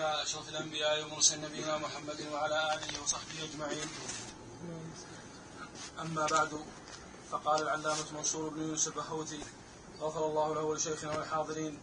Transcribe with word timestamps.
على 0.00 0.22
أشرف 0.22 0.48
الأنبياء 0.48 1.04
ومرسل 1.04 1.40
نبينا 1.40 1.78
محمد 1.78 2.20
وعلى 2.32 2.74
آله 2.74 3.02
وصحبه 3.02 3.44
أجمعين. 3.44 3.88
أما 6.00 6.26
بعد 6.26 6.64
فقال 7.30 7.62
العلامة 7.62 8.12
منصور 8.12 8.48
بن 8.48 8.68
يوسف 8.68 8.98
الحوثي 8.98 9.40
غفر 10.00 10.26
الله 10.26 10.54
له 10.54 10.62
ولشيخنا 10.62 11.18
والحاضرين 11.18 11.80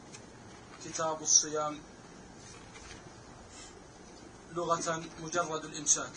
كتاب 0.86 1.21
الصيام 1.21 1.81
لغة 4.52 5.04
مجرد 5.20 5.66
الإمساك. 5.66 6.12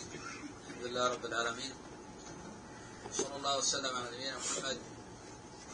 الحمد 0.69 0.85
لله 0.85 1.13
رب 1.13 1.25
العالمين. 1.25 1.73
صلى 3.13 3.35
الله 3.35 3.57
وسلم 3.57 3.95
على 3.95 4.07
نبينا 4.17 4.37
محمد 4.37 4.77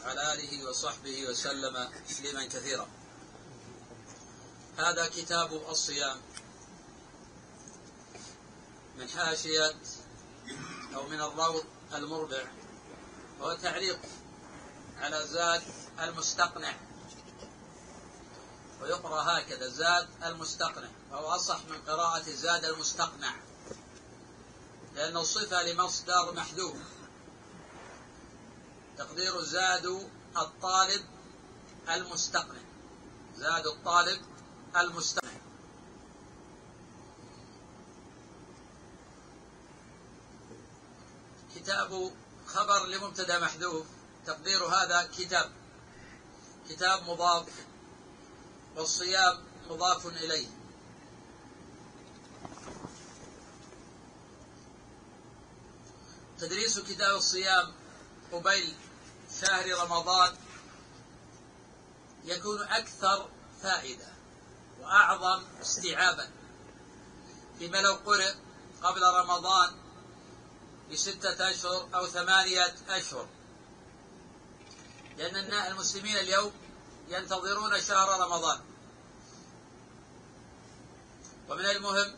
وعلى 0.04 0.34
آله 0.34 0.68
وصحبه 0.68 1.28
وسلم 1.28 1.88
تسليما 2.08 2.46
كثيرا. 2.46 2.88
هذا 4.78 5.06
كتاب 5.06 5.52
الصيام. 5.52 6.20
من 8.98 9.08
حاشية 9.08 9.74
أو 10.94 11.06
من 11.08 11.20
الروض 11.20 11.64
المربع 11.94 12.44
وهو 13.40 13.54
تعليق 13.54 13.98
على 14.98 15.26
زاد 15.26 15.62
المستقنع. 16.00 16.74
ويقرأ 18.82 19.22
هكذا 19.22 19.68
زاد 19.68 20.08
المستقنع. 20.24 20.88
وهو 21.10 21.26
أصح 21.26 21.60
من 21.64 21.82
قراءة 21.86 22.30
زاد 22.30 22.64
المستقنع. 22.64 23.34
لأنه 24.94 25.22
صفة 25.22 25.62
لمصدر 25.62 26.32
محذوف. 26.32 26.76
تقدير 28.98 29.42
زاد 29.42 30.08
الطالب 30.36 31.04
المستقنع. 31.90 32.60
زاد 33.36 33.66
الطالب 33.66 34.33
المستقنع 34.76 35.30
كتاب 41.54 42.12
خبر 42.46 42.86
لمبتدا 42.86 43.38
محذوف. 43.38 43.86
تقدير 44.26 44.64
هذا 44.64 45.10
كتاب. 45.18 45.52
كتاب 46.68 47.10
مضاف 47.10 47.48
والصيام 48.76 49.44
مضاف 49.70 50.06
إليه. 50.06 50.48
تدريس 56.38 56.78
كتاب 56.78 57.16
الصيام 57.16 57.72
قبيل 58.32 58.74
شهر 59.40 59.84
رمضان 59.84 60.36
يكون 62.24 62.62
أكثر 62.62 63.28
فائدة. 63.62 64.14
وأعظم 64.84 65.42
استيعابا. 65.60 66.30
فيما 67.58 67.78
لو 67.78 67.94
قرئ 67.94 68.34
قبل 68.82 69.02
رمضان 69.02 69.76
بستة 70.92 71.50
أشهر 71.50 71.88
أو 71.94 72.06
ثمانية 72.06 72.74
أشهر. 72.88 73.28
لأن 75.18 75.52
المسلمين 75.52 76.16
اليوم 76.16 76.52
ينتظرون 77.08 77.80
شهر 77.80 78.20
رمضان. 78.20 78.60
ومن 81.48 81.66
المهم 81.66 82.14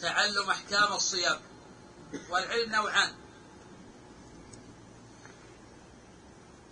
تعلم 0.00 0.50
أحكام 0.50 0.92
الصيام 0.92 1.40
والعلم 2.30 2.72
نوعان. 2.72 3.14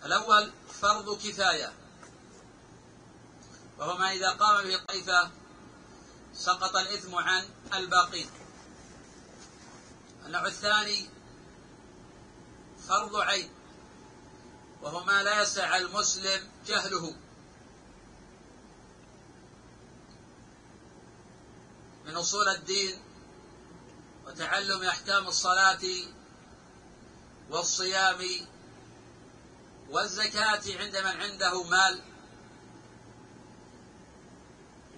الأول 0.04 0.52
فرض 0.80 1.18
كفاية. 1.18 1.72
وهو 3.78 3.98
ما 3.98 4.12
إذا 4.12 4.30
قام 4.30 4.64
به 4.64 4.76
طائفة 4.88 5.30
سقط 6.34 6.76
الإثم 6.76 7.14
عن 7.14 7.44
الباقين 7.74 8.30
النوع 10.26 10.46
الثاني 10.46 11.10
فرض 12.88 13.16
عين 13.16 13.50
وهو 14.82 15.04
ما 15.04 15.22
لا 15.22 15.42
يسع 15.42 15.76
المسلم 15.76 16.48
جهله. 16.66 17.16
من 22.04 22.16
أصول 22.16 22.48
الدين 22.48 23.02
وتعلم 24.26 24.82
أحكام 24.82 25.26
الصلاة 25.26 25.84
والصيام 27.50 28.18
والزكاة 29.90 30.62
عند 30.78 30.96
من 30.96 31.20
عنده 31.20 31.62
مال 31.62 32.02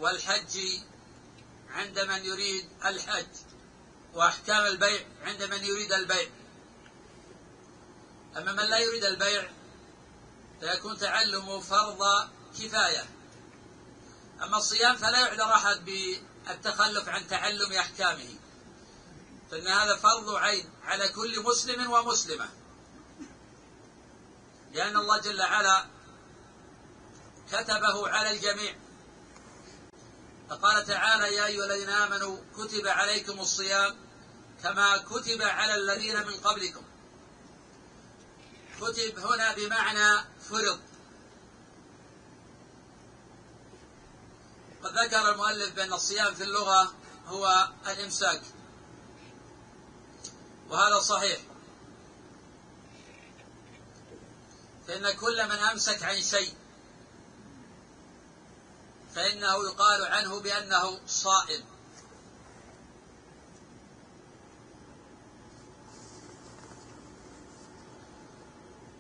والحج 0.01 0.59
عند 1.71 1.99
من 1.99 2.25
يريد 2.25 2.69
الحج 2.85 3.27
وأحكام 4.15 4.67
البيع 4.67 5.07
عند 5.23 5.43
من 5.43 5.65
يريد 5.65 5.93
البيع. 5.93 6.29
أما 8.37 8.53
من 8.53 8.65
لا 8.65 8.79
يريد 8.79 9.05
البيع 9.05 9.51
فيكون 10.61 10.99
تعلمه 10.99 11.61
فرض 11.61 12.29
كفاية. 12.59 13.05
أما 14.43 14.57
الصيام 14.57 14.97
فلا 14.97 15.21
يعذر 15.21 15.55
أحد 15.55 15.85
بالتخلف 15.85 17.09
عن 17.09 17.27
تعلم 17.27 17.73
أحكامه 17.73 18.35
فإن 19.51 19.67
هذا 19.67 19.97
فرض 19.97 20.35
عين 20.35 20.71
على 20.85 21.09
كل 21.09 21.43
مسلم 21.43 21.91
ومسلمة. 21.91 22.49
لأن 24.73 24.97
الله 24.97 25.19
جل 25.19 25.41
وعلا 25.41 25.87
كتبه 27.53 28.09
على 28.09 28.31
الجميع. 28.31 28.90
فقال 30.51 30.87
تعالى 30.87 31.35
يا 31.35 31.47
أيها 31.47 31.65
الذين 31.65 31.89
آمنوا 31.89 32.39
كتب 32.57 32.87
عليكم 32.87 33.41
الصيام 33.41 33.97
كما 34.63 34.97
كتب 34.97 35.43
على 35.43 35.75
الذين 35.75 36.27
من 36.27 36.35
قبلكم. 36.35 36.83
كتب 38.81 39.19
هنا 39.19 39.55
بمعنى 39.55 40.25
فرض. 40.51 40.81
قد 44.83 44.93
ذكر 44.99 45.33
المؤلف 45.33 45.75
بأن 45.75 45.93
الصيام 45.93 46.35
في 46.35 46.43
اللغة 46.45 46.95
هو 47.27 47.69
الإمساك. 47.87 48.43
وهذا 50.69 51.01
صحيح. 51.01 51.41
فإن 54.89 55.11
كل 55.11 55.45
من 55.45 55.59
أمسك 55.59 56.03
عن 56.03 56.23
شيء 56.23 56.55
فإنه 59.15 59.65
يقال 59.65 60.05
عنه 60.05 60.41
بأنه 60.41 61.01
صائم. 61.07 61.65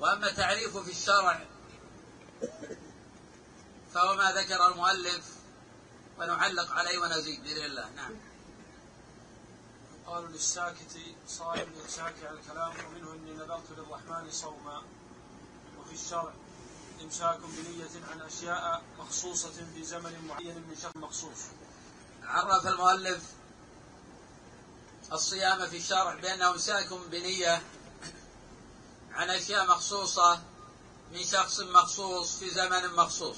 وأما 0.00 0.30
تعريفه 0.30 0.82
في 0.82 0.90
الشرع 0.90 1.44
فهو 3.94 4.14
ما 4.14 4.32
ذكر 4.32 4.68
المؤلف 4.72 5.24
ونعلق 6.18 6.72
عليه 6.72 6.98
ونزيد 6.98 7.42
بإذن 7.42 7.64
الله. 7.64 7.90
نعم. 7.90 8.16
قالوا 10.06 10.28
للساكت 10.28 10.98
صائم 11.28 11.72
للساكت 11.72 12.24
عن 12.24 12.34
الكلام 12.34 12.72
ومنه 12.86 13.12
إني 13.12 13.32
نذرت 13.32 13.70
للرحمن 13.70 14.30
صوما. 14.30 14.82
وفي 15.78 15.94
الشرع 15.94 16.32
إمساك 17.00 17.38
بنية 17.40 18.04
عن 18.12 18.20
أشياء 18.20 18.82
مخصوصة 18.98 19.52
في 19.74 19.84
زمن 19.84 20.24
معين 20.28 20.56
من 20.56 20.76
شهر 20.82 20.92
مخصوص. 20.98 21.38
عرف 22.22 22.66
المؤلف 22.66 23.22
الصيام 25.12 25.66
في 25.66 25.76
الشرع 25.76 26.14
بأنه 26.14 26.50
إمساك 26.50 26.92
بنية 26.92 27.62
عن 29.12 29.30
أشياء 29.30 29.66
مخصوصة 29.66 30.42
من 31.12 31.24
شخص 31.24 31.60
مخصوص 31.60 32.38
في 32.38 32.50
زمن 32.50 32.94
مخصوص. 32.94 33.36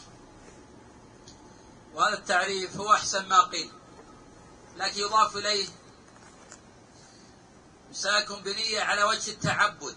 وهذا 1.94 2.18
التعريف 2.18 2.76
هو 2.76 2.92
أحسن 2.92 3.28
ما 3.28 3.42
قيل. 3.42 3.70
لكن 4.76 5.00
يضاف 5.00 5.36
إليه 5.36 5.68
إمساك 7.88 8.32
بنية 8.32 8.80
على 8.80 9.04
وجه 9.04 9.30
التعبد. 9.30 9.96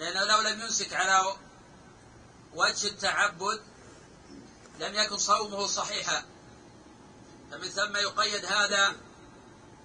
لأنه 0.00 0.24
لو 0.24 0.40
لم 0.40 0.60
يمسك 0.60 0.92
على 0.92 1.36
وجه 2.54 2.86
التعبد 2.86 3.62
لم 4.78 4.94
يكن 4.94 5.18
صومه 5.18 5.66
صحيحا. 5.66 6.24
فمن 7.50 7.68
ثم 7.68 7.96
يقيد 7.96 8.44
هذا 8.44 8.96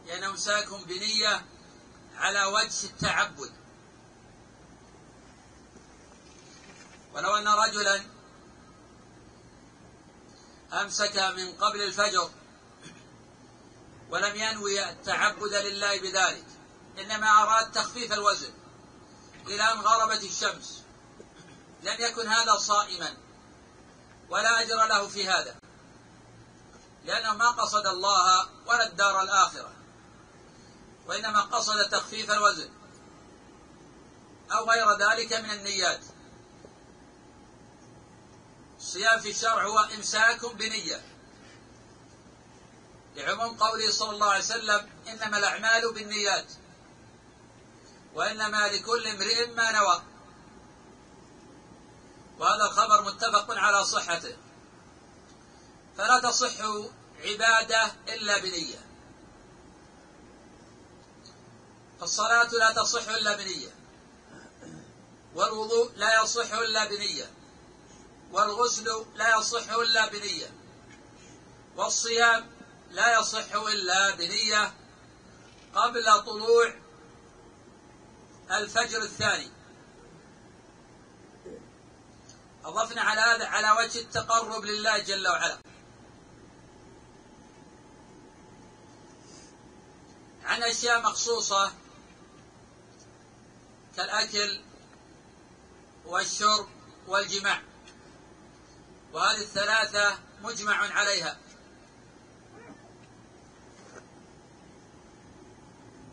لأنه 0.06 0.30
إمساك 0.30 0.74
بنية 0.74 1.46
على 2.16 2.46
وجه 2.46 2.84
التعبد. 2.84 3.52
ولو 7.14 7.36
أن 7.36 7.48
رجلا 7.48 8.04
أمسك 10.74 11.18
من 11.18 11.52
قبل 11.52 11.82
الفجر 11.82 12.30
ولم 14.10 14.36
ينوي 14.36 14.90
التعبد 14.90 15.54
لله 15.54 16.00
بذلك 16.02 16.46
إنما 17.00 17.28
أراد 17.28 17.72
تخفيف 17.72 18.14
الوزن. 18.14 18.65
إلى 19.48 19.64
أن 19.72 19.80
غربت 19.80 20.24
الشمس. 20.24 20.82
لم 21.84 21.96
يكن 22.00 22.28
هذا 22.28 22.58
صائما. 22.58 23.18
ولا 24.30 24.62
أجر 24.62 24.88
له 24.88 25.08
في 25.08 25.28
هذا. 25.28 25.56
لأنه 27.06 27.34
ما 27.34 27.50
قصد 27.50 27.88
الله 27.88 28.50
ولا 28.66 28.88
الدار 28.88 29.22
الآخرة. 29.22 29.72
وإنما 31.08 31.42
قصد 31.42 31.90
تخفيف 31.90 32.32
الوزن. 32.32 32.70
أو 34.52 34.70
غير 34.72 34.92
ذلك 34.92 35.34
من 35.34 35.52
النيات. 35.52 36.02
الصيام 38.78 39.20
في 39.20 39.30
الشرع 39.30 39.64
هو 39.64 39.80
إمساك 39.80 40.46
بنية. 40.46 41.02
لعموم 43.16 43.58
قوله 43.58 43.92
صلى 43.92 44.10
الله 44.10 44.28
عليه 44.28 44.44
وسلم 44.44 44.90
إنما 45.08 45.38
الأعمال 45.38 45.94
بالنيات. 45.94 46.46
وإنما 48.16 48.68
لكل 48.68 49.08
امرئ 49.08 49.48
ما 49.48 49.72
نوى. 49.72 50.02
وهذا 52.40 52.66
الخبر 52.66 53.02
متفق 53.02 53.58
على 53.58 53.86
صحته. 53.86 54.38
فلا 55.98 56.20
تصح 56.20 56.66
عبادة 57.20 57.92
إلا 58.10 58.38
بنية. 58.38 58.86
فالصلاة 62.00 62.50
لا 62.52 62.74
تصح 62.74 63.10
إلا 63.10 63.36
بنية. 63.36 63.70
والوضوء 65.36 65.92
لا 65.96 66.24
يصح 66.24 66.54
إلا 66.54 66.86
بنية. 66.86 67.32
والغسل 68.32 69.06
لا 69.16 69.38
يصح 69.38 69.72
إلا 69.72 70.08
بنية. 70.08 70.54
والصيام 71.76 72.50
لا 72.90 73.20
يصح 73.20 73.56
إلا 73.56 74.16
بنية. 74.16 74.74
قبل 75.76 76.24
طلوع 76.26 76.85
الفجر 78.52 79.02
الثاني. 79.02 79.52
أضفنا 82.66 83.02
على 83.02 83.22
هذا 83.22 83.48
على 83.48 83.72
وجه 83.72 84.00
التقرب 84.00 84.66
لله 84.66 85.00
جل 85.00 85.28
وعلا. 85.28 85.58
عن 90.44 90.64
أشياء 90.64 91.02
مخصوصة 91.02 91.74
كالأكل 93.98 94.62
والشرب 96.06 96.68
والجماع. 97.08 97.62
وهذه 99.14 99.42
الثلاثة 99.42 100.20
مجمع 100.42 100.76
عليها. 100.76 101.38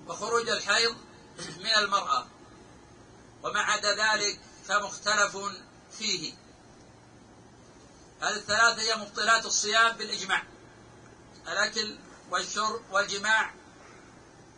وخروج 0.09 0.49
الحيض 0.49 1.12
من 1.49 1.75
المرأة. 1.79 2.27
وما 3.43 3.61
عدا 3.61 3.95
ذلك 3.95 4.41
فمختلف 4.69 5.39
فيه. 5.99 6.35
هذه 8.21 8.37
الثلاثة 8.37 8.83
هي 8.83 8.97
مبطلات 8.97 9.47
الصيام 9.47 9.97
بالإجماع. 9.97 10.45
الأكل 11.49 11.99
والشرب 12.31 12.83
والجماع 12.91 13.55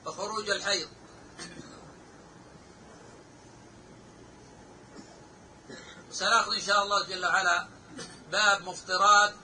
وخروج 0.07 0.51
الحيض. 0.51 0.89
سنأخذ 6.11 6.53
إن 6.53 6.61
شاء 6.61 6.83
الله 6.83 7.07
جل 7.07 7.27
وعلا 7.27 7.69
باب 8.31 8.69
مفطرات 8.69 9.35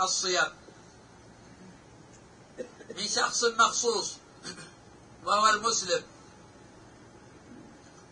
الصيام. 0.00 0.52
من 2.96 3.08
شخص 3.08 3.44
مخصوص 3.44 4.16
وهو 5.24 5.48
المسلم 5.48 6.02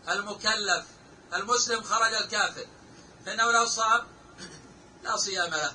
المكلف 0.08 0.86
المسلم 1.34 1.82
خرج 1.82 2.14
الكافر. 2.14 2.66
فإنه 3.26 3.52
لو 3.52 3.66
صام 3.66 4.06
لا 5.04 5.16
صيام 5.16 5.50
له. 5.50 5.72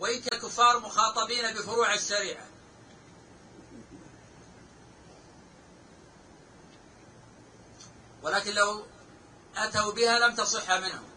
وإن 0.00 0.20
كان 0.20 0.38
الكفار 0.38 0.80
مخاطبين 0.80 1.52
بفروع 1.54 1.94
الشريعة. 1.94 2.46
ولكن 8.22 8.52
لو 8.52 8.86
أتوا 9.56 9.92
بها 9.92 10.18
لم 10.18 10.34
تصح 10.34 10.70
منهم. 10.70 11.10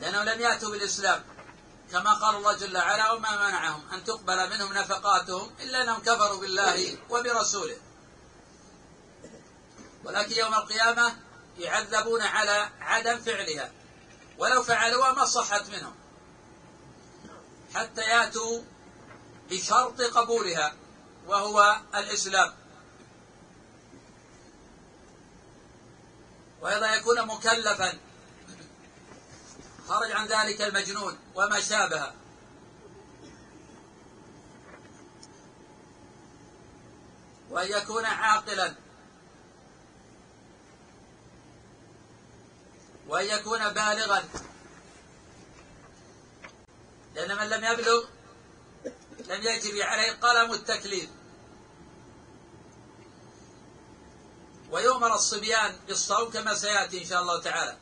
لأنهم 0.00 0.22
لم 0.22 0.40
يأتوا 0.40 0.70
بالإسلام. 0.70 1.24
كما 1.92 2.14
قال 2.14 2.36
الله 2.36 2.52
جل 2.52 2.76
وعلا 2.76 3.12
وما 3.12 3.48
منعهم 3.48 3.82
أن 3.92 4.04
تقبل 4.04 4.50
منهم 4.50 4.72
نفقاتهم 4.72 5.54
إلا 5.60 5.82
أنهم 5.82 6.00
كفروا 6.00 6.40
بالله 6.40 6.98
وبرسوله. 7.10 7.76
ولكن 10.04 10.36
يوم 10.36 10.54
القيامة 10.54 11.16
يعذبون 11.58 12.22
على 12.22 12.70
عدم 12.80 13.18
فعلها. 13.18 13.72
ولو 14.38 14.62
فعلوها 14.62 15.12
ما 15.12 15.24
صحت 15.24 15.70
منهم. 15.70 15.94
حتى 17.74 18.00
ياتوا 18.00 18.62
بشرط 19.50 20.00
قبولها 20.00 20.74
وهو 21.26 21.80
الإسلام. 21.94 22.54
وأيضا 26.60 26.94
يكون 26.94 27.26
مكلفا. 27.26 27.98
خرج 29.88 30.12
عن 30.12 30.26
ذلك 30.26 30.62
المجنون 30.62 31.18
وما 31.34 31.60
شابه. 31.60 32.12
وأن 37.50 37.72
يكون 37.72 38.04
عاقلا. 38.04 38.83
وأن 43.08 43.26
يكون 43.26 43.68
بالغا. 43.68 44.24
لأن 47.14 47.36
من 47.36 47.48
لم 47.48 47.64
يبلغ 47.64 48.04
لم 49.28 49.42
يجري 49.42 49.82
عليه 49.82 50.12
قلم 50.12 50.52
التكليف. 50.52 51.10
ويؤمر 54.70 55.14
الصبيان 55.14 55.76
بالصوم 55.86 56.30
كما 56.30 56.54
سيأتي 56.54 57.02
إن 57.02 57.08
شاء 57.08 57.22
الله 57.22 57.40
تعالى. 57.40 57.76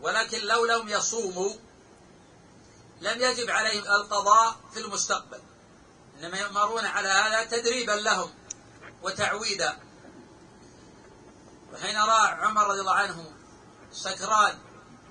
ولكن 0.00 0.40
لو 0.40 0.64
لم 0.64 0.88
يصوموا 0.88 1.54
لم 3.00 3.22
يجب 3.22 3.50
عليهم 3.50 3.84
القضاء 3.84 4.60
في 4.72 4.80
المستقبل. 4.80 5.40
إنما 6.18 6.38
يؤمرون 6.38 6.86
على 6.86 7.08
هذا 7.08 7.44
تدريبا 7.44 7.92
لهم 7.92 8.34
وتعويدا. 9.02 9.89
وحين 11.72 11.96
رأى 11.96 12.30
عمر 12.30 12.66
رضي 12.66 12.80
الله 12.80 12.94
عنه 12.94 13.32
سكران 13.92 14.58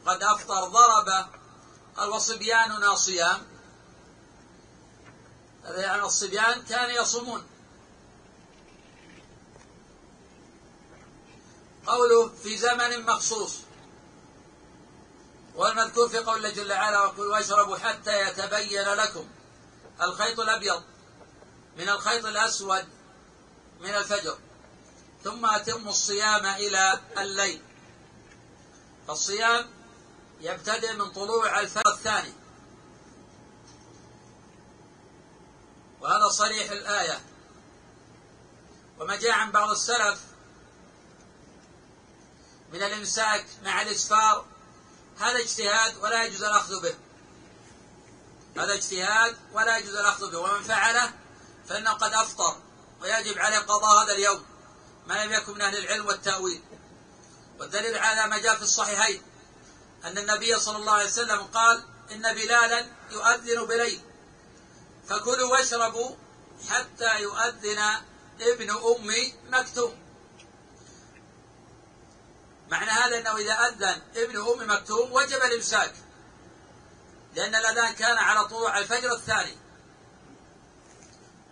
قد 0.05 0.23
أفطر 0.23 0.67
ضرب 0.67 1.27
قال 1.97 2.09
وصبياننا 2.09 2.95
صيام. 2.95 3.41
هذا 5.63 5.81
يعني 5.81 6.01
الصبيان 6.01 6.61
كانوا 6.61 7.01
يصومون. 7.01 7.47
قوله 11.87 12.29
في 12.29 12.57
زمن 12.57 13.05
مخصوص. 13.05 13.55
والمذكور 15.55 16.09
في 16.09 16.17
قول 16.17 16.37
الله 16.37 16.49
جل 16.49 16.71
وعلا 16.71 17.05
وكلوا 17.05 17.33
واشربوا 17.33 17.77
حتى 17.77 18.21
يتبين 18.21 18.83
لكم 18.83 19.27
الخيط 20.01 20.39
الأبيض 20.39 20.83
من 21.77 21.89
الخيط 21.89 22.25
الأسود 22.25 22.87
من 23.79 23.89
الفجر. 23.89 24.37
ثم 25.23 25.45
أتموا 25.45 25.91
الصيام 25.91 26.45
إلى 26.45 26.99
الليل. 27.17 27.61
فالصيام 29.07 29.69
يبتدئ 30.41 30.93
من 30.93 31.11
طلوع 31.11 31.59
الفجر 31.59 31.87
الثاني. 31.87 32.33
وهذا 36.01 36.29
صريح 36.29 36.71
الآية. 36.71 37.21
وما 38.99 39.15
جاء 39.15 39.31
عن 39.31 39.51
بعض 39.51 39.69
السلف 39.69 40.21
من 42.73 42.83
الإمساك 42.83 43.45
مع 43.63 43.81
الإسفار. 43.81 44.45
هذا 45.19 45.39
اجتهاد 45.39 45.97
ولا 45.97 46.23
يجوز 46.23 46.43
الأخذ 46.43 46.81
به. 46.81 46.95
هذا 48.57 48.73
اجتهاد 48.73 49.37
ولا 49.53 49.77
يجوز 49.77 49.95
الأخذ 49.95 50.31
به. 50.31 50.37
ومن 50.37 50.63
فعله 50.63 51.13
فإنه 51.67 51.91
قد 51.91 52.13
أفطر 52.13 52.55
ويجب 53.01 53.37
عليه 53.39 53.57
قضاء 53.57 54.03
هذا 54.03 54.13
اليوم. 54.13 54.48
ما 55.09 55.25
لم 55.25 55.33
يكن 55.33 55.53
من 55.53 55.61
أهل 55.61 55.77
العلم 55.77 56.07
والتأويل. 56.07 56.61
والدليل 57.59 57.97
على 57.97 58.27
ما 58.27 58.37
جاء 58.37 58.55
في 58.55 58.61
الصحيحين 58.61 59.21
أن 60.05 60.17
النبي 60.17 60.59
صلى 60.59 60.77
الله 60.77 60.93
عليه 60.93 61.05
وسلم 61.05 61.41
قال 61.41 61.83
إن 62.11 62.33
بلالا 62.33 62.85
يؤذن 63.11 63.65
بليل. 63.65 64.01
فكلوا 65.07 65.51
واشربوا 65.51 66.15
حتى 66.69 67.21
يؤذن 67.21 67.79
ابن 68.41 68.69
أم 68.69 69.33
مكتوم. 69.49 69.99
معنى 72.69 72.91
هذا 72.91 73.19
أنه 73.19 73.37
إذا 73.37 73.53
أذن 73.53 74.01
ابن 74.15 74.37
أم 74.37 74.71
مكتوم 74.71 75.13
وجب 75.13 75.41
الإمساك 75.41 75.93
لأن 77.35 77.55
الأذان 77.55 77.93
كان 77.93 78.17
على 78.17 78.47
طلوع 78.47 78.79
الفجر 78.79 79.13
الثاني. 79.13 79.57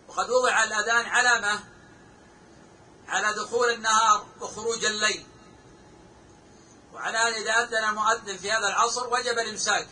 وقد 0.08 0.30
وضع 0.30 0.64
الأذان 0.64 1.06
علامة 1.06 1.77
على 3.08 3.34
دخول 3.34 3.70
النهار 3.70 4.28
وخروج 4.42 4.86
الليل. 4.86 5.26
وعلى 6.94 7.18
هذا 7.18 7.38
إذا 7.38 7.52
أذن 7.52 7.84
المؤذن 7.90 8.38
في 8.38 8.52
هذا 8.52 8.68
العصر 8.68 9.08
وجب 9.14 9.40
الإمساك. 9.40 9.88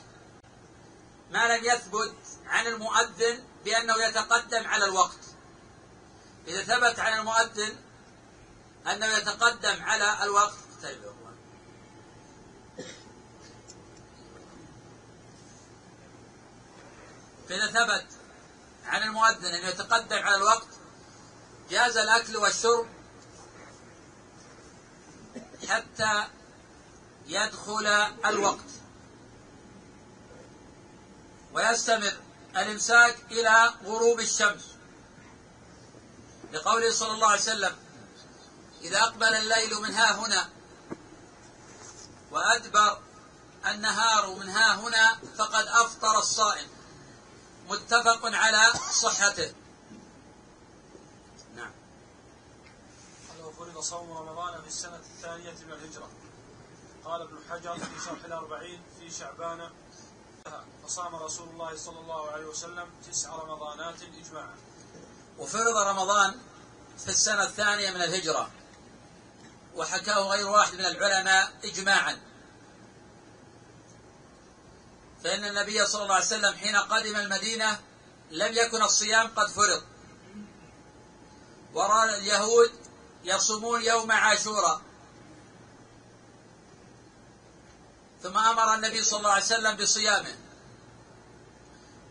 ما 1.32 1.58
لم 1.58 1.66
يثبت 1.66 2.16
عن 2.46 2.68
المؤذن 2.68 3.44
بأنه 3.66 4.04
يتقدم 4.04 4.68
على 4.68 4.86
الوقت. 4.86 5.20
إذا 6.48 6.64
ثبت 6.64 7.00
عن 7.00 7.20
المؤذن 7.20 7.76
أنه 8.88 9.06
يتقدم 9.06 9.84
على 9.84 10.24
الوقت. 10.24 10.58
طيب 10.84 11.16
فإذا 17.50 17.68
ثبت 17.68 18.06
عن 18.86 19.04
المؤذن 19.04 19.46
أنه 19.46 19.68
يتقدم 19.68 20.18
على 20.18 20.36
الوقت 20.36 20.68
جاز 21.70 21.98
الأكل 21.98 22.38
والشرب 22.38 22.88
حتى 25.70 26.28
يدخل 27.28 27.88
الوقت. 28.26 28.70
ويستمر 31.54 32.14
الإمساك 32.58 33.18
إلى 33.32 33.74
غروب 33.86 34.20
الشمس. 34.20 34.64
لقوله 36.54 36.92
صلى 36.92 37.12
الله 37.12 37.28
عليه 37.28 37.42
وسلم 37.42 37.76
إذا 38.82 39.00
أقبل 39.00 39.34
الليل 39.36 39.76
من 39.82 39.94
ها 39.94 40.16
هنا 40.16 40.50
وأدبر 42.32 43.00
النهار 43.66 44.36
من 44.36 44.50
ها 44.50 44.76
هنا 44.76 45.20
فقد 45.38 45.68
أفطر 45.68 46.20
الصائم. 46.20 46.68
متفق 47.70 48.20
على 48.26 48.74
صحته 48.94 49.54
نعم 51.56 51.72
لو 53.40 53.52
فرض 53.76 53.84
صوم 53.84 54.18
رمضان 54.18 54.62
في 54.62 54.68
السنة 54.68 54.96
الثانية 54.96 55.52
من 55.52 55.74
الهجرة. 55.74 56.10
قال 57.06 57.22
ابن 57.22 57.38
حجر 57.50 57.74
في 57.74 58.06
شرح 58.06 58.26
الأربعين 58.26 58.82
في 59.00 59.12
شعبان 59.12 59.70
فصام 60.84 61.16
رسول 61.16 61.50
الله 61.50 61.76
صلى 61.78 62.00
الله 62.00 62.32
عليه 62.32 62.46
وسلم 62.46 62.90
تسع 63.12 63.36
رمضانات 63.36 63.96
إجماعا. 64.02 64.56
وفرض 65.38 65.78
رمضان 65.78 66.36
في 66.98 67.08
السنة 67.10 67.44
الثانية 67.44 67.92
من 67.92 68.02
الهجرة 68.02 68.52
وحكاه 69.76 70.20
غير 70.20 70.50
واحد 70.50 70.74
من 70.74 70.86
العلماء 70.86 71.54
إجماعا. 71.64 72.20
فإن 75.24 75.46
النبي 75.46 75.86
صلى 75.86 76.04
الله 76.04 76.16
عليه 76.16 76.26
وسلم 76.26 76.54
حين 76.54 76.76
قدم 76.76 77.16
المدينة 77.16 77.80
لم 78.32 78.54
يكن 78.54 78.84
الصيام 78.84 79.28
قد 79.28 79.48
فرض. 79.48 79.84
ورأى 81.74 82.18
اليهود 82.18 82.72
يصومون 83.26 83.82
يوم 83.82 84.12
عاشوراء. 84.12 84.82
ثم 88.24 88.38
أمر 88.38 88.74
النبي 88.74 89.04
صلى 89.04 89.20
الله 89.20 89.32
عليه 89.32 89.44
وسلم 89.44 89.76
بصيامه. 89.78 90.36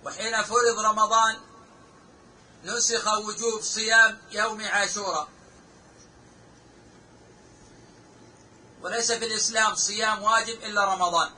وحين 0.04 0.42
فرض 0.42 0.78
رمضان 0.78 1.36
نسخ 2.64 3.18
وجوب 3.18 3.62
صيام 3.62 4.18
يوم 4.30 4.64
عاشوراء. 4.64 5.28
وليس 8.82 9.12
في 9.12 9.24
الإسلام 9.24 9.74
صيام 9.74 10.22
واجب 10.22 10.62
إلا 10.62 10.84
رمضان. 10.94 11.30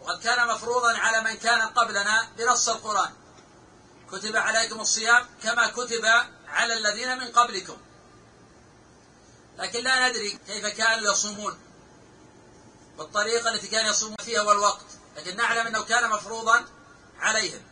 وقد 0.00 0.22
كان 0.22 0.48
مفروضا 0.48 0.98
على 0.98 1.20
من 1.20 1.34
كان 1.34 1.60
قبلنا 1.60 2.28
بنص 2.38 2.68
القرآن. 2.68 3.12
كتب 4.12 4.36
عليكم 4.36 4.80
الصيام 4.80 5.26
كما 5.42 5.66
كتب 5.66 6.04
على 6.48 6.74
الذين 6.74 7.18
من 7.18 7.26
قبلكم. 7.26 7.76
لكن 9.58 9.84
لا 9.84 10.08
ندري 10.08 10.38
كيف 10.46 10.66
كانوا 10.66 11.12
يصومون 11.12 11.58
والطريقة 12.98 13.54
التي 13.54 13.68
كانوا 13.68 13.90
يصومون 13.90 14.16
فيها 14.24 14.42
والوقت 14.42 14.86
لكن 15.16 15.36
نعلم 15.36 15.66
أنه 15.66 15.84
كان 15.84 16.10
مفروضا 16.10 16.64
عليهم. 17.18 17.62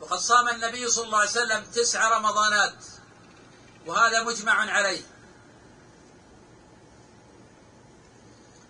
وقد 0.00 0.18
صام 0.18 0.48
النبي 0.48 0.88
صلى 0.88 1.04
الله 1.04 1.18
عليه 1.18 1.30
وسلم 1.30 1.64
تسع 1.64 2.18
رمضانات 2.18 2.84
وهذا 3.86 4.22
مجمع 4.22 4.72
عليه. 4.72 5.02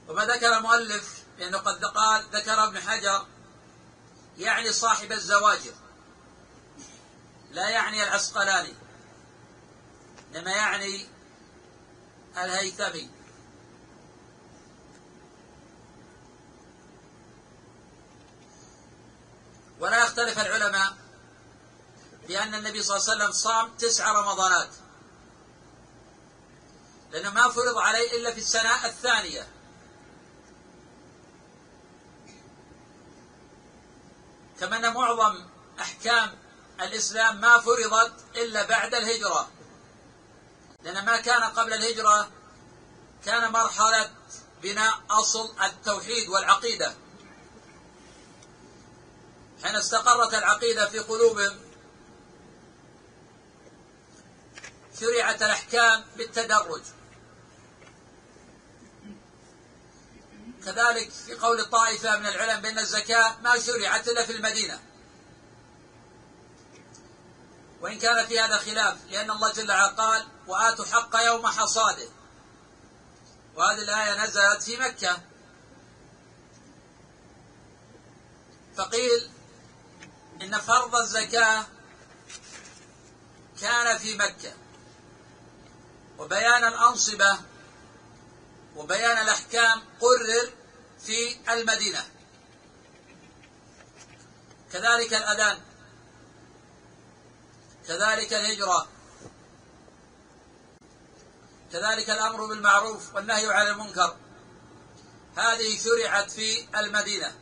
وما 0.08 0.24
ذكر 0.24 0.56
المؤلف 0.56 1.23
لأنه 1.38 1.58
قد 1.58 1.84
قال 1.84 2.24
ذكر 2.32 2.64
ابن 2.64 2.80
حجر 2.80 3.26
يعني 4.38 4.72
صاحب 4.72 5.12
الزواجر. 5.12 5.74
لا 7.50 7.68
يعني 7.68 8.02
العسقلاني 8.02 8.74
إنما 10.34 10.50
يعني 10.50 11.06
الهيثمي. 12.36 13.10
ولا 19.80 20.04
يختلف 20.04 20.38
العلماء 20.38 20.96
بأن 22.28 22.54
النبي 22.54 22.82
صلى 22.82 22.96
الله 22.96 23.10
عليه 23.10 23.24
وسلم 23.24 23.32
صام 23.32 23.76
تسع 23.76 24.12
رمضانات 24.12 24.70
لأنه 27.12 27.30
ما 27.30 27.48
فرض 27.48 27.78
عليه 27.78 28.12
إلا 28.16 28.32
في 28.32 28.38
السنة 28.38 28.86
الثانية. 28.86 29.53
كما 34.60 34.76
أن 34.76 34.94
معظم 34.94 35.44
أحكام 35.80 36.38
الإسلام 36.80 37.40
ما 37.40 37.58
فرضت 37.58 38.12
إلا 38.36 38.62
بعد 38.62 38.94
الهجرة. 38.94 39.50
لأن 40.82 41.04
ما 41.04 41.20
كان 41.20 41.42
قبل 41.42 41.72
الهجرة 41.72 42.30
كان 43.24 43.52
مرحلة 43.52 44.10
بناء 44.62 45.00
أصل 45.10 45.54
التوحيد 45.62 46.28
والعقيدة. 46.28 46.94
حين 49.64 49.76
استقرت 49.76 50.34
العقيدة 50.34 50.88
في 50.88 50.98
قلوبهم 50.98 51.58
شرعت 55.00 55.42
الأحكام 55.42 56.04
بالتدرج. 56.16 56.82
كذلك 60.64 61.10
في 61.10 61.34
قول 61.34 61.64
طائفة 61.64 62.18
من 62.18 62.26
العلم 62.26 62.60
بأن 62.60 62.78
الزكاة 62.78 63.36
ما 63.40 63.58
شرعت 63.58 64.08
إلا 64.08 64.26
في 64.26 64.32
المدينة. 64.32 64.80
وإن 67.80 67.98
كان 67.98 68.26
في 68.26 68.40
هذا 68.40 68.56
خلاف 68.56 68.96
لأن 69.10 69.30
الله 69.30 69.52
جل 69.52 69.70
وعلا 69.70 69.88
قال 69.88 70.26
وآتوا 70.46 70.84
حق 70.84 71.16
يوم 71.16 71.46
حصاده 71.46 72.08
وهذه 73.54 73.82
الآية 73.82 74.24
نزلت 74.24 74.62
في 74.62 74.76
مكة. 74.76 75.18
فقيل 78.76 79.30
إن 80.42 80.58
فرض 80.58 80.96
الزكاة 80.96 81.66
كان 83.60 83.98
في 83.98 84.16
مكة. 84.16 84.52
وبيان 86.18 86.64
الأنصبة 86.64 87.38
وبيان 88.76 89.18
الأحكام 89.18 89.82
قرر 90.00 90.52
في 91.06 91.52
المدينة. 91.52 92.04
كذلك 94.72 95.14
الأذان. 95.14 95.58
كذلك 97.88 98.32
الهجرة. 98.32 98.88
كذلك 101.72 102.10
الأمر 102.10 102.46
بالمعروف 102.46 103.14
والنهي 103.14 103.52
عن 103.52 103.66
المنكر. 103.66 104.16
هذه 105.36 105.78
شرعت 105.78 106.30
في 106.30 106.78
المدينة. 106.78 107.32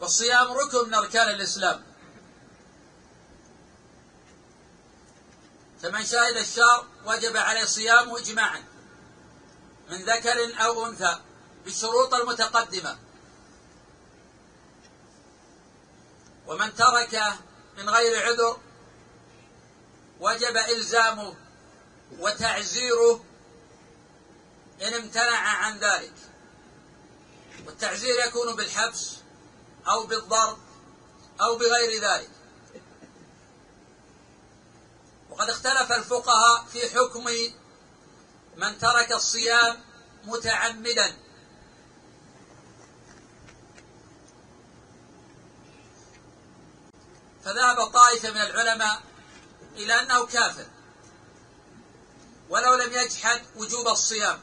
والصيام 0.00 0.52
ركن 0.52 0.88
من 0.88 0.94
أركان 0.94 1.28
الإسلام. 1.28 1.93
فمن 5.84 6.06
شهد 6.06 6.36
الشهر 6.36 6.86
وجب 7.06 7.36
عليه 7.36 7.64
صيامه 7.64 8.18
إجماعا 8.18 8.64
من 9.90 10.02
ذكر 10.02 10.64
أو 10.64 10.86
أنثى 10.86 11.18
بالشروط 11.64 12.14
المتقدمة. 12.14 12.98
ومن 16.46 16.74
ترك 16.74 17.22
من 17.78 17.90
غير 17.90 18.26
عذر 18.26 18.58
وجب 20.20 20.56
إلزامه 20.56 21.34
وتعزيره 22.18 23.24
إن 24.82 24.94
امتنع 24.94 25.38
عن 25.38 25.78
ذلك. 25.78 26.14
والتعزير 27.66 28.26
يكون 28.26 28.56
بالحبس 28.56 29.16
أو 29.88 30.06
بالضرب 30.06 30.58
أو 31.40 31.56
بغير 31.56 32.02
ذلك. 32.02 32.30
وقد 35.34 35.50
اختلف 35.50 35.92
الفقهاء 35.92 36.64
في 36.72 36.90
حكم 36.90 37.24
من 38.56 38.78
ترك 38.78 39.12
الصيام 39.12 39.80
متعمدا. 40.24 41.16
فذهب 47.44 47.86
طائفة 47.86 48.30
من 48.30 48.40
العلماء 48.40 49.02
إلى 49.76 50.00
أنه 50.00 50.26
كافر 50.26 50.66
ولو 52.48 52.74
لم 52.74 52.92
يجحد 52.92 53.42
وجوب 53.56 53.88
الصيام. 53.88 54.40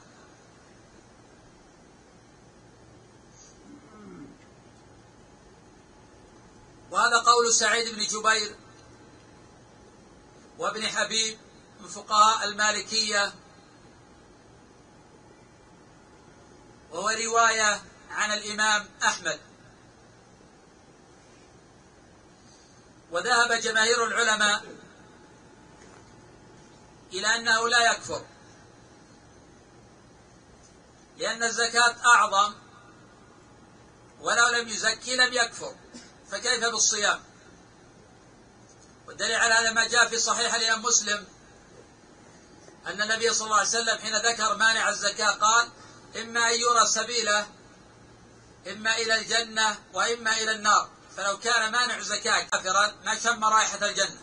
وهذا 6.92 7.18
قول 7.20 7.54
سعيد 7.54 7.96
بن 7.96 8.08
جبير 8.08 8.61
وابن 10.62 10.88
حبيب 10.88 11.38
من 11.80 11.88
فقهاء 11.88 12.48
المالكية 12.48 13.34
وهو 16.92 17.10
رواية 17.10 17.82
عن 18.12 18.34
الإمام 18.34 18.90
أحمد. 19.04 19.40
وذهب 23.12 23.52
جماهير 23.52 24.06
العلماء 24.06 24.64
إلى 27.14 27.28
أنه 27.28 27.70
لا 27.70 27.92
يكفر 27.92 28.26
لأن 31.18 31.44
الزكاة 31.44 31.96
أعظم 32.06 32.54
ولو 34.20 34.48
لم 34.48 34.68
يزكي 34.68 35.16
لم 35.16 35.34
يكفر 35.34 35.76
فكيف 36.32 36.66
بالصيام؟ 36.66 37.31
والدليل 39.12 39.36
على 39.36 39.54
هذا 39.54 39.72
ما 39.72 39.88
جاء 39.88 40.08
في 40.08 40.20
صحيح 40.20 40.54
الإمام 40.54 40.82
مسلم 40.82 41.28
أن 42.88 43.02
النبي 43.02 43.34
صلى 43.34 43.46
الله 43.46 43.58
عليه 43.58 43.70
وسلم 43.70 43.98
حين 43.98 44.16
ذكر 44.16 44.56
مانع 44.56 44.90
الزكاة 44.90 45.32
قال 45.32 45.70
إما 46.22 46.50
أن 46.50 46.60
يرى 46.60 46.86
سبيله 46.88 47.48
إما 48.72 48.98
إلى 48.98 49.16
الجنة 49.16 49.78
وإما 49.94 50.38
إلى 50.38 50.52
النار. 50.52 50.90
فلو 51.18 51.40
كان 51.40 51.72
مانع 51.72 51.98
الزكاة 51.98 52.44
كافرا 52.44 52.96
ما 53.06 53.20
شم 53.20 53.46
رائحة 53.46 53.86
الجنة. 53.86 54.22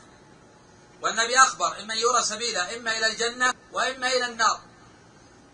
والنبي 1.02 1.38
أخبر 1.38 1.80
إما 1.80 1.94
يرى 1.94 2.24
سبيله 2.24 2.76
إما 2.76 2.98
إلى 2.98 3.06
الجنة 3.06 3.54
وإما 3.72 4.06
إلى 4.08 4.26
النار. 4.26 4.60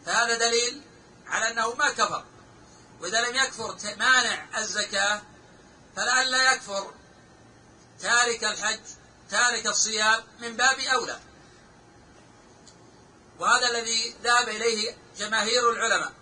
فهذا 0.06 0.38
دليل 0.38 0.82
على 1.26 1.50
أنه 1.50 1.74
ما 1.74 1.90
كفر. 1.90 2.24
وإذا 3.00 3.20
لم 3.20 3.34
يكفر 3.34 3.76
مانع 3.96 4.46
الزكاة 4.58 5.22
فلئلا 5.96 6.52
يكفر 6.52 6.94
تارك 8.00 8.44
الحج 8.44 8.80
تارك 9.30 9.66
الصيام 9.66 10.22
من 10.40 10.56
باب 10.56 10.78
أولى. 10.78 11.18
وهذا 13.38 13.70
الذي 13.70 14.14
ذهب 14.22 14.48
إليه 14.48 14.96
جماهير 15.16 15.70
العلماء. 15.70 16.12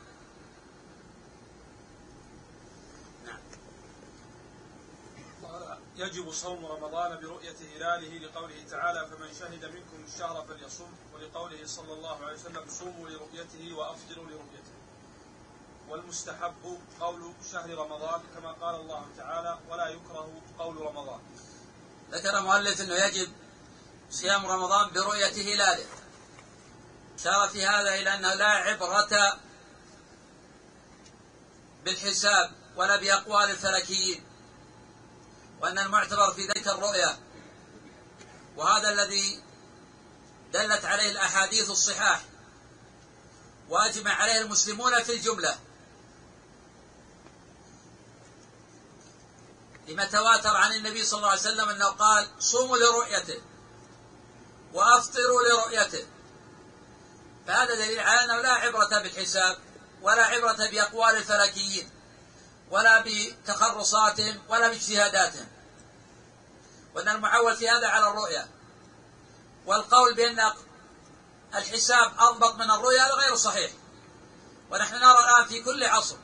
يجب 5.97 6.33
صوم 6.33 6.67
رمضان 6.67 7.21
برؤية 7.21 7.57
هلاله 7.77 8.19
لقوله 8.19 8.65
تعالى 8.71 9.07
فمن 9.07 9.35
شهد 9.35 9.65
منكم 9.65 10.05
الشهر 10.15 10.47
فليصم 10.47 10.91
ولقوله 11.15 11.67
صلى 11.67 11.93
الله 11.93 12.25
عليه 12.25 12.35
وسلم 12.35 12.65
صوموا 12.69 13.09
لرؤيته 13.09 13.75
وأفطروا 13.75 14.25
لرؤيته 14.25 14.73
والمستحب 15.89 16.79
قول 17.01 17.33
شهر 17.53 17.71
رمضان 17.75 18.21
كما 18.35 18.53
قال 18.53 18.75
الله 18.75 19.07
تعالى 19.17 19.59
ولا 19.71 19.89
يكره 19.89 20.43
قول 20.59 20.77
رمضان 20.77 21.21
ذكر 22.13 22.41
مؤلف 22.41 22.81
أنه 22.81 22.95
يجب 22.95 23.33
صيام 24.11 24.47
رمضان 24.47 24.91
برؤية 24.91 25.55
هلاله 25.55 25.87
شار 27.25 27.49
في 27.49 27.67
هذا 27.67 27.95
إلى 27.95 28.15
أنه 28.15 28.35
لا 28.35 28.47
عبرة 28.47 29.39
بالحساب 31.85 32.53
ولا 32.77 32.97
بأقوال 32.97 33.51
الفلكيين 33.51 34.25
وأن 35.61 35.79
المعتبر 35.79 36.33
في 36.33 36.47
ذلك 36.47 36.69
الرؤية. 36.69 37.19
وهذا 38.57 38.91
الذي 38.91 39.43
دلت 40.53 40.85
عليه 40.85 41.11
الأحاديث 41.11 41.71
الصحاح 41.71 42.25
وأجمع 43.69 44.13
عليه 44.15 44.41
المسلمون 44.41 45.03
في 45.03 45.13
الجملة. 45.13 45.59
لما 49.89 50.05
تواتر 50.05 50.57
عن 50.57 50.73
النبي 50.73 51.05
صلى 51.05 51.19
الله 51.19 51.31
عليه 51.31 51.41
وسلم 51.41 51.69
أنه 51.69 51.87
قال 51.87 52.29
صوموا 52.39 52.77
لرؤيته 52.77 53.43
وأفطروا 54.73 55.43
لرؤيته. 55.43 56.07
فهذا 57.47 57.75
دليل 57.75 58.01
على 58.01 58.25
أنه 58.25 58.41
لا 58.41 58.53
عبرة 58.53 58.99
بالحساب 59.03 59.59
ولا 60.03 60.25
عبرة 60.25 60.71
بأقوال 60.71 61.17
الفلكيين 61.17 61.91
ولا 62.71 63.05
بتخرصاتهم 63.07 64.43
ولا 64.49 64.69
باجتهاداتهم. 64.69 65.49
وأن 66.95 67.09
المعول 67.09 67.57
في 67.57 67.69
هذا 67.69 67.89
على 67.89 68.07
الرؤيا 68.07 68.49
والقول 69.67 70.15
بأن 70.15 70.53
الحساب 71.55 72.13
أضبط 72.19 72.55
من 72.55 72.71
الرؤيا 72.71 73.03
هذا 73.03 73.15
غير 73.15 73.37
صحيح. 73.37 73.71
ونحن 74.71 74.95
نرى 74.95 75.19
الآن 75.19 75.49
في 75.49 75.63
كل 75.63 75.85
عصر 75.85 76.17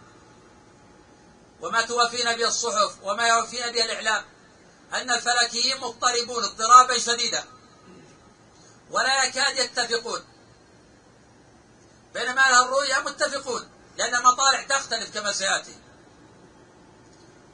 وما 1.60 1.82
توافينا 1.82 2.36
به 2.36 2.48
الصحف 2.48 2.96
وما 3.02 3.28
يوافينا 3.28 3.70
به 3.70 3.84
الإعلام 3.84 4.24
أن 4.92 5.10
الفلكيين 5.10 5.80
مضطربون 5.80 6.44
اضطرابا 6.44 6.98
شديدا. 6.98 7.44
ولا 8.90 9.24
يكاد 9.24 9.58
يتفقون. 9.58 10.24
بينما 12.14 12.40
أهل 12.40 12.64
الرؤيا 12.64 13.00
متفقون 13.00 13.70
لأن 13.96 14.14
المطالع 14.14 14.62
تختلف 14.62 15.14
كما 15.14 15.32
سيأتي. 15.32 15.76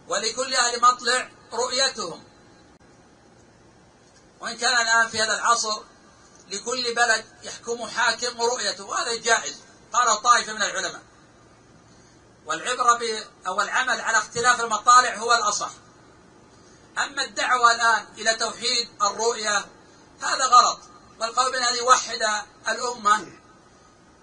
ولكل 0.09 0.55
أهل 0.55 0.81
مطلع 0.81 1.31
رؤيتهم. 1.53 2.25
وإن 4.40 4.57
كان 4.57 4.81
الآن 4.81 5.09
في 5.09 5.23
هذا 5.23 5.35
العصر 5.35 5.83
لكل 6.51 6.95
بلد 6.95 7.25
يحكم 7.43 7.87
حاكم 7.87 8.43
رؤيته 8.43 8.85
وهذا 8.85 9.14
جائز. 9.14 9.61
قال 9.93 10.23
طائفة 10.23 10.53
من 10.53 10.62
العلماء. 10.62 11.03
والعبرة 12.46 12.98
ب 12.98 13.02
أو 13.46 13.61
العمل 13.61 14.00
على 14.00 14.18
اختلاف 14.18 14.61
المطالع 14.61 15.16
هو 15.16 15.35
الأصح. 15.35 15.70
أما 16.98 17.24
الدعوة 17.24 17.72
الآن 17.72 18.07
إلى 18.18 18.35
توحيد 18.35 18.88
الرؤية 19.02 19.66
هذا 20.20 20.46
غلط. 20.46 20.78
والقول 21.20 21.52
بأن 21.52 21.76
يوحد 21.76 22.22
الأمة 22.68 23.26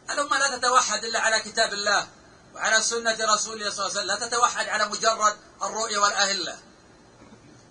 الأمة 0.09 0.37
لا 0.37 0.57
تتوحد 0.57 1.03
إلا 1.03 1.19
على 1.19 1.39
كتاب 1.39 1.73
الله 1.73 2.07
وعلى 2.53 2.81
سنة 2.81 3.17
رسوله 3.21 3.69
صلى 3.69 3.85
الله 3.85 3.99
عليه 3.99 4.01
وسلم 4.01 4.07
لا 4.07 4.27
تتوحد 4.27 4.67
على 4.67 4.85
مجرد 4.85 5.37
الرؤية 5.63 5.97
والأهلة. 5.97 6.59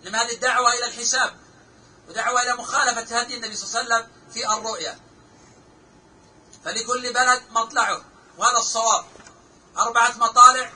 إنما 0.02 0.22
هذه 0.22 0.32
الدعوة 0.34 0.72
إلى 0.72 0.86
الحساب 0.86 1.36
ودعوة 2.08 2.42
إلى 2.42 2.54
مخالفة 2.54 3.20
هدي 3.20 3.36
النبي 3.36 3.56
صلى 3.56 3.80
الله 3.80 3.94
عليه 3.94 4.04
وسلم 4.04 4.12
في 4.32 4.46
الرؤيا. 4.46 5.00
فلكل 6.64 7.12
بلد 7.12 7.42
مطلعه 7.50 8.04
وهذا 8.38 8.58
الصواب. 8.58 9.04
أربعة 9.78 10.18
مطالع 10.18 10.72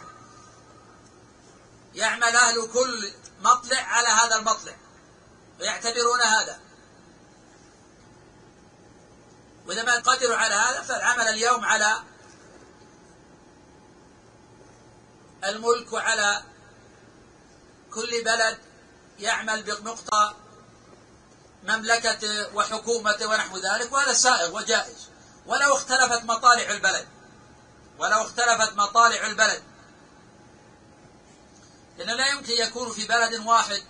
يعمل 1.94 2.36
أهل 2.36 2.68
كل 2.72 3.12
مطلع 3.40 3.80
على 3.80 4.08
هذا 4.08 4.36
المطلع 4.36 4.76
ويعتبرون 5.60 6.20
هذا. 6.20 6.60
وإذا 9.66 9.82
ما 9.82 9.94
قدروا 9.94 10.36
على 10.36 10.54
هذا 10.54 10.82
فالعمل 10.82 11.28
اليوم 11.28 11.64
على 11.64 12.02
الملك 15.44 15.92
وعلى 15.92 16.42
كل 17.94 18.24
بلد 18.24 18.58
يعمل 19.18 19.62
بمقتضى 19.62 20.34
مملكته 21.62 22.56
وحكومته 22.56 23.26
ونحو 23.26 23.58
ذلك 23.58 23.92
وهذا 23.92 24.12
سائغ 24.12 24.56
وجائز. 24.56 25.08
ولو 25.46 25.74
اختلفت 25.76 26.24
مطالع 26.24 26.70
البلد 26.70 27.13
ولو 27.98 28.22
اختلفت 28.22 28.72
مطالع 28.72 29.26
البلد. 29.26 29.62
لأن 31.98 32.16
لا 32.16 32.28
يمكن 32.28 32.52
يكون 32.52 32.92
في 32.92 33.06
بلد 33.06 33.46
واحد 33.46 33.82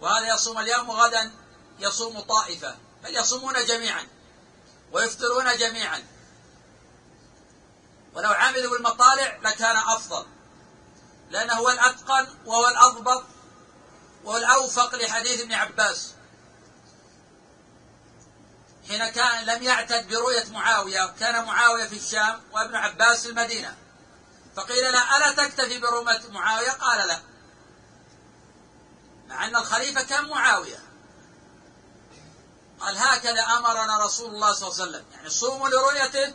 وهذا 0.00 0.34
يصوم 0.34 0.58
اليوم 0.58 0.88
وغدا 0.88 1.32
يصوم 1.78 2.20
طائفة 2.20 2.76
بل 3.04 3.16
يصومون 3.16 3.64
جميعا 3.64 4.06
ويفطرون 4.92 5.56
جميعا. 5.56 6.04
ولو 8.14 8.30
عملوا 8.30 8.70
بالمطالع 8.70 9.38
لكان 9.42 9.76
أفضل 9.76 10.26
لأنه 11.30 11.54
هو 11.54 11.70
الأتقن 11.70 12.26
وهو 12.46 12.68
الأضبط 12.68 13.24
وهو 14.24 14.36
الأوفق 14.36 14.94
لحديث 14.94 15.40
ابن 15.40 15.52
عباس. 15.52 16.14
حين 18.88 19.08
كان 19.08 19.44
لم 19.46 19.62
يعتد 19.62 20.08
برؤية 20.08 20.44
معاوية 20.50 21.14
كان 21.20 21.44
معاوية 21.44 21.84
في 21.84 21.96
الشام 21.96 22.40
وابن 22.52 22.76
عباس 22.76 23.22
في 23.22 23.28
المدينة. 23.28 23.76
فقيل 24.56 24.92
له 24.92 25.16
ألا 25.16 25.32
تكتفي 25.32 25.78
برؤية 25.78 26.20
معاوية؟ 26.30 26.70
قال 26.70 27.08
لا. 27.08 27.20
مع 29.28 29.46
أن 29.46 29.56
الخليفة 29.56 30.02
كان 30.02 30.28
معاوية. 30.28 30.78
قال 32.80 32.98
هكذا 32.98 33.42
أمرنا 33.42 34.04
رسول 34.04 34.34
الله 34.34 34.52
صلى 34.52 34.68
الله 34.68 34.82
عليه 34.82 34.90
وسلم. 34.90 35.04
يعني 35.12 35.30
صوموا 35.30 35.68
لرؤيته 35.68 36.34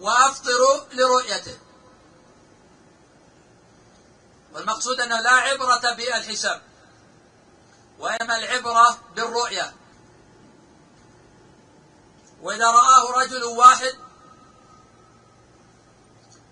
وأفطروا 0.00 0.80
لرؤيته. 0.92 1.58
والمقصود 4.52 5.00
أنه 5.00 5.20
لا 5.20 5.30
عبرة 5.30 5.92
بالحساب 5.94 6.62
وإنما 7.98 8.36
العبرة 8.36 8.98
بالرؤية. 9.14 9.79
وإذا 12.42 12.70
رآه 12.70 13.10
رجل 13.22 13.44
واحد 13.44 13.94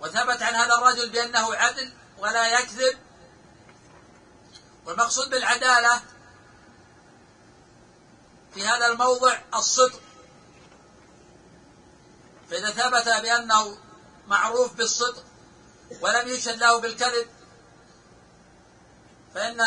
وثبت 0.00 0.42
عن 0.42 0.54
هذا 0.54 0.74
الرجل 0.74 1.10
بأنه 1.10 1.54
عدل 1.54 1.92
ولا 2.18 2.58
يكذب 2.58 2.98
والمقصود 4.86 5.30
بالعدالة 5.30 6.00
في 8.54 8.66
هذا 8.66 8.86
الموضع 8.86 9.38
الصدق. 9.54 10.00
فإذا 12.50 12.70
ثبت 12.70 13.22
بأنه 13.22 13.78
معروف 14.26 14.72
بالصدق 14.72 15.24
ولم 16.00 16.28
يشهد 16.28 16.58
له 16.58 16.80
بالكذب 16.80 17.26
فإن 19.34 19.66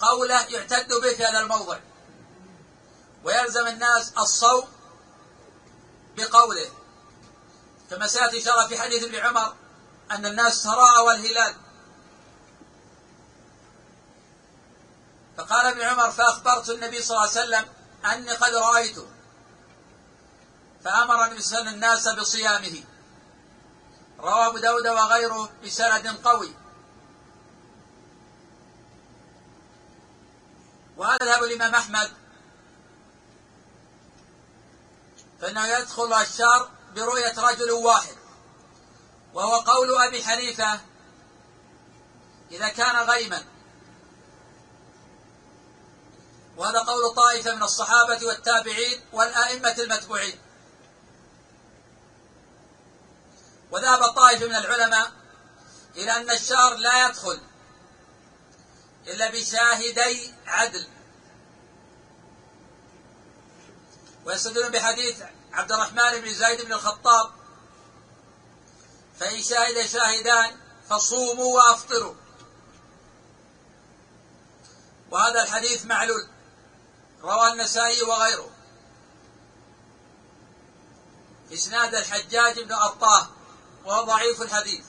قوله 0.00 0.44
يعتد 0.44 0.88
به 0.88 1.14
في 1.16 1.24
هذا 1.24 1.40
الموضع 1.40 1.78
ويلزم 3.24 3.66
الناس 3.66 4.12
الصوم 4.18 4.77
بقوله. 6.18 6.70
كما 7.90 8.06
سيأتي 8.06 8.38
إشارة 8.38 8.66
في 8.66 8.78
حديث 8.78 9.04
ابن 9.04 9.14
عمر 9.14 9.54
أن 10.10 10.26
الناس 10.26 10.62
تراءوا 10.62 11.12
الهلال 11.12 11.54
فقال 15.36 15.66
ابن 15.66 15.80
عمر 15.80 16.10
فأخبرت 16.10 16.70
النبي 16.70 17.02
صلى 17.02 17.16
الله 17.16 17.28
عليه 17.30 17.40
وسلم 17.40 17.64
أني 18.04 18.32
قد 18.32 18.54
رأيته 18.54 19.06
فأمر 20.84 21.24
النبي 21.24 21.42
صلى 21.42 21.58
الله 21.58 21.70
الناس 21.70 22.08
بصيامه. 22.08 22.84
رواه 24.20 24.46
أبو 24.46 24.58
داود 24.58 24.86
وغيره 24.86 25.50
بسند 25.64 26.06
قوي. 26.24 26.54
وهذا 30.96 31.24
ذهب 31.24 31.42
الإمام 31.42 31.74
أحمد 31.74 32.10
فإنه 35.40 35.66
يدخل 35.66 36.12
الشر 36.12 36.70
برؤية 36.94 37.34
رجل 37.38 37.70
واحد. 37.70 38.16
وهو 39.34 39.56
قول 39.56 40.02
أبي 40.02 40.24
حنيفة 40.24 40.80
إذا 42.50 42.68
كان 42.68 42.96
غيما. 42.96 43.44
وهذا 46.56 46.78
قول 46.78 47.14
طائفة 47.14 47.54
من 47.54 47.62
الصحابة 47.62 48.26
والتابعين 48.26 49.00
والآئمة 49.12 49.74
المتبوعين. 49.78 50.38
وذهب 53.70 54.04
طائفة 54.12 54.46
من 54.46 54.54
العلماء 54.54 55.12
إلى 55.96 56.16
أن 56.16 56.30
الشهر 56.30 56.74
لا 56.74 57.06
يدخل 57.06 57.40
إلا 59.06 59.30
بشاهدي 59.30 60.34
عدل. 60.46 60.86
ويستدلون 64.28 64.68
بحديث 64.68 65.22
عبد 65.52 65.72
الرحمن 65.72 66.20
بن 66.20 66.34
زيد 66.34 66.64
بن 66.64 66.72
الخطاب. 66.72 67.30
فإن 69.20 69.42
شهد 69.42 69.86
شاهدان 69.86 70.56
فصوموا 70.90 71.56
وأفطروا. 71.56 72.14
وهذا 75.10 75.42
الحديث 75.42 75.86
معلول 75.86 76.28
رواه 77.22 77.52
النسائي 77.52 78.02
وغيره. 78.02 78.50
إسناد 81.52 81.94
الحجاج 81.94 82.60
بن 82.60 82.72
أرطاه 82.72 83.28
وهو 83.84 84.04
ضعيف 84.04 84.42
الحديث. 84.42 84.84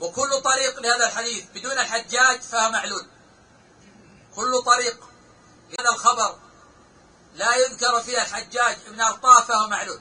وكل 0.00 0.42
طريق 0.42 0.80
لهذا 0.80 1.06
الحديث 1.06 1.44
بدون 1.54 1.72
الحجاج 1.72 2.40
فهو 2.40 2.70
معلول. 2.70 3.06
كل 4.36 4.62
طريق 4.62 5.08
لهذا 5.70 5.90
الخبر 5.90 6.43
لا 7.34 7.56
يذكر 7.56 8.02
فيها 8.02 8.22
الحجاج 8.22 8.76
بن 8.88 9.00
أرطاه 9.00 9.40
فهو 9.40 9.68
معلول. 9.68 10.00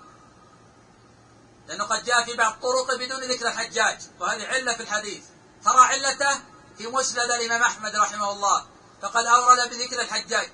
لأنه 1.68 1.84
قد 1.84 2.04
جاء 2.04 2.26
في 2.26 2.34
بعض 2.34 2.54
طرق 2.62 2.96
بدون 2.96 3.24
ذكر 3.24 3.48
الحجاج 3.48 4.00
وهذه 4.20 4.48
علة 4.48 4.74
في 4.74 4.84
الحديث. 4.84 5.24
ترى 5.66 5.80
علته 5.80 6.42
في 6.78 6.88
مسند 6.88 7.32
الإمام 7.32 7.62
أحمد 7.62 7.96
رحمه 7.96 8.32
الله 8.32 8.66
فقد 9.02 9.26
أورد 9.26 9.70
بذكر 9.70 10.02
الحجاج. 10.02 10.52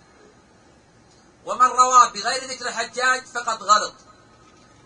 ومن 1.46 1.68
روى 1.68 2.10
بغير 2.10 2.44
ذكر 2.44 2.68
الحجاج 2.68 3.26
فقد 3.26 3.64
غلط. 3.64 3.96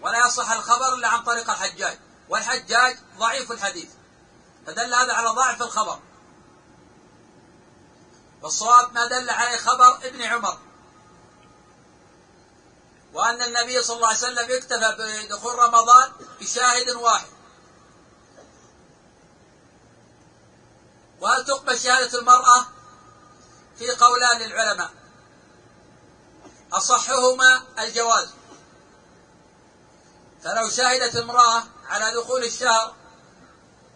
ولا 0.02 0.28
يصح 0.28 0.52
الخبر 0.52 0.94
إلا 0.94 1.08
عن 1.08 1.24
طريق 1.24 1.50
الحجاج. 1.50 2.00
والحجاج 2.30 2.98
ضعيف 3.18 3.52
الحديث. 3.52 3.90
فدل 4.68 4.94
هذا 4.94 5.14
على 5.14 5.30
ضعف 5.30 5.62
الخبر. 5.62 6.00
والصواب 8.42 8.94
ما 8.94 9.06
دل 9.06 9.30
عليه 9.30 9.58
خبر 9.58 9.96
ابن 10.04 10.22
عمر. 10.22 10.58
وأن 13.14 13.42
النبي 13.42 13.84
صلى 13.84 13.96
الله 13.96 14.08
عليه 14.08 14.18
وسلم 14.18 14.52
اكتفى 14.52 14.96
بدخول 14.98 15.60
رمضان 15.60 16.12
بشاهد 16.42 16.90
واحد. 16.90 17.28
وهل 21.22 21.46
تقبل 21.46 21.80
شهادة 21.80 22.20
المرأة؟ 22.20 22.66
في 23.78 23.92
قولان 23.92 24.42
للعلماء. 24.42 24.92
أصحهما 26.74 27.64
الجواز. 27.80 28.30
فلو 30.44 30.70
شهدت 30.70 31.16
امرأة 31.16 31.64
على 31.88 32.14
دخول 32.16 32.44
الشهر 32.44 32.96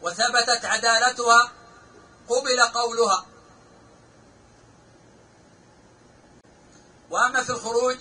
وثبتت 0.01 0.65
عدالتها 0.65 1.51
قبل 2.29 2.61
قولها. 2.61 3.25
وأما 7.09 7.43
في 7.43 7.49
الخروج 7.49 7.97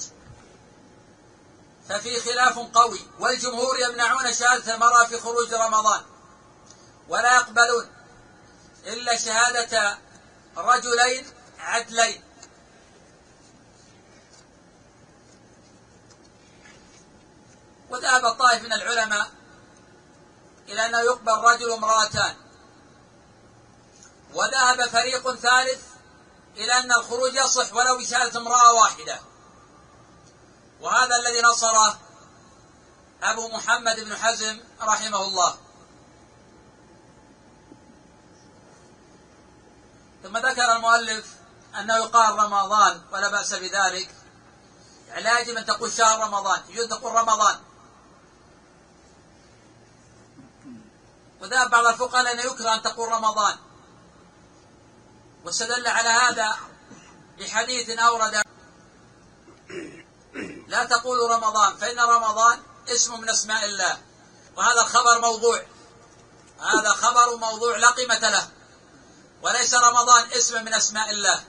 ففي 1.89 2.21
خلاف 2.21 2.59
قوي 2.59 3.01
والجمهور 3.19 3.81
يمنعون 3.81 4.35
شهادة 4.35 4.75
المرأة 4.75 5.05
في 5.05 5.21
خروج 5.21 5.55
رمضان 5.55 6.03
ولا 7.09 7.37
يقبلون 7.37 7.91
إلا 8.87 9.17
شهادة 9.17 9.99
رجلين 10.57 11.27
عدلين. 11.59 12.23
وذهب 17.91 18.31
طائف 18.31 18.63
من 18.63 18.73
العلماء 18.73 19.31
إلى 20.69 20.87
أنه 20.87 21.01
يقبل 21.01 21.33
رجل 21.33 21.71
وامرأتان 21.71 22.37
وذهب 24.35 24.87
فريق 24.89 25.35
ثالث 25.35 25.83
إلى 26.57 26.73
أن 26.73 26.93
الخروج 26.93 27.35
يصح 27.35 27.75
ولو 27.75 27.99
بشهادة 27.99 28.41
امرأة 28.41 28.73
واحدة. 28.73 29.21
وهذا 30.81 31.17
الذي 31.17 31.43
نصره 31.43 31.99
أبو 33.23 33.49
محمد 33.49 34.01
بن 34.01 34.17
حزم 34.17 34.61
رحمه 34.83 35.23
الله. 35.23 35.57
ثم 40.23 40.37
ذكر 40.37 40.77
المؤلف 40.77 41.35
أنه 41.81 41.97
يقال 41.97 42.39
رمضان 42.39 43.03
ولا 43.13 43.29
بأس 43.29 43.55
بذلك. 43.55 44.15
يعني 45.09 45.23
لا 45.23 45.41
يجب 45.41 45.57
أن 45.57 45.67
تقول 45.67 45.93
شهر 45.93 46.21
رمضان 46.21 46.61
يجوز 46.69 46.89
تقول 46.89 47.13
رمضان. 47.13 47.61
وذهب 51.41 51.71
بعض 51.71 51.87
الفقهاء 51.87 52.23
لأنه 52.23 52.43
يكره 52.43 52.75
أن 52.75 52.83
تقول 52.83 53.13
رمضان. 53.13 53.57
واستدل 55.45 55.87
على 55.87 56.09
هذا 56.09 56.57
بحديث 57.39 57.99
أورد 57.99 58.46
لا 60.73 60.85
تقولوا 60.85 61.35
رمضان 61.35 61.77
فإن 61.77 62.01
رمضان 62.01 62.59
اسم 62.89 63.21
من 63.21 63.31
أسماء 63.31 63.65
الله. 63.65 63.99
وهذا 64.57 64.81
الخبر 64.81 65.21
موضوع. 65.21 65.63
هذا 66.61 66.91
خبر 66.91 67.37
موضوع 67.37 67.77
لا 67.77 67.91
قيمة 67.91 68.19
له. 68.19 68.49
وليس 69.43 69.75
رمضان 69.75 70.33
اسم 70.33 70.65
من 70.65 70.75
أسماء 70.75 71.11
الله. 71.11 71.45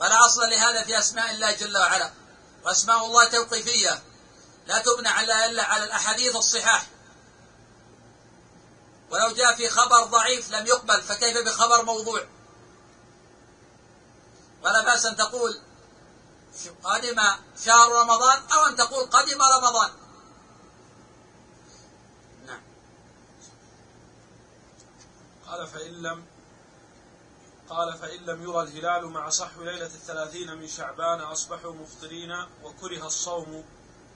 ولا 0.00 0.26
أصل 0.26 0.50
لهذا 0.50 0.84
في 0.84 0.98
أسماء 0.98 1.30
الله 1.30 1.52
جل 1.52 1.78
وعلا. 1.78 2.10
وأسماء 2.64 3.06
الله 3.06 3.28
توقيفية. 3.28 4.02
لا 4.66 4.78
تبنى 4.78 5.08
على 5.08 5.46
إلا 5.46 5.64
على 5.64 5.84
الأحاديث 5.84 6.36
الصحاح. 6.36 6.86
ولو 9.10 9.30
جاء 9.34 9.56
في 9.56 9.68
خبر 9.68 10.04
ضعيف 10.04 10.50
لم 10.50 10.66
يقبل 10.66 11.02
فكيف 11.02 11.38
بخبر 11.38 11.82
موضوع؟ 11.84 12.26
ولا 14.62 14.82
بأس 14.82 15.06
أن 15.06 15.16
تقول 15.16 15.60
قدم 16.84 17.20
شهر 17.64 17.92
رمضان 18.02 18.42
أو 18.52 18.66
أن 18.66 18.76
تقول 18.76 19.04
قدم 19.06 19.38
رمضان. 19.42 19.90
نعم. 22.46 22.62
قال 25.46 25.66
فإن 25.66 26.02
لم 26.02 26.24
قال 27.68 27.98
فإن 27.98 28.20
لم 28.26 28.42
يرى 28.42 28.62
الهلال 28.62 29.06
مع 29.06 29.28
صحو 29.28 29.62
ليلة 29.62 29.86
الثلاثين 29.86 30.54
من 30.58 30.68
شعبان 30.68 31.20
أصبحوا 31.20 31.72
مفطرين 31.72 32.46
وكره 32.62 33.06
الصوم 33.06 33.64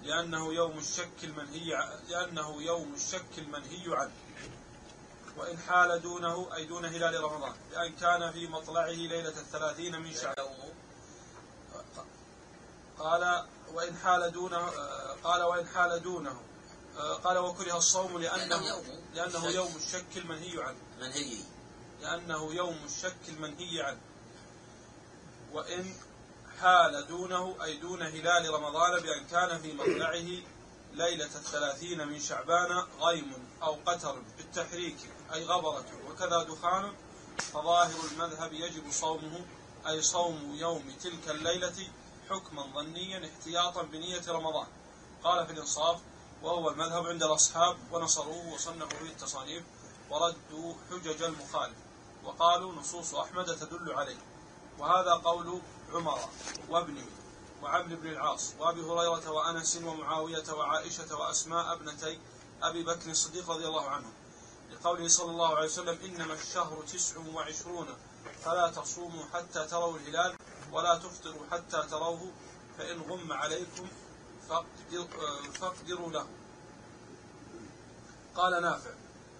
لأنه 0.02 0.54
يوم 0.54 0.78
الشك 0.78 1.24
المنهي 1.24 1.98
لأنه 2.08 2.62
يوم 2.62 2.94
الشك 2.94 3.38
المنهي 3.38 3.96
عنه. 3.96 4.12
وإن 5.36 5.58
حال 5.58 6.02
دونه 6.02 6.48
أي 6.56 6.64
دون 6.64 6.84
هلال 6.84 7.20
رمضان 7.20 7.54
بأن 7.70 7.92
كان 7.92 8.32
في 8.32 8.46
مطلعه 8.46 8.90
ليلة 8.90 9.28
الثلاثين 9.28 10.00
من 10.00 10.14
شعبان. 10.14 10.75
قال 12.98 13.46
وإن 13.74 13.96
حال 13.96 14.32
دونه 14.32 14.70
قال 15.24 15.42
وإن 15.42 15.66
حال 15.66 16.02
دونه. 16.02 16.40
قال 17.24 17.38
وكره 17.38 17.76
الصوم 17.76 18.18
لأنه 18.18 18.82
لأنه 19.14 19.46
يوم 19.46 19.76
الشك 19.76 20.16
المنهي 20.16 20.62
عنه. 20.62 20.78
منهي. 21.00 21.38
لأنه 22.00 22.54
يوم 22.54 22.78
الشك 22.84 23.28
المنهي 23.28 23.82
عنه. 23.82 24.00
وإن 25.52 25.94
حال 26.60 27.06
دونه 27.06 27.64
أي 27.64 27.76
دون 27.76 28.02
هلال 28.02 28.50
رمضان 28.50 29.02
بأن 29.02 29.26
كان 29.26 29.58
في 29.58 29.72
مطلعه 29.72 30.42
ليلة 30.94 31.24
الثلاثين 31.24 32.08
من 32.08 32.20
شعبان 32.20 32.86
غيم 33.00 33.32
أو 33.62 33.76
قتر 33.86 34.22
بالتحريك 34.36 34.96
أي 35.32 35.44
غبرة 35.44 35.86
وكذا 36.08 36.42
دخان 36.42 36.92
فظاهر 37.38 38.04
المذهب 38.12 38.52
يجب 38.52 38.90
صومه 38.90 39.44
أي 39.86 40.02
صوم 40.02 40.54
يوم 40.54 40.96
تلك 41.02 41.28
الليلة 41.30 41.88
حكما 42.30 42.62
ظنيا 42.74 43.30
احتياطا 43.30 43.82
بنية 43.82 44.22
رمضان. 44.28 44.66
قال 45.24 45.46
في 45.46 45.52
الإنصاف 45.52 46.00
وهو 46.42 46.70
المذهب 46.70 47.06
عند 47.06 47.22
الأصحاب 47.22 47.76
ونصروه 47.92 48.52
وصنفوا 48.52 48.98
فيه 48.98 49.10
التصانيف 49.10 49.64
وردوا 50.10 50.74
حجج 50.90 51.22
المخالف 51.22 51.76
وقالوا 52.24 52.72
نصوص 52.72 53.14
أحمد 53.14 53.46
تدل 53.46 53.92
عليه. 53.92 54.18
وهذا 54.78 55.12
قول 55.12 55.60
عمر 55.92 56.18
وابن 56.68 57.04
وعبد 57.62 57.92
بن 57.92 58.08
العاص 58.08 58.52
وأبي 58.58 58.80
هريرة 58.80 59.30
وأنس 59.30 59.76
ومعاوية 59.76 60.52
وعائشة 60.52 61.16
وأسماء 61.16 61.72
ابنتي 61.72 62.18
أبي 62.62 62.82
بكر 62.82 63.10
الصديق 63.10 63.50
رضي 63.50 63.66
الله 63.66 63.88
عنهم 63.88 64.12
لقوله 64.72 65.08
صلى 65.08 65.30
الله 65.30 65.56
عليه 65.56 65.66
وسلم 65.66 65.98
إنما 66.04 66.34
الشهر 66.34 66.82
تسع 66.92 67.16
وعشرون 67.34 67.86
فلا 68.44 68.70
تصوموا 68.70 69.24
حتى 69.34 69.64
تروا 69.64 69.96
الهلال. 69.96 70.36
ولا 70.72 70.98
تفطروا 70.98 71.46
حتى 71.50 71.82
تروه 71.90 72.30
فإن 72.78 73.00
غم 73.00 73.32
عليكم 73.32 73.88
فاقدروا 75.60 76.10
له. 76.10 76.26
قال 78.34 78.62
نافع 78.62 78.90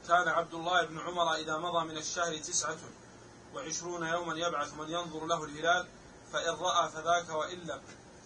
كان 0.09 0.29
عبد 0.29 0.55
الله 0.55 0.87
بن 0.87 0.99
عمر 0.99 1.35
إذا 1.35 1.59
مضى 1.59 1.85
من 1.85 1.97
الشهر 1.97 2.37
تسعة 2.37 2.77
وعشرون 3.55 4.07
يوما 4.07 4.39
يبعث 4.39 4.75
من 4.75 4.91
ينظر 4.91 5.27
له 5.27 5.45
الهلال 5.45 5.89
فإن 6.33 6.55
رأى 6.55 6.89
فذاك 6.89 7.29
وإن 7.29 7.59
لم 7.59 7.81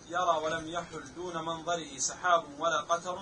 يرى 0.09 0.39
ولم 0.45 0.69
يحل 0.69 1.15
دون 1.15 1.45
منظره 1.45 1.99
سحاب 1.99 2.45
ولا 2.59 2.81
قتر 2.81 3.21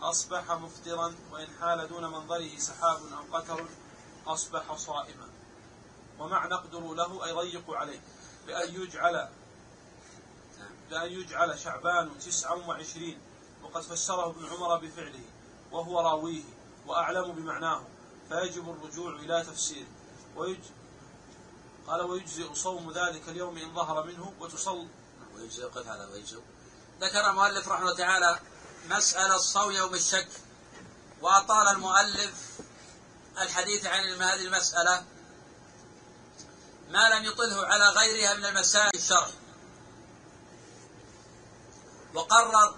أصبح 0.00 0.52
مفطرا 0.52 1.14
وإن 1.32 1.48
حال 1.60 1.88
دون 1.88 2.04
منظره 2.04 2.58
سحاب 2.58 3.00
أو 3.12 3.36
قتر 3.36 3.66
أصبح 4.26 4.76
صائما. 4.76 5.28
ومعنى 6.18 6.54
اقدروا 6.54 6.94
له 6.94 7.24
أي 7.24 7.32
ضيقوا 7.32 7.76
عليه. 7.76 8.00
بأن 8.48 8.82
يجعل 8.82 9.28
بأن 10.90 11.12
يجعل 11.12 11.58
شعبان 11.58 12.18
تسعا 12.18 12.54
وعشرين 12.54 13.18
وقد 13.62 13.82
فسره 13.82 14.30
ابن 14.30 14.46
عمر 14.46 14.76
بفعله 14.78 15.24
وهو 15.72 16.00
راويه 16.00 16.42
وأعلم 16.86 17.32
بمعناه 17.32 17.82
فيجب 18.28 18.68
الرجوع 18.70 19.16
إلى 19.16 19.44
تفسيره 19.44 19.86
قال 21.86 22.00
ويجزئ 22.00 22.54
صوم 22.54 22.92
ذلك 22.92 23.28
اليوم 23.28 23.58
إن 23.58 23.74
ظهر 23.74 24.06
منه 24.06 24.32
وتصل 24.40 24.86
ويجزئ 25.34 25.64
قف 25.64 25.88
على 25.88 26.04
ويجزئ. 26.04 26.40
ذكر 27.00 27.30
المؤلف 27.30 27.68
رحمه 27.68 27.82
الله 27.82 27.96
تعالى 27.96 28.38
مسألة 28.90 29.36
الصوم 29.36 29.72
يوم 29.72 29.94
الشك 29.94 30.28
وأطال 31.20 31.68
المؤلف 31.68 32.60
الحديث 33.38 33.86
عن 33.86 34.22
هذه 34.22 34.44
المسألة 34.44 35.04
ما 36.88 37.08
لم 37.08 37.24
يطله 37.24 37.66
على 37.66 37.88
غيرها 37.88 38.34
من 38.34 38.44
المسائل 38.44 38.90
الشرع 38.94 39.28
وقرر 42.14 42.76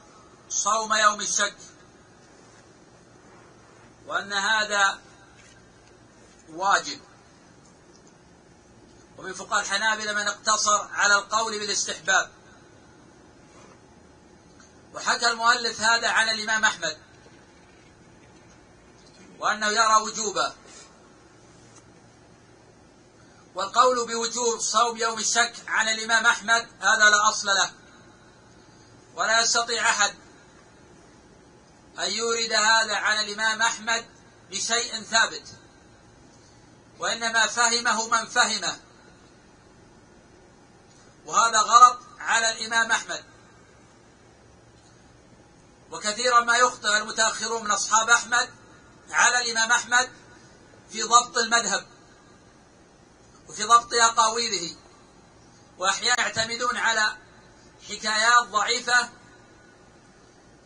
صوم 0.48 0.94
يوم 0.94 1.20
الشك 1.20 1.56
وأن 4.06 4.32
هذا 4.32 4.98
واجب. 6.48 7.00
ومن 9.18 9.32
فقهاء 9.32 9.62
الحنابلة 9.62 10.12
من 10.12 10.28
اقتصر 10.28 10.88
على 10.92 11.14
القول 11.14 11.58
بالاستحباب. 11.58 12.30
وحكى 14.94 15.26
المؤلف 15.26 15.80
هذا 15.80 16.08
عن 16.08 16.28
الإمام 16.28 16.64
أحمد. 16.64 16.98
وأنه 19.38 19.66
يرى 19.66 20.02
وجوبه. 20.02 20.54
والقول 23.60 24.06
بوجوب 24.06 24.60
صوم 24.60 24.96
يوم 24.96 25.18
الشك 25.18 25.52
عن 25.68 25.88
الإمام 25.88 26.26
أحمد 26.26 26.68
هذا 26.80 27.10
لا 27.10 27.28
أصل 27.28 27.46
له. 27.46 27.70
ولا 29.14 29.40
يستطيع 29.40 29.90
أحد 29.90 30.14
أن 31.98 32.10
يورد 32.10 32.52
هذا 32.52 32.96
عن 32.96 33.24
الإمام 33.24 33.62
أحمد 33.62 34.04
بشيء 34.50 35.02
ثابت. 35.02 35.42
وإنما 36.98 37.46
فهمه 37.46 38.08
من 38.08 38.26
فهمه. 38.26 38.78
وهذا 41.26 41.58
غلط 41.60 41.98
على 42.18 42.52
الإمام 42.52 42.92
أحمد. 42.92 43.24
وكثيرا 45.90 46.40
ما 46.40 46.56
يخطئ 46.56 46.96
المتأخرون 46.96 47.64
من 47.64 47.70
أصحاب 47.70 48.10
أحمد 48.10 48.50
على 49.10 49.38
الإمام 49.38 49.72
أحمد 49.72 50.10
في 50.92 51.02
ضبط 51.02 51.38
المذهب. 51.38 51.89
وفي 53.50 53.64
ضبط 53.64 53.94
أقاويله 53.94 54.76
وأحيانا 55.78 56.20
يعتمدون 56.20 56.76
على 56.76 57.16
حكايات 57.88 58.46
ضعيفة 58.46 59.08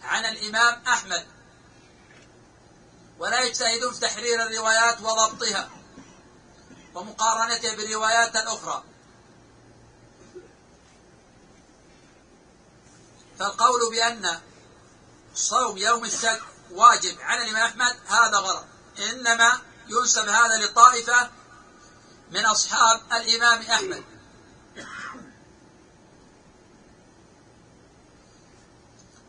عن 0.02 0.24
الإمام 0.24 0.82
أحمد. 0.88 1.26
ولا 3.18 3.40
يجتهدون 3.40 3.92
في 3.92 4.00
تحرير 4.00 4.42
الروايات 4.42 5.00
وضبطها 5.00 5.70
ومقارنتها 6.94 7.74
بالروايات 7.76 8.36
الأخرى 8.36 8.84
فالقول 13.38 13.90
بأن 13.90 14.40
صوم 15.34 15.78
يوم 15.78 16.04
الشك 16.04 16.42
واجب 16.70 17.20
على 17.20 17.42
الإمام 17.42 17.62
أحمد 17.62 17.96
هذا 18.06 18.38
غلط 18.38 18.64
إنما 18.98 19.60
ينسب 19.88 20.28
هذا 20.28 20.66
لطائفة 20.66 21.30
من 22.34 22.46
أصحاب 22.46 23.00
الإمام 23.12 23.62
أحمد. 23.62 24.04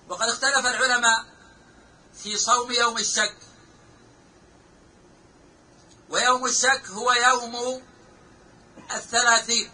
وقد 0.10 0.30
اختلف 0.30 0.66
العلماء 0.66 1.26
في 2.24 2.38
صوم 2.38 2.72
يوم 2.72 2.98
الشك 2.98 3.36
ويوم 6.10 6.46
الشك 6.46 6.88
هو 6.88 7.12
يوم 7.12 7.84
الثلاثين. 8.92 9.72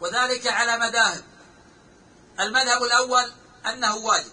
وذلك 0.00 0.46
على 0.46 0.78
مذاهب. 0.78 1.24
المذهب 2.40 2.82
الأول 2.82 3.32
أنه 3.66 3.96
واجب. 3.96 4.32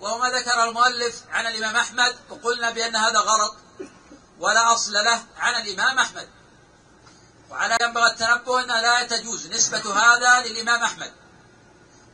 وهو 0.00 0.18
ما 0.18 0.30
ذكر 0.30 0.64
المؤلف 0.64 1.24
عن 1.30 1.46
الإمام 1.46 1.76
أحمد 1.76 2.16
وقلنا 2.30 2.70
بأن 2.70 2.96
هذا 2.96 3.18
غلط. 3.18 3.56
ولا 4.40 4.74
أصل 4.74 4.92
له 4.92 5.24
عن 5.36 5.62
الإمام 5.62 5.98
أحمد. 5.98 6.28
وعلى 7.50 7.76
ينبغي 7.82 8.06
التنبه 8.06 8.60
أن 8.60 8.82
لا 8.82 9.06
تجوز 9.06 9.46
نسبة 9.46 9.94
هذا 9.94 10.48
للإمام 10.48 10.82
أحمد. 10.82 11.12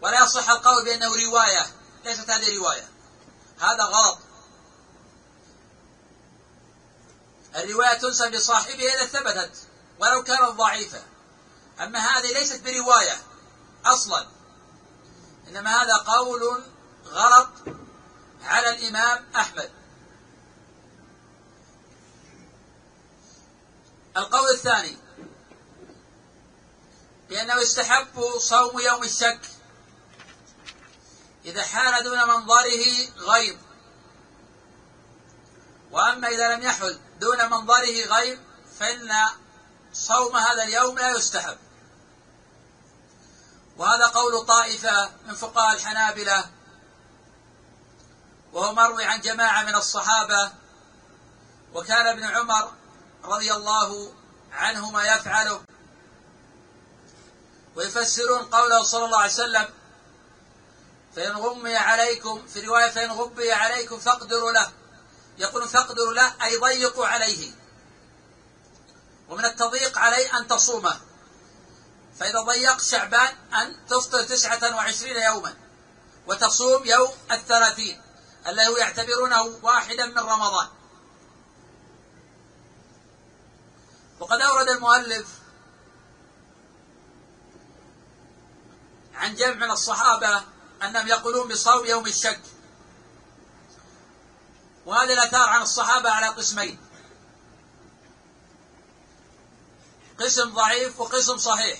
ولا 0.02 0.24
يصح 0.24 0.50
القول 0.50 0.84
بأنه 0.84 1.06
رواية 1.06 1.66
ليست 2.04 2.30
هذه 2.30 2.58
رواية 2.58 2.88
هذا 3.60 3.84
غلط. 3.84 4.18
الرواية 7.56 7.98
تنسب 7.98 8.34
لصاحبها 8.34 8.94
إذا 8.94 9.06
ثبتت 9.06 9.56
ولو 9.98 10.22
كانت 10.22 10.50
ضعيفة. 10.50 11.02
أما 11.80 11.98
هذه 11.98 12.32
ليست 12.32 12.60
برواية 12.62 13.22
أصلا. 13.84 14.26
إنما 15.48 15.82
هذا 15.82 15.96
قول 15.96 16.62
غلط 17.06 17.48
على 18.42 18.70
الإمام 18.70 19.26
أحمد. 19.36 19.70
القول 24.16 24.50
الثاني. 24.50 24.96
بأنه 27.28 27.54
يستحب 27.54 28.38
صوم 28.38 28.80
يوم 28.80 29.02
الشك. 29.02 29.40
إذا 31.44 31.62
حال 31.62 32.04
دون 32.04 32.18
منظره 32.18 33.08
غير 33.16 33.58
وأما 35.90 36.28
إذا 36.28 36.56
لم 36.56 36.62
يحل 36.62 36.98
دون 37.20 37.50
منظره 37.50 38.04
غير 38.06 38.38
فإن 38.80 39.12
صوم 39.92 40.36
هذا 40.36 40.62
اليوم 40.62 40.98
لا 40.98 41.10
يستحب. 41.10 41.58
وهذا 43.76 44.06
قول 44.06 44.46
طائفة 44.46 45.10
من 45.26 45.34
فقهاء 45.34 45.76
الحنابلة. 45.76 46.50
وهو 48.52 48.74
مروي 48.74 49.04
عن 49.04 49.20
جماعة 49.20 49.62
من 49.64 49.74
الصحابة. 49.74 50.52
وكان 51.74 52.06
ابن 52.06 52.24
عمر 52.24 52.72
رضي 53.26 53.52
الله 53.52 54.12
عنهما 54.52 55.04
يفعله. 55.04 55.60
ويفسرون 57.76 58.42
قوله 58.42 58.82
صلى 58.82 59.04
الله 59.04 59.18
عليه 59.18 59.32
وسلم 59.32 59.68
فإن 61.16 61.32
غمي 61.32 61.76
عليكم 61.76 62.46
في 62.46 62.60
رواية 62.60 62.90
فإن 62.90 63.10
غبي 63.10 63.52
عليكم 63.52 63.98
فاقدروا 63.98 64.52
له. 64.52 64.72
يقول 65.38 65.68
فاقدروا 65.68 66.12
له 66.12 66.44
أي 66.44 66.56
ضيقوا 66.56 67.06
عليه. 67.06 67.50
ومن 69.28 69.44
التضييق 69.44 69.98
عليه 69.98 70.38
أن 70.38 70.48
تصومه. 70.48 71.00
فإذا 72.18 72.40
ضيق 72.40 72.80
شعبان 72.80 73.34
أن 73.52 73.86
تفطر 73.86 74.22
تسعة 74.22 74.76
وعشرين 74.76 75.16
يوما 75.16 75.54
وتصوم 76.26 76.84
يوم 76.84 77.12
الثلاثين 77.30 78.02
الذي 78.46 78.72
يعتبرونه 78.78 79.42
واحدا 79.62 80.06
من 80.06 80.18
رمضان. 80.18 80.68
وقد 84.20 84.40
أورد 84.40 84.68
المؤلف 84.68 85.28
عن 89.14 89.34
جمع 89.34 89.54
من 89.54 89.70
الصحابة 89.70 90.42
أنهم 90.82 91.06
يقولون 91.08 91.48
بصوم 91.48 91.86
يوم 91.86 92.06
الشك. 92.06 92.40
وهذه 94.86 95.12
الآثار 95.12 95.48
عن 95.48 95.62
الصحابة 95.62 96.10
على 96.10 96.26
قسمين. 96.26 96.78
قسم 100.20 100.54
ضعيف 100.54 101.00
وقسم 101.00 101.38
صحيح. 101.38 101.78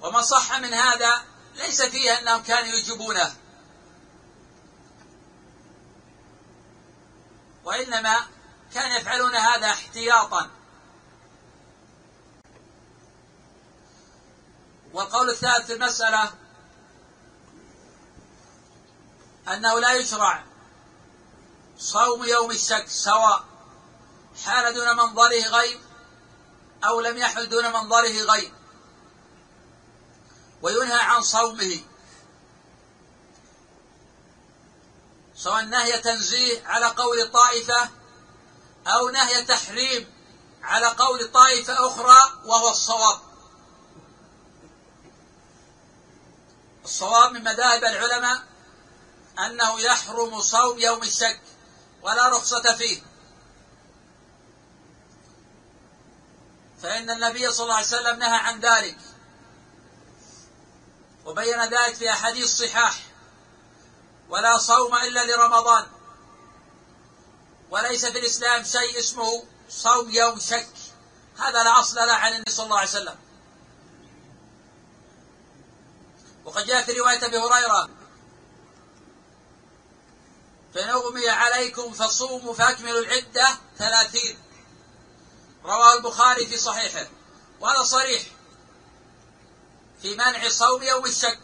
وما 0.00 0.20
صح 0.22 0.58
من 0.58 0.74
هذا 0.74 1.22
ليس 1.54 1.82
فيه 1.82 2.18
أنهم 2.18 2.42
كانوا 2.42 2.74
يجيبونه. 2.74 3.34
وإنما 7.64 8.16
كانوا 8.74 8.96
يفعلون 8.96 9.34
هذا 9.34 9.70
احتياطا. 9.70 10.50
والقول 14.92 15.30
الثالث 15.30 15.66
في 15.66 15.72
المسألة 15.72 16.32
أنه 19.48 19.80
لا 19.80 19.94
يشرع 19.94 20.44
صوم 21.78 22.24
يوم 22.24 22.50
الشك 22.50 22.88
سواء 22.88 23.44
حال 24.44 24.74
دون 24.74 24.96
منظره 24.96 25.48
غيب 25.48 25.80
أو 26.84 27.00
لم 27.00 27.16
يحل 27.16 27.48
دون 27.48 27.72
منظره 27.72 28.22
غيب. 28.22 28.52
وينهى 30.62 31.00
عن 31.00 31.22
صومه. 31.22 31.80
سواء 35.36 35.64
نهي 35.64 35.98
تنزيه 35.98 36.66
على 36.66 36.86
قول 36.86 37.30
طائفة 37.32 37.90
أو 38.86 39.08
نهي 39.08 39.44
تحريم 39.44 40.12
على 40.62 40.86
قول 40.86 41.32
طائفة 41.32 41.86
أخرى 41.86 42.18
وهو 42.44 42.70
الصواب. 42.70 43.29
الصواب 46.84 47.32
من 47.32 47.44
مذاهب 47.44 47.84
العلماء 47.84 48.42
أنه 49.38 49.80
يحرم 49.80 50.40
صوم 50.40 50.78
يوم 50.78 51.02
الشك 51.02 51.40
ولا 52.02 52.28
رخصة 52.28 52.76
فيه. 52.76 53.02
فإن 56.82 57.10
النبي 57.10 57.52
صلى 57.52 57.64
الله 57.64 57.74
عليه 57.74 57.86
وسلم 57.86 58.18
نهى 58.18 58.38
عن 58.38 58.60
ذلك 58.60 58.98
وبين 61.24 61.64
ذلك 61.64 61.94
في 61.94 62.10
أحاديث 62.10 62.56
صحاح 62.56 62.98
ولا 64.28 64.58
صوم 64.58 64.94
إلا 64.94 65.26
لرمضان. 65.26 65.86
وليس 67.70 68.06
في 68.06 68.18
الإسلام 68.18 68.64
شيء 68.64 68.98
اسمه 68.98 69.44
صوم 69.68 70.10
يوم 70.10 70.40
شك. 70.40 70.68
هذا 71.38 71.62
لا 71.64 71.80
أصل 71.80 71.96
له 71.96 72.12
عن 72.12 72.32
النبي 72.32 72.50
صلى 72.50 72.64
الله 72.64 72.78
عليه 72.78 72.88
وسلم. 72.88 73.18
وقد 76.44 76.66
جاء 76.66 76.82
في 76.82 76.92
رواية 76.92 77.26
أبي 77.26 77.38
هريرة. 77.38 77.88
فإن 80.74 80.88
أغمي 80.88 81.28
عليكم 81.28 81.92
فصوموا 81.92 82.54
فأكملوا 82.54 83.00
العدة 83.00 83.48
ثلاثين. 83.78 84.38
رواه 85.64 85.94
البخاري 85.94 86.46
في 86.46 86.56
صحيحه. 86.56 87.06
وهذا 87.60 87.82
صريح 87.84 88.22
في 90.02 90.14
منع 90.14 90.48
صوم 90.48 90.82
يوم 90.82 91.04
الشك. 91.06 91.40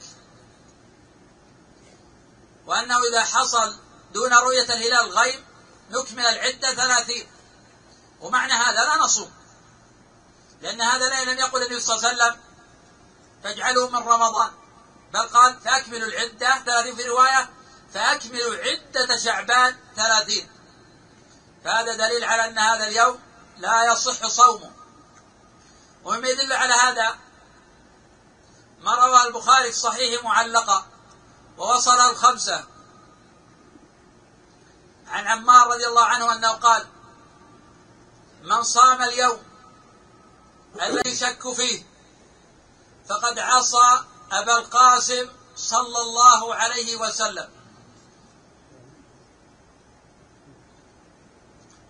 وأنه 2.67 2.99
إذا 3.09 3.25
حصل 3.25 3.77
دون 4.13 4.33
رؤية 4.33 4.75
الهلال 4.75 5.11
غيب 5.11 5.45
نكمل 5.91 6.27
العدة 6.27 6.75
ثلاثين. 6.75 7.27
ومعنى 8.21 8.53
هذا 8.53 8.85
لا 8.85 8.97
نصوم. 8.97 9.31
لأن 10.63 10.81
هذا 10.81 11.25
لم 11.25 11.39
يقل 11.39 11.63
النبي 11.63 11.81
صلى 11.81 11.97
الله 11.97 12.09
عليه 12.09 12.17
وسلم 12.17 12.41
فاجعلوا 13.43 13.91
من 13.91 13.99
رمضان. 13.99 14.66
بل 15.13 15.21
قال 15.21 15.61
فأكملوا 15.61 16.09
العدة 16.09 16.59
ثلاثين 16.65 16.97
في 16.97 17.03
رواية 17.03 17.51
فأكملوا 17.95 18.57
عدة 18.57 19.17
شعبان 19.17 19.77
ثلاثين. 19.97 20.49
فهذا 21.65 21.95
دليل 21.95 22.25
على 22.25 22.45
أن 22.45 22.59
هذا 22.59 22.87
اليوم 22.87 23.19
لا 23.59 23.93
يصح 23.93 24.27
صومه. 24.27 24.71
ومما 26.05 26.29
يدل 26.29 26.53
على 26.53 26.75
هذا 26.75 27.19
ما 28.81 28.95
روى 28.95 29.23
البخاري 29.27 29.73
في 29.73 30.19
معلقا 30.25 30.87
ووصل 31.59 32.01
الخمسة. 32.11 32.65
عن 35.09 35.27
عمار 35.27 35.67
رضي 35.67 35.87
الله 35.87 36.05
عنه 36.05 36.33
أنه 36.33 36.53
قال 36.53 36.87
من 38.43 38.63
صام 38.63 39.03
اليوم 39.03 39.43
الذي 40.83 41.17
شك 41.17 41.53
فيه 41.53 41.83
فقد 43.09 43.39
عصى 43.39 44.05
أبا 44.33 44.59
القاسم 44.59 45.31
صلى 45.57 45.99
الله 45.99 46.55
عليه 46.55 46.97
وسلم. 46.97 47.49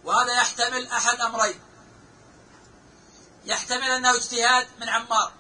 وهذا 0.05 0.33
يحتمل 0.33 0.87
أحد 0.87 1.21
أمرين. 1.21 1.61
يحتمل 3.45 3.91
أنه 3.91 4.15
اجتهاد 4.15 4.69
من 4.81 4.89
عمار 4.89 5.33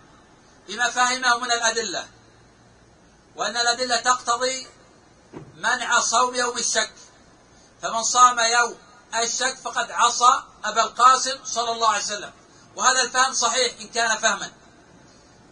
بما 0.68 0.90
فهمه 0.90 1.38
من 1.38 1.52
الأدلة 1.52 2.08
وأن 3.36 3.56
الأدلة 3.56 4.00
تقتضي 4.00 4.66
منع 5.56 6.00
صوم 6.00 6.34
يوم 6.34 6.58
الشك. 6.58 6.92
فمن 7.82 8.02
صام 8.02 8.38
يوم 8.38 8.78
الشك 9.14 9.56
فقد 9.56 9.90
عصى 9.90 10.42
أبا 10.64 10.82
القاسم 10.82 11.44
صلى 11.44 11.72
الله 11.72 11.88
عليه 11.88 12.04
وسلم. 12.04 12.32
وهذا 12.76 13.00
الفهم 13.02 13.32
صحيح 13.32 13.80
إن 13.80 13.88
كان 13.88 14.18
فهما. 14.18 14.52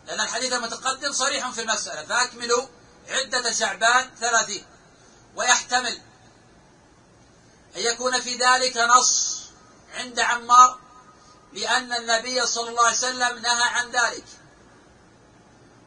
لأن 0.06 0.20
الحديث 0.20 0.52
المتقدم 0.52 1.12
صريح 1.12 1.50
في 1.50 1.60
المسألة. 1.60 2.04
فأكملوا 2.04 2.66
عدة 3.08 3.52
شعبان 3.52 4.10
ثلاثين. 4.20 4.66
ويحتمل 5.36 6.00
أن 7.76 7.80
يكون 7.80 8.20
في 8.20 8.36
ذلك 8.36 8.76
نص 8.76 9.42
عند 9.94 10.20
عمار 10.20 10.78
لأن 11.52 11.92
النبي 11.92 12.46
صلى 12.46 12.70
الله 12.70 12.84
عليه 12.84 12.96
وسلم 12.96 13.38
نهى 13.38 13.62
عن 13.62 13.90
ذلك. 13.90 14.24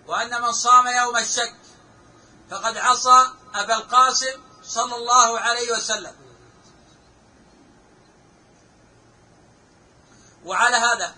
وأن 0.07 0.41
من 0.41 0.51
صام 0.51 0.87
يوم 0.87 1.17
الشك 1.17 1.55
فقد 2.49 2.77
عصى 2.77 3.27
أبا 3.53 3.75
القاسم 3.75 4.41
صلى 4.63 4.95
الله 4.95 5.39
عليه 5.39 5.71
وسلم. 5.71 6.15
وعلى 10.45 10.77
هذا 10.77 11.15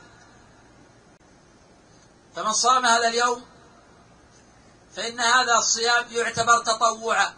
فمن 2.40 2.54
صام 2.54 2.86
هذا 2.86 3.08
اليوم 3.08 3.46
فإن 4.96 5.20
هذا 5.20 5.56
الصيام 5.56 6.06
يعتبر 6.12 6.64
تطوعا. 6.64 7.34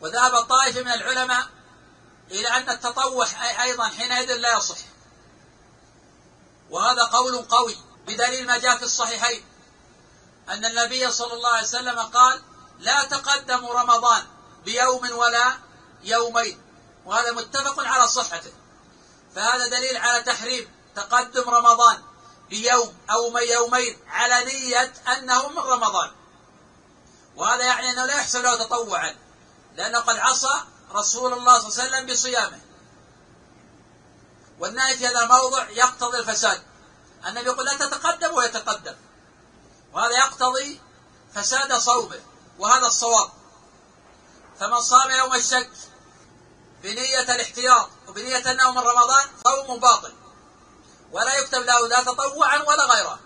وذهب 0.00 0.42
طائفة 0.42 0.82
من 0.82 0.92
العلماء 0.92 1.46
إلى 2.30 2.48
أن 2.48 2.70
التطوع 2.70 3.26
أيضا 3.62 3.88
حينئذ 3.88 4.34
لا 4.34 4.56
يصح. 4.56 4.76
وهذا 6.70 7.04
قول 7.04 7.42
قوي 7.42 7.76
بدليل 8.06 8.46
ما 8.46 8.58
جاء 8.58 8.78
في 8.78 8.84
الصحيحين. 8.84 9.44
أن 10.48 10.64
النبي 10.64 11.10
صلى 11.10 11.32
الله 11.32 11.50
عليه 11.50 11.66
وسلم 11.66 11.98
قال 11.98 12.42
لا 12.78 13.04
تقدموا 13.04 13.80
رمضان 13.80 14.26
بيوم 14.64 15.10
ولا 15.12 15.58
يومين. 16.02 16.62
وهذا 17.04 17.32
متفق 17.32 17.80
على 17.80 18.08
صحته. 18.08 18.52
فهذا 19.34 19.66
دليل 19.66 19.96
على 19.96 20.22
تحريم 20.22 20.70
تقدم 20.96 21.50
رمضان 21.50 22.02
بيوم 22.50 22.94
أو 23.10 23.38
يومين 23.38 23.98
على 24.08 24.44
نية 24.44 24.92
أنه 25.16 25.48
من 25.48 25.58
رمضان. 25.58 26.10
وهذا 27.36 27.64
يعني 27.64 27.90
أنه 27.90 28.04
لا 28.04 28.14
يحسب 28.14 28.42
له 28.42 28.56
تطوعا 28.56 29.16
لأنه 29.74 29.98
قد 29.98 30.16
عصى 30.16 30.64
رسول 30.92 31.32
الله 31.32 31.58
صلى 31.58 31.68
الله 31.68 31.80
عليه 31.80 31.88
وسلم 31.88 32.06
بصيامه. 32.06 32.60
والنهي 34.58 34.96
في 34.96 35.06
هذا 35.06 35.20
الموضع 35.20 35.70
يقتضي 35.70 36.18
الفساد. 36.18 36.62
النبي 37.26 37.46
يقول 37.46 37.66
لا 37.66 37.76
تتقدم 37.76 38.34
ويتقدم. 38.34 38.94
وهذا 39.92 40.16
يقتضي 40.16 40.80
فساد 41.34 41.74
صومه 41.74 42.20
وهذا 42.58 42.86
الصواب. 42.86 43.30
فمن 44.60 44.80
صام 44.80 45.10
يوم 45.10 45.34
الشك 45.34 45.70
بنية 46.82 47.20
الاحتياط 47.20 47.90
وبنية 48.08 48.50
أنه 48.50 48.72
من 48.72 48.78
رمضان 48.78 49.26
صوم 49.44 49.80
باطل. 49.80 50.14
ولا 51.12 51.34
يكتب 51.38 51.62
له 51.62 51.88
لا 51.88 52.02
تطوعا 52.02 52.62
ولا 52.62 52.84
غيره. 52.84 53.18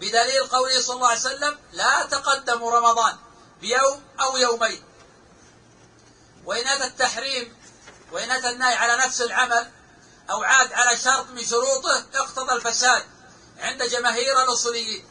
بدليل 0.00 0.46
قوله 0.46 0.80
صلى 0.80 0.96
الله 0.96 1.08
عليه 1.08 1.20
وسلم 1.20 1.58
لا 1.72 2.06
تقدموا 2.06 2.78
رمضان 2.78 3.16
بيوم 3.60 4.04
أو 4.20 4.36
يومين. 4.36 4.84
وإن 6.44 6.66
أتى 6.66 6.84
التحريم 6.84 7.56
وإن 8.12 8.30
أتى 8.30 8.50
النهي 8.50 8.74
على 8.74 8.96
نفس 8.96 9.20
العمل 9.22 9.70
أو 10.30 10.42
عاد 10.42 10.72
على 10.72 10.96
شرط 10.96 11.26
من 11.26 11.44
شروطه 11.44 12.04
اقتضى 12.14 12.52
الفساد 12.52 13.04
عند 13.58 13.82
جماهير 13.82 14.42
الأصوليين. 14.42 15.04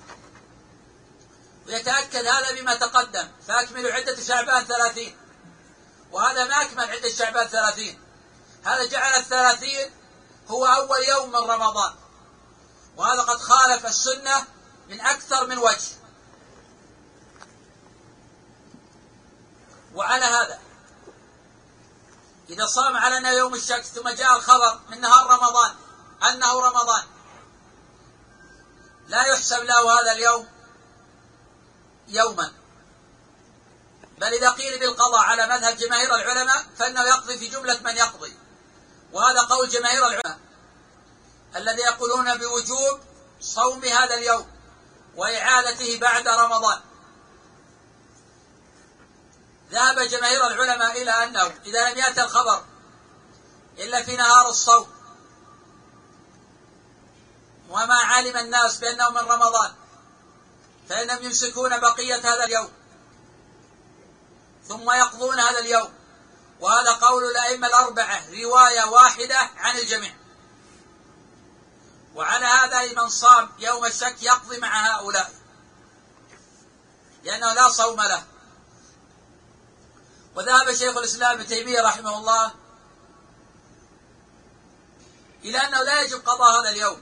ويتأكد 1.68 2.26
هذا 2.26 2.52
بما 2.52 2.76
تقدم. 2.76 3.32
فأكملوا 3.48 3.92
عدة 3.92 4.24
شعبان 4.24 4.66
ثلاثين. 4.66 5.18
وهذا 6.12 6.46
ما 6.46 6.62
أكمل 6.62 6.90
عدة 6.90 7.10
شعبان 7.10 7.48
ثلاثين 7.48 8.00
هذا 8.64 8.86
جعل 8.86 9.20
الثلاثين 9.20 9.92
هو 10.48 10.66
أول 10.66 11.04
يوم 11.04 11.30
من 11.30 11.36
رمضان. 11.36 11.96
وهذا 12.98 13.22
قد 13.22 13.38
خالف 13.38 13.86
السنة 13.86 14.48
من 14.90 15.02
أكثر 15.02 15.48
من 15.48 15.58
وجه. 15.58 16.00
وعلى 19.96 20.26
هذا 20.26 20.60
إذا 22.50 22.66
صام 22.66 22.98
على 22.98 23.18
أنه 23.18 23.30
يوم 23.30 23.54
الشك 23.54 23.84
ثم 23.84 24.10
جاء 24.10 24.36
الخبر 24.38 24.80
من 24.90 25.02
نهار 25.02 25.28
رمضان 25.28 25.76
أنه 26.24 26.62
رمضان. 26.62 27.04
لا 29.08 29.26
يحسب 29.26 29.64
له 29.64 30.02
هذا 30.02 30.12
اليوم 30.12 30.48
يوما. 32.08 32.59
بل 34.20 34.34
إذا 34.34 34.50
قيل 34.50 34.80
بالقضاء 34.80 35.22
على 35.22 35.48
مذهب 35.48 35.78
جماهير 35.78 36.16
العلماء 36.16 36.66
فإنه 36.78 37.02
يقضي 37.02 37.38
في 37.38 37.48
جملة 37.48 37.80
من 37.84 37.98
يقضي. 37.98 38.38
وهذا 39.14 39.42
قول 39.42 39.70
جماهير 39.70 40.08
العلماء 40.08 40.40
الذي 41.56 41.82
يقولون 41.82 42.38
بوجوب 42.38 43.00
صوم 43.42 43.84
هذا 43.84 44.16
اليوم 44.16 44.48
وإعادته 45.16 46.00
بعد 46.00 46.28
رمضان. 46.28 46.82
ذهب 49.72 50.00
جماهير 50.00 50.48
العلماء 50.48 51.02
إلى 51.02 51.12
أنه 51.12 51.54
إذا 51.66 51.90
لم 51.90 51.98
يأتي 51.98 52.24
الخبر 52.24 52.64
إلا 53.78 54.04
في 54.04 54.16
نهار 54.16 54.50
الصوم 54.50 54.88
وما 57.70 57.96
علم 57.96 58.38
الناس 58.38 58.78
بأنه 58.78 59.10
من 59.10 59.18
رمضان 59.18 59.74
فإنهم 60.90 61.24
يمسكون 61.24 61.80
بقية 61.80 62.16
هذا 62.16 62.44
اليوم 62.44 62.79
ثم 64.70 64.92
يقضون 64.92 65.40
هذا 65.40 65.60
اليوم. 65.60 65.94
وهذا 66.60 66.94
قول 66.94 67.24
الأئمة 67.24 67.68
الأربعة 67.68 68.22
رواية 68.44 68.84
واحدة 68.84 69.38
عن 69.38 69.78
الجميع. 69.78 70.16
وعلى 72.16 72.46
هذا 72.46 72.94
من 73.02 73.10
صام 73.10 73.50
يوم 73.60 73.86
الشك 73.86 74.24
يقضي 74.24 74.60
مع 74.60 74.96
هؤلاء. 74.96 75.32
لأنه 77.24 77.54
لا 77.54 77.70
صوم 77.70 78.02
له. 78.02 78.24
وذهب 80.36 80.74
شيخ 80.74 80.98
الإسلام 80.98 81.32
ابن 81.32 81.48
تيمية 81.48 81.82
رحمه 81.82 82.18
الله 82.18 82.54
إلى 85.44 85.58
أنه 85.58 85.84
لا 85.84 86.02
يجب 86.02 86.20
قضاء 86.20 86.62
هذا 86.62 86.70
اليوم. 86.70 87.02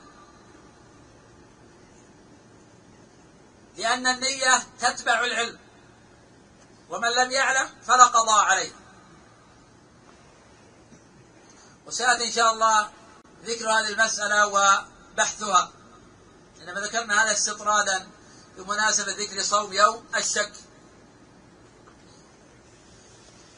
لأن 3.78 4.08
النية 4.08 4.64
تتبع 4.80 5.24
العلم. 5.24 5.67
ومن 6.90 7.10
لم 7.10 7.32
يعلم 7.32 7.70
فلا 7.84 8.04
قضاء 8.04 8.46
عليه. 8.46 8.72
وسيأتي 11.86 12.26
إن 12.26 12.32
شاء 12.32 12.54
الله 12.54 12.90
ذكر 13.44 13.70
هذه 13.70 13.90
المسألة 13.90 14.48
وبحثها. 14.48 15.72
إنما 16.62 16.80
ذكرنا 16.80 17.24
هذا 17.24 17.32
استطرادا 17.32 18.08
بمناسبة 18.58 19.12
ذكر 19.12 19.42
صوم 19.42 19.74
يوم 19.74 20.06
الشك. 20.16 20.52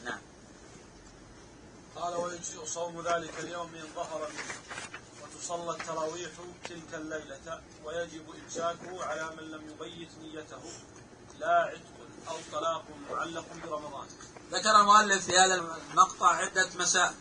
نعم. 0.04 0.20
قال 1.96 2.14
ويجزئ 2.14 2.66
صوم 2.66 3.00
ذلك 3.00 3.38
اليوم 3.38 3.74
إن 3.74 3.88
ظهر 3.94 4.28
منه. 4.28 4.54
وتصلى 5.22 5.70
التراويح 5.70 6.30
تلك 6.64 6.94
الليلة. 6.94 7.62
ويجب 7.84 8.34
إمساكه 8.44 9.04
على 9.04 9.30
من 9.36 9.50
لم 9.50 9.70
يبيت 9.70 10.10
نيته. 10.18 10.62
لا 11.38 11.62
عتق 11.62 11.99
أو 12.30 12.36
طلاق 12.52 12.84
معلق 13.10 13.44
برمضان. 13.64 14.08
ذكر 14.52 14.80
المؤلف 14.80 15.24
في 15.24 15.38
هذا 15.38 15.54
المقطع 15.54 16.28
عدة 16.28 16.68
مسائل. 16.74 17.14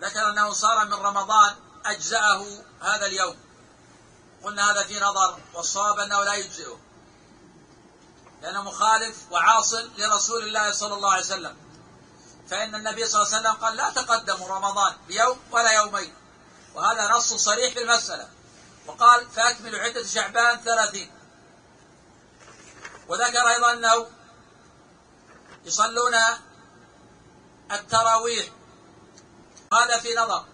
ذكر 0.00 0.30
أنه 0.30 0.52
صار 0.52 0.84
من 0.86 0.94
رمضان 0.94 1.54
أجزأه 1.84 2.64
هذا 2.80 3.06
اليوم. 3.06 3.36
قلنا 4.42 4.70
هذا 4.70 4.84
في 4.84 5.00
نظر 5.00 5.38
والصواب 5.54 5.98
أنه 5.98 6.24
لا 6.24 6.34
يجزئه. 6.34 6.78
لأنه 8.42 8.62
مخالف 8.62 9.16
وعاصل 9.30 9.90
لرسول 9.98 10.42
الله 10.42 10.72
صلى 10.72 10.94
الله 10.94 11.12
عليه 11.12 11.22
وسلم. 11.24 11.56
فإن 12.48 12.74
النبي 12.74 13.06
صلى 13.06 13.22
الله 13.22 13.34
عليه 13.34 13.40
وسلم 13.40 13.64
قال 13.64 13.76
لا 13.76 13.90
تقدموا 13.90 14.48
رمضان 14.48 14.96
بيوم 15.08 15.38
ولا 15.50 15.70
يومين. 15.70 16.14
وهذا 16.74 17.08
نص 17.08 17.34
صريح 17.34 17.74
في 17.74 17.82
المسألة. 17.82 18.28
وقال 18.86 19.30
فأكملوا 19.30 19.80
عدة 19.80 20.06
شعبان 20.06 20.60
ثلاثين. 20.60 21.10
وذكر 23.08 23.48
أيضا 23.48 23.72
أنه 23.72 24.06
يصلون 25.64 26.14
التراويح. 27.72 28.46
هذا 29.72 29.98
في 29.98 30.14
نظر. 30.14 30.44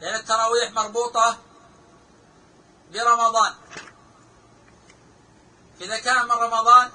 لأن 0.00 0.14
التراويح 0.14 0.72
مربوطة 0.72 1.38
برمضان. 2.92 3.54
إذا 5.80 5.98
كان 5.98 6.24
من 6.24 6.30
رمضان 6.30 6.90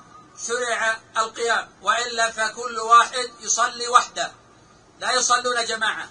شرع 0.48 0.98
القيام 1.18 1.70
وإلا 1.82 2.32
فكل 2.32 2.80
واحد 2.80 3.32
يصلي 3.40 3.88
وحده. 3.88 4.32
لا 5.00 5.12
يصلون 5.12 5.66
جماعة. 5.66 6.10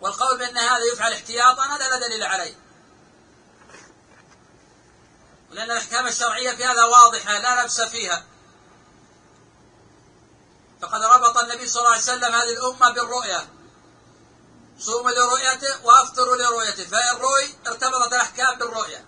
والقول 0.00 0.38
بأن 0.38 0.58
هذا 0.58 0.84
يفعل 0.92 1.12
احتياطا 1.12 1.62
هذا 1.62 1.88
لا 1.88 2.06
دليل 2.06 2.22
عليه. 2.22 2.67
لأن 5.50 5.70
الأحكام 5.70 6.06
الشرعية 6.06 6.50
في 6.56 6.64
هذا 6.64 6.84
واضحة 6.84 7.38
لا 7.38 7.62
لبس 7.62 7.80
فيها. 7.80 8.24
فقد 10.82 11.02
ربط 11.02 11.38
النبي 11.38 11.68
صلى 11.68 11.80
الله 11.80 11.92
عليه 11.92 12.02
وسلم 12.02 12.34
هذه 12.34 12.52
الأمة 12.52 12.90
بالرؤية. 12.90 13.48
صوموا 14.78 15.10
لرؤيته 15.10 15.84
وافطروا 15.86 16.36
لرؤيته 16.36 16.84
فإن 16.84 17.16
رؤي 17.16 17.54
ارتبطت 17.66 18.12
الأحكام 18.12 18.58
بالرؤية. 18.58 19.06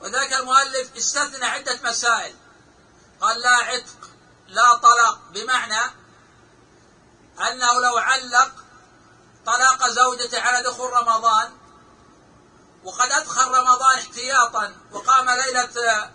وذاك 0.00 0.32
المؤلف 0.32 0.96
استثنى 0.96 1.44
عدة 1.44 1.78
مسائل. 1.82 2.34
قال 3.20 3.40
لا 3.40 3.56
عتق 3.56 4.10
لا 4.48 4.74
طلاق 4.74 5.18
بمعنى 5.30 5.92
أنه 7.40 7.80
لو 7.80 7.98
علق 7.98 8.52
طلاق 9.46 9.88
زوجته 9.88 10.40
على 10.40 10.62
دخول 10.62 10.92
رمضان 10.92 11.57
وقد 12.84 13.12
أدخل 13.12 13.48
رمضان 13.48 13.98
احتياطا 13.98 14.74
وقام 14.92 15.30
ليلة 15.30 16.10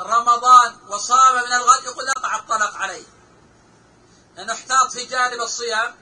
رمضان 0.00 0.76
وصام 0.88 1.34
من 1.34 1.52
الغد 1.52 1.84
يقول 1.84 2.08
يقع 2.08 2.36
الطلاق 2.36 2.76
عليه 2.76 3.04
لأنه 4.36 4.52
احتاط 4.52 4.92
في 4.92 5.04
جانب 5.04 5.40
الصيام 5.40 5.94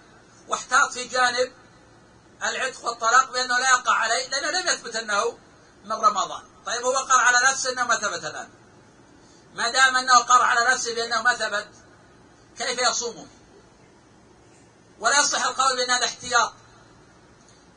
واحتاط 0.49 0.93
في 0.93 1.05
جانب 1.05 1.53
العتق 2.43 2.85
والطلاق 2.85 3.33
بأنه 3.33 3.59
لا 3.59 3.71
يقع 3.71 3.95
عليه 3.95 4.29
لأنه 4.29 4.51
لم 4.51 4.69
يثبت 4.69 4.97
أنه 4.97 5.39
من 5.85 5.93
رمضان. 5.93 6.43
طيب 6.67 6.83
هو 6.85 6.97
قر 6.97 7.21
على 7.21 7.39
نفسه 7.51 7.73
أنه 7.73 7.87
ما 7.87 7.97
ثبت 7.97 8.25
الآن. 8.25 8.49
ما 9.55 9.71
دام 9.71 9.97
أنه 9.97 10.19
قر 10.19 10.43
على 10.43 10.75
نفسه 10.75 10.95
بأنه 10.95 11.23
ما 11.23 11.35
ثبت 11.35 11.69
كيف 12.59 12.91
يصومه؟ 12.91 13.27
ولا 14.99 15.21
يصح 15.21 15.47
القول 15.47 15.77
بأن 15.77 15.91
هذا 15.91 16.05
احتياط. 16.05 16.53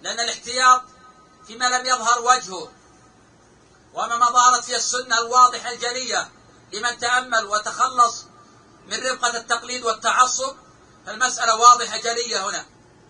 لأن 0.01 0.19
الاحتياط 0.19 0.81
فيما 1.47 1.65
لم 1.65 1.85
يظهر 1.85 2.21
وجهه 2.21 2.71
وما 3.93 4.17
ما 4.17 4.31
ظهرت 4.31 4.63
فيه 4.63 4.75
السنة 4.75 5.17
الواضحة 5.17 5.71
الجلية 5.71 6.31
لمن 6.73 6.97
تأمل 6.97 7.45
وتخلص 7.45 8.25
من 8.87 8.97
رفقة 8.97 9.37
التقليد 9.37 9.83
والتعصب. 9.83 10.55
فالمسألة 11.05 11.55
واضحة 11.55 11.97
جلية 11.97 12.49
هنا 12.49 12.65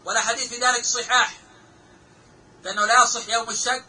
ولا 0.06 0.22
حديث 0.22 0.50
في 0.50 0.58
ذلك 0.58 0.86
صحاح 0.86 1.38
فإنه 2.64 2.86
لا 2.86 3.04
يصح 3.04 3.30
يوم 3.30 3.50
الشك 3.50 3.86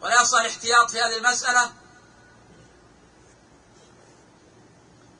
ولا 0.00 0.22
يصح 0.22 0.40
الاحتياط 0.40 0.90
في 0.90 1.00
هذه 1.00 1.16
المسألة 1.16 1.72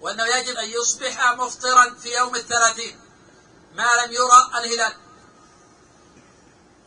وأنه 0.01 0.27
يجب 0.27 0.57
أن 0.57 0.71
يصبح 0.71 1.33
مفطرا 1.33 1.95
في 2.03 2.17
يوم 2.17 2.37
الثلاثين 2.37 3.01
ما 3.75 3.95
لم 4.05 4.13
يرى 4.13 4.51
الهلال. 4.55 4.97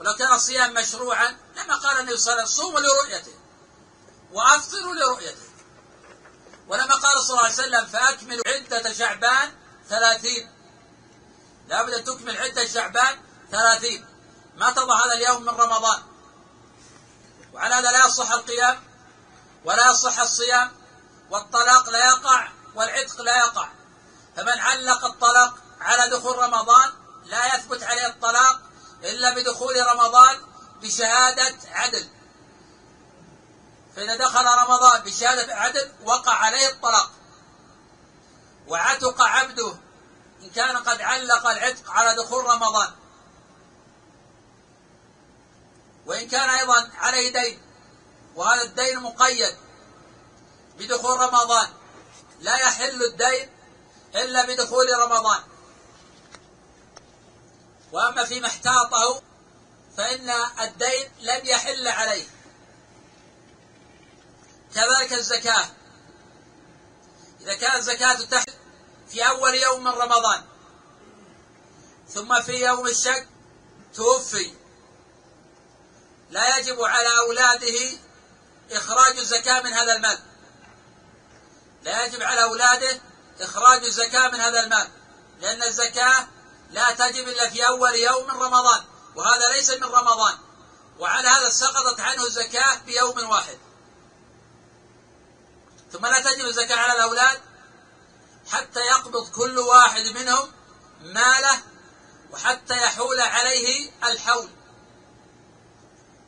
ولو 0.02 0.16
كان 0.16 0.34
الصيام 0.34 0.74
مشروعا 0.74 1.38
لما 1.56 1.76
قال 1.76 2.00
النبي 2.00 2.18
صلى 2.18 2.34
الله 2.34 2.42
عليه 2.42 2.52
وسلم 2.52 2.64
صوموا 2.64 2.80
لرؤيته 2.80 3.34
وأفطروا 4.32 4.96
لرؤيته. 4.96 5.50
ولما 6.68 6.96
قال 6.96 7.24
صلى 7.24 7.30
الله 7.30 7.44
عليه 7.44 7.54
وسلم 7.54 7.86
فاكملوا 7.86 8.44
عدة 8.48 8.94
شعبان 8.94 9.54
ثلاثين. 9.90 10.52
لابد 11.68 11.94
أن 11.94 12.04
تكمل 12.04 12.38
عدة 12.38 12.68
شعبان 12.68 13.20
ثلاثين. 13.52 14.06
ما 14.58 14.72
تضع 14.72 15.06
هذا 15.06 15.14
اليوم 15.14 15.42
من 15.42 15.50
رمضان. 15.50 16.04
وعلى 17.54 17.76
هذا 17.76 17.92
لا 17.92 18.06
يصح 18.06 18.32
القيام 18.32 18.84
ولا 19.66 19.92
يصح 19.92 20.20
الصيام 20.20 20.72
والطلاق 21.30 21.90
لا 21.90 22.10
يقع 22.10 22.48
والعتق 22.76 23.22
لا 23.22 23.38
يقع. 23.38 23.70
فمن 24.36 24.60
علق 24.60 25.06
الطلاق 25.06 25.54
على 25.82 26.10
دخول 26.10 26.38
رمضان 26.38 26.94
لا 27.26 27.56
يثبت 27.56 27.84
عليه 27.84 28.08
الطلاق 28.08 28.71
إلا 29.04 29.36
بدخول 29.36 29.76
رمضان 29.88 30.42
بشهادة 30.82 31.56
عدل. 31.72 32.08
فإذا 33.96 34.16
دخل 34.16 34.46
رمضان 34.46 35.02
بشهادة 35.02 35.56
عدل 35.56 35.92
وقع 36.04 36.34
عليه 36.34 36.70
الطلاق. 36.70 37.12
وعتق 38.68 39.22
عبده 39.22 39.76
إن 40.44 40.50
كان 40.50 40.78
قد 40.78 41.02
علق 41.02 41.48
العتق 41.48 41.92
على 41.92 42.16
دخول 42.16 42.46
رمضان. 42.46 42.92
وإن 46.06 46.28
كان 46.28 46.50
أيضا 46.50 46.90
عليه 46.98 47.34
دين 47.34 47.62
وهذا 48.36 48.62
الدين 48.62 49.00
مقيد 49.00 49.56
بدخول 50.78 51.20
رمضان. 51.20 51.70
لا 52.40 52.56
يحل 52.58 53.04
الدين 53.04 53.50
إلا 54.16 54.46
بدخول 54.46 54.88
رمضان. 55.00 55.51
وأما 57.92 58.26
فيما 58.26 58.48
احتاطه 58.48 59.22
فإن 59.98 60.30
الدين 60.62 61.12
لم 61.22 61.46
يحل 61.46 61.88
عليه. 61.88 62.26
كذلك 64.76 65.14
الزكاة. 65.14 65.66
إذا 67.42 67.54
كانت 67.54 67.76
الزكاة 67.76 68.14
تحل 68.14 68.54
في 69.10 69.28
أول 69.28 69.56
يوم 69.56 69.84
من 69.84 69.92
رمضان 69.92 70.44
ثم 72.10 72.42
في 72.42 72.66
يوم 72.66 72.88
الشك 72.88 73.28
توفي. 73.94 74.54
لا 76.30 76.58
يجب 76.58 76.82
على 76.82 77.20
أولاده 77.20 77.98
إخراج 78.72 79.18
الزكاة 79.18 79.62
من 79.62 79.74
هذا 79.74 79.96
المال. 79.96 80.20
لا 81.84 82.06
يجب 82.06 82.22
على 82.24 82.44
أولاده 82.44 83.02
إخراج 83.42 83.84
الزكاة 83.84 84.30
من 84.30 84.42
هذا 84.42 84.64
المال 84.64 84.88
لأن 85.42 85.64
الزكاة 85.64 86.28
لا 86.72 86.92
تجب 86.92 87.28
إلا 87.28 87.50
في 87.50 87.68
أول 87.68 87.96
يوم 87.96 88.24
من 88.24 88.42
رمضان 88.42 88.84
وهذا 89.16 89.50
ليس 89.56 89.70
من 89.70 89.84
رمضان. 89.84 90.38
وعلى 91.00 91.28
هذا 91.28 91.50
سقطت 91.50 92.00
عنه 92.00 92.24
الزكاة 92.24 92.76
بيوم 92.86 93.30
واحد. 93.30 93.58
ثم 95.92 96.06
لا 96.06 96.20
تجب 96.20 96.46
الزكاة 96.46 96.76
على 96.76 96.94
الأولاد 96.94 97.42
حتى 98.52 98.80
يقبض 98.80 99.30
كل 99.30 99.60
واحد 99.60 100.08
منهم 100.08 100.52
ماله 101.02 101.62
وحتى 102.32 102.78
يحول 102.78 103.20
عليه 103.20 103.92
الحول. 104.04 104.50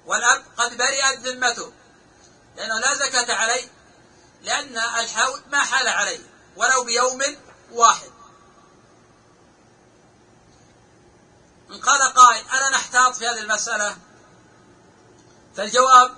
والأب 0.06 0.46
قد 0.58 0.78
برئت 0.78 1.20
ذمته 1.20 1.74
لأنه 2.56 2.80
لا 2.80 2.94
زكاة 2.94 3.36
عليه 3.36 3.68
لأن 4.42 4.78
الحول 4.78 5.42
ما 5.52 5.64
حال 5.64 5.88
عليه 5.88 6.20
ولو 6.56 6.84
بيوم 6.84 7.22
واحد. 7.72 8.13
إن 11.74 11.80
قال 11.80 12.14
قائل 12.14 12.46
ألا 12.54 12.70
نحتاط 12.70 13.16
في 13.16 13.28
هذه 13.28 13.40
المسألة. 13.40 13.98
فالجواب 15.56 16.12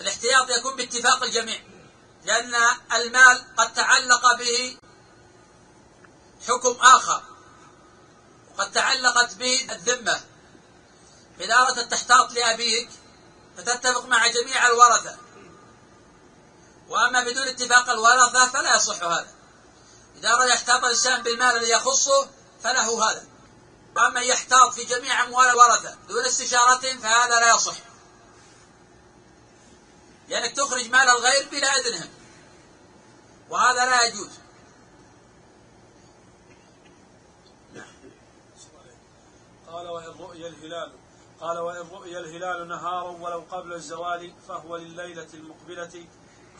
الاحتياط 0.00 0.50
يكون 0.50 0.76
باتفاق 0.76 1.22
الجميع 1.22 1.60
لأن 2.24 2.54
المال 2.92 3.44
قد 3.56 3.74
تعلق 3.74 4.36
به 4.38 4.78
حكم 6.48 6.80
آخر 6.80 7.22
وقد 8.50 8.72
تعلقت 8.72 9.34
به 9.34 9.66
الذمة. 9.70 10.20
إذا 11.40 11.54
أردت 11.54 11.78
التحتاط 11.78 12.32
لأبيك 12.32 12.90
فتتفق 13.56 14.04
مع 14.06 14.26
جميع 14.26 14.66
الورثة. 14.66 15.16
وأما 16.88 17.24
بدون 17.24 17.48
اتفاق 17.48 17.90
الورثة 17.90 18.48
فلا 18.48 18.76
يصح 18.76 19.02
هذا. 19.02 19.34
إذا 20.16 20.28
أراد 20.28 20.48
يحتاط 20.48 20.84
الإنسان 20.84 21.22
بالمال 21.22 21.56
الذي 21.56 21.70
يخصه 21.70 22.28
فله 22.62 23.10
هذا. 23.10 23.33
وأما 23.96 24.20
يحتاط 24.20 24.72
في 24.72 24.84
جميع 24.84 25.24
أموال 25.24 25.48
الورثة 25.48 25.96
دون 26.08 26.24
استشارتهم 26.24 26.98
فهذا 26.98 27.40
لا 27.40 27.54
يصح. 27.54 27.76
لأنك 30.28 30.56
تخرج 30.56 30.90
مال 30.90 31.08
الغير 31.08 31.48
بلا 31.48 31.68
إذنهم 31.68 32.08
وهذا 33.50 33.84
لا 33.84 34.02
يجوز. 34.02 34.30
قال 39.66 39.88
وإن 39.88 40.06
رؤي 40.06 40.46
الهلال 40.46 40.92
قال 41.40 41.58
وإن 41.58 41.88
رؤي 41.92 42.18
الهلال 42.18 42.68
نهارا 42.68 43.10
ولو 43.10 43.44
قبل 43.50 43.72
الزوال 43.72 44.34
فهو 44.48 44.76
لليلة 44.76 45.28
المقبلة 45.34 46.06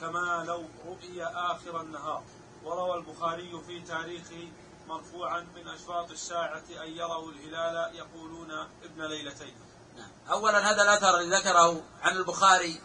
كما 0.01 0.45
لو 0.47 0.65
رؤي 0.87 1.25
آخر 1.25 1.81
النهار. 1.81 2.25
وروى 2.65 2.95
البخاري 2.95 3.63
في 3.67 3.81
تاريخه 3.81 4.49
مرفوعا 4.89 5.41
من 5.41 5.69
أشراط 5.69 6.11
الساعة 6.11 6.65
أن 6.83 6.97
يروا 6.97 7.33
الهلال 7.33 7.97
يقولون 7.97 8.51
ابن 8.83 9.05
ليلتين. 9.05 9.55
نعم. 9.97 10.11
أولا 10.31 10.71
هذا 10.71 10.83
الأثر 10.83 11.21
الذي 11.21 11.37
ذكره 11.37 11.83
عن 12.03 12.17
البخاري 12.17 12.81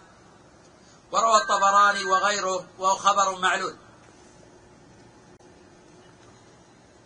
وروى 1.12 1.38
الطبراني 1.38 2.04
وغيره 2.04 2.68
وهو 2.78 2.95
خبر 2.95 3.39
معلول. 3.39 3.78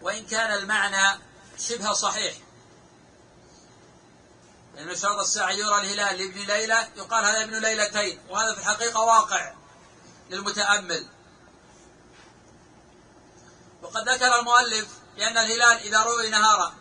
وإن 0.02 0.26
كان 0.26 0.52
المعنى 0.52 1.20
شبه 1.58 1.94
صحيح 1.94 2.36
لأن 4.76 4.96
شرط 4.96 5.20
الساعة 5.20 5.52
يرى 5.52 5.78
الهلال 5.78 6.18
لابن 6.18 6.40
ليلة 6.40 6.88
يقال 6.96 7.26
هذا 7.26 7.44
ابن 7.44 7.62
ليلتين 7.62 8.20
وهذا 8.30 8.54
في 8.54 8.60
الحقيقة 8.60 9.02
واقع 9.02 9.54
للمتأمل. 10.30 11.08
وقد 13.84 14.10
ذكر 14.10 14.40
المؤلف 14.40 14.88
بأن 15.16 15.38
الهلال 15.38 15.78
إذا 15.78 16.04
رؤي 16.04 16.30
نهارا 16.30 16.74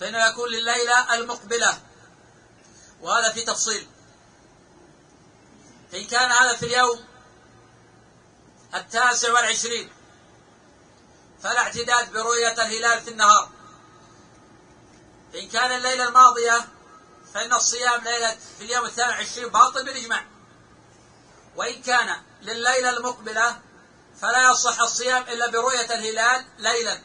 فإنه 0.00 0.26
يكون 0.26 0.48
لليلة 0.48 1.14
المقبلة 1.14 1.78
وهذا 3.00 3.32
في 3.32 3.42
تفصيل. 3.42 3.86
فإن 5.92 6.04
كان 6.04 6.30
هذا 6.30 6.56
في 6.56 6.66
اليوم 6.66 7.04
التاسع 8.74 9.32
والعشرين 9.32 9.92
فلا 11.42 11.58
اعتداد 11.58 12.12
برؤية 12.12 12.52
الهلال 12.52 13.00
في 13.00 13.10
النهار. 13.10 13.50
فإن 15.32 15.48
كان 15.48 15.72
الليلة 15.72 16.08
الماضية 16.08 16.68
فإن 17.34 17.52
الصيام 17.52 18.04
ليلة 18.04 18.36
في 18.58 18.64
اليوم 18.64 18.84
الثامن 18.84 19.10
والعشرين 19.10 19.48
باطل 19.48 19.84
بالإجماع. 19.84 20.26
وإن 21.56 21.82
كان 21.82 22.22
لليلة 22.44 22.90
المقبلة 22.90 23.60
فلا 24.20 24.50
يصح 24.50 24.80
الصيام 24.80 25.22
إلا 25.22 25.50
برؤية 25.50 25.94
الهلال 25.94 26.44
ليلا. 26.58 27.00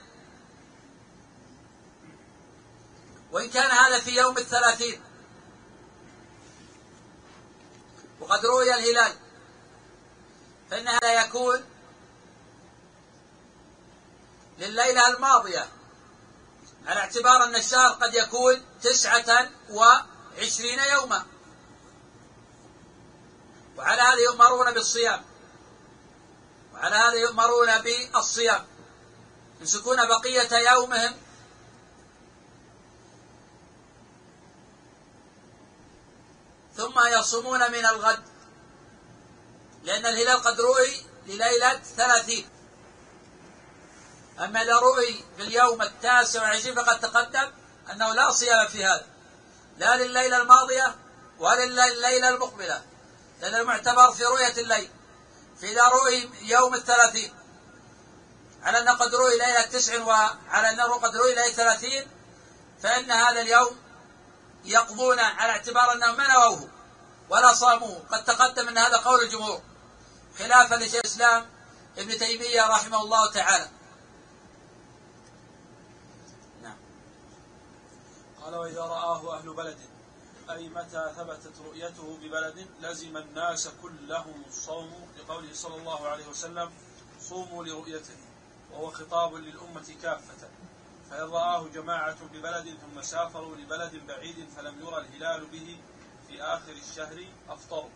وإن 3.32 3.50
كان 3.50 3.72
هذا 3.72 4.00
في 4.00 4.16
يوم 4.16 4.38
الثلاثين. 4.38 5.02
وقد 8.20 8.46
رؤي 8.46 8.74
الهلال. 8.74 9.14
فإن 10.72 10.88
هذا 10.88 11.26
يكون 11.26 11.66
لليلة 14.58 15.08
الماضية. 15.08 15.70
على 16.88 17.00
اعتبار 17.00 17.44
أن 17.44 17.56
الشهر 17.56 17.92
قد 17.92 18.14
يكون 18.14 18.66
تسعة 18.82 19.50
وعشرين 19.70 20.80
يوما. 20.80 21.26
وعلى 23.78 24.02
هذا 24.02 24.20
يؤمرون 24.20 24.72
بالصيام. 24.72 25.29
وعلى 26.80 26.96
هذا 26.96 27.14
يؤمرون 27.14 27.78
بالصيام. 27.78 28.68
يمسكون 29.60 29.98
بقية 30.08 30.72
يومهم. 30.72 31.18
ثم 36.78 37.00
يصومون 37.08 37.72
من 37.72 37.86
الغد. 37.86 38.24
لأن 39.84 40.06
الهلال 40.06 40.42
قد 40.42 40.62
رؤي 40.62 41.06
لليلة 41.28 41.80
ثلاثين. 41.98 42.50
أما 44.40 44.62
إذا 44.62 44.76
رؤي 44.76 45.26
في 45.38 45.44
اليوم 45.44 45.82
التاسع 45.82 46.42
والعشرين 46.42 46.76
فقد 46.76 47.00
تقدم 47.00 47.52
أنه 47.92 48.14
لا 48.14 48.32
صيام 48.32 48.68
في 48.68 48.86
هذا. 48.86 49.06
لا 49.78 49.96
لليلة 49.96 50.42
الماضية 50.42 50.96
ولا 51.40 51.66
لليلة 51.66 52.30
المقبلة. 52.30 52.84
لأن 53.42 53.56
المعتبر 53.56 54.12
في 54.12 54.24
رؤية 54.24 54.62
الليل. 54.62 54.90
فإذا 55.62 55.84
رؤي 55.88 56.30
يوم 56.42 56.74
الثلاثين. 56.74 57.34
على 58.64 58.80
أنه 58.80 58.94
قد 58.94 59.16
رؤي 59.16 59.38
ليلة 59.38 59.62
تسع 59.62 60.04
وعلى 60.04 60.70
أنه 60.70 60.94
قد 60.94 61.16
رؤي 61.16 61.36
ليلة 61.36 61.52
ثلاثين 61.52 62.08
فإن 62.84 63.12
هذا 63.12 63.42
اليوم 63.42 63.78
يقضون 64.66 65.20
على 65.20 65.52
اعتبار 65.52 65.94
أنهم 65.94 66.18
ما 66.18 66.28
نووه 66.34 66.70
ولا 67.30 67.54
صاموه. 67.54 68.04
قد 68.12 68.24
تقدم 68.24 68.68
أن 68.68 68.78
هذا 68.78 68.98
قول 68.98 69.24
الجمهور 69.24 69.62
خلافا 70.40 70.76
لشيخ 70.76 70.96
الإسلام 70.96 71.46
ابن 71.98 72.18
تيمية 72.18 72.68
رحمه 72.68 73.02
الله 73.02 73.32
تعالى. 73.32 73.70
نعم. 76.64 76.78
قال 78.42 78.56
وإذا 78.56 78.82
رآه 78.82 79.38
أهل 79.38 79.54
بلد 79.54 79.78
أي 80.50 80.70
متى 80.70 81.14
ثبتت 81.18 81.54
رؤيته 81.66 82.18
ببلد 82.22 82.68
لزم 82.80 83.18
الناس 83.18 83.70
كلهم 83.82 84.44
الصوم 84.48 85.09
لقوله 85.30 85.54
صلى 85.54 85.76
الله 85.76 86.08
عليه 86.08 86.28
وسلم 86.28 86.72
صوموا 87.30 87.64
لرؤيته 87.64 88.18
وهو 88.72 88.92
خطاب 88.92 89.36
للأمة 89.36 89.96
كافة. 90.04 90.50
فإن 91.10 91.30
رآه 91.30 91.68
جماعة 91.68 92.18
ببلد 92.34 92.78
ثم 92.82 93.02
سافروا 93.02 93.56
لبلد 93.56 94.08
بعيد 94.08 94.48
فلم 94.56 94.80
يرى 94.80 94.98
الهلال 94.98 95.46
به 95.46 95.78
في 96.28 96.42
آخر 96.42 96.72
الشهر 96.72 97.26
أفطروا 97.50 97.90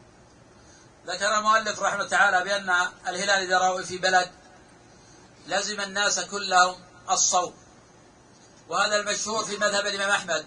ذكر 1.08 1.38
المؤلف 1.38 1.80
رحمه 1.80 1.96
الله 1.96 2.10
تعالى 2.10 2.44
بأن 2.44 2.70
الهلال 3.08 3.30
إذا 3.30 3.58
رأوا 3.58 3.82
في 3.82 3.98
بلد 3.98 4.32
لزم 5.48 5.82
الناس 5.82 6.20
كلهم 6.20 6.76
الصوم. 7.10 7.54
وهذا 8.70 8.96
المشهور 8.96 9.46
في 9.46 9.58
مذهب 9.58 9.86
الإمام 9.86 10.10
أحمد 10.10 10.46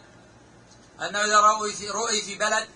أنه 1.01 1.24
إذا 1.24 1.41
رأوا 1.41 1.72
في 1.72 1.91
رؤي 1.91 2.22
في 2.22 2.34
بلد 2.34 2.68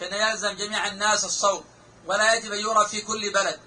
فإن 0.00 0.14
يلزم 0.14 0.50
جميع 0.50 0.86
الناس 0.86 1.24
الصوم 1.24 1.64
ولا 2.06 2.34
يجب 2.34 2.52
أن 2.52 2.58
يرى 2.58 2.86
في 2.88 3.00
كل 3.00 3.32
بلد. 3.32 3.60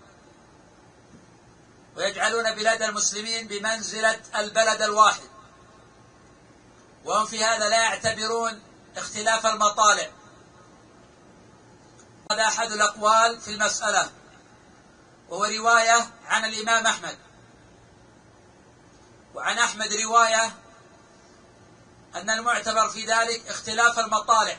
ويجعلون 1.95 2.55
بلاد 2.55 2.81
المسلمين 2.81 3.47
بمنزلة 3.47 4.21
البلد 4.35 4.81
الواحد. 4.81 5.29
وهم 7.05 7.25
في 7.25 7.43
هذا 7.43 7.69
لا 7.69 7.77
يعتبرون 7.77 8.61
اختلاف 8.97 9.45
المطالع. 9.45 10.07
هذا 12.31 12.47
أحد 12.47 12.71
الأقوال 12.71 13.41
في 13.41 13.51
المسألة 13.51 14.11
وهو 15.29 15.43
رواية 15.43 16.09
عن 16.25 16.45
الإمام 16.45 16.87
أحمد. 16.87 17.17
وعن 19.35 19.57
أحمد 19.57 19.93
رواية 19.93 20.51
أن 22.15 22.29
المعتبر 22.29 22.89
في 22.89 23.05
ذلك 23.05 23.47
اختلاف 23.47 23.99
المطالع. 23.99 24.57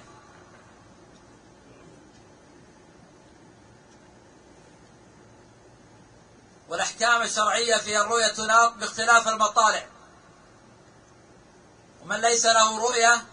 والأحكام 6.74 7.22
الشرعية 7.22 7.76
في 7.76 8.00
الرؤية 8.00 8.28
تناط 8.28 8.72
باختلاف 8.72 9.28
المطالع. 9.28 9.86
ومن 12.02 12.20
ليس 12.20 12.46
له 12.46 12.78
رؤية 12.78 13.24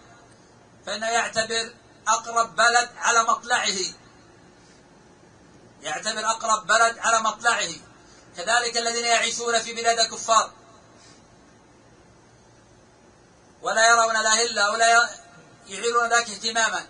فإنه 0.86 1.06
يعتبر 1.06 1.74
أقرب 2.08 2.56
بلد 2.56 2.90
على 2.96 3.22
مطلعه. 3.22 3.78
يعتبر 5.80 6.26
أقرب 6.26 6.66
بلد 6.66 6.98
على 6.98 7.20
مطلعه. 7.20 7.70
كذلك 8.36 8.76
الذين 8.76 9.04
يعيشون 9.04 9.58
في 9.58 9.74
بلاد 9.74 10.00
كفار. 10.10 10.50
ولا 13.62 13.86
يرون 13.90 14.16
الأهلة 14.16 14.70
ولا 14.70 15.08
يعيرون 15.66 16.08
ذاك 16.08 16.30
اهتماما. 16.30 16.86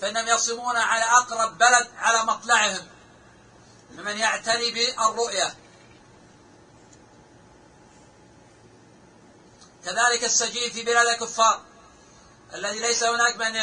فإنهم 0.00 0.28
يصمون 0.28 0.76
على 0.76 1.04
أقرب 1.04 1.58
بلد 1.58 1.88
على 1.98 2.22
مطلعهم. 2.22 2.88
ممن 3.90 4.18
يعتني 4.18 4.70
بالرؤية. 4.70 5.54
كذلك 9.84 10.24
السجين 10.24 10.72
في 10.72 10.82
بلاد 10.82 11.06
الكفار 11.06 11.60
الذي 12.54 12.78
ليس 12.78 13.04
هناك 13.04 13.36
من 13.36 13.60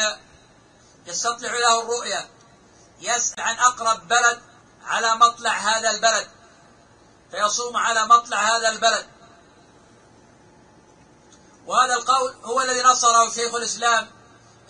يستطلع 1.06 1.52
له 1.52 1.82
الرؤية. 1.82 2.28
يسأل 3.00 3.40
عن 3.40 3.58
أقرب 3.58 4.08
بلد 4.08 4.42
على 4.84 5.14
مطلع 5.14 5.52
هذا 5.52 5.90
البلد 5.90 6.28
فيصوم 7.30 7.76
على 7.76 8.06
مطلع 8.06 8.56
هذا 8.56 8.68
البلد. 8.68 9.06
وهذا 11.66 11.94
القول 11.94 12.34
هو 12.44 12.60
الذي 12.60 12.82
نصره 12.82 13.30
شيخ 13.30 13.54
الإسلام 13.54 14.10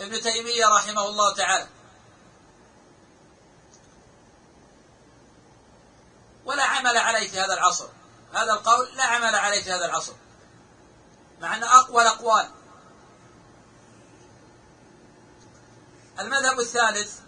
ابن 0.01 0.21
تيمية 0.21 0.67
رحمه 0.67 1.07
الله 1.07 1.35
تعالى. 1.35 1.69
ولا 6.45 6.65
عمل 6.65 6.99
عليه 6.99 7.31
في 7.31 7.41
هذا 7.41 7.55
العصر. 7.55 7.89
هذا 8.33 8.53
القول 8.53 8.97
لا 8.97 9.05
عمل 9.05 9.35
عليه 9.35 9.63
في 9.63 9.73
هذا 9.73 9.85
العصر. 9.85 10.13
مع 11.41 11.57
أن 11.57 11.65
أقوى 11.65 12.03
الأقوال. 12.03 12.51
المذهب 16.21 16.61
الثالث 16.61 17.21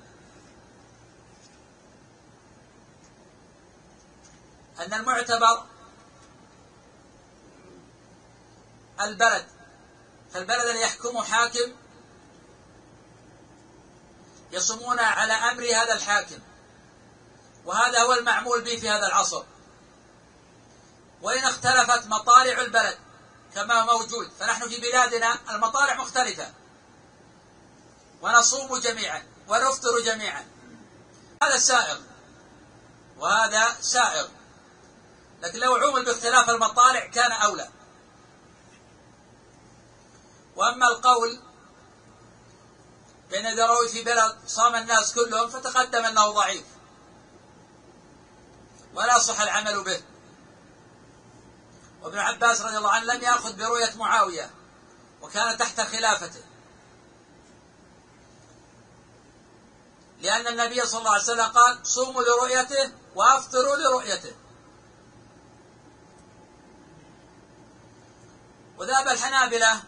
أن 4.78 4.94
المعتبر 4.94 5.64
البلد 9.00 9.46
فالبلد 10.32 10.60
الذي 10.60 10.80
يحكمه 10.80 11.24
حاكم 11.24 11.72
يصومون 14.52 14.98
على 14.98 15.32
أمر 15.32 15.62
هذا 15.62 15.92
الحاكم 15.92 16.38
وهذا 17.64 18.02
هو 18.02 18.12
المعمول 18.12 18.62
به 18.62 18.76
في 18.76 18.90
هذا 18.90 19.06
العصر. 19.06 19.44
وإن 21.22 21.44
اختلفت 21.44 22.06
مطالع 22.06 22.60
البلد 22.60 22.98
كما 23.54 23.84
موجود. 23.84 24.30
فنحن 24.40 24.68
في 24.68 24.80
بلادنا 24.80 25.38
المطالع 25.50 25.94
مختلفة. 25.94 26.52
ونصوم 28.22 28.76
جميعا 28.76 29.22
ونفطر 29.48 30.00
جميعا. 30.04 30.48
هذا 31.42 31.58
سائغ. 31.58 31.98
وهذا 33.18 33.76
سائغ. 33.80 34.28
لكن 35.42 35.58
لو 35.58 35.74
عمل 35.76 36.04
باختلاف 36.04 36.50
المطالع 36.50 37.06
كان 37.06 37.32
أولى. 37.32 37.68
وأما 40.56 40.88
القول 40.88 41.40
بأن 43.30 43.46
إذا 43.46 43.66
روي 43.66 43.88
في 43.88 44.04
بلد 44.04 44.38
صام 44.46 44.74
الناس 44.74 45.14
كلهم 45.14 45.50
فتقدم 45.50 46.04
أنه 46.04 46.30
ضعيف. 46.30 46.64
ولا 48.94 49.18
صح 49.18 49.40
العمل 49.40 49.84
به. 49.84 50.09
وابن 52.02 52.18
عباس 52.18 52.60
رضي 52.60 52.76
الله 52.76 52.90
عنه 52.90 53.14
لم 53.14 53.22
يأخذ 53.22 53.56
برؤية 53.56 53.94
معاوية 53.96 54.50
وكان 55.22 55.58
تحت 55.58 55.80
خلافته. 55.80 56.42
لأن 60.20 60.46
النبي 60.46 60.86
صلى 60.86 60.98
الله 60.98 61.12
عليه 61.12 61.22
وسلم 61.22 61.46
قال 61.46 61.86
صوموا 61.86 62.22
لرؤيته 62.22 62.92
وأفطروا 63.14 63.76
لرؤيته. 63.76 64.32
وذهب 68.78 69.08
الحنابلة 69.08 69.82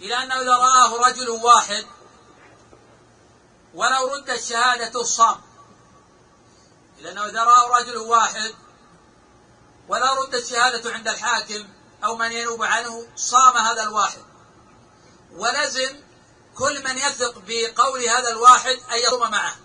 إلى 0.00 0.14
أنه 0.22 0.40
إذا 0.40 0.56
رآه 0.56 1.08
رجل 1.08 1.30
واحد 1.30 1.86
ولو 3.74 4.06
ردت 4.06 4.40
شهادة 4.40 5.00
الصام 5.00 5.40
إلى 6.98 7.12
أنه 7.12 7.26
إذا 7.26 7.44
رآه 7.44 7.78
رجل 7.80 7.96
واحد 7.96 8.54
ولا 9.90 10.14
ردت 10.14 10.34
الشهادة 10.34 10.92
عند 10.92 11.08
الحاكم 11.08 11.68
أو 12.04 12.16
من 12.16 12.32
ينوب 12.32 12.62
عنه 12.62 13.06
صام 13.16 13.56
هذا 13.56 13.82
الواحد. 13.82 14.22
ولزم 15.32 15.96
كل 16.54 16.84
من 16.84 16.98
يثق 16.98 17.42
بقول 17.46 18.02
هذا 18.02 18.28
الواحد 18.28 18.78
أن 18.92 18.98
يصوم 18.98 19.30
معه. 19.30 19.56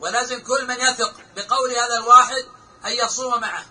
ولازم 0.00 0.42
كل 0.42 0.66
من 0.66 0.80
يثق 0.80 1.14
بقول 1.36 1.70
هذا 1.70 1.98
الواحد 1.98 2.44
أن 2.84 2.92
يصوم 2.92 3.40
معه. 3.40 3.64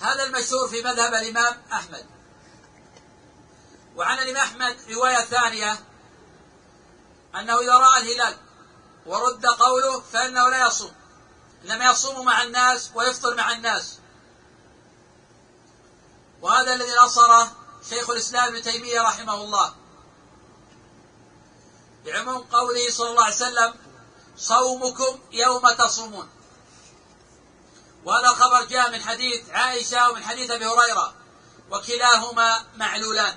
هذا 0.00 0.24
المشهور 0.24 0.68
في 0.68 0.82
مذهب 0.82 1.14
الإمام 1.14 1.62
أحمد. 1.72 2.06
وعن 3.96 4.18
الإمام 4.18 4.42
أحمد 4.42 4.76
رواية 4.90 5.24
ثانية 5.24 5.78
أنه 7.34 7.60
إذا 7.60 7.74
رأى 7.74 8.02
الهلال 8.02 8.36
ورد 9.06 9.46
قوله 9.46 10.00
فإنه 10.00 10.48
لا 10.48 10.66
يصوم. 10.66 11.03
إنما 11.64 11.90
يصوم 11.90 12.24
مع 12.24 12.42
الناس 12.42 12.90
ويفطر 12.94 13.34
مع 13.34 13.52
الناس. 13.52 13.98
وهذا 16.42 16.74
الذي 16.74 16.92
نصره 17.04 17.56
شيخ 17.90 18.10
الإسلام 18.10 18.48
ابن 18.48 18.62
تيمية 18.62 19.00
رحمه 19.00 19.34
الله. 19.34 19.74
بعموم 22.04 22.38
قوله 22.38 22.90
صلى 22.90 23.10
الله 23.10 23.24
عليه 23.24 23.34
وسلم 23.34 23.74
صومكم 24.36 25.18
يوم 25.32 25.70
تصومون. 25.70 26.28
وهذا 28.04 28.28
الخبر 28.28 28.64
جاء 28.64 28.90
من 28.90 29.02
حديث 29.02 29.50
عائشة 29.50 30.10
ومن 30.10 30.24
حديث 30.24 30.50
أبي 30.50 30.66
هريرة 30.66 31.14
وكلاهما 31.70 32.64
معلولان. 32.76 33.36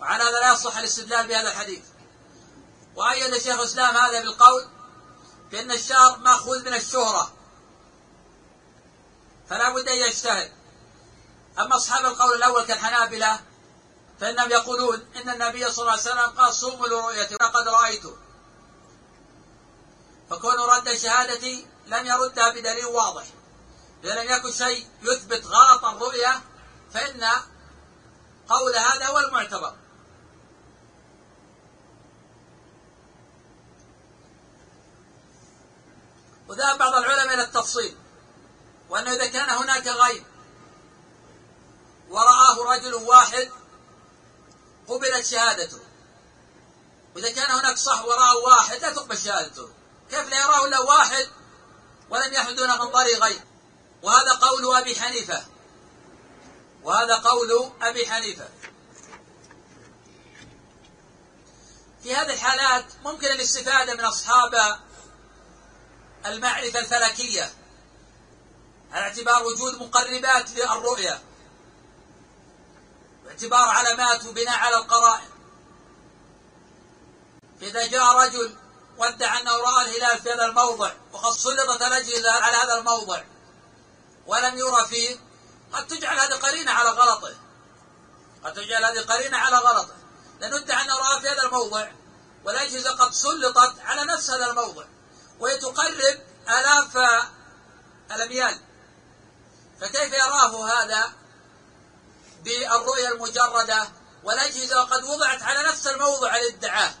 وعلى 0.00 0.24
هذا 0.24 0.40
لا 0.40 0.52
يصح 0.52 0.76
الاستدلال 0.76 1.26
بهذا 1.26 1.48
الحديث. 1.48 1.82
وأيد 2.96 3.38
شيخ 3.38 3.58
الإسلام 3.58 3.96
هذا 3.96 4.20
بالقول 4.20 4.73
بأن 5.50 5.70
الشهر 5.70 6.18
مأخوذ 6.18 6.64
من 6.64 6.74
الشهرة. 6.74 7.32
فلا 9.48 9.70
بد 9.70 9.88
أن 9.88 9.96
يجتهد. 9.96 10.52
أما 11.58 11.76
أصحاب 11.76 12.04
القول 12.04 12.36
الأول 12.36 12.64
كالحنابلة 12.64 13.40
فإنهم 14.20 14.50
يقولون 14.50 15.06
إن 15.16 15.30
النبي 15.30 15.72
صلى 15.72 15.82
الله 15.82 15.92
عليه 15.92 16.02
وسلم 16.02 16.38
قال 16.40 16.54
صوموا 16.54 16.86
لرؤيته 16.86 17.36
وقد 17.40 17.68
رأيته. 17.68 18.16
فكون 20.30 20.54
رد 20.60 20.94
شهادتي 20.94 21.66
لم 21.86 22.06
يردها 22.06 22.50
بدليل 22.50 22.86
واضح. 22.86 23.24
إذا 24.04 24.22
لم 24.22 24.30
يكن 24.30 24.52
شيء 24.52 24.88
يثبت 25.02 25.46
غلط 25.46 25.84
الرؤية 25.84 26.42
فإن 26.94 27.24
قول 28.48 28.76
هذا 28.76 29.06
هو 29.06 29.18
المعتبر. 29.18 29.74
وذهب 36.48 36.78
بعض 36.78 36.94
العلماء 36.94 37.34
إلى 37.34 37.42
التفصيل 37.42 37.96
وأنه 38.88 39.12
إذا 39.12 39.26
كان 39.26 39.50
هناك 39.50 39.86
غيب 39.86 40.24
ورآه 42.08 42.74
رجل 42.74 42.94
واحد 42.94 43.50
قبلت 44.88 45.26
شهادته. 45.26 45.80
وإذا 47.14 47.32
كان 47.32 47.50
هناك 47.50 47.76
صح 47.76 48.04
ورآه 48.04 48.36
واحد 48.36 48.80
لا 48.80 48.92
تقبل 48.92 49.18
شهادته. 49.18 49.68
كيف 50.10 50.28
لا 50.28 50.42
يراه 50.42 50.66
إلا 50.66 50.80
واحد؟ 50.80 51.28
ولم 52.10 52.32
يحدث 52.32 52.54
دون 52.54 52.68
منظر 52.68 53.06
غيب. 53.22 53.40
وهذا 54.02 54.32
قول 54.32 54.76
أبي 54.76 55.00
حنيفة. 55.00 55.44
وهذا 56.82 57.16
قول 57.16 57.72
أبي 57.82 58.06
حنيفة. 58.06 58.48
في 62.02 62.14
هذه 62.14 62.32
الحالات 62.34 62.84
ممكن 63.04 63.26
الاستفادة 63.26 63.94
من 63.94 64.04
أصحاب 64.04 64.78
المعرفة 66.26 66.78
الفلكية. 66.78 67.52
على 68.92 69.02
اعتبار 69.02 69.46
وجود 69.46 69.74
مقربات 69.74 70.50
للرؤية. 70.50 71.22
باعتبار 73.24 73.68
علامات 73.68 74.24
وبناء 74.24 74.58
على 74.58 74.76
القرائن. 74.76 75.28
فإذا 77.60 77.86
جاء 77.86 78.16
رجل 78.16 78.56
وادعى 78.98 79.40
أنه 79.40 79.50
رأى 79.50 79.84
الهلال 79.84 80.22
في 80.22 80.32
هذا 80.32 80.44
الموضع 80.44 80.92
وقد 81.12 81.32
سلطت 81.32 81.82
الأجهزة 81.82 82.32
على 82.32 82.56
هذا 82.56 82.78
الموضع 82.78 83.22
ولم 84.26 84.58
يرى 84.58 84.86
فيه 84.88 85.16
قد 85.72 85.86
تجعل 85.86 86.18
هذه 86.18 86.34
قرينة 86.34 86.70
على 86.72 86.88
غلطه. 86.88 87.34
قد 88.44 88.52
تجعل 88.52 88.84
هذه 88.84 89.00
قرينة 89.00 89.36
على 89.36 89.56
غلطه. 89.56 89.94
لأنه 90.40 90.56
ادعى 90.56 90.84
أنه 90.84 90.94
رأى 90.94 91.20
في 91.20 91.28
هذا 91.28 91.42
الموضع 91.42 91.88
والأجهزة 92.44 92.90
قد 92.90 93.12
سلطت 93.12 93.80
على 93.80 94.04
نفس 94.04 94.30
هذا 94.30 94.50
الموضع. 94.50 94.84
وهي 95.40 95.58
تقرب 95.58 96.20
آلاف 96.48 96.96
الأميال. 98.10 98.60
فكيف 99.80 100.12
يراه 100.12 100.68
هذا 100.68 101.12
بالرؤية 102.44 103.08
المجردة 103.08 103.88
والأجهزة؟ 104.24 104.82
قد 104.82 105.04
وضعت 105.04 105.42
على 105.42 105.68
نفس 105.68 105.86
الموضع 105.86 106.36
الادعاء 106.36 106.94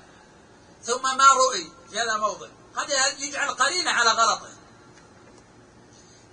ثم 0.82 1.16
ما 1.16 1.26
رؤي 1.32 1.72
في 1.90 2.00
هذا 2.00 2.14
الموضع؟ 2.14 2.48
هذا 2.76 3.06
يجعل 3.08 3.54
قرينة 3.54 3.90
على 3.90 4.10
غلطه. 4.10 4.50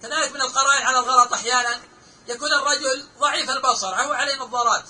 كذلك 0.02 0.32
من 0.32 0.42
القرائن 0.42 0.86
على 0.86 1.00
الغلط 1.00 1.34
أحيانا 1.34 1.82
يكون 2.28 2.54
الرجل 2.54 3.08
ضعيف 3.20 3.50
البصر 3.50 4.00
أو 4.00 4.14
عليه 4.14 4.36
نظارات. 4.36 4.86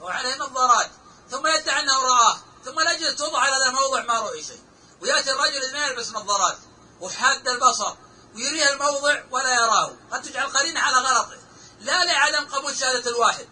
أو 0.00 0.08
عليه 0.08 0.36
نظارات. 0.36 0.90
ثم 1.30 1.46
يدعي 1.46 1.80
أنه 1.80 2.02
رآه. 2.02 2.38
ثم 2.64 2.78
الأجهزة 2.78 3.16
توضع 3.16 3.38
على 3.38 3.54
هذا 3.56 3.68
الموضع 3.68 4.02
ما 4.02 4.20
رؤي 4.20 4.42
شيء. 4.42 4.65
ويأتي 5.00 5.30
الرجل 5.30 5.72
ما 5.72 5.86
يلبس 5.86 6.10
نظارات 6.10 6.58
وحاد 7.00 7.48
البصر 7.48 7.96
ويريه 8.34 8.72
الموضع 8.72 9.22
ولا 9.30 9.54
يراه. 9.54 9.96
قد 10.12 10.22
تجعل 10.22 10.46
قرينة 10.46 10.80
على 10.80 10.96
غلطه. 10.96 11.38
لا 11.80 12.04
لعدم 12.04 12.46
قبول 12.46 12.76
شهادة 12.76 13.10
الواحد. 13.10 13.48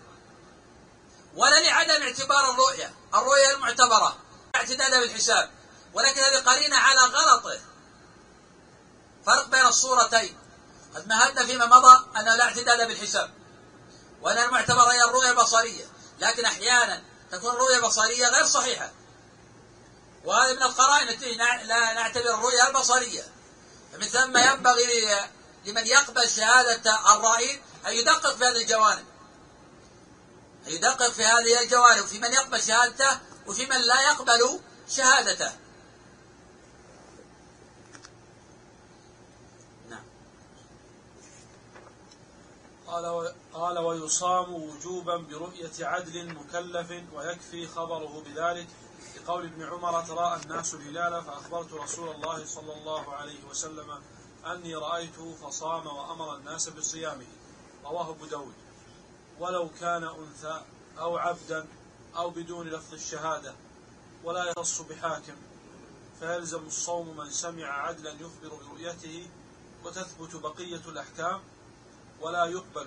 ولا 1.34 1.60
لعدم 1.60 2.02
اعتبار 2.02 2.50
الرؤية. 2.50 2.94
الرؤية 3.14 3.50
المعتبرة. 3.54 4.16
اعتداد 4.56 5.00
بالحساب. 5.00 5.50
ولكن 5.94 6.20
هذه 6.20 6.42
قرينة 6.42 6.76
على 6.76 7.00
غلطه. 7.00 7.60
فرق 9.26 9.46
بين 9.46 9.66
الصورتين. 9.66 10.38
قد 10.94 11.08
مهدنا 11.08 11.46
فيما 11.46 11.66
مضى 11.66 12.06
أنه 12.16 12.36
لا 12.36 12.44
اعتداد 12.44 12.88
بالحساب. 12.88 13.34
وأن 14.22 14.38
المعتبر 14.38 14.82
هي 14.82 15.04
الرؤية 15.04 15.30
البصرية. 15.30 15.84
لكن 16.18 16.44
أحيانا 16.44 17.02
تكون 17.32 17.50
الرؤية 17.50 17.76
البصرية 17.76 18.28
غير 18.28 18.46
صحيحة. 18.46 18.92
وهذه 20.24 20.56
من 20.56 20.62
القرائن 20.62 21.08
التي 21.08 21.34
لا 21.34 21.94
نعتبر 21.94 22.34
الرؤية 22.34 22.68
البصرية. 22.68 23.22
فمن 23.92 24.06
ثم 24.06 24.36
ينبغي 24.36 25.16
لمن 25.64 25.86
يقبل 25.86 26.28
شهادة 26.28 27.14
الرائين 27.16 27.62
أن 27.86 27.92
يدقق 27.92 28.36
في 28.36 28.44
هذه 28.44 28.62
الجوانب. 28.62 29.04
أن 30.66 30.72
يدقق 30.72 31.10
في 31.10 31.24
هذه 31.24 31.62
الجوانب 31.62 32.04
وفي 32.04 32.18
من 32.18 32.32
يقبل 32.32 32.62
شهادته 32.62 33.18
وفي 33.46 33.66
من 33.66 33.80
لا 33.80 34.00
يقبل 34.00 34.60
شهادته. 34.88 35.52
نعم. 39.88 40.04
قال 42.86 43.34
قال 43.54 43.78
ويصام 43.78 44.54
وجوبا 44.54 45.16
برؤية 45.16 45.86
عدل 45.86 46.34
مكلف 46.34 46.90
ويكفي 47.14 47.66
خبره 47.66 48.22
بذلك. 48.26 48.66
لقول 49.16 49.44
ابن 49.44 49.62
عمر 49.62 50.02
تراءى 50.02 50.42
الناس 50.42 50.74
الهلال 50.74 51.24
فأخبرت 51.24 51.72
رسول 51.72 52.08
الله 52.08 52.44
صلى 52.44 52.72
الله 52.72 53.14
عليه 53.14 53.44
وسلم 53.44 54.02
أني 54.46 54.74
رأيته 54.74 55.34
فصام 55.34 55.86
وأمر 55.86 56.36
الناس 56.36 56.68
بصيامه. 56.68 57.26
رواه 57.84 58.10
أبو 58.10 58.26
داود. 58.26 58.54
ولو 59.40 59.70
كان 59.80 60.04
أنثى 60.04 60.62
أو 60.98 61.16
عبدا 61.16 61.66
أو 62.16 62.30
بدون 62.30 62.68
لفظ 62.68 62.94
الشهادة 62.94 63.54
ولا 64.24 64.44
يخص 64.44 64.80
بحاكم 64.80 65.36
فيلزم 66.20 66.66
الصوم 66.66 67.16
من 67.16 67.30
سمع 67.30 67.66
عدلا 67.66 68.10
يخبر 68.10 68.56
برؤيته 68.56 69.28
وتثبت 69.84 70.36
بقية 70.36 70.82
الأحكام 70.88 71.40
ولا 72.20 72.44
يقبل 72.44 72.86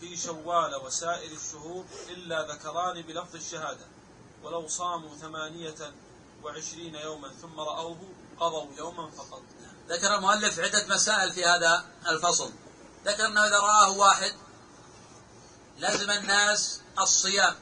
في 0.00 0.16
شوال 0.16 0.74
وسائر 0.74 1.32
الشهور 1.32 1.84
إلا 2.08 2.54
ذكران 2.54 3.02
بلفظ 3.02 3.36
الشهادة. 3.36 3.86
ولو 4.44 4.68
صاموا 4.68 5.16
ثمانية 5.16 5.94
وعشرين 6.42 6.94
يوما 6.94 7.28
ثم 7.42 7.60
رأوه 7.60 7.98
قضوا 8.40 8.66
يوما 8.78 9.10
فقط. 9.10 9.42
ذكر 9.88 10.14
المؤلف 10.14 10.58
عدة 10.58 10.86
مسائل 10.86 11.32
في 11.32 11.44
هذا 11.44 11.84
الفصل. 12.08 12.52
ذكر 13.04 13.26
أنه 13.26 13.46
إذا 13.46 13.58
رآه 13.58 13.90
واحد 13.90 14.32
لزم 15.78 16.10
الناس 16.10 16.80
الصيام 17.00 17.54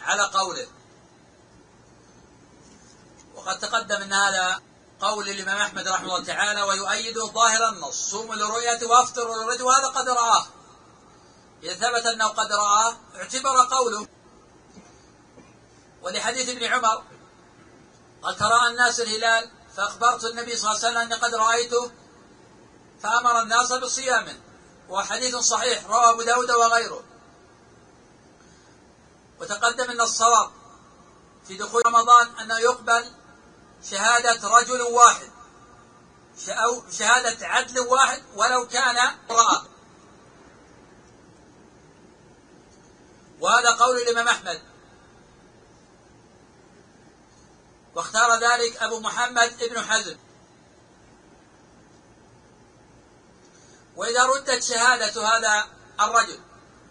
على 0.00 0.22
قوله. 0.22 0.66
وقد 3.34 3.58
تقدم 3.58 3.96
أن 3.96 4.12
هذا 4.12 4.60
قول 5.00 5.28
الإمام 5.28 5.56
أحمد 5.56 5.88
رحمه 5.88 6.06
الله 6.06 6.24
تعالى 6.24 6.62
ويؤيد 6.62 7.18
ظاهر 7.18 7.68
النص. 7.68 8.10
صوموا 8.10 8.34
لرؤيته 8.34 8.86
وافطروا 8.86 9.36
للرؤيته 9.36 9.64
وهذا 9.64 9.86
قد 9.86 10.08
رآه. 10.08 10.46
إذا 11.62 11.74
ثبت 11.74 12.06
أنه 12.06 12.28
قد 12.28 12.52
رآه 12.52 12.96
اعتبر 13.16 13.66
قوله 13.70 14.19
ولحديث 16.02 16.48
ابن 16.48 16.64
عمر 16.64 17.02
قد 18.22 18.36
ترى 18.36 18.68
الناس 18.70 19.00
الهلال 19.00 19.50
فأخبرت 19.76 20.24
النبي 20.24 20.56
صلى 20.56 20.70
الله 20.70 20.80
عليه 20.80 20.88
وسلم 20.88 20.98
أني 20.98 21.14
قد 21.14 21.34
رأيته 21.34 21.90
فأمر 23.02 23.42
الناس 23.42 23.72
بصيامه 23.72 24.40
وحديث 24.88 25.36
صحيح 25.36 25.86
رواه 25.86 26.10
أبو 26.10 26.22
داود 26.22 26.50
وغيره. 26.50 27.04
وتقدم 29.40 29.90
أن 29.90 30.00
الصواب 30.00 30.50
في 31.48 31.56
دخول 31.56 31.82
رمضان 31.86 32.26
أنه 32.40 32.58
يقبل 32.58 33.04
شهادة 33.90 34.48
رجل 34.48 34.82
واحد 34.82 35.30
أو 36.48 36.82
شهادة 36.90 37.46
عدل 37.46 37.80
واحد 37.80 38.22
ولو 38.34 38.68
كان 38.68 38.96
رأى 39.30 39.62
وهذا 43.40 43.70
قول 43.70 43.96
الإمام 43.96 44.28
أحمد. 44.28 44.69
واختار 47.94 48.40
ذلك 48.40 48.76
أبو 48.76 49.00
محمد 49.00 49.62
ابن 49.62 49.80
حزم. 49.80 50.16
وإذا 53.96 54.24
ردت 54.24 54.62
شهادة 54.62 55.28
هذا 55.28 55.68
الرجل 56.00 56.40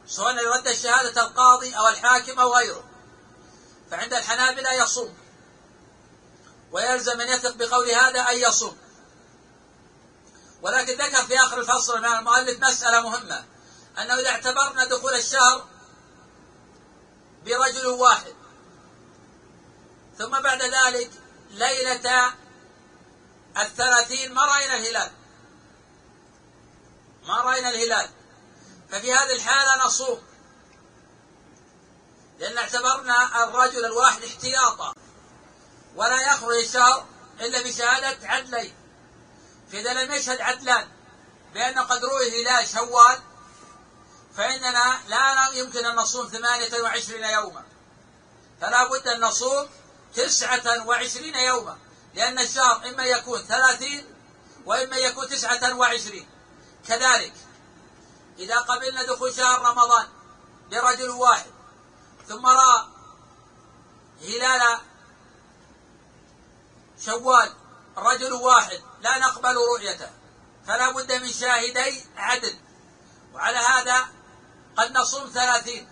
سواء 0.07 0.47
رد 0.47 0.71
شهادة 0.71 1.21
القاضي 1.21 1.77
أو 1.77 1.87
الحاكم 1.87 2.39
أو 2.39 2.55
غيره 2.55 2.83
فعند 3.91 4.13
الحنابلة 4.13 4.73
يصوم. 4.73 5.17
ويلزم 6.71 7.17
من 7.17 7.27
يثق 7.27 7.55
بقول 7.55 7.91
هذا 7.91 8.21
أن 8.21 8.37
يصوم. 8.37 8.77
ولكن 10.61 10.93
ذكر 10.93 11.25
في 11.25 11.39
آخر 11.39 11.59
الفصل 11.59 11.99
من 11.99 12.05
المؤلف 12.05 12.59
مسألة 12.59 13.01
مهمة 13.01 13.45
أنه 13.97 14.19
إذا 14.19 14.29
اعتبرنا 14.29 14.85
دخول 14.85 15.13
الشهر 15.13 15.67
برجل 17.45 17.87
واحد. 17.87 18.38
ثم 20.19 20.41
بعد 20.41 20.61
ذلك 20.61 21.11
ليلة 21.49 22.33
الثلاثين 23.57 24.33
ما 24.33 24.45
رأينا 24.45 24.77
الهلال. 24.77 25.11
ما 27.27 27.41
رأينا 27.41 27.69
الهلال. 27.69 28.09
ففي 28.91 29.13
هذه 29.13 29.35
الحالة 29.35 29.85
نصوم 29.85 30.21
لأن 32.39 32.57
اعتبرنا 32.57 33.43
الرجل 33.43 33.85
الواحد 33.85 34.23
احتياطا. 34.23 34.93
ولا 35.95 36.21
يخرج 36.21 36.55
الشهر 36.55 37.05
إلا 37.39 37.61
بشهادة 37.61 38.27
عدلين. 38.27 38.73
فإذا 39.71 39.93
لم 39.93 40.11
يشهد 40.11 40.41
عدلان 40.41 40.87
بأنه 41.53 41.81
قد 41.81 42.05
رؤي 42.05 42.43
هلال 42.43 42.67
شوال 42.67 43.19
فإننا 44.37 44.99
لا 45.07 45.49
يمكن 45.53 45.85
أن 45.85 45.95
نصوم 45.95 46.27
ثمانية 46.27 46.81
وعشرين 46.81 47.23
يوما. 47.23 47.63
فلا 48.61 48.89
بد 48.89 49.07
أن 49.07 49.21
نصوم 49.21 49.69
تسعة 50.15 50.87
وعشرين 50.87 51.35
يوما 51.35 51.77
لأن 52.13 52.39
الشهر 52.39 52.89
إما 52.89 53.03
يكون 53.03 53.41
ثلاثين 53.41 54.05
وإما 54.65 54.97
يكون 54.97 55.27
تسعة 55.27 55.75
وعشرين. 55.75 56.29
كذلك 56.87 57.33
إذا 58.39 58.59
قبلنا 58.59 59.03
دخول 59.03 59.33
شهر 59.33 59.61
رمضان 59.61 60.07
برجل 60.71 61.09
واحد 61.09 61.51
ثم 62.27 62.45
رأى 62.45 62.87
هلال 64.21 64.79
شوال 67.05 67.53
رجل 67.97 68.33
واحد 68.33 68.81
لا 69.01 69.19
نقبل 69.19 69.55
رؤيته 69.55 70.09
فلا 70.67 70.91
بد 70.91 71.11
من 71.11 71.31
شاهدي 71.31 72.05
عدل. 72.17 72.59
وعلى 73.33 73.57
هذا 73.57 74.07
قد 74.77 74.91
نصوم 74.91 75.29
ثلاثين. 75.29 75.87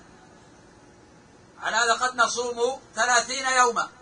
على 1.59 1.75
هذا 1.75 1.93
قد 1.93 2.15
نصوم 2.15 2.81
ثلاثين 2.95 3.45
يوما. 3.45 3.96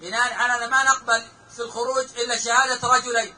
بناء 0.00 0.34
على 0.34 0.66
ما 0.66 0.84
نقبل 0.84 1.24
في 1.56 1.62
الخروج 1.62 2.04
إلا 2.18 2.38
شهادة 2.38 2.88
رجلين. 2.88 3.34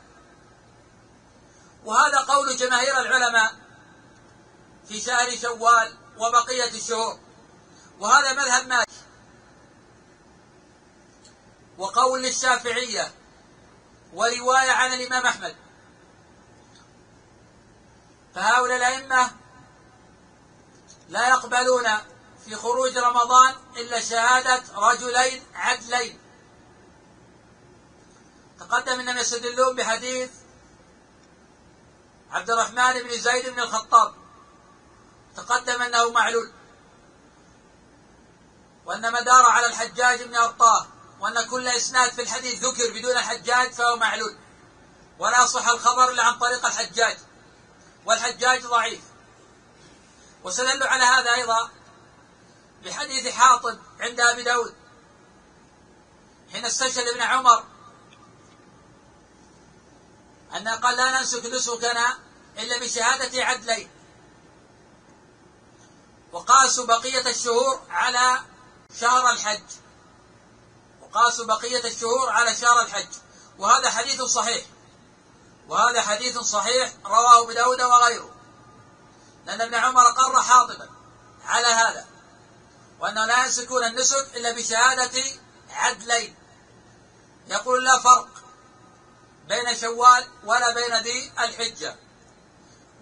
وهذا 1.84 2.18
قول 2.18 2.56
جماهير 2.56 3.00
العلماء 3.00 3.54
في 4.88 5.00
شهر 5.00 5.36
شوال 5.36 5.96
وبقية 6.18 6.70
الشهور. 6.70 7.18
وهذا 7.98 8.32
مذهب 8.32 8.68
مالك. 8.68 8.88
وقول 11.78 12.22
للشافعية 12.22 13.12
ورواية 14.12 14.70
عن 14.70 14.92
الإمام 14.92 15.26
أحمد. 15.26 15.56
فهؤلاء 18.34 18.76
الأئمة 18.76 19.30
لا 21.08 21.28
يقبلون 21.28 21.88
في 22.44 22.56
خروج 22.56 22.98
رمضان 22.98 23.54
إلا 23.76 24.00
شهادة 24.00 24.62
رجلين 24.74 25.46
عدلين. 25.54 26.27
تقدم 28.60 29.00
أنهم 29.00 29.18
يستدلون 29.18 29.76
بحديث 29.76 30.30
عبد 32.30 32.50
الرحمن 32.50 33.02
بن 33.02 33.18
زيد 33.18 33.48
بن 33.48 33.60
الخطاب. 33.60 34.14
تقدم 35.36 35.82
أنه 35.82 36.10
معلول. 36.10 36.52
وأن 38.86 39.12
مدار 39.12 39.44
على 39.46 39.66
الحجاج 39.66 40.22
بن 40.22 40.34
أرطاه 40.36 40.86
وأن 41.20 41.46
كل 41.46 41.68
إسناد 41.68 42.12
في 42.12 42.22
الحديث 42.22 42.64
ذكر 42.64 42.92
بدون 42.92 43.16
الحجاج 43.16 43.72
فهو 43.72 43.96
معلول. 43.96 44.36
ولا 45.18 45.46
صح 45.46 45.68
الخبر 45.68 46.10
إلا 46.10 46.22
عن 46.22 46.38
طريق 46.38 46.66
الحجاج. 46.66 47.16
والحجاج 48.06 48.66
ضعيف. 48.66 49.00
واستدلوا 50.44 50.88
على 50.88 51.04
هذا 51.04 51.34
أيضا 51.34 51.70
بحديث 52.84 53.28
حاطب 53.28 53.78
عند 54.00 54.20
أبي 54.20 54.42
داود. 54.42 54.74
حين 56.52 56.64
استشهد 56.64 57.08
ابن 57.08 57.22
عمر 57.22 57.64
أن 60.56 60.68
قال 60.68 60.96
لا 60.96 61.18
ننسك 61.18 61.46
نسكنا 61.46 62.18
إلا 62.58 62.78
بشهادة 62.78 63.44
عدلين. 63.44 63.90
وقاسوا 66.32 66.86
بقية 66.86 67.30
الشهور 67.30 67.80
على 67.90 68.40
شهر 69.00 69.30
الحج. 69.30 69.62
وقاسوا 71.00 71.46
بقية 71.46 71.84
الشهور 71.84 72.30
على 72.30 72.56
شهر 72.56 72.80
الحج. 72.80 73.08
وهذا 73.58 73.90
حديث 73.90 74.22
صحيح. 74.22 74.66
وهذا 75.68 76.02
حديث 76.02 76.38
صحيح 76.38 76.92
رواه 77.04 77.42
أبو 77.42 77.52
داود 77.52 77.80
وغيره. 77.80 78.34
لأن 79.46 79.60
ابن 79.60 79.74
عمر 79.74 80.02
قر 80.02 80.42
حاطبا 80.42 80.88
على 81.44 81.66
هذا. 81.66 82.06
وأنه 83.00 83.26
لا 83.26 83.44
ينسكون 83.44 83.84
النسك 83.84 84.36
إلا 84.36 84.52
بشهادة 84.52 85.22
عدلين. 85.70 86.34
يقول 87.48 87.84
لا 87.84 87.98
فرق. 87.98 88.28
بين 89.48 89.76
شوال 89.76 90.24
ولا 90.44 90.74
بين 90.74 90.96
ذي 90.96 91.32
الحجة. 91.38 91.96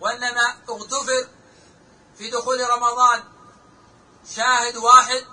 وإنما 0.01 0.57
اغتفر 0.69 1.29
في 2.19 2.31
دخول 2.31 2.71
رمضان 2.71 3.25
شاهد 4.37 4.77
واحد 4.77 5.25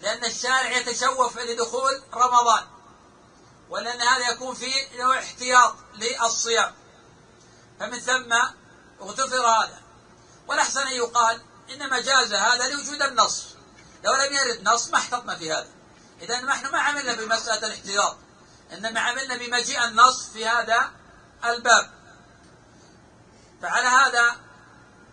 لأن 0.00 0.24
الشارع 0.24 0.70
يتشوف 0.76 1.38
لدخول 1.38 2.02
رمضان 2.14 2.66
ولأن 3.70 4.00
هذا 4.00 4.30
يكون 4.30 4.54
فيه 4.54 5.02
نوع 5.02 5.18
احتياط 5.18 5.74
للصيام. 5.94 6.74
فمن 7.80 8.00
ثم 8.00 8.32
اغتفر 9.00 9.46
هذا. 9.46 9.82
والأحسن 10.46 10.80
أن 10.80 10.92
يقال 10.92 11.42
إنما 11.70 12.00
جاز 12.00 12.32
هذا 12.32 12.68
لوجود 12.68 13.02
النص. 13.02 13.44
لو 14.04 14.12
لم 14.14 14.32
يرد 14.32 14.68
نص 14.68 14.88
ما 14.88 14.98
احتطنا 14.98 15.36
في 15.36 15.52
هذا. 15.52 15.68
إذا 16.20 16.40
نحن 16.40 16.72
ما 16.72 16.78
عملنا 16.78 17.14
بمسألة 17.14 17.66
الاحتياط. 17.66 18.16
إنما 18.72 19.00
عملنا 19.00 19.36
بمجيء 19.36 19.84
النص 19.84 20.28
في 20.32 20.46
هذا 20.46 20.92
الباب. 21.44 21.90
فعلى 23.62 23.88
هذا 23.88 24.36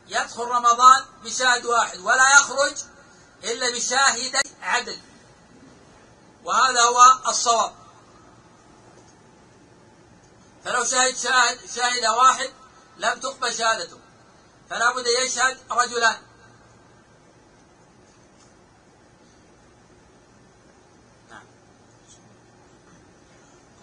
يدخل 0.07 0.43
رمضان 0.43 1.05
بشاهد 1.23 1.65
واحد 1.65 1.99
ولا 1.99 2.33
يخرج 2.33 2.75
إلا 3.43 3.69
بشاهد 3.69 4.41
عدل. 4.61 4.97
وهذا 6.43 6.81
هو 6.81 7.29
الصواب. 7.29 7.73
فلو 10.65 10.85
شهد 10.85 11.17
شاهد 11.17 11.59
شاهد 11.75 12.05
واحد 12.05 12.49
لم 12.97 13.19
تقبل 13.19 13.53
شهادته. 13.53 13.99
فلا 14.69 14.91
بد 14.91 15.05
يشهد 15.07 15.57
رجلان. 15.71 16.17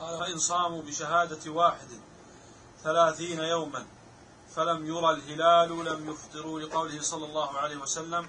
قال 0.00 0.18
فإن 0.18 0.38
صاموا 0.38 0.82
بشهادة 0.82 1.50
واحد 1.50 1.88
ثلاثين 2.84 3.40
يوما. 3.40 3.86
فلم 4.56 4.86
يرى 4.86 5.10
الهلال 5.10 5.84
لم 5.84 6.10
يفطروا 6.10 6.60
لقوله 6.60 7.02
صلى 7.02 7.26
الله 7.26 7.58
عليه 7.58 7.76
وسلم 7.76 8.28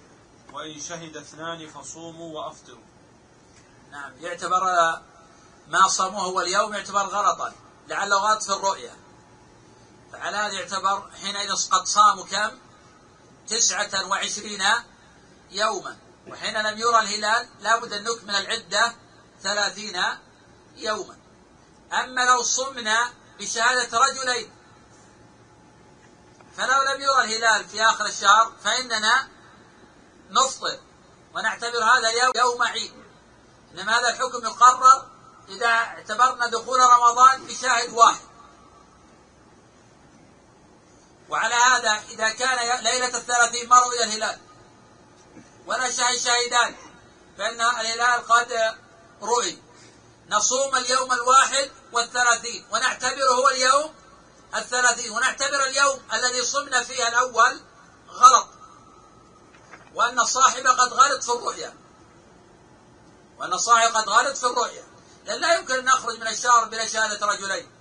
وإن 0.53 0.79
شهد 0.79 1.17
اثنان 1.17 1.67
فصوموا 1.67 2.39
وأفطروا. 2.39 2.83
نعم 3.91 4.17
يعتبر 4.17 4.63
ما 5.67 5.87
صاموه 5.87 6.21
هو 6.21 6.41
اليوم 6.41 6.73
يعتبر 6.73 6.99
غلطا 6.99 7.53
لعله 7.87 8.15
غلط 8.15 8.43
في 8.43 8.53
الرؤيا 8.53 8.95
فعلى 10.11 10.37
هذا 10.37 10.53
يعتبر 10.53 11.09
حينئذ 11.21 11.69
قد 11.71 11.85
صاموا 11.85 12.25
كم؟ 12.25 12.51
تسعة 13.47 14.09
وعشرين 14.09 14.63
يوما. 15.51 15.97
وحين 16.27 16.57
لم 16.61 16.77
يرى 16.77 16.99
الهلال 16.99 17.47
لابد 17.59 17.93
أن 17.93 18.03
نكمل 18.03 18.35
العدة 18.35 18.95
ثلاثين 19.41 20.03
يوما. 20.75 21.18
أما 21.93 22.21
لو 22.21 22.43
صمنا 22.43 23.13
بشهادة 23.39 23.97
رجلين 23.97 24.51
فلو 26.57 26.81
لم 26.81 27.01
يرى 27.01 27.23
الهلال 27.23 27.69
في 27.69 27.83
آخر 27.83 28.05
الشهر 28.05 28.53
فإننا 28.63 29.27
نفطر 30.29 30.79
ونعتبر 31.33 31.83
هذا 31.83 32.09
يوم 32.35 32.63
عيد. 32.63 32.93
إنما 33.73 33.99
هذا 33.99 34.09
الحكم 34.09 34.43
يقرر 34.43 35.07
إذا 35.49 35.67
اعتبرنا 35.67 36.47
دخول 36.47 36.79
رمضان 36.79 37.45
بشاهد 37.45 37.93
واحد. 37.93 38.29
وعلى 41.29 41.55
هذا 41.55 42.03
إذا 42.09 42.29
كان 42.29 42.83
ليلة 42.83 43.17
الثلاثين 43.17 43.69
ما 43.69 43.79
رؤي 43.79 44.03
الهلال 44.03 44.39
ولا 45.65 45.91
شاهد 45.91 46.17
شاهدان 46.17 46.75
فإن 47.37 47.61
الهلال 47.61 48.27
قد 48.27 48.77
رؤي. 49.21 49.68
نصوم 50.29 50.75
اليوم 50.75 51.13
الواحد 51.13 51.71
والثلاثين 51.91 52.65
ونعتبره 52.71 53.31
هو 53.31 53.49
اليوم 53.49 53.93
الثلاثين 54.55 55.11
ونعتبر 55.11 55.63
اليوم 55.63 56.01
الذي 56.13 56.45
صمنا 56.45 56.83
فيه 56.83 57.07
الأول 57.07 57.61
غلط 58.09 58.47
وأن 59.93 60.19
الصاحب 60.19 60.67
قد 60.67 60.93
غلط 60.93 61.23
في 61.23 61.29
الرؤيا 61.29 61.73
وأن 63.39 63.53
الصاحب 63.53 63.95
قد 63.95 64.09
غلط 64.09 64.37
في 64.37 64.43
الرؤيا. 64.43 64.83
لأن 65.25 65.41
لا 65.41 65.53
يمكن 65.53 65.73
أن 65.73 65.85
نخرج 65.85 66.19
من 66.19 66.27
الشهر 66.27 66.65
بلا 66.65 66.87
شهادة 66.87 67.25
رجلين. 67.25 67.71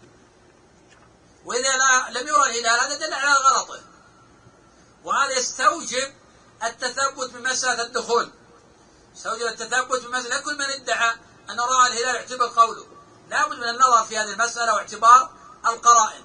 وإذا 1.45 1.77
لا 1.77 2.21
لم 2.21 2.29
يرى 2.29 2.43
الهلال 2.43 2.81
هذا 2.81 2.95
دل 2.99 3.15
على 3.15 3.33
غلطه. 3.33 3.81
وهذا 5.05 5.33
يستوجب 5.33 6.15
التثبت 6.65 7.31
بمسألة 7.31 7.83
الدخول. 7.83 8.33
يستوجب 9.15 9.47
التثبت 9.47 10.07
بمسألة 10.07 10.41
كل 10.41 10.59
من 10.59 10.65
ادعى 10.65 11.17
أنه 11.51 11.65
رأى 11.65 11.87
الهلال 11.87 12.17
اعتبر 12.17 12.47
قوله. 12.47 12.87
لا 13.29 13.49
بد 13.49 13.57
من 13.57 13.69
النظر 13.69 14.05
في 14.05 14.19
هذه 14.19 14.33
المسألة 14.33 14.75
واعتبار 14.75 15.31
القرائن. 15.67 16.25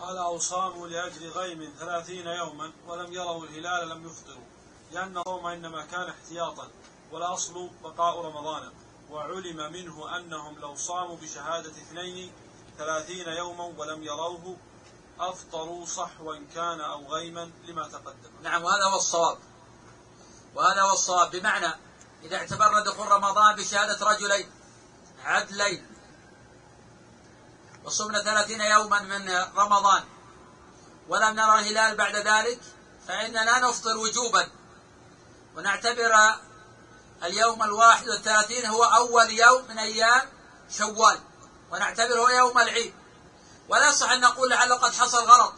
قال 0.00 0.16
أو 0.16 0.38
صاموا 0.38 0.88
لأجل 0.88 1.28
غيم 1.30 1.74
ثلاثين 1.78 2.26
يوما 2.26 2.72
ولم 2.86 3.12
يروا 3.12 3.44
الهلال 3.44 3.88
لم 3.88 4.06
يفطروا 4.06 4.44
لأن 4.92 5.18
الصوم 5.18 5.46
إنما 5.46 5.84
كان 5.84 6.08
احتياطا 6.08 6.68
والأصل 7.12 7.70
بقاء 7.82 8.20
رمضان. 8.20 8.72
وعلم 9.10 9.72
منه 9.72 10.16
أنهم 10.16 10.58
لو 10.58 10.76
صاموا 10.76 11.16
بشهادة 11.16 11.70
اثنين 11.70 12.32
ثلاثين 12.78 13.28
يوما 13.28 13.64
ولم 13.64 14.02
يروه 14.02 14.56
أفطروا 15.20 15.86
صحوا 15.86 16.36
كان 16.54 16.80
أو 16.80 17.06
غيما 17.06 17.50
لما 17.66 17.88
تقدم. 17.88 18.30
نعم 18.42 18.64
وهذا 18.64 18.84
هو 18.84 18.96
الصواب. 18.96 19.38
وهذا 20.54 20.82
هو 20.82 20.92
الصواب. 20.92 21.30
بمعنى 21.30 21.74
إذا 22.22 22.36
اعتبرنا 22.36 22.80
دخول 22.80 23.12
رمضان 23.12 23.56
بشهادة 23.56 24.06
رجلين 24.06 24.50
عدلين. 25.24 25.86
وصمنا 27.84 28.22
ثلاثين 28.22 28.60
يوما 28.60 29.00
من 29.02 29.30
رمضان. 29.56 30.04
ولم 31.08 31.34
نرى 31.34 31.58
الهلال 31.58 31.96
بعد 31.96 32.16
ذلك 32.16 32.60
فإننا 33.08 33.58
نفطر 33.58 33.96
وجوبا. 33.96 34.48
ونعتبر 35.56 36.14
اليوم 37.24 37.62
الواحد 37.62 38.08
والثلاثين 38.08 38.66
هو 38.66 38.84
أول 38.84 39.30
يوم 39.30 39.68
من 39.68 39.78
أيام 39.78 40.22
شوال. 40.78 41.20
ونعتبره 41.70 42.32
يوم 42.32 42.58
العيد. 42.58 42.94
ولا 43.68 43.88
يصح 43.88 44.10
أن 44.10 44.20
نقول 44.20 44.50
لعله 44.50 44.76
قد 44.76 44.92
حصل 44.92 45.24
غلط. 45.24 45.54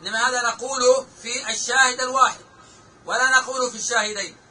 إنما 0.00 0.28
هذا 0.28 0.42
نقوله 0.42 1.06
في 1.22 1.50
الشاهد 1.50 2.00
الواحد؟ 2.00 2.40
ولا 3.04 3.30
نقوله 3.30 3.70
في 3.70 3.76
الشاهدين. 3.76 4.41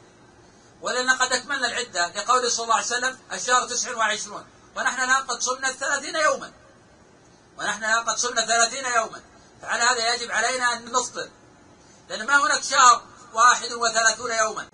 ولأن 0.82 1.10
قد 1.10 1.32
أكملنا 1.32 1.66
العدة 1.66 2.08
لقوله 2.08 2.48
صلى 2.48 2.64
الله 2.64 2.74
عليه 2.74 2.86
وسلم 2.86 3.18
الشهر 3.32 3.68
تسع 3.68 3.96
وعشرون. 3.96 4.46
ونحن 4.76 5.00
الآن 5.00 5.22
قد 5.26 5.40
صمنا 5.40 5.68
الثلاثين 5.68 6.16
يوما. 6.16 6.52
ونحن 7.58 7.84
الآن 7.84 8.04
قد 8.04 8.16
صمنا 8.16 8.46
ثلاثين 8.46 8.84
يوما. 8.84 9.22
فعلى 9.62 9.82
هذا 9.82 10.14
يجب 10.14 10.30
علينا 10.30 10.72
أن 10.72 10.92
نفطر. 10.92 11.30
لأن 12.08 12.26
ما 12.26 12.36
هناك 12.36 12.62
شهر 12.62 13.02
واحد 13.32 13.72
وثلاثون 13.72 14.32
يوما. 14.32 14.68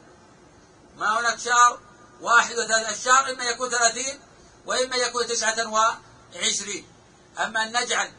ما 0.97 1.21
هناك 1.21 1.39
شهر 1.39 1.81
واحد 2.21 2.59
وثلاثين. 2.59 2.95
الشهر 2.95 3.31
إما 3.31 3.45
يكون 3.45 3.71
ثلاثين 3.71 4.21
وإما 4.67 4.97
يكون 4.97 5.27
تسعة 5.27 5.69
وعشرين. 5.69 6.93
أما 7.39 7.63
أن 7.63 7.83
نجعل 7.83 8.13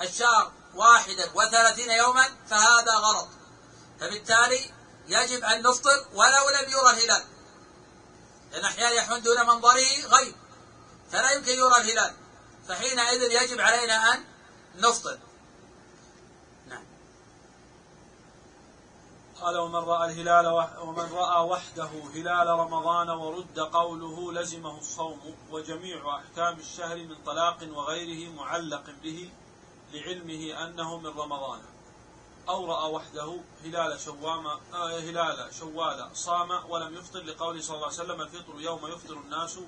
الشهر 0.00 0.52
واحدا 0.74 1.30
وثلاثين 1.34 1.90
يوما 1.90 2.28
فهذا 2.50 2.92
غلط. 2.94 3.28
فبالتالي 4.00 4.73
يجب 5.08 5.44
أن 5.44 5.62
نفطر 5.62 6.06
ولو 6.14 6.50
لم 6.50 6.70
يرى 6.70 6.90
الهلال. 6.90 7.24
لأن 8.52 8.64
أحيانا 8.64 8.90
يحون 8.90 9.22
دون 9.22 9.46
منظره 9.46 10.06
غيب. 10.06 10.34
فلا 11.10 11.30
يمكن 11.30 11.52
يرى 11.52 11.76
الهلال. 11.76 12.14
فحينئذ 12.68 13.22
يجب 13.22 13.60
علينا 13.60 14.14
أن 14.14 14.24
نفطر. 14.76 15.18
نعم. 16.66 16.84
قال 19.40 19.58
ومن 19.58 19.74
رأى 19.74 20.10
الهلال 20.10 20.46
ومن 20.78 21.12
رأى 21.12 21.42
وحده 21.42 21.90
هلال 22.14 22.46
رمضان 22.46 23.10
ورد 23.10 23.58
قوله 23.58 24.32
لزمه 24.32 24.78
الصوم 24.78 25.36
وجميع 25.50 26.16
أحكام 26.18 26.58
الشهر 26.58 26.96
من 26.96 27.16
طلاق 27.26 27.58
وغيره 27.72 28.32
معلق 28.32 28.84
به 29.02 29.32
لعلمه 29.92 30.64
أنه 30.64 30.98
من 30.98 31.06
رمضان. 31.06 31.73
أو 32.48 32.66
رأى 32.66 32.90
وحده 32.90 33.40
هلال 33.64 34.00
شوام 34.00 34.46
آه 34.46 34.98
هلال 34.98 35.54
شوال 35.54 36.10
صام 36.14 36.50
ولم 36.70 36.96
يفطر 36.96 37.22
لقوله 37.22 37.62
صلى 37.62 37.76
الله 37.76 37.86
عليه 37.86 37.96
وسلم 37.96 38.20
الفطر 38.20 38.60
يوم 38.60 38.86
يفطر 38.86 39.14
الناس 39.14 39.58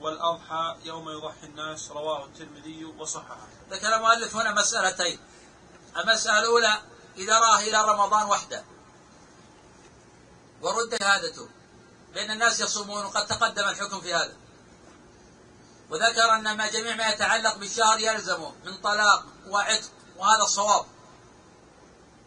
والأضحى 0.00 0.76
يوم 0.84 1.08
يضحي 1.10 1.46
الناس 1.46 1.90
رواه 1.90 2.24
الترمذي 2.24 2.84
وصححه. 2.84 3.48
ذكر 3.70 3.96
المؤلف 3.96 4.36
هنا 4.36 4.52
مسألتين. 4.52 5.18
المسألة 5.96 6.38
الأولى 6.38 6.82
إذا 7.16 7.38
رأى 7.38 7.70
هلال 7.70 7.88
رمضان 7.88 8.26
وحده 8.26 8.64
ورد 10.62 10.96
شهادته 11.00 11.48
لأن 12.14 12.30
الناس 12.30 12.60
يصومون 12.60 13.04
وقد 13.04 13.26
تقدم 13.26 13.68
الحكم 13.68 14.00
في 14.00 14.14
هذا. 14.14 14.36
وذكر 15.90 16.34
أن 16.34 16.56
ما 16.56 16.70
جميع 16.70 16.96
ما 16.96 17.08
يتعلق 17.08 17.56
بالشهر 17.56 18.00
يلزمه 18.00 18.52
من 18.64 18.76
طلاق 18.76 19.24
وعتق 19.46 19.90
وهذا 20.16 20.42
الصواب. 20.42 20.86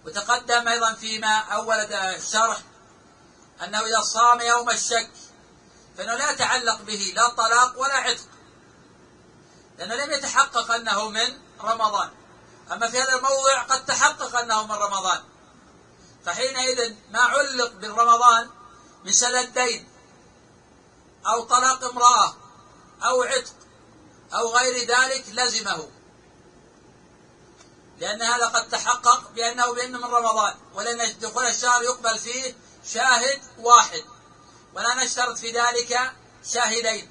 وتقدم 0.05 0.67
أيضا 0.67 0.93
فيما 0.93 1.37
أول 1.37 1.75
الشرح 1.93 2.57
أنه 3.63 3.79
إذا 3.79 4.01
صام 4.01 4.41
يوم 4.41 4.69
الشك 4.69 5.11
فإنه 5.97 6.15
لا 6.15 6.31
يتعلق 6.31 6.81
به 6.81 7.13
لا 7.15 7.29
طلاق 7.29 7.79
ولا 7.79 7.93
عتق 7.93 8.27
لأنه 9.77 9.95
لم 9.95 10.11
يتحقق 10.11 10.71
أنه 10.71 11.09
من 11.09 11.39
رمضان. 11.61 12.09
أما 12.71 12.87
في 12.87 13.01
هذا 13.01 13.15
الموضع 13.15 13.61
قد 13.61 13.85
تحقق 13.85 14.35
أنه 14.35 14.65
من 14.65 14.71
رمضان. 14.71 15.23
فحينئذ 16.25 16.95
ما 17.11 17.19
علق 17.19 17.71
بالرمضان 17.71 18.49
من 19.05 19.11
سلة 19.11 19.41
دين 19.41 19.89
أو 21.27 21.43
طلاق 21.43 21.83
امرأة 21.83 22.35
أو 23.03 23.23
عتق 23.23 23.53
أو 24.33 24.55
غير 24.55 24.87
ذلك 24.87 25.25
لزمه. 25.29 25.87
لأن 28.01 28.21
هذا 28.21 28.45
قد 28.45 28.69
تحقق 28.69 29.31
بأنه 29.31 29.73
بأنه 29.73 29.97
من 29.97 30.13
رمضان 30.13 30.55
ولأن 30.73 31.19
دخول 31.19 31.45
الشهر 31.45 31.83
يقبل 31.83 32.19
فيه 32.19 32.55
شاهد 32.93 33.41
واحد. 33.57 34.03
ولا 34.73 35.03
نشترط 35.03 35.37
في 35.37 35.51
ذلك 35.51 36.13
شاهدين. 36.53 37.09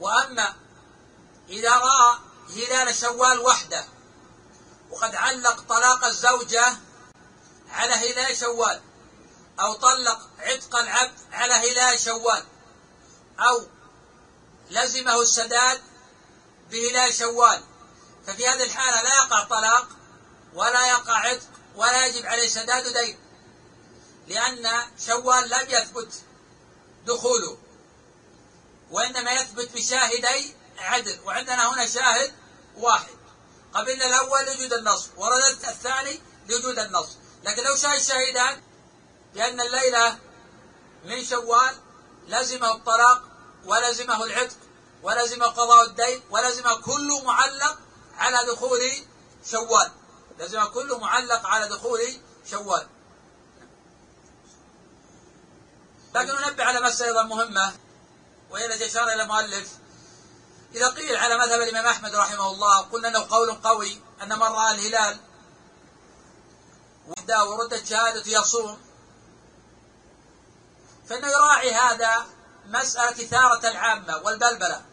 وأما 0.00 0.54
إذا 1.48 1.70
رأى 1.70 2.18
هلال 2.56 2.94
شوال 2.94 3.38
وحده 3.38 3.84
وقد 4.90 5.14
علق 5.14 5.60
طلاق 5.60 6.04
الزوجة 6.04 6.76
على 7.70 7.92
هلال 7.94 8.36
شوال 8.36 8.80
أو 9.60 9.72
طلق 9.72 10.30
عتق 10.38 10.76
العبد 10.76 11.18
على 11.32 11.54
هلال 11.54 12.00
شوال 12.00 12.44
أو 13.40 13.66
لزمه 14.70 15.20
السداد 15.20 15.89
بهلال 16.70 17.14
شوال. 17.14 17.62
ففي 18.26 18.48
هذه 18.48 18.62
الحالة 18.62 19.02
لا 19.02 19.14
يقع 19.14 19.44
طلاق 19.44 19.88
ولا 20.54 20.86
يقع 20.88 21.18
عتق 21.18 21.48
ولا 21.76 22.06
يجب 22.06 22.26
عليه 22.26 22.48
سداد 22.48 22.92
دين. 22.92 23.18
لأن 24.28 24.68
شوال 25.06 25.50
لم 25.50 25.66
يثبت 25.68 26.12
دخوله 27.06 27.58
وإنما 28.90 29.32
يثبت 29.32 29.70
بشاهدي 29.74 30.54
عدل. 30.78 31.20
وعندنا 31.24 31.72
هنا 31.72 31.86
شاهد 31.86 32.32
واحد. 32.76 33.16
قبلنا 33.74 34.06
الأول 34.06 34.46
لوجود 34.46 34.72
النص 34.72 35.08
وردت 35.16 35.68
الثاني 35.68 36.20
لوجود 36.48 36.78
النص. 36.78 37.08
لكن 37.44 37.62
لو 37.62 37.76
شاهد 37.76 38.02
شاهدان 38.02 38.62
بأن 39.34 39.60
الليلة 39.60 40.18
من 41.04 41.24
شوال 41.24 41.74
لزمه 42.28 42.74
الطلاق 42.74 43.22
ولزمه 43.64 44.24
العتق. 44.24 44.56
ولزم 45.02 45.42
قضاء 45.42 45.84
الدين 45.84 46.22
ولزم 46.30 46.62
كل 46.84 47.22
معلق 47.24 47.78
على 48.18 48.46
دخول 48.52 48.80
شوال. 49.50 49.90
لازم 50.38 50.64
كله 50.64 50.98
معلق 50.98 51.46
على 51.46 51.68
دخول 51.68 52.00
شوال. 52.50 52.86
لكن 56.14 56.32
ننبه 56.34 56.64
على 56.64 56.80
مسألة 56.80 57.08
أيضا 57.08 57.22
مهمة 57.22 57.72
وهي 58.50 58.66
التي 58.66 58.86
أشار 58.86 59.08
إلى 59.08 59.22
المؤلف. 59.22 59.68
إذا 60.74 60.88
قيل 60.88 61.16
على 61.16 61.38
مذهب 61.38 61.60
الإمام 61.60 61.86
أحمد 61.86 62.14
رحمه 62.14 62.50
الله 62.50 62.80
قلنا 62.80 63.08
أنه 63.08 63.26
قول 63.30 63.52
قوي 63.52 64.00
أن 64.22 64.28
من 64.28 64.42
رأى 64.42 64.70
الهلال 64.74 65.18
وردت 67.28 67.86
شهادة 67.86 68.22
يصوم. 68.26 68.78
فإنه 71.08 71.28
يراعي 71.28 71.72
هذا 71.72 72.26
مسألة 72.66 73.24
إثارة 73.24 73.68
العامة 73.68 74.16
والبلبلة. 74.16 74.89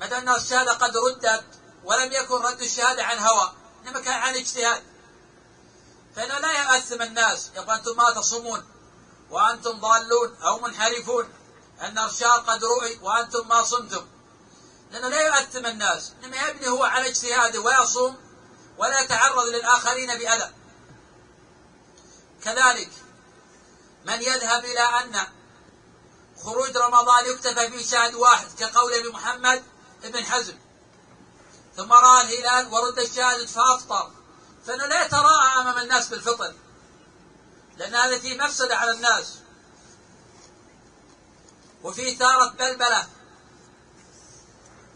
دام 0.00 0.28
أن 0.28 0.34
الشهادة 0.34 0.72
قد 0.72 0.96
ردت 0.96 1.44
ولم 1.84 2.12
يكن 2.12 2.34
رد 2.34 2.62
الشهادة 2.62 3.04
عن 3.04 3.18
هوى. 3.18 3.52
إنما 3.82 4.00
كان 4.00 4.14
عن 4.14 4.34
اجتهاد. 4.34 4.82
فإنه 6.16 6.38
لا 6.38 6.52
يأثم 6.52 7.02
الناس. 7.02 7.50
يقول 7.54 7.70
أنتم 7.70 7.96
ما 7.96 8.10
تصومون. 8.10 8.64
وأنتم 9.30 9.80
ضالون 9.80 10.36
أو 10.42 10.58
منحرفون. 10.58 11.32
أن 11.80 11.98
الشهر 11.98 12.38
قد 12.40 12.64
رؤي 12.64 12.98
وأنتم 13.02 13.48
ما 13.48 13.62
صمتم. 13.62 14.06
لأنه 14.90 15.08
لا 15.08 15.20
يؤثم 15.20 15.66
الناس. 15.66 16.12
إنما 16.24 16.48
يبني 16.48 16.68
هو 16.68 16.84
على 16.84 17.08
اجتهاده 17.08 17.60
ويصوم 17.60 18.16
ولا 18.78 19.00
يتعرض 19.00 19.46
للآخرين 19.46 20.18
بأذى. 20.18 20.52
كذلك 22.44 22.90
من 24.06 24.22
يذهب 24.22 24.64
إلى 24.64 24.80
أن 24.80 25.26
خروج 26.44 26.76
رمضان 26.76 27.24
يكتفى 27.26 27.66
به 27.66 27.82
شاهد 27.82 28.14
واحد 28.14 28.46
كقول 28.58 29.12
محمد 29.12 29.64
ابن 30.06 30.24
حزم. 30.24 30.54
ثم 31.76 31.92
راى 31.92 32.20
الهلال 32.22 32.72
ورد 32.72 32.98
الشاهد 32.98 33.46
فأفطر. 33.46 34.10
فإنه 34.66 34.86
لا 34.86 35.04
يتراءى 35.06 35.60
أمام 35.60 35.78
الناس 35.78 36.08
بالفطر 36.08 36.54
لأن 37.76 37.94
هذا 37.94 38.18
فيه 38.18 38.38
مفسدة 38.38 38.76
على 38.76 38.90
الناس. 38.90 39.34
وفي 41.82 42.14
ثارة 42.14 42.48
بلبلة. 42.48 43.08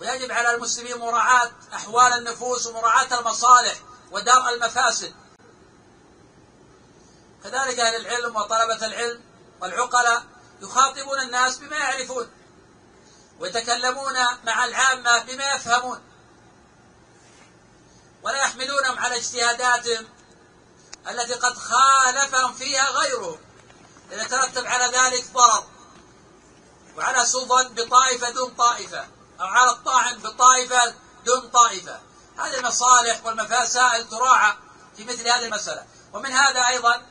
ويجب 0.01 0.33
على 0.33 0.55
المسلمين 0.55 0.99
مراعاة 0.99 1.53
أحوال 1.75 2.13
النفوس 2.13 2.67
ومراعاة 2.67 3.21
المصالح 3.21 3.81
ودرء 4.11 4.49
المفاسد. 4.55 5.15
كذلك 7.45 7.81
أهل 7.81 7.97
العلم 7.97 8.37
وطلبة 8.37 8.87
العلم 8.87 9.21
والعقلاء 9.61 10.25
يخاطبون 10.63 11.21
الناس 11.21 11.57
بما 11.59 11.77
يعرفون. 11.77 12.31
ويتكلمون 13.41 14.15
مع 14.45 14.65
العامة 14.65 15.23
بما 15.23 15.55
يفهمون. 15.55 16.01
ولا 18.23 18.39
يحملونهم 18.39 18.99
على 18.99 19.17
اجتهاداتهم 19.17 20.09
التي 21.11 21.35
قد 21.35 21.59
خالفهم 21.59 22.55
فيها 22.55 22.91
غيرهم. 22.91 23.39
ترتب 24.11 24.67
على 24.67 24.85
ذلك 24.85 25.25
ضرر 25.33 25.67
وعلى 26.97 27.27
سوء 27.27 27.69
بطائفة 27.69 28.31
دون 28.31 28.55
طائفة. 28.55 29.09
أو 29.41 29.47
على 29.47 29.71
الطاعن 29.71 30.19
بطائفة 30.19 30.95
دون 31.25 31.49
طائفة. 31.49 32.01
هذه 32.39 32.59
المصالح 32.59 33.25
والمفاسائل 33.25 34.09
تراعى 34.09 34.55
في 34.97 35.05
مثل 35.05 35.29
هذه 35.29 35.45
المسألة. 35.45 35.87
ومن 36.13 36.33
هذا 36.33 36.69
أيضا 36.69 37.03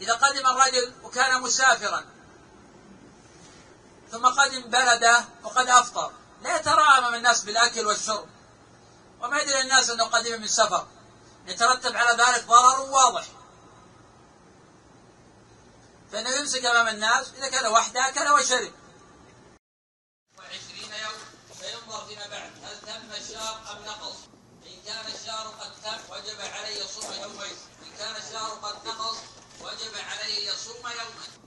إذا 0.00 0.14
قدم 0.14 0.46
الرجل 0.46 0.92
وكان 1.02 1.42
مسافرا 1.42 2.15
ثم 4.10 4.26
قدم 4.26 4.62
بلده 4.62 5.24
وقد 5.42 5.68
أفطر. 5.68 6.12
لا 6.42 6.56
يتراءى 6.56 6.98
أمام 6.98 7.14
الناس 7.14 7.44
بالأكل 7.44 7.86
والشرب. 7.86 8.28
وما 9.20 9.40
يدري 9.40 9.60
الناس 9.60 9.90
أنه 9.90 10.04
قدم 10.04 10.40
من 10.40 10.48
سفر. 10.48 10.86
يترتب 11.46 11.96
على 11.96 12.22
ذلك 12.22 12.46
ضرر 12.46 12.80
واضح. 12.80 13.26
فإنه 16.12 16.30
يمسك 16.30 16.64
أمام 16.64 16.88
الناس 16.88 17.32
إذا 17.38 17.48
كان 17.48 17.66
وحده 17.72 18.08
أكل 18.08 18.28
وشرب. 18.28 18.72
وعشرين 20.38 20.92
يوم 21.04 21.20
فينظر 21.60 22.06
فيما 22.06 22.26
بعد. 22.26 22.52
هل 22.64 22.80
تم 22.80 23.12
الشهر 23.12 23.60
أم 23.72 23.84
نقص؟ 23.84 24.16
إن 24.66 24.82
كان 24.86 25.06
الشهر 25.14 25.46
قد 25.60 25.72
تم 25.84 26.12
وجب 26.12 26.40
عليه 26.40 26.84
يصوم 26.84 27.12
يومين. 27.12 27.56
إن 27.82 27.96
كان 27.98 28.16
الشهر 28.16 28.50
قد 28.50 28.88
نقص 28.88 29.16
وجب 29.60 29.94
عليه 30.10 30.50
يصوم 30.50 30.76
يوما 30.76 31.45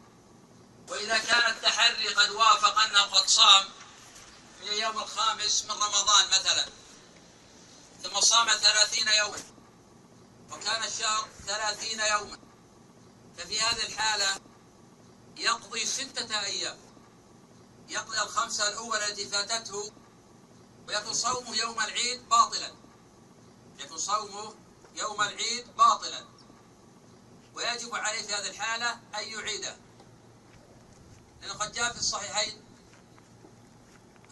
وإذا 0.90 1.18
كان 1.18 1.52
التحري 1.52 2.08
قد 2.08 2.30
وافق 2.30 2.80
أنه 2.80 3.02
قد 3.02 3.28
صام 3.28 3.66
في 4.60 4.70
اليوم 4.70 5.00
الخامس 5.00 5.64
من 5.64 5.72
رمضان 5.72 6.28
مثلا 6.28 6.66
ثم 8.04 8.20
صام 8.20 8.48
ثلاثين 8.48 9.08
يوما 9.08 9.44
وكان 10.52 10.84
الشهر 10.84 11.30
ثلاثين 11.46 12.00
يوما 12.00 12.40
ففي 13.38 13.62
هذه 13.62 13.86
الحالة 13.86 14.42
يقضي 15.38 15.86
ستة 15.86 16.40
أيام. 16.40 16.78
يقضي 17.90 18.22
الخمسة 18.22 18.70
الأولى 18.70 19.08
التي 19.08 19.30
فاتته 19.30 19.92
ويكون 20.88 21.14
صومه 21.14 21.56
يوم 21.56 21.82
العيد 21.82 22.30
باطلا. 22.30 22.74
يكون 23.80 23.98
صومه 23.98 24.56
يوم 24.96 25.22
العيد 25.22 25.76
باطلا. 25.76 26.26
ويجب 27.54 27.96
عليه 27.96 28.22
في 28.22 28.34
هذه 28.34 28.50
الحالة 28.50 28.92
أن 28.92 29.24
يعيده. 29.24 29.78
لأنه 31.42 31.54
قد 31.54 31.72
جاء 31.72 31.94
في 31.94 32.00
الصحيحين 32.00 32.64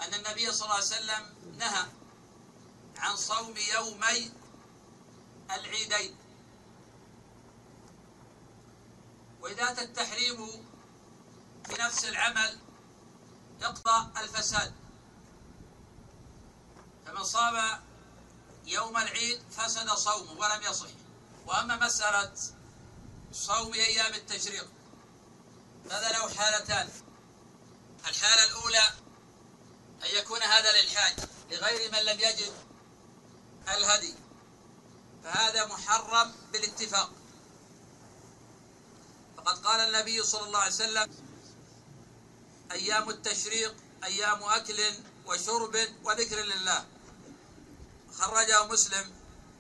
أن 0.02 0.14
النبي 0.14 0.52
صلى 0.52 0.66
الله 0.66 0.76
عليه 0.76 0.86
وسلم 0.86 1.36
نهى 1.58 1.86
عن 2.98 3.16
صوم 3.16 3.56
يومي 3.58 4.32
العيدين. 5.52 6.16
وإذا 9.42 9.72
أتى 9.72 9.82
التحريم 9.82 10.66
في 11.66 11.82
نفس 11.82 12.06
العمل 12.06 12.60
يقضى 13.62 14.20
الفساد. 14.22 14.74
فمن 17.06 17.24
صام 17.24 17.82
يوم 18.66 18.98
العيد 18.98 19.42
فسد 19.52 19.90
صومه 19.90 20.32
ولم 20.32 20.62
يصح. 20.64 20.90
وأما 21.46 21.86
مسألة 21.86 22.34
صوم 23.32 23.74
أيام 23.74 24.14
التشريق 24.14 24.77
هذا 25.92 26.10
له 26.10 26.30
حالتان. 26.36 26.90
الحالة 28.08 28.44
الأولى 28.46 28.88
أن 30.04 30.18
يكون 30.18 30.44
هذا 30.44 30.82
للحاج 30.82 31.16
لغير 31.52 31.92
من 31.92 32.00
لم 32.00 32.20
يجد 32.20 32.54
الهدي. 33.68 34.16
فهذا 35.24 35.66
محرم 35.66 36.36
بالاتفاق. 36.52 37.12
فقد 39.38 39.58
قال 39.66 39.80
النبي 39.80 40.24
صلى 40.24 40.48
الله 40.48 40.60
عليه 40.60 40.74
وسلم 40.74 41.12
أيام 42.72 43.10
التشريق 43.10 43.76
أيام 44.04 44.44
أكل 44.44 44.84
وشرب 45.26 45.78
وذكر 46.04 46.40
لله. 46.42 46.86
خرجه 48.14 48.66
مسلم 48.66 49.14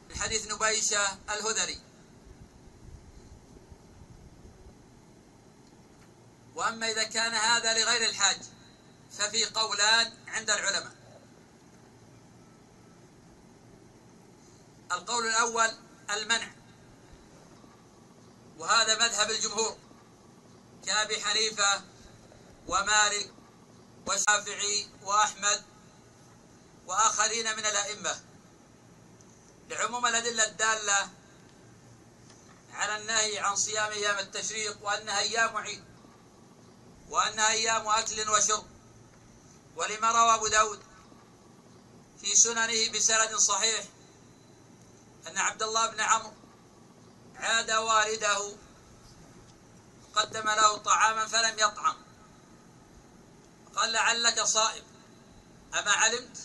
من 0.09 0.15
حديث 0.15 0.51
نبيشة 0.51 1.17
الهذلي. 1.29 1.86
وأما 6.57 6.91
إذا 6.91 7.03
كان 7.03 7.33
هذا 7.33 7.73
لغير 7.73 8.09
الحاج 8.09 8.37
ففي 9.17 9.45
قولان 9.45 10.13
عند 10.27 10.49
العلماء. 10.49 10.95
القول 14.91 15.27
الأول 15.27 15.69
المنع. 16.09 16.51
وهذا 18.57 18.95
مذهب 18.95 19.29
الجمهور 19.29 19.77
كأبي 20.85 21.21
حنيفة 21.21 21.81
ومالك 22.67 23.33
والشافعي 24.07 24.87
وأحمد 25.03 25.63
وآخرين 26.87 27.45
من 27.57 27.65
الأئمة. 27.65 28.19
لعموم 29.69 30.05
الأدلة 30.05 30.45
الدالة 30.45 31.09
على 32.73 32.97
النهي 33.01 33.39
عن 33.39 33.55
صيام 33.55 33.91
أيام 33.91 34.19
التشريق 34.19 34.83
وأنها 34.83 35.19
أيام 35.19 35.57
عيد. 35.57 35.86
وأنها 37.09 37.51
أيام 37.51 37.87
أكل 37.87 38.29
وشرب 38.29 38.65
ولما 39.75 40.11
روى 40.11 40.35
أبو 40.35 40.47
داود 40.47 40.83
في 42.21 42.35
سننه 42.35 42.89
بسند 42.93 43.35
صحيح 43.35 43.85
أن 45.27 45.37
عبد 45.37 45.63
الله 45.63 45.87
بن 45.87 45.99
عمرو 45.99 46.33
عاد 47.35 47.71
والده 47.71 48.57
قدم 50.15 50.49
له 50.49 50.77
طعاما 50.77 51.27
فلم 51.27 51.59
يطعم. 51.59 51.95
قال 53.75 53.91
لعلك 53.91 54.43
صائم. 54.43 54.83
أما 55.73 55.91
علمت 55.91 56.37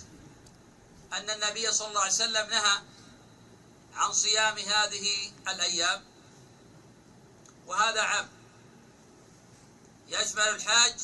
أن 1.12 1.30
النبي 1.30 1.72
صلى 1.72 1.89
الله 1.89 2.01
عليه 2.01 2.12
وسلم 2.12 2.51
نهى 2.51 2.82
عن 3.94 4.12
صيام 4.12 4.59
هذه 4.59 5.32
الأيام 5.48 6.05
وهذا 7.66 8.02
عام. 8.02 8.28
يشمل 10.12 10.43
الحاج 10.43 10.94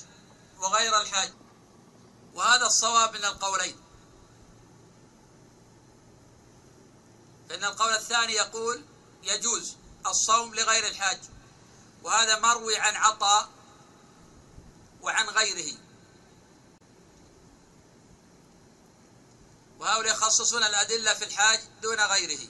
وغير 0.58 1.00
الحاج. 1.00 1.32
وهذا 2.34 2.66
الصواب 2.66 3.16
من 3.16 3.24
القولين. 3.24 3.76
فإن 7.48 7.64
القول 7.64 7.92
الثاني 7.92 8.32
يقول 8.32 8.84
يجوز 9.22 9.76
الصوم 10.06 10.54
لغير 10.54 10.86
الحاج. 10.86 11.20
وهذا 12.02 12.38
مروي 12.38 12.76
عن 12.76 12.96
عطاء 12.96 13.48
وعن 15.02 15.28
غيره. 15.28 15.76
وهؤلاء 19.78 20.12
يخصصون 20.12 20.62
الأدلة 20.64 21.14
في 21.14 21.24
الحاج 21.24 21.60
دون 21.82 22.00
غيره. 22.00 22.48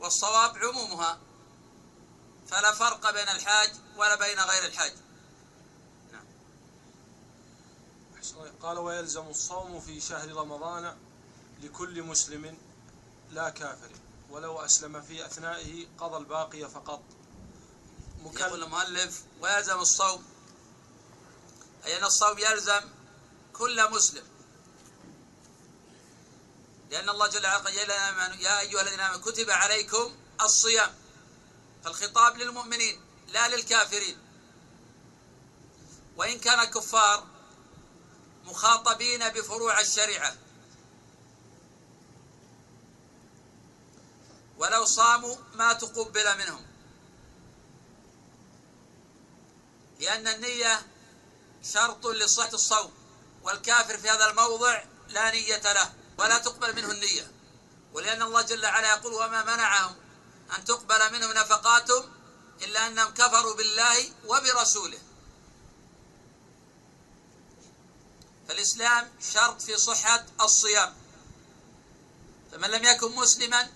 والصواب 0.00 0.58
عمومها. 0.58 1.31
فلا 2.48 2.72
فرق 2.72 3.10
بين 3.10 3.28
الحاج 3.28 3.72
ولا 3.96 4.14
بين 4.14 4.40
غير 4.40 4.64
الحاج. 4.64 4.92
نعم. 6.12 6.24
قال 8.62 8.78
ويلزم 8.78 9.28
الصوم 9.28 9.80
في 9.80 10.00
شهر 10.00 10.32
رمضان 10.32 10.96
لكل 11.62 12.02
مسلم 12.02 12.58
لا 13.30 13.50
كافر 13.50 13.90
ولو 14.30 14.60
أسلم 14.60 15.02
في 15.02 15.26
أثنائه 15.26 15.86
قضى 15.98 16.16
الباقي 16.16 16.68
فقط. 16.70 17.02
يقول 18.24 18.62
المؤلف 18.62 19.22
ويلزم 19.40 19.78
الصوم 19.78 20.24
أي 21.84 21.98
أن 21.98 22.04
الصوم 22.04 22.38
يلزم 22.38 22.80
كل 23.52 23.90
مسلم. 23.90 24.24
لأن 26.90 27.08
الله 27.08 27.26
جل 27.26 27.46
وعلا 27.46 27.58
قال 27.58 27.74
يا 28.40 28.60
أيها 28.60 28.80
الذين 28.80 29.00
آمنوا 29.00 29.20
كتب 29.20 29.50
عليكم 29.50 30.16
الصيام. 30.40 31.01
فالخطاب 31.84 32.36
للمؤمنين 32.36 33.00
لا 33.28 33.48
للكافرين. 33.48 34.18
وإن 36.16 36.38
كان 36.38 36.60
الكفار 36.60 37.26
مخاطبين 38.44 39.28
بفروع 39.28 39.80
الشريعة. 39.80 40.36
ولو 44.58 44.84
صاموا 44.84 45.36
ما 45.54 45.72
تقبل 45.72 46.38
منهم. 46.38 46.66
لأن 50.00 50.28
النية 50.28 50.86
شرط 51.72 52.06
لصحة 52.06 52.50
الصوم 52.54 52.92
والكافر 53.42 53.98
في 53.98 54.10
هذا 54.10 54.30
الموضع 54.30 54.84
لا 55.08 55.30
نية 55.30 55.72
له 55.72 55.94
ولا 56.18 56.38
تقبل 56.38 56.76
منه 56.76 56.90
النية. 56.90 57.32
ولأن 57.92 58.22
الله 58.22 58.42
جل 58.42 58.64
وعلا 58.64 58.90
يقول 58.90 59.14
وما 59.14 59.42
منعهم 59.42 60.01
أن 60.56 60.64
تقبل 60.64 61.12
منهم 61.12 61.32
نفقاتهم 61.32 62.12
إلا 62.62 62.86
أنهم 62.86 63.14
كفروا 63.14 63.54
بالله 63.54 64.12
وبرسوله. 64.26 64.98
فالإسلام 68.48 69.12
شرط 69.32 69.62
في 69.62 69.76
صحة 69.76 70.26
الصيام. 70.40 70.94
فمن 72.52 72.70
لم 72.70 72.84
يكن 72.84 73.12
مسلما 73.16 73.70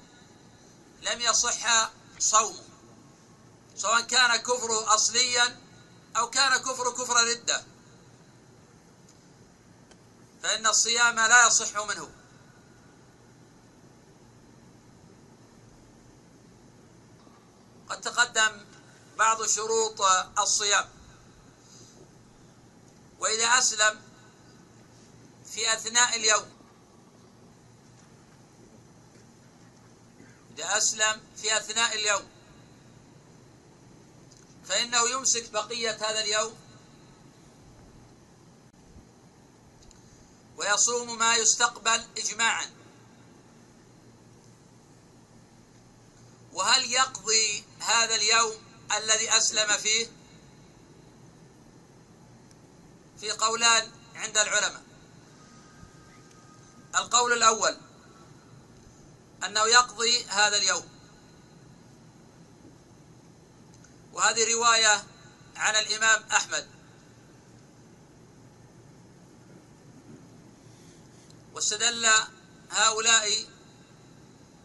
لم 1.03 1.21
يصح 1.21 1.91
صومه 2.19 2.63
سواء 3.77 4.01
كان 4.01 4.37
كفره 4.37 4.95
أصليا 4.95 5.61
أو 6.17 6.31
كان 6.31 6.57
كفر 6.57 6.91
كفر 6.91 7.25
ردة. 7.25 7.65
فإن 10.43 10.67
الصيام 10.67 11.21
لا 11.21 11.47
يصح 11.47 11.87
منه. 11.87 12.16
قد 17.89 18.01
تقدم 18.01 18.65
بعض 19.19 19.47
شروط 19.47 20.01
الصيام. 20.39 20.89
وإذا 23.21 23.47
أسلم 23.47 24.01
في 25.53 25.73
أثناء 25.73 26.17
اليوم 26.17 26.57
إذا 30.55 30.79
أسلم 30.79 31.21
في 31.37 31.57
أثناء 31.57 31.95
اليوم 31.95 32.29
فإنه 34.65 35.09
يمسك 35.11 35.51
بقية 35.51 35.91
هذا 35.91 36.21
اليوم 36.21 36.55
ويصوم 40.57 41.19
ما 41.19 41.37
يستقبل 41.37 42.05
إجماعا. 42.19 42.71
وهل 46.53 46.93
يقضي 46.93 47.65
هذا 47.81 48.15
اليوم 48.15 48.55
الذي 48.97 49.37
أسلم 49.37 49.77
فيه 49.77 50.07
في 53.21 53.31
قولان 53.31 53.91
عند 54.15 54.39
العلماء. 54.39 54.83
القول 56.95 57.33
الأول 57.33 57.77
أنه 59.45 59.67
يقضي 59.67 60.25
هذا 60.25 60.57
اليوم. 60.57 60.89
وهذه 64.13 64.55
رواية 64.55 65.05
عن 65.57 65.77
الإمام 65.77 66.23
أحمد. 66.31 66.69
واستدل 71.55 72.09
هؤلاء 72.71 73.47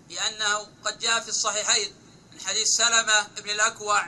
بأنه 0.10 0.58
قد 0.86 1.00
جاء 1.00 1.20
في 1.20 1.30
الصحيحين 1.30 2.01
حديث 2.46 2.68
سلمة 2.68 3.28
بن 3.28 3.50
الأكوع 3.50 4.06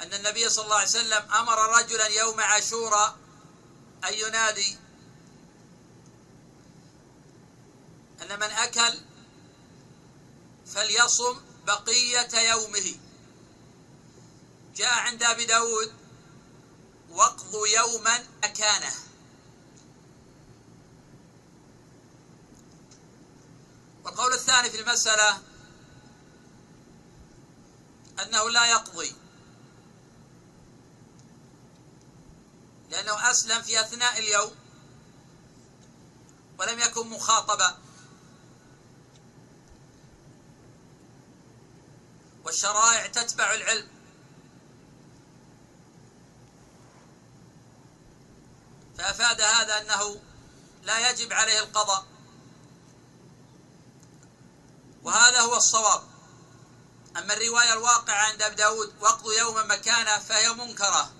أن 0.00 0.14
النبي 0.14 0.48
صلى 0.48 0.64
الله 0.64 0.76
عليه 0.76 0.88
وسلم 0.88 1.32
أمر 1.32 1.78
رجلا 1.78 2.06
يوم 2.06 2.40
عاشوراء 2.40 3.16
أن 4.04 4.14
ينادي. 4.14 4.78
أن 8.22 8.36
من 8.38 8.50
أكل 8.50 8.98
فليصم 10.66 11.40
بقية 11.66 12.50
يومه. 12.50 12.94
جاء 14.76 14.92
عند 14.92 15.22
أبي 15.22 15.44
داود 15.44 15.92
واقضوا 17.10 17.66
يوما 17.66 18.24
أكانه. 18.44 18.94
والقول 24.04 24.32
الثاني 24.32 24.70
في 24.70 24.80
المسألة 24.80 25.42
أنه 28.22 28.50
لا 28.50 28.66
يقضي. 28.66 29.14
لأنه 32.90 33.30
أسلم 33.30 33.62
في 33.62 33.80
أثناء 33.80 34.18
اليوم 34.18 34.54
ولم 36.58 36.78
يكن 36.78 37.06
مخاطبا. 37.06 37.78
والشرائع 42.44 43.06
تتبع 43.06 43.54
العلم. 43.54 43.88
فأفاد 48.98 49.40
هذا 49.40 49.80
أنه 49.80 50.22
لا 50.82 51.10
يجب 51.10 51.32
عليه 51.32 51.58
القضاء. 51.58 52.06
وهذا 55.02 55.40
هو 55.40 55.56
الصواب. 55.56 56.15
أما 57.18 57.34
الرواية 57.34 57.72
الواقعة 57.72 58.14
عند 58.14 58.42
أبي 58.42 58.54
داود 58.54 58.94
وقضوا 59.00 59.34
يوما 59.34 59.62
مكانه 59.62 60.18
فهي 60.18 60.52
منكرة. 60.52 61.12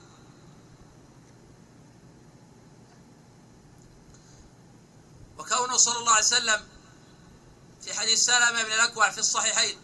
وكونه 5.39 5.77
صلى 5.77 5.99
الله 5.99 6.13
عليه 6.13 6.25
وسلم 6.25 6.69
في 7.85 7.95
حديث 7.95 8.19
سلمة 8.25 8.63
بن 8.63 8.73
الأكوع 8.73 9.11
في 9.11 9.19
الصحيحين 9.19 9.81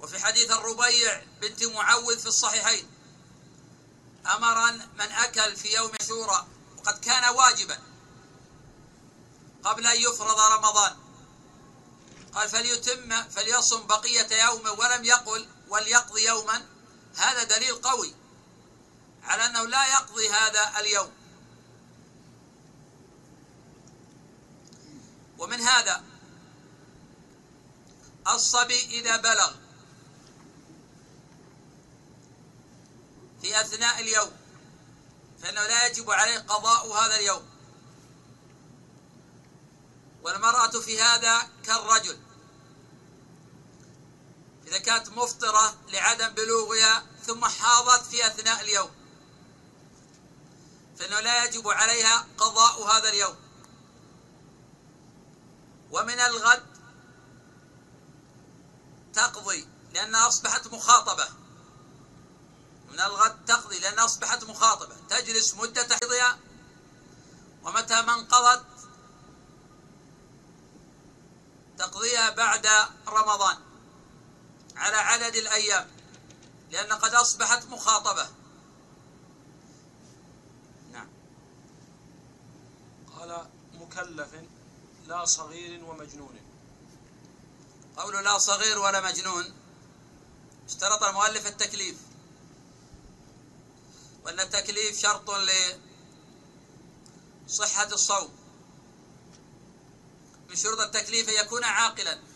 وفي 0.00 0.18
حديث 0.18 0.50
الربيع 0.50 1.22
بنت 1.40 1.64
معوذ 1.64 2.18
في 2.18 2.26
الصحيحين 2.26 2.90
أمر 4.26 4.72
من 4.72 5.12
أكل 5.12 5.56
في 5.56 5.74
يوم 5.74 5.92
شورى 6.08 6.46
وقد 6.78 6.98
كان 7.00 7.34
واجبا 7.34 7.78
قبل 9.64 9.86
أن 9.86 9.96
يفرض 9.96 10.40
رمضان. 10.40 10.96
قال 12.38 12.48
فليتم 12.48 13.22
فليصم 13.30 13.86
بقية 13.86 14.44
يومه 14.44 14.72
ولم 14.72 15.04
يقل 15.04 15.48
وليقضي 15.68 16.26
يوما. 16.26 16.66
هذا 17.16 17.44
دليل 17.44 17.74
قوي 17.74 18.14
على 19.22 19.46
أنه 19.46 19.66
لا 19.66 19.86
يقضي 19.86 20.28
هذا 20.28 20.80
اليوم. 20.80 21.12
ومن 25.38 25.60
هذا 25.60 26.04
الصبي 28.28 28.80
إذا 29.00 29.16
بلغ 29.16 29.52
في 33.42 33.60
أثناء 33.60 34.00
اليوم 34.00 34.32
فإنه 35.42 35.66
لا 35.66 35.86
يجب 35.86 36.10
عليه 36.10 36.38
قضاء 36.38 36.92
هذا 36.92 37.16
اليوم. 37.16 37.48
والمرأة 40.22 40.80
في 40.80 41.00
هذا 41.00 41.50
كالرجل. 41.64 42.27
إذا 44.68 44.78
كانت 44.78 45.08
مفطرة 45.08 45.74
لعدم 45.88 46.28
بلوغها 46.28 47.06
ثم 47.26 47.44
حاضت 47.44 48.06
في 48.06 48.26
أثناء 48.26 48.60
اليوم. 48.60 48.90
فإنه 50.98 51.20
لا 51.20 51.44
يجب 51.44 51.68
عليها 51.68 52.26
قضاء 52.38 52.82
هذا 52.82 53.08
اليوم. 53.08 53.36
ومن 55.90 56.20
الغد 56.20 56.66
تقضي 59.14 59.68
لأنها 59.94 60.28
أصبحت 60.28 60.66
مخاطبة. 60.66 61.28
من 62.92 63.00
الغد 63.00 63.44
تقضي 63.44 63.78
لأنها 63.78 64.04
أصبحت 64.04 64.44
مخاطبة. 64.44 64.96
تجلس 65.10 65.54
مدة 65.54 65.98
حيضها 66.02 66.38
ومتى 67.62 68.02
ما 68.02 68.14
انقضت 68.14 68.64
تقضيها 71.78 72.30
بعد 72.30 72.68
رمضان. 73.08 73.67
على 74.78 74.96
عدد 74.96 75.36
الأيام 75.36 75.90
لأن 76.70 76.92
قد 76.92 77.14
أصبحت 77.14 77.66
مخاطبة. 77.66 78.28
نعم. 80.92 81.08
قال 83.12 83.48
مكلف 83.74 84.28
لا 85.06 85.24
صغير 85.24 85.84
ومجنون. 85.84 86.40
قول 87.96 88.24
لا 88.24 88.38
صغير 88.38 88.78
ولا 88.78 89.00
مجنون. 89.00 89.54
اشترط 90.66 91.02
المؤلف 91.02 91.46
التكليف. 91.46 91.96
وأن 94.24 94.40
التكليف 94.40 94.98
شرط 94.98 95.30
لصحة 97.46 97.86
الصوم. 97.86 98.38
من 100.48 100.56
شروط 100.56 100.80
التكليف 100.80 101.28
أن 101.28 101.34
يكون 101.34 101.64
عاقلا. 101.64 102.27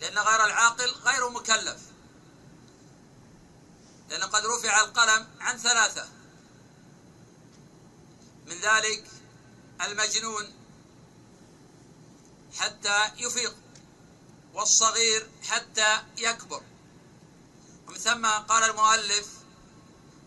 لأن 0.00 0.18
غير 0.18 0.44
العاقل 0.44 0.90
غير 0.90 1.28
مكلف. 1.28 1.80
لأن 4.08 4.22
قد 4.22 4.46
رفع 4.46 4.80
القلم 4.80 5.28
عن 5.40 5.58
ثلاثة. 5.58 6.08
من 8.46 8.60
ذلك 8.60 9.04
المجنون 9.80 10.54
حتى 12.58 13.10
يفيق 13.16 13.56
والصغير 14.54 15.30
حتى 15.48 16.02
يكبر. 16.18 16.62
ومن 17.86 17.98
ثم 17.98 18.26
قال 18.26 18.70
المؤلف 18.70 19.28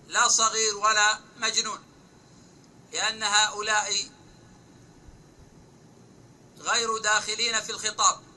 لا 0.08 0.28
صغير 0.28 0.78
ولا 0.78 1.20
مجنون 1.38 1.84
بأن 2.92 3.24
هؤلاء 3.24 4.10
غير 6.60 6.98
داخلين 6.98 7.62
في 7.62 7.70
الخطاب. 7.70 8.31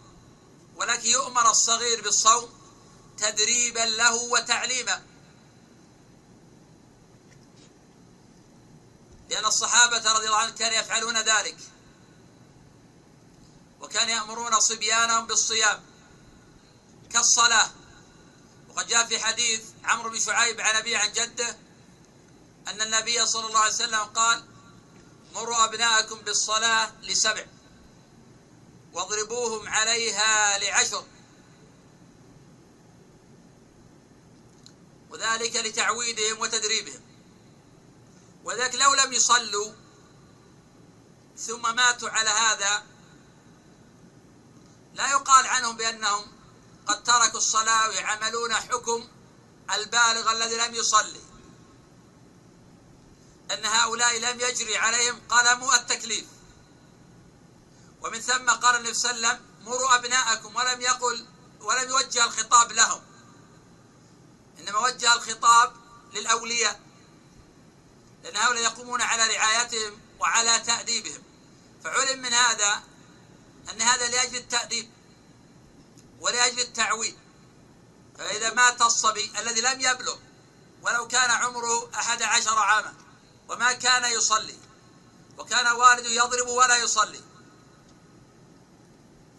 ولكن 0.76 1.09
يؤمر 1.09 1.51
الصغير 1.51 2.02
بالصوم 2.02 2.51
تدريبا 3.18 3.80
له 3.80 4.14
وتعليما. 4.14 5.02
لأن 9.30 9.44
الصحابة 9.44 10.12
رضي 10.12 10.26
الله 10.26 10.38
عنهم 10.38 10.55
كانوا 10.55 10.78
يفعلون 10.78 11.16
ذلك. 11.18 11.56
وكان 13.80 14.09
يأمرون 14.09 14.60
صبيانهم 14.60 15.26
بالصيام 15.26 15.82
كالصلاة. 17.12 17.70
وقد 18.68 18.86
جاء 18.86 19.06
في 19.06 19.18
حديث 19.18 19.62
عمرو 19.84 20.10
بن 20.10 20.20
شعيب 20.20 20.60
عن 20.60 20.76
أبيه 20.76 20.98
عن 20.98 21.12
جده 21.12 21.56
أن 22.68 22.82
النبي 22.82 23.26
صلى 23.26 23.46
الله 23.46 23.60
عليه 23.60 23.74
وسلم 23.74 24.01
قال 24.01 24.44
مروا 25.34 25.64
أبناءكم 25.64 26.18
بالصلاة 26.18 26.92
لسبع. 27.02 27.46
واضربوهم 28.95 29.69
عليها 29.69 30.59
لعشر. 30.59 31.05
وذلك 35.11 35.57
لتعويدهم 35.57 36.41
وتدريبهم. 36.41 37.01
وذلك 38.45 38.75
لو 38.75 38.95
لم 38.95 39.12
يصلوا 39.12 39.73
ثم 41.37 41.77
ماتوا 41.77 42.09
على 42.09 42.31
هذا 42.31 42.83
لا 44.95 45.11
يقال 45.11 45.47
عنهم 45.47 45.77
بأنهم 45.77 46.33
قد 46.87 47.03
تركوا 47.05 47.39
الصلاة 47.39 47.89
ويعملون 47.89 48.55
حكم 48.55 49.09
البالغ 49.75 50.33
الذي 50.33 50.57
لم 50.57 50.75
يصلي. 50.75 51.21
أن 53.51 53.66
هؤلاء 53.66 54.19
لم 54.19 54.41
يجري 54.41 54.77
عليهم 54.77 55.21
قلم 55.29 55.71
التكليف. 55.75 56.34
ومن 58.05 58.20
ثم 58.20 58.51
قال 58.51 58.76
النبي 58.76 58.94
صلى 58.94 59.10
الله 59.10 59.28
عليه 59.28 59.39
وسلم 59.39 59.47
مروا 59.64 59.94
أبناءكم. 59.94 60.56
ولم 60.56 60.81
يقل 60.81 61.26
ولم 61.60 61.89
يوجه 61.90 62.24
الخطاب 62.24 62.72
لهم. 62.72 63.02
إنما 64.59 64.78
وجه 64.78 65.14
الخطاب 65.14 65.72
للأولياء. 66.12 66.81
لأن 68.22 68.36
هؤلاء 68.36 68.62
يقومون 68.62 69.01
على 69.02 69.36
رعايتهم 69.36 70.01
وعلى 70.20 70.59
تأديبهم. 70.59 71.22
فعلم 71.85 72.22
من 72.22 72.32
هذا 72.35 72.82
أن 73.70 73.82
هذا 73.82 74.09
لأجل 74.09 74.36
التأديب 74.36 74.90
ولأجل 76.20 76.60
التعويد 76.60 77.18
فإذا 78.18 78.55
مات 78.55 78.82
الصبي 78.82 79.32
الذي 79.39 79.60
لم 79.60 79.81
يبلغ 79.81 80.16
ولو 80.82 81.09
كان 81.09 81.31
عمره 81.31 81.90
أحد 81.94 82.22
عشر 82.22 82.59
عاما 82.59 82.94
وما 83.48 83.72
كان 83.72 84.12
يصلي 84.12 84.59
وكان 85.39 85.66
والده 85.66 86.09
يضرب 86.09 86.48
ولا 86.48 86.76
يصلي 86.76 87.20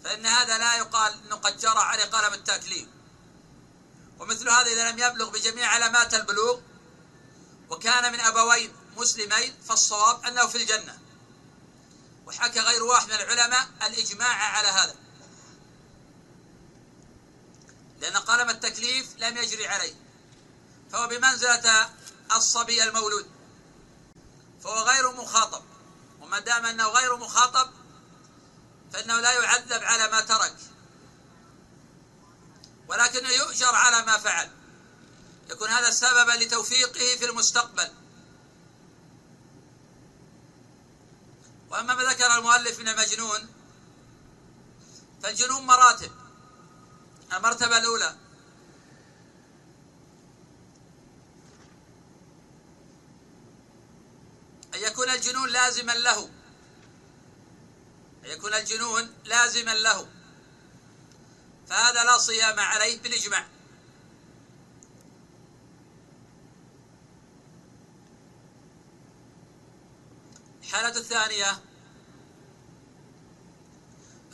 فإن 0.06 0.26
هذا 0.26 0.58
لا 0.58 0.76
يقال 0.78 1.14
أنه 1.14 1.36
قد 1.36 1.58
جرى 1.58 1.80
عليه 1.80 2.04
قلم 2.04 2.34
التكليف 2.34 2.88
ومثل 4.20 4.50
هذا 4.50 4.72
إذا 4.72 4.92
لم 4.92 5.00
يبلغ 5.00 5.30
بجميع 5.30 5.68
علامات 5.68 6.14
البلوغ 6.14 6.60
وكان 7.70 8.12
من 8.14 8.20
أبوين 8.20 8.74
مسلمين 8.98 9.56
فالصواب 9.68 10.26
أنه 10.26 10.48
في 10.48 10.58
الجنة. 10.58 11.00
وحكى 12.26 12.60
غير 12.60 12.84
واحد 12.84 13.08
من 13.08 13.14
العلماء 13.14 13.68
الإجماع 13.88 14.36
على 14.36 14.68
هذا. 14.68 14.96
لأن 18.02 18.18
قلم 18.18 18.50
التكليف 18.50 19.08
لم 19.18 19.38
يجري 19.38 19.68
عليه. 19.68 19.94
فهو 20.92 21.08
بمنزلة 21.08 21.90
الصبي 22.36 22.84
المولود. 22.84 23.30
فهو 24.64 24.84
غير 24.84 25.12
مخاطب. 25.12 25.64
وما 26.22 26.40
دام 26.40 26.66
أنه 26.66 26.88
غير 26.88 27.16
مخاطب 27.16 27.85
فإنه 28.96 29.20
لا 29.20 29.34
يعذب 29.34 29.84
على 29.84 30.08
ما 30.08 30.22
ترك 30.22 30.56
ولكنه 32.88 33.30
يؤجر 33.30 33.76
على 33.76 34.06
ما 34.06 34.18
فعل. 34.18 34.52
يكون 35.50 35.70
هذا 35.70 35.92
سببا 35.92 36.32
لتوفيقه 36.32 37.16
في 37.20 37.26
المستقبل. 37.26 37.92
وأما 41.70 41.96
ما 41.96 42.04
ذكر 42.04 42.38
المؤلف 42.38 42.80
من 42.80 42.88
المجنون 42.88 43.50
فالجنون 45.24 45.66
مراتب. 45.66 46.12
المرتبة 47.34 47.78
الأولى. 47.78 48.16
أن 54.74 54.80
يكون 54.80 55.10
الجنون 55.10 55.50
لازما 55.50 55.92
له. 55.92 56.35
يكون 58.26 58.54
الجنون 58.54 59.14
لازما 59.26 59.72
له. 59.72 60.08
فهذا 61.68 62.04
لا 62.04 62.18
صيام 62.18 62.60
عليه 62.60 63.02
بالإجماع. 63.02 63.48
الحالة 70.64 70.98
الثانية 71.00 71.52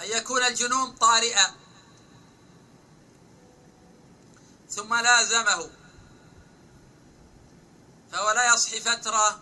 أن 0.01 0.05
يكون 0.17 0.43
الجنون 0.43 0.91
طارئا 0.91 1.55
ثم 4.69 4.95
لازمه 4.95 5.69
فهو 8.11 8.31
لا 8.31 8.53
يصحي 8.53 8.79
فترة 8.79 9.39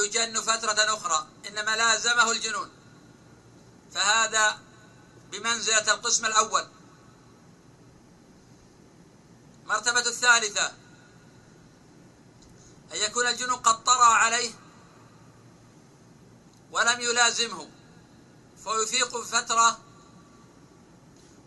ويجن 0.00 0.40
فترة 0.40 0.96
أخرى 0.96 1.28
إنما 1.48 1.76
لازمه 1.76 2.30
الجنون. 2.30 2.70
فهذا 3.94 4.58
بمنزلة 5.32 5.94
القسم 5.94 6.26
الأول. 6.26 6.66
مرتبة 9.66 10.00
الثالثة 10.00 10.66
أن 12.92 12.96
يكون 12.96 13.26
الجنون 13.26 13.56
قد 13.56 13.84
طرأ 13.84 14.04
عليه 14.04 14.54
ولم 16.70 17.00
يلازمه 17.00 17.70
فيفيق 18.64 19.20
فترة 19.20 19.78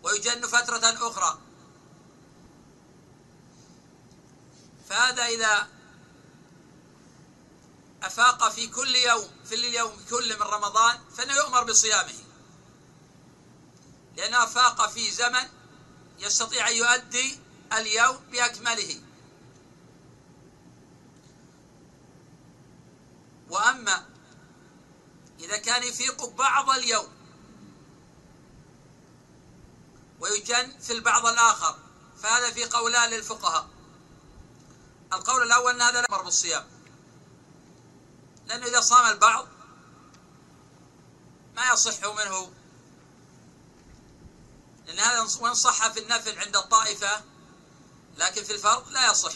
ويجن 0.02 0.46
فترة 0.46 1.08
أخرى. 1.08 1.38
فهذا 4.88 5.26
إذا 5.26 5.73
أفاق 8.06 8.48
في 8.48 8.66
كل 8.66 8.96
يوم 8.96 9.30
في 9.44 9.54
اليوم 9.54 10.04
كل 10.10 10.36
من 10.36 10.42
رمضان 10.42 10.98
فإنه 11.16 11.34
يؤمر 11.34 11.64
بصيامه. 11.64 12.14
لأنه 14.16 14.44
أفاق 14.44 14.90
في 14.90 15.10
زمن 15.10 15.48
يستطيع 16.18 16.68
أن 16.68 16.76
يؤدي 16.76 17.38
اليوم 17.72 18.16
بأكمله. 18.16 19.00
وأما 23.50 24.06
إذا 25.40 25.56
كان 25.56 25.82
يفيق 25.82 26.24
بعض 26.24 26.70
اليوم 26.70 27.08
ويجن 30.20 30.78
في 30.80 30.92
البعض 30.92 31.26
الآخر 31.26 31.78
فهذا 32.22 32.50
في 32.50 32.64
قولان 32.64 33.10
للفقهاء. 33.10 33.68
القول 35.12 35.42
الأول 35.42 35.74
أن 35.74 35.82
هذا 35.82 36.00
لا 36.00 36.06
يأمر 36.10 36.22
بالصيام. 36.22 36.73
لأنه 38.46 38.66
إذا 38.66 38.80
صام 38.80 39.06
البعض 39.06 39.48
ما 41.56 41.72
يصح 41.72 42.04
منه. 42.04 42.52
لأن 44.86 44.98
هذا 44.98 45.20
وإن 45.40 45.54
صح 45.54 45.88
في 45.92 46.00
النفل 46.00 46.38
عند 46.38 46.56
الطائفة 46.56 47.24
لكن 48.16 48.44
في 48.44 48.52
الفرض 48.52 48.88
لا 48.88 49.10
يصح. 49.10 49.32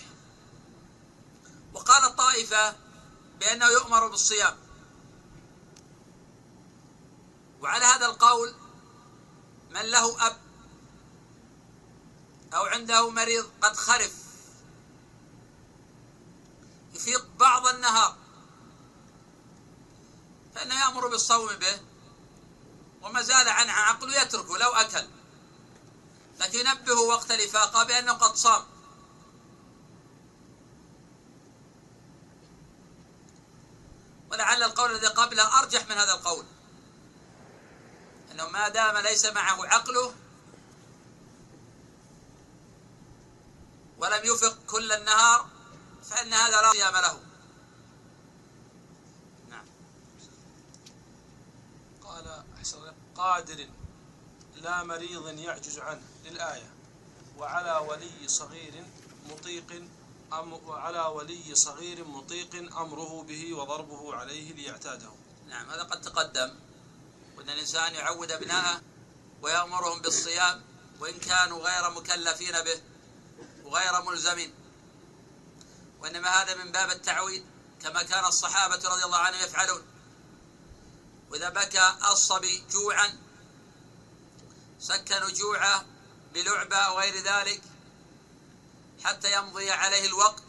وقال 1.75 2.05
الطائفة 2.05 2.77
بأنه 3.41 3.67
يؤمر 3.67 4.09
بالصيام. 4.09 4.57
وعلى 7.61 7.85
هذا 7.85 8.07
القول 8.07 8.55
من 9.71 9.83
له 9.83 10.27
أب 10.27 10.37
أو 12.55 12.65
عنده 12.65 13.11
مريض 13.11 13.51
قد 13.63 13.77
خرف 13.77 14.13
يفيق 16.95 17.27
بعض 17.39 17.67
النهار. 17.67 18.17
فإنه 20.55 20.81
يأمر 20.81 21.09
بالصوم 21.09 21.49
به 21.57 21.81
وما 23.03 23.23
زال 23.23 23.49
عنه 23.49 23.73
عقله 23.73 24.23
يتركه 24.23 24.59
لو 24.59 24.71
أكل. 24.71 25.09
لكن 26.41 26.59
ينبه 26.59 27.01
وقت 27.01 27.31
الإفاقة 27.31 27.85
بأنه 27.85 28.13
قد 28.13 28.37
صام. 28.37 28.65
ولعل 34.31 34.63
القول 34.63 34.91
الذي 34.91 35.07
قبله 35.07 35.59
أرجح 35.59 35.89
من 35.89 35.99
هذا 35.99 36.13
القول. 36.13 36.45
أنه 38.31 38.49
ما 38.49 38.69
دام 38.69 38.99
ليس 38.99 39.25
معه 39.27 39.67
عقله 39.67 40.15
ولم 43.99 44.25
يفق 44.25 44.59
كل 44.67 44.93
النهار 44.93 45.49
فإن 46.11 46.33
هذا 46.33 46.61
لا 46.63 46.73
صيام 46.73 46.97
له. 46.97 47.28
قال 52.09 52.45
أحسن 52.57 52.93
قادر 53.17 53.69
لا 54.55 54.83
مريض 54.83 55.39
يعجز 55.39 55.79
عنه 55.79 56.03
للآية. 56.25 56.71
وعلى 57.39 57.87
ولي 57.89 58.29
صغير 58.29 58.85
مطيق 59.31 59.89
أم 60.33 60.53
وعلى 60.53 61.01
ولي 61.01 61.55
صغير 61.55 62.05
مطيق 62.05 62.55
أمره 62.55 63.23
به 63.23 63.55
وضربه 63.55 64.15
عليه 64.15 64.53
ليعتاده. 64.53 65.11
نعم 65.49 65.71
هذا 65.71 65.83
قد 65.83 66.01
تقدم. 66.01 66.55
وأن 67.37 67.51
الإنسان 67.51 67.95
يعود 67.95 68.33
أبناءه 68.33 68.83
ويأمرهم 69.43 70.03
بالصيام 70.03 70.65
وإن 71.01 71.19
كانوا 71.19 71.59
غير 71.59 71.91
مكلفين 71.91 72.63
به 72.63 72.83
وغير 73.65 74.03
ملزمين. 74.03 74.55
وإنما 76.01 76.29
هذا 76.29 76.65
من 76.65 76.73
باب 76.73 76.91
التعويد 76.91 77.45
كما 77.83 78.03
كان 78.03 78.25
الصحابة 78.25 78.89
رضي 78.89 79.05
الله 79.05 79.19
عنهم 79.19 79.41
يفعلون. 79.41 79.98
وإذا 81.31 81.49
بكى 81.49 81.95
الصبي 82.13 82.65
جوعا 82.71 83.19
سكنوا 84.81 85.31
جوعه 85.31 85.85
بلعبة 86.35 86.77
أو 86.77 86.99
غير 86.99 87.17
ذلك 87.17 87.63
حتى 89.05 89.33
يمضي 89.39 89.71
عليه 89.71 90.07
الوقت 90.07 90.45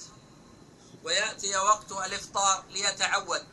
ويأتي 1.04 1.58
وقت 1.58 1.92
الإفطار 1.92 2.64
ليتعود. 2.70 3.48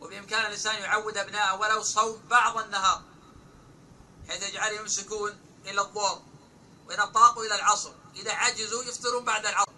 وبإمكان 0.00 0.46
الإنسان 0.46 0.74
يعود 0.74 1.18
أبناءه 1.18 1.60
ولو 1.60 1.82
صوم 1.82 2.22
بعض 2.30 2.58
النهار 2.58 3.02
حيث 4.28 4.48
يجعل 4.48 4.72
يمسكون 4.72 5.40
إلى 5.66 5.80
الظهر 5.80 6.22
وإن 6.86 7.12
طاقوا 7.12 7.44
إلى 7.44 7.54
العصر 7.54 7.92
إذا 8.16 8.32
عجزوا 8.32 8.84
يفطرون 8.84 9.24
بعد 9.24 9.46
العصر. 9.46 9.72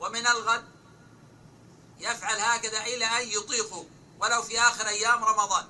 ومن 0.00 0.26
الغد 0.26 0.73
يفعل 1.98 2.40
هكذا 2.40 2.82
إلى 2.82 3.04
أن 3.04 3.28
يطيقوا 3.28 3.84
ولو 4.20 4.42
في 4.42 4.60
آخر 4.60 4.88
أيام 4.88 5.24
رمضان. 5.24 5.66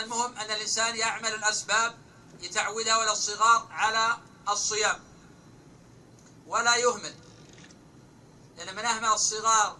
المهم 0.00 0.38
أن 0.38 0.50
الإنسان 0.50 0.96
يعمل 0.96 1.34
الأسباب 1.34 1.98
لتعويد 2.42 2.88
هؤلاء 2.88 3.12
الصغار 3.12 3.68
على 3.70 4.18
الصيام. 4.48 5.00
ولا 6.46 6.76
يهمل 6.76 7.14
لأن 8.56 8.76
من 8.76 8.84
أهمل 8.84 9.08
الصغار 9.08 9.76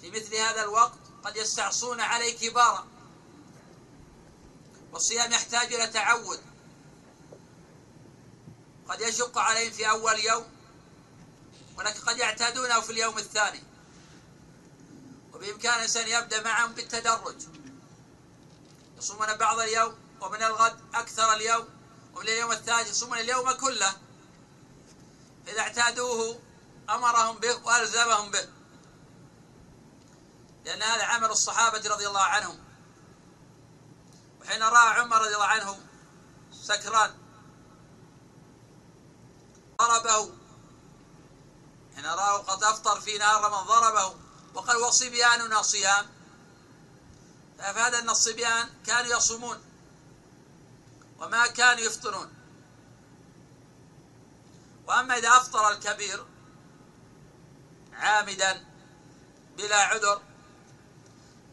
في 0.00 0.10
مثل 0.10 0.34
هذا 0.34 0.62
الوقت 0.62 0.98
قد 1.24 1.36
يستعصون 1.36 2.00
عليه 2.00 2.38
كبارا. 2.38 2.86
والصيام 4.92 5.32
يحتاج 5.32 5.74
إلى 5.74 5.86
تعود. 5.86 6.40
قد 8.88 9.00
يشق 9.00 9.38
عليهم 9.38 9.72
في 9.72 9.90
أول 9.90 10.18
يوم 10.18 10.57
ولكن 11.78 12.00
قد 12.00 12.18
يعتادونه 12.18 12.80
في 12.80 12.92
اليوم 12.92 13.18
الثاني. 13.18 13.62
وبإمكان 15.32 15.74
الإنسان 15.74 16.08
يبدأ 16.08 16.42
معهم 16.42 16.72
بالتدرج. 16.72 17.42
يصومون 18.98 19.36
بعض 19.36 19.58
اليوم 19.58 19.94
ومن 20.20 20.42
الغد 20.42 20.80
أكثر 20.94 21.32
اليوم 21.32 21.68
ومن 22.14 22.28
اليوم 22.28 22.52
الثالث 22.52 22.90
يصومون 22.90 23.18
اليوم 23.18 23.52
كله. 23.52 23.92
إذا 25.48 25.60
اعتادوه 25.60 26.40
أمرهم 26.90 27.38
به 27.38 27.66
وألزمهم 27.66 28.30
به. 28.30 28.48
لأن 30.64 30.82
هذا 30.82 31.04
عمل 31.04 31.30
الصحابة 31.30 31.88
رضي 31.88 32.06
الله 32.06 32.22
عنهم. 32.22 32.58
وحين 34.40 34.62
رأى 34.62 35.00
عمر 35.00 35.18
رضي 35.18 35.34
الله 35.34 35.46
عنه 35.46 35.80
سكران 36.62 37.14
ضربه 39.78 40.32
حين 41.98 42.06
رأى 42.06 42.42
قد 42.42 42.62
أفطر 42.62 43.00
في 43.00 43.18
نهار 43.18 43.50
من 43.50 43.66
ضربه 43.66 44.16
وقال 44.54 44.76
وصبياننا 44.76 45.62
صيام. 45.62 46.06
فأفاد 47.58 47.94
أن 47.94 48.10
الصبيان 48.10 48.70
كانوا 48.86 49.16
يصومون 49.16 49.64
وما 51.18 51.46
كانوا 51.46 51.80
يفطرون. 51.80 52.34
وأما 54.86 55.18
إذا 55.18 55.28
أفطر 55.28 55.70
الكبير 55.70 56.26
عامدا 57.92 58.64
بلا 59.56 59.76
عذر 59.76 60.22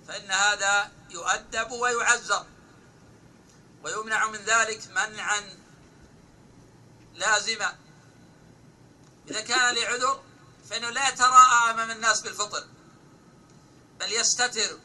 فإن 0.08 0.32
هذا 0.32 0.92
يؤدب 1.10 1.72
ويعزر 1.72 2.46
ويمنع 3.84 4.28
من 4.28 4.40
ذلك 4.40 4.88
منعا 4.88 5.58
لازما. 7.14 7.78
إذا 9.28 9.42
كان 9.42 9.76
لعذر 9.76 10.25
فإنه 10.70 10.90
لا 10.90 11.10
يتراءى 11.10 11.72
أمام 11.72 11.92
الناس 11.92 12.22
بالفطر 12.22 12.68
بل 14.00 14.14
يستتر 14.14 14.80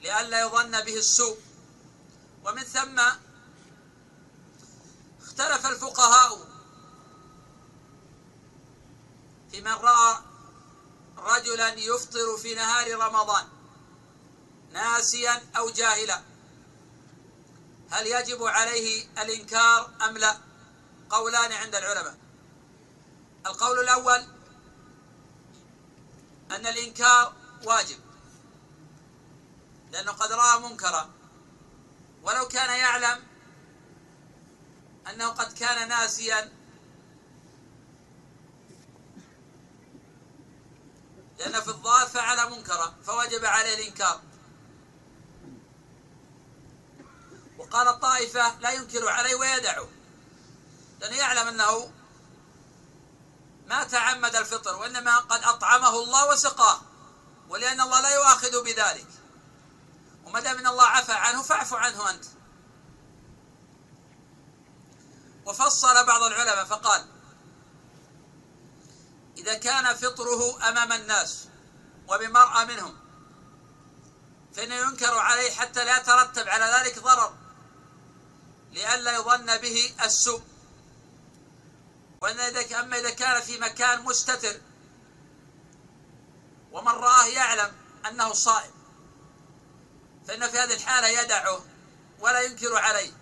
لئلا 0.00 0.40
يظن 0.40 0.80
به 0.80 0.96
السوء. 0.96 1.38
ومن 2.44 2.62
ثم 2.62 3.00
اختلف 5.22 5.66
الفقهاء 5.66 6.48
في 9.50 9.60
من 9.60 9.72
رأى 9.72 10.18
رجلا 11.18 11.68
يفطر 11.68 12.36
في 12.36 12.54
نهار 12.54 12.98
رمضان 12.98 13.48
ناسيا 14.72 15.42
أو 15.56 15.70
جاهلا. 15.70 16.22
هل 17.90 18.06
يجب 18.06 18.42
عليه 18.42 19.08
الإنكار 19.18 19.90
أم 20.08 20.18
لا؟ 20.18 20.38
قولان 21.10 21.52
عند 21.52 21.74
العلماء. 21.74 22.18
القول 23.46 23.80
الأول 23.80 24.35
أن 26.50 26.66
الإنكار 26.66 27.32
واجب 27.64 27.98
لأنه 29.92 30.12
قد 30.12 30.32
رأى 30.32 30.60
منكرا. 30.60 31.10
ولو 32.22 32.48
كان 32.48 32.78
يعلم 32.78 33.22
أنه 35.10 35.28
قد 35.28 35.52
كان 35.52 35.88
ناسيا 35.88 36.52
لأن 41.38 41.60
في 41.60 41.68
الظاهر 41.68 42.06
فعل 42.06 42.50
منكرا 42.50 42.94
فوجب 43.06 43.44
عليه 43.44 43.74
الإنكار. 43.74 44.20
وقال 47.58 47.88
الطائفة 47.88 48.58
لا 48.58 48.70
ينكر 48.70 49.08
عليه 49.08 49.34
ويدعه 49.34 49.88
لأنه 51.00 51.16
يعلم 51.16 51.48
أنه 51.48 51.92
ما 53.66 53.84
تعمد 53.84 54.36
الفطر 54.36 54.76
وإنما 54.76 55.18
قد 55.18 55.42
أطعمه 55.42 56.02
الله 56.02 56.28
وسقاه 56.28 56.80
ولأن 57.48 57.80
الله 57.80 58.00
لا 58.00 58.14
يؤاخذ 58.14 58.64
بذلك. 58.64 59.06
وما 60.24 60.40
دام 60.40 60.58
إن 60.58 60.66
الله 60.66 60.86
عفى 60.86 61.12
عنه 61.12 61.42
فاعف 61.42 61.74
عنه 61.74 62.10
أنت. 62.10 62.24
وفصل 65.46 66.06
بعض 66.06 66.22
العلماء 66.22 66.64
فقال 66.64 67.06
إذا 69.36 69.54
كان 69.54 69.94
فطره 69.94 70.68
أمام 70.68 70.92
الناس 70.92 71.48
وبمرأى 72.08 72.64
منهم 72.64 72.96
فإنه 74.54 74.74
ينكر 74.74 75.18
عليه 75.18 75.50
حتى 75.50 75.84
لا 75.84 75.96
يترتب 75.96 76.48
على 76.48 76.64
ذلك 76.64 76.98
ضرر 76.98 77.34
لئلا 78.72 79.12
يظن 79.12 79.56
به 79.56 79.94
السوء. 80.04 80.42
وأن 82.26 82.40
إذا 82.40 82.80
أما 82.80 82.98
إذا 82.98 83.10
كان 83.10 83.40
في 83.42 83.58
مكان 83.58 84.04
مستتر 84.04 84.60
ومن 86.72 86.88
رآه 86.88 87.26
يعلم 87.26 87.72
أنه 88.08 88.32
صائم 88.32 88.70
فإن 90.28 90.48
في 90.48 90.58
هذه 90.58 90.74
الحالة 90.74 91.08
يدعه 91.08 91.60
ولا 92.20 92.40
ينكر 92.40 92.76
عليه. 92.76 93.12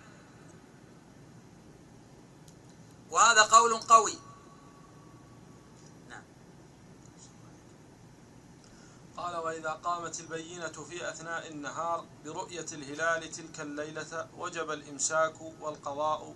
وهذا 3.09 3.41
قول 3.41 3.77
قوي. 3.77 4.19
نعم. 6.09 6.23
قال 9.17 9.35
وإذا 9.35 9.69
قامت 9.69 10.19
البينة 10.19 10.85
في 10.89 11.09
أثناء 11.09 11.47
النهار 11.47 12.05
برؤية 12.25 12.65
الهلال 12.71 13.31
تلك 13.31 13.59
الليلة 13.59 14.27
وجب 14.37 14.71
الإمساك 14.71 15.41
والقضاء 15.41 16.35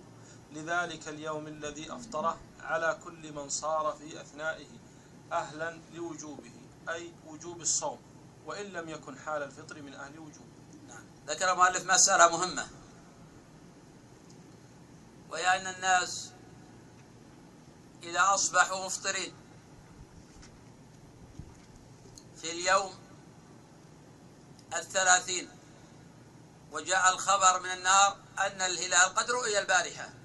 لذلك 0.52 1.08
اليوم 1.08 1.46
الذي 1.46 1.92
أفطره. 1.92 2.49
على 2.64 2.98
كل 3.04 3.32
من 3.32 3.48
صار 3.48 3.96
في 3.98 4.20
أثنائه 4.20 4.68
أهلا 5.32 5.80
لوجوبه 5.92 6.52
أي 6.88 7.12
وجوب 7.26 7.60
الصوم 7.60 7.98
وإن 8.46 8.66
لم 8.66 8.88
يكن 8.88 9.18
حال 9.18 9.42
الفطر 9.42 9.82
من 9.82 9.94
أهل 9.94 10.18
وجوبه 10.18 10.60
ذكر 11.26 11.52
المؤلف 11.52 11.84
مسألة 11.84 12.28
مهمة. 12.28 12.68
وهي 15.30 15.56
أن 15.56 15.74
الناس 15.74 16.32
إذا 18.02 18.34
أصبحوا 18.34 18.86
مفطرين 18.86 19.34
في 22.40 22.50
اليوم 22.50 22.94
الثلاثين 24.76 25.48
وجاء 26.72 27.12
الخبر 27.12 27.60
من 27.60 27.70
النار 27.70 28.16
أن 28.38 28.60
الهلال 28.60 29.14
قد 29.14 29.30
رؤي 29.30 29.58
البارحة. 29.58 30.19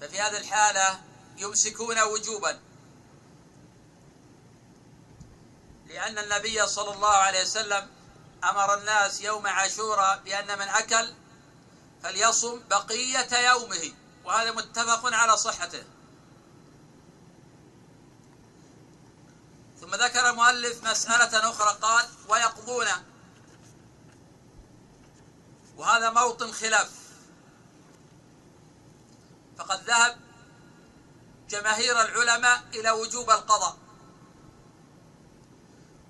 ففي 0.00 0.20
هذه 0.20 0.36
الحالة 0.36 1.00
يمسكون 1.36 2.02
وجوبا. 2.02 2.60
لأن 5.86 6.18
النبي 6.18 6.66
صلى 6.66 6.94
الله 6.94 7.08
عليه 7.08 7.42
وسلم 7.42 7.90
أمر 8.44 8.78
الناس 8.78 9.20
يوم 9.20 9.46
عاشوراء 9.46 10.22
بأن 10.24 10.58
من 10.58 10.68
أكل 10.68 11.14
فليصم 12.02 12.60
بقية 12.70 13.50
يومه 13.50 13.92
وهذا 14.24 14.52
متفق 14.52 15.14
على 15.14 15.36
صحته. 15.36 15.84
ثم 19.80 19.94
ذكر 19.94 20.30
المؤلف 20.30 20.84
مسألة 20.84 21.50
أخرى 21.50 21.78
قال 21.82 22.04
ويقضون. 22.28 22.86
وهذا 25.76 26.10
موطن 26.10 26.52
خلاف. 26.52 27.05
فقد 29.58 29.84
ذهب 29.84 30.16
جماهير 31.48 32.00
العلماء 32.00 32.64
إلى 32.74 32.90
وجوب 32.90 33.30
القضاء. 33.30 33.76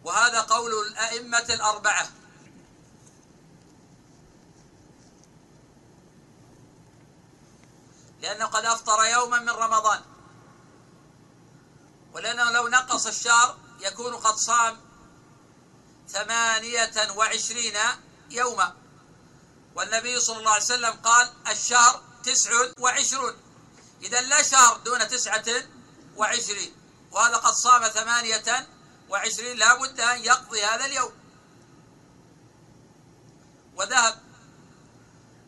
وهذا 0.05 0.41
قول 0.41 0.87
الأئمة 0.87 1.47
الأربعة. 1.51 2.09
لأنه 8.21 8.45
قد 8.47 8.65
أفطر 8.65 9.05
يوما 9.05 9.39
من 9.39 9.51
رمضان. 9.51 10.01
ولأنه 12.13 12.51
لو 12.51 12.69
نقص 12.69 13.07
الشهر 13.07 13.59
يكون 13.81 14.17
قد 14.17 14.35
صام 14.35 14.81
ثمانية 16.09 17.11
وعشرين 17.17 17.77
يوما. 18.31 18.75
والنبي 19.75 20.21
صلى 20.21 20.39
الله 20.39 20.51
عليه 20.51 20.65
وسلم 20.65 20.93
قال 20.93 21.33
الشهر 21.49 22.06
تسع 22.27 22.51
وعشرون. 22.79 23.35
إذا 24.03 24.21
لا 24.21 24.43
شهر 24.43 24.77
دون 24.77 25.09
تسعة 25.09 25.45
وعشرين. 26.17 26.77
وهذا 27.11 27.37
قد 27.37 27.55
صام 27.55 27.89
ثمانية 27.89 28.69
وعشرين. 29.09 29.57
لا 29.57 29.75
بد 29.75 30.01
أن 30.01 30.25
يقضي 30.25 30.65
هذا 30.65 30.85
اليوم. 30.85 31.13
وذهب 33.77 34.23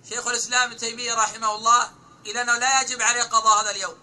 شيخ 0.09 0.27
الإسلام 0.27 0.71
ابن 0.71 0.77
تيمية 0.77 1.15
رحمه 1.15 1.55
الله 1.55 1.93
إلى 2.27 2.43
أنه 2.43 2.59
لا 2.59 2.83
يجب 2.83 3.03
عليه 3.03 3.23
قضاء 3.23 3.63
هذا 3.63 3.71
اليوم. 3.71 3.99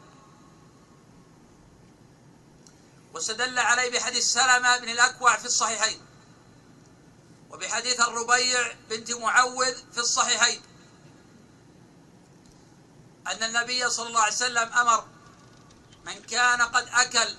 واستدل 3.14 3.60
عليه 3.60 3.91
بحديث 3.91 4.34
سلمة 4.34 4.77
بن 4.77 4.89
الأكوع 4.89 5.38
في 5.38 5.45
الصحيحين. 5.45 6.06
وبحديث 7.49 7.99
الربيع 7.99 8.76
بنت 8.89 9.11
معوذ 9.11 9.76
في 9.93 9.97
الصحيحين. 9.97 10.61
أن 13.27 13.43
النبي 13.43 13.89
صلى 13.89 14.07
الله 14.07 14.22
عليه 14.22 14.34
وسلم 14.34 14.73
أمر 14.73 15.07
من 16.06 16.22
كان 16.22 16.61
قد 16.61 16.88
أكل 16.93 17.35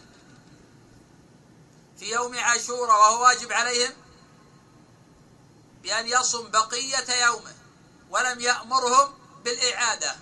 في 1.98 2.10
يوم 2.10 2.38
عاشوراء 2.38 3.00
وهو 3.00 3.22
واجب 3.22 3.52
عليهم 3.52 3.92
بأن 5.82 6.06
يصم 6.06 6.50
بقية 6.50 7.24
يومه 7.26 7.54
ولم 8.10 8.40
يأمرهم 8.40 9.14
بالإعادة. 9.44 10.16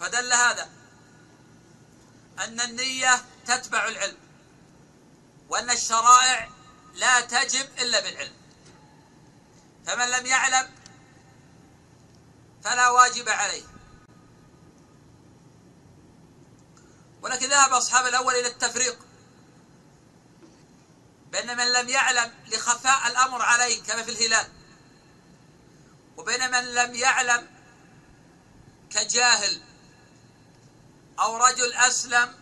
فدل 0.00 0.32
هذا 0.32 0.70
أن 2.38 2.60
النية 2.60 3.24
تتبع 3.46 3.88
العلم 3.88 4.16
وأن 5.48 5.70
الشرائع 5.70 6.50
لا 6.94 7.20
تجب 7.20 7.68
إلا 7.78 8.00
بالعلم. 8.00 8.36
فمن 9.86 10.10
لم 10.10 10.26
يعلم 10.26 10.70
فلا 12.64 12.90
واجب 12.90 13.28
عليه. 13.28 13.75
ولكن 17.26 17.48
ذهب 17.48 17.72
أصحاب 17.72 18.06
الأول 18.06 18.34
إلى 18.34 18.48
التفريق. 18.48 18.98
بأن 21.32 21.56
من 21.56 21.72
لم 21.72 21.88
يعلم 21.88 22.34
لخفاء 22.46 23.06
الأمر 23.06 23.42
عليه 23.42 23.82
كما 23.82 24.02
في 24.02 24.10
الهلال. 24.10 24.48
وبين 26.16 26.50
من 26.50 26.74
لم 26.74 26.94
يعلم 26.94 27.48
كجاهل 28.90 29.62
أو 31.20 31.36
رجل 31.36 31.72
أسلم 31.72 32.34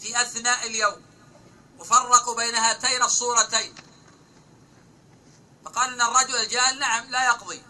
في 0.00 0.22
أثناء 0.22 0.66
اليوم 0.66 1.02
وفرقوا 1.78 2.36
بين 2.36 2.54
هاتين 2.54 3.02
الصورتين 3.02 3.74
فقال 5.64 5.92
أن 5.92 6.08
الرجل 6.08 6.36
الجاهل 6.36 6.78
نعم 6.78 7.10
لا 7.10 7.24
يقضي. 7.26 7.62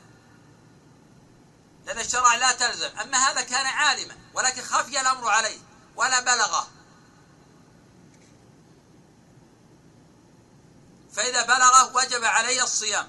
لأن 1.86 1.98
الشرع 1.98 2.34
لا 2.34 2.52
تلزم. 2.52 2.98
أما 2.98 3.18
هذا 3.18 3.40
كان 3.40 3.66
عالما 3.66 4.16
ولكن 4.34 4.62
خفي 4.62 5.00
الأمر 5.00 5.28
عليه 5.28 5.58
ولا 5.96 6.20
بلغه. 6.20 6.70
فإذا 11.12 11.42
بلغه 11.42 11.96
وجب 11.96 12.24
عليه 12.24 12.62
الصيام. 12.62 13.08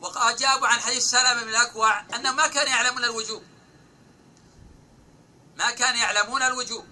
وأجابوا 0.00 0.66
عن 0.66 0.80
حديث 0.80 1.04
سلمة 1.04 1.42
بن 1.42 1.48
الأكوع 1.48 2.00
أنهم 2.00 2.36
ما 2.36 2.46
كانوا 2.46 2.70
يعلمون 2.70 3.04
الوجوب. 3.04 3.42
ما 5.56 5.70
كانوا 5.70 6.00
يعلمون 6.00 6.42
الوجوب. 6.42 6.86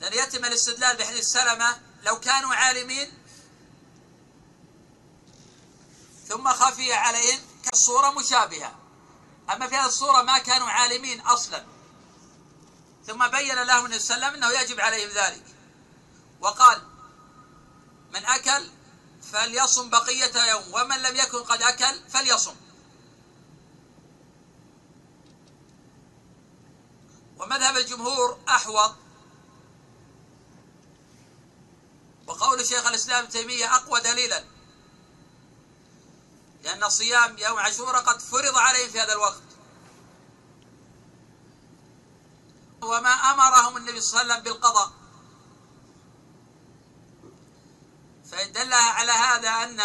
لأن 0.00 0.12
يتم 0.12 0.44
الاستدلال 0.44 0.96
بحديث 0.96 1.24
سلمة 1.24 1.80
لو 2.02 2.20
كانوا 2.20 2.54
عالمين 2.54 3.12
ثم 6.28 6.48
خفي 6.48 6.92
عليهم 6.92 7.47
كالصورة 7.70 8.10
مشابهة. 8.10 8.74
أما 9.50 9.66
في 9.68 9.76
هذه 9.76 9.86
الصورة 9.86 10.22
ما 10.22 10.38
كانوا 10.38 10.68
عالمين 10.68 11.20
أصلا. 11.20 11.64
ثم 13.06 13.28
بين 13.28 13.62
لهم 13.62 13.84
النبي 13.84 13.98
صلى 13.98 14.16
الله 14.16 14.26
عليه 14.26 14.36
وسلم 14.36 14.44
أنه 14.44 14.60
يجب 14.60 14.80
عليهم 14.80 15.10
ذلك. 15.10 15.44
وقال 16.40 16.82
من 18.10 18.24
أكل 18.24 18.70
فليصم 19.32 19.90
بقية 19.90 20.50
يوم 20.50 20.74
ومن 20.74 21.02
لم 21.02 21.16
يكن 21.16 21.38
قد 21.44 21.62
أكل 21.62 22.00
فليصم. 22.08 22.54
ومذهب 27.38 27.76
الجمهور 27.76 28.38
أحوط. 28.48 28.94
وقول 32.26 32.66
شيخ 32.66 32.86
الإسلام 32.86 33.26
تيمية 33.26 33.76
أقوى 33.76 34.00
دليلا. 34.00 34.44
لأن 36.62 36.88
صيام 36.88 37.38
يوم 37.38 37.58
عاشوراء 37.58 38.02
قد 38.02 38.20
فرض 38.20 38.58
عليهم 38.58 38.90
في 38.90 39.00
هذا 39.00 39.12
الوقت. 39.12 39.42
وما 42.82 43.10
أمرهم 43.10 43.76
النبي 43.76 44.00
صلى 44.00 44.22
الله 44.22 44.34
عليه 44.34 44.42
وسلم 44.42 44.52
بالقضاء. 44.52 44.92
فدل 48.30 48.72
على 48.72 49.12
هذا 49.12 49.48
أن 49.48 49.80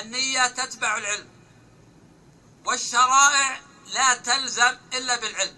النية 0.00 0.46
تتبع 0.46 0.96
العلم 0.98 1.28
والشرائع 2.66 3.60
لا 3.86 4.14
تلزم 4.14 4.78
إلا 4.92 5.16
بالعلم. 5.16 5.56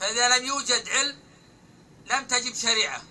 فإذا 0.00 0.38
لم 0.38 0.46
يوجد 0.46 0.88
علم 0.88 1.22
لم 2.06 2.26
تجب 2.26 2.54
شريعة. 2.54 3.02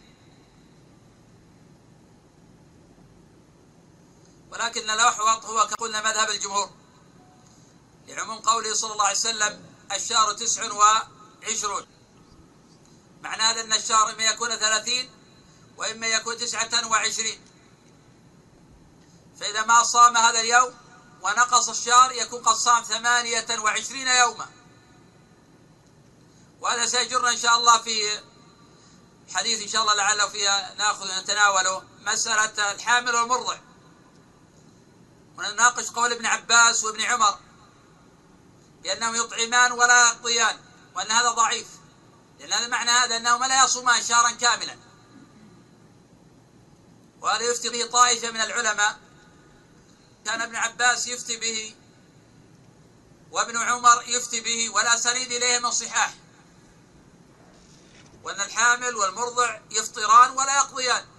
ولكن 4.51 4.89
الأحوط 4.89 5.45
هو 5.45 5.67
كقلنا 5.67 6.01
مذهب 6.01 6.29
الجمهور. 6.29 6.69
لعموم 8.07 8.39
قوله 8.39 8.73
صلى 8.73 8.91
الله 8.91 9.05
عليه 9.05 9.17
وسلم 9.17 9.65
الشهر 9.91 10.33
تسع 10.33 10.73
وعشرون. 10.73 11.87
معنى 13.21 13.43
هذا 13.43 13.61
أن 13.61 13.73
الشهر 13.73 14.09
إما 14.09 14.23
يكون 14.23 14.55
ثلاثين 14.55 15.09
وإما 15.77 16.07
يكون 16.07 16.37
تسعة 16.37 16.87
وعشرين. 16.87 17.41
فإذا 19.39 19.65
ما 19.65 19.83
صام 19.83 20.17
هذا 20.17 20.39
اليوم 20.39 20.73
ونقص 21.21 21.69
الشهر 21.69 22.11
يكون 22.11 22.43
قد 22.43 22.55
صام 22.55 22.83
ثمانية 22.83 23.59
وعشرين 23.59 24.07
يوما. 24.07 24.49
وهذا 26.61 26.85
سيجرنا 26.85 27.29
إن 27.29 27.37
شاء 27.37 27.57
الله 27.57 27.77
في 27.77 28.19
حديث 29.33 29.61
إن 29.61 29.67
شاء 29.67 29.81
الله 29.81 29.93
لعله 29.93 30.27
فيها 30.27 30.73
نأخذ 30.73 31.19
نتناوله 31.19 31.83
مسألة 31.99 32.71
الحامل 32.71 33.15
والمرضع. 33.15 33.57
ونناقش 35.37 35.89
قول 35.89 36.11
ابن 36.11 36.25
عباس 36.25 36.83
وابن 36.83 37.01
عمر 37.01 37.39
بأنهم 38.83 39.15
يطعمان 39.15 39.71
ولا 39.71 40.07
يقضيان 40.07 40.59
وأن 40.95 41.11
هذا 41.11 41.31
ضعيف. 41.31 41.67
لأن 42.39 42.53
هذا 42.53 42.67
معنى 42.67 42.89
هذا 42.89 43.17
أنهما 43.17 43.45
لا 43.45 43.63
يصومان 43.63 44.03
شهرا 44.03 44.31
كاملا. 44.31 44.77
وهذا 47.21 47.43
يفتي 47.43 47.69
به 47.69 47.85
طائفة 47.85 48.31
من 48.31 48.41
العلماء. 48.41 48.99
كان 50.25 50.41
ابن 50.41 50.55
عباس 50.55 51.07
يفتي 51.07 51.37
به 51.37 51.75
وابن 53.31 53.57
عمر 53.57 54.03
يفتي 54.07 54.41
به 54.41 54.69
ولا 54.69 54.95
سنيد 54.95 55.31
إليه 55.31 55.59
من 55.59 55.71
صحاح. 55.71 56.13
وأن 58.23 58.41
الحامل 58.41 58.95
والمرضع 58.95 59.59
يفطران 59.71 60.31
ولا 60.31 60.57
يقضيان. 60.57 61.10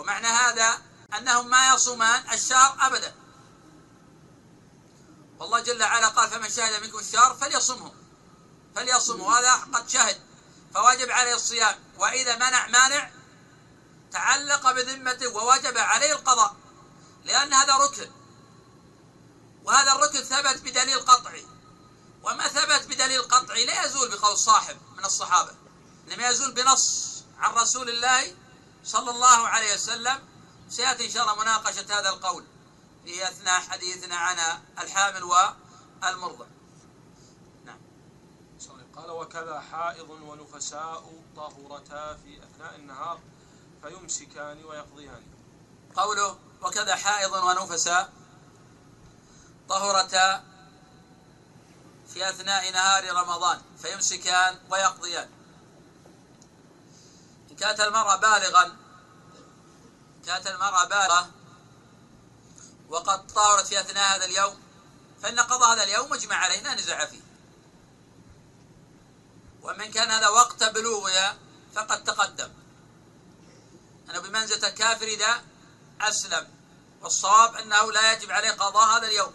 ومعنى 0.00 0.26
هذا 0.26 0.82
أنهم 1.18 1.50
ما 1.50 1.74
يصومان 1.74 2.32
الشهر 2.32 2.76
أبدا. 2.80 3.14
والله 5.38 5.60
جل 5.60 5.82
وعلا 5.82 6.08
قال 6.08 6.30
فمن 6.30 6.50
شهد 6.50 6.82
منكم 6.82 6.98
الشهر 6.98 7.34
فليصمه. 7.34 7.92
فليصم 8.76 9.20
وهذا 9.20 9.54
قد 9.54 9.88
شهد. 9.88 10.20
فواجب 10.74 11.10
عليه 11.10 11.34
الصيام. 11.34 11.74
وإذا 11.98 12.36
منع 12.36 12.66
مانع 12.66 13.10
تعلق 14.12 14.72
بذمته 14.72 15.28
ووجب 15.28 15.78
عليه 15.78 16.12
القضاء. 16.12 16.56
لأن 17.24 17.52
هذا 17.52 17.74
ركن. 17.76 18.10
وهذا 19.64 19.92
الركن 19.92 20.22
ثبت 20.22 20.60
بدليل 20.62 21.00
قطعي. 21.00 21.46
وما 22.22 22.48
ثبت 22.48 22.86
بدليل 22.86 23.22
قطعي 23.22 23.66
لا 23.66 23.84
يزول 23.84 24.10
بقول 24.10 24.38
صاحب 24.38 24.76
من 24.96 25.04
الصحابة. 25.04 25.52
إنما 26.08 26.28
يزول 26.28 26.52
بنص 26.52 27.10
عن 27.38 27.54
رسول 27.54 27.90
الله 27.90 28.39
صلى 28.84 29.10
الله 29.10 29.48
عليه 29.48 29.74
وسلم 29.74 30.18
سيأتي 30.68 31.06
إن 31.06 31.10
شاء 31.10 31.22
الله 31.22 31.42
مناقشة 31.42 31.98
هذا 31.98 32.08
القول 32.08 32.44
في 33.04 33.28
أثناء 33.28 33.60
حديثنا 33.60 34.16
عن 34.16 34.36
الحامل 34.78 35.24
والمرضع. 35.24 36.46
نعم. 37.64 37.78
قال 38.96 39.10
وكذا 39.10 39.60
حائض 39.60 40.10
ونفساء 40.10 41.22
طهرتا 41.36 42.14
في 42.14 42.42
أثناء 42.42 42.76
النهار 42.76 43.20
فيمسكان 43.82 44.64
ويقضيان. 44.64 45.22
قوله 45.96 46.38
وكذا 46.62 46.96
حائض 46.96 47.32
ونفساء 47.32 48.12
طهرتا 49.68 50.44
في 52.14 52.28
أثناء 52.30 52.72
نهار 52.72 53.12
رمضان 53.12 53.62
فيمسكان 53.82 54.58
ويقضيان. 54.70 55.39
كانت 57.60 57.80
المرأة 57.80 58.16
بالغا. 58.16 58.76
كانت 60.26 60.46
المرأة 60.46 60.84
بالغة 60.84 61.30
وقد 62.88 63.26
طهرت 63.26 63.66
في 63.66 63.80
أثناء 63.80 64.16
هذا 64.16 64.24
اليوم. 64.24 64.62
فإن 65.22 65.40
قضاء 65.40 65.72
هذا 65.72 65.82
اليوم 65.82 66.10
مجمع 66.10 66.36
عليه 66.36 66.60
لا 66.60 67.06
فيه. 67.06 67.20
ومن 69.62 69.90
كان 69.90 70.10
هذا 70.10 70.28
وقت 70.28 70.64
بلوغها 70.64 71.36
فقد 71.74 72.04
تقدم. 72.04 72.50
أنه 74.10 74.18
بمنزلة 74.20 74.68
الكافر 74.68 75.06
إذا 75.06 75.42
أسلم. 76.00 76.48
والصواب 77.02 77.54
أنه 77.54 77.92
لا 77.92 78.12
يجب 78.12 78.30
عليه 78.30 78.50
قضاء 78.50 78.98
هذا 78.98 79.06
اليوم 79.06 79.32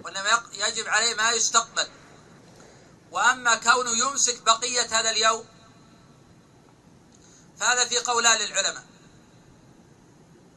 وإنما 0.00 0.42
يجب 0.52 0.88
عليه 0.88 1.14
ما 1.14 1.30
يستقبل. 1.30 1.88
وأما 3.10 3.54
كونه 3.54 3.90
يمسك 3.90 4.42
بقية 4.42 5.00
هذا 5.00 5.10
اليوم 5.10 5.57
فهذا 7.60 7.84
في 7.84 7.98
قولان 7.98 8.38
للعلماء 8.38 8.84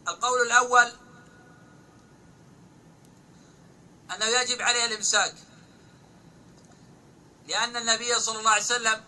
القول 0.08 0.42
الأول 0.42 0.92
أنه 4.16 4.26
يجب 4.26 4.62
عليه 4.62 4.86
الإمساك 4.86 5.36
لأن 7.48 7.78
النبي 7.78 8.20
صلى 8.20 8.40
الله 8.40 8.52
عليه 8.52 8.62
وسلم 8.64 9.04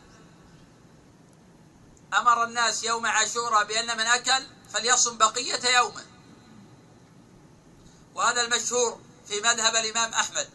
أمر 2.14 2.44
الناس 2.44 2.84
يوم 2.84 3.06
عاشوراء 3.06 3.64
بأن 3.64 3.98
من 3.98 4.06
أكل 4.06 4.44
فليصم 4.74 5.18
بقية 5.18 5.78
يومه. 5.78 6.06
وهذا 8.16 8.42
المشهور 8.42 9.02
في 9.28 9.42
مذهب 9.42 9.76
الإمام 9.76 10.14
أحمد. 10.14 10.50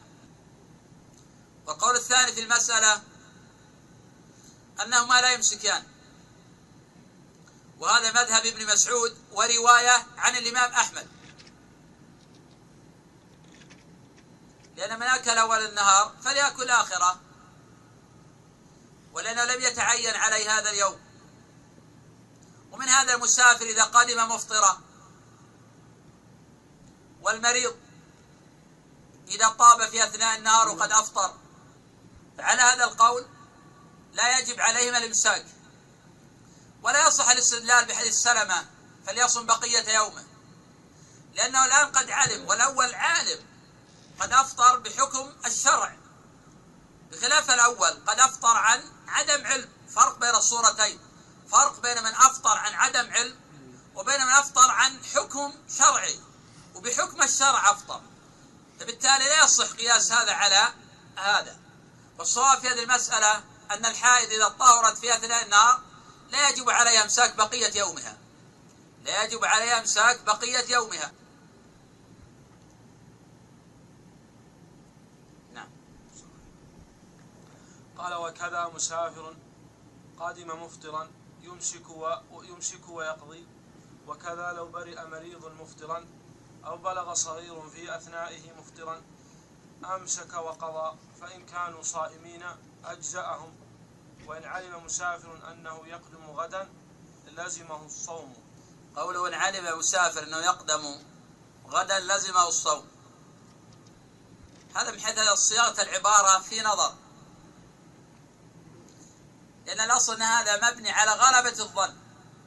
والقول 1.66 1.96
الثاني 1.96 2.32
في 2.32 2.40
المسألة 2.40 3.02
أنهما 4.82 5.20
لا 5.20 5.32
يمسكان. 5.32 5.82
وهذا 7.78 8.12
مذهب 8.12 8.46
ابن 8.46 8.66
مسعود 8.66 9.18
ورواية 9.32 10.06
عن 10.16 10.36
الإمام 10.36 10.72
أحمد. 10.72 11.08
لأن 14.76 14.98
من 14.98 15.06
أكل 15.06 15.38
أول 15.38 15.58
النهار 15.58 16.16
فليأكل 16.24 16.70
آخرة. 16.70 17.20
ولأنه 19.12 19.44
لم 19.44 19.62
يتعين 19.62 20.14
عليه 20.14 20.58
هذا 20.58 20.70
اليوم. 20.70 21.00
ومن 22.72 22.88
هذا 22.88 23.14
المسافر 23.14 23.64
إذا 23.64 23.84
قدم 23.84 24.28
مفطرا 24.28 24.80
والمريض 27.22 27.76
إذا 29.28 29.48
طاب 29.48 29.88
في 29.88 30.04
أثناء 30.04 30.38
النهار 30.38 30.68
وقد 30.68 30.92
أفطر. 30.92 31.34
فعلى 32.38 32.62
هذا 32.62 32.84
القول 32.84 33.26
لا 34.12 34.38
يجب 34.38 34.60
عليهم 34.60 34.94
الإمساك. 34.94 35.57
ولا 36.82 37.08
يصح 37.08 37.28
الاستدلال 37.28 37.84
بحديث 37.84 38.14
سلمة 38.14 38.66
فليصم 39.06 39.46
بقية 39.46 39.94
يومه. 39.94 40.24
لأنه 41.34 41.64
الآن 41.64 41.92
قد 41.92 42.10
علم 42.10 42.48
والأول 42.48 42.94
عالم 42.94 43.46
قد 44.20 44.32
أفطر 44.32 44.78
بحكم 44.78 45.32
الشرع. 45.46 45.96
بخلاف 47.12 47.50
الأول 47.50 48.02
قد 48.06 48.20
أفطر 48.20 48.56
عن 48.56 48.82
عدم 49.08 49.46
علم 49.46 49.68
فرق 49.94 50.18
بين 50.18 50.34
الصورتين. 50.34 51.00
فرق 51.52 51.80
بين 51.80 52.02
من 52.02 52.14
أفطر 52.14 52.58
عن 52.58 52.74
عدم 52.74 53.12
علم 53.12 53.40
وبين 53.94 54.20
من 54.20 54.32
أفطر 54.32 54.70
عن 54.70 55.04
حكم 55.14 55.54
شرعي. 55.78 56.20
وبحكم 56.74 57.22
الشرع 57.22 57.70
أفطر. 57.70 58.02
فبالتالي 58.80 59.24
لا 59.24 59.44
يصح 59.44 59.66
قياس 59.66 60.12
هذا 60.12 60.32
على 60.32 60.72
هذا. 61.16 61.58
والصواب 62.18 62.60
في 62.60 62.68
هذه 62.68 62.82
المسألة 62.82 63.44
أن 63.70 63.86
الحائض 63.86 64.30
إذا 64.30 64.48
طهرت 64.48 64.98
في 64.98 65.14
أثناء 65.14 65.44
النهار 65.44 65.87
لا 66.30 66.48
يجب 66.48 66.70
عليها 66.70 67.02
إمساك 67.02 67.36
بقية 67.36 67.78
يومها. 67.78 68.18
لا 69.04 69.24
يجب 69.24 69.44
عليها 69.44 69.80
إمساك 69.80 70.24
بقية 70.24 70.72
يومها. 70.74 71.12
نعم. 75.54 75.68
قال 77.98 78.14
وكذا 78.14 78.70
مسافر 78.74 79.36
قادم 80.18 80.62
مفطرا 80.62 81.10
يمسك 81.42 81.88
ويمسك 82.30 82.88
ويقضي. 82.88 83.46
وكذا 84.06 84.52
لو 84.52 84.68
برئ 84.68 85.06
مريض 85.06 85.46
مفطرا 85.60 86.06
أو 86.64 86.76
بلغ 86.76 87.14
صغير 87.14 87.68
في 87.68 87.96
أثنائه 87.96 88.52
مفطرا 88.52 89.02
أمسك 89.84 90.34
وقضى. 90.34 90.96
فإن 91.20 91.46
كانوا 91.46 91.82
صائمين 91.82 92.44
أجزأهم. 92.84 93.67
وإن 94.28 94.44
علم 94.44 94.84
مسافر 94.84 95.52
أنه 95.52 95.86
يقدم 95.86 96.30
غدا 96.30 96.68
لزمه 97.26 97.86
الصوم. 97.86 98.36
قوله 98.96 99.28
إن 99.28 99.34
علم 99.34 99.78
مسافر 99.78 100.22
أنه 100.22 100.36
يقدم 100.36 101.02
غدا 101.68 102.00
لزمه 102.00 102.48
الصوم. 102.48 102.88
هذا 104.76 104.90
من 104.90 105.00
حيث 105.00 105.18
صياغة 105.32 105.82
العبارة 105.82 106.38
في 106.38 106.60
نظر. 106.60 106.94
لأن 109.66 109.80
الأصل 109.80 110.14
أن 110.14 110.22
هذا 110.22 110.70
مبني 110.70 110.90
على 110.90 111.10
غلبة 111.10 111.62
الظن 111.62 111.96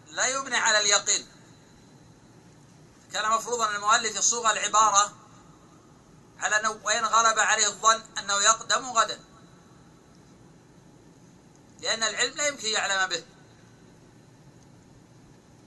لا 0.08 0.26
يبني 0.26 0.58
على 0.58 0.80
اليقين. 0.80 1.28
كان 3.14 3.32
مفروضا 3.32 3.70
أن 3.70 3.76
المؤلف 3.76 4.16
يصوغ 4.16 4.52
العبارة 4.52 5.14
على 6.40 6.60
أنه 6.60 6.80
وإن 6.84 7.06
غلب 7.06 7.40
عليه 7.40 7.68
الظن 7.68 8.02
أنه 8.18 8.34
يقدم 8.34 8.92
غدا. 8.92 9.31
لأن 11.82 12.04
العلم 12.04 12.34
لا 12.38 12.48
يمكن 12.48 12.68
يعلم 12.68 13.10
به. 13.10 13.24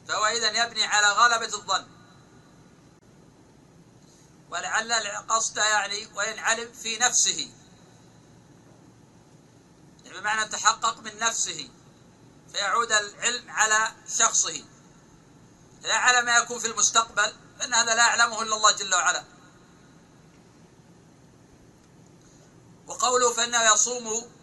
فهو 0.09 0.27
إذا 0.27 0.65
يبني 0.65 0.85
على 0.85 1.07
غلبة 1.07 1.55
الظن. 1.55 1.86
ولعل 4.51 4.93
القصد 4.93 5.57
يعني 5.57 6.07
وإن 6.15 6.39
علم 6.39 6.73
في 6.73 6.99
نفسه. 6.99 7.51
يعني 10.05 10.19
بمعنى 10.19 10.49
تحقق 10.49 10.99
من 10.99 11.19
نفسه. 11.19 11.70
فيعود 12.53 12.93
العلم 12.93 13.51
على 13.51 13.93
شخصه. 14.19 14.65
لا 15.82 15.95
على 15.95 16.23
ما 16.23 16.36
يكون 16.36 16.59
في 16.59 16.66
المستقبل 16.66 17.32
فإن 17.59 17.74
هذا 17.74 17.95
لا 17.95 18.07
يعلمه 18.07 18.43
إلا 18.43 18.57
الله 18.57 18.73
جل 18.73 18.95
وعلا. 18.95 19.24
وقوله 22.86 23.32
فإنه 23.32 23.62
يصوم 23.73 24.34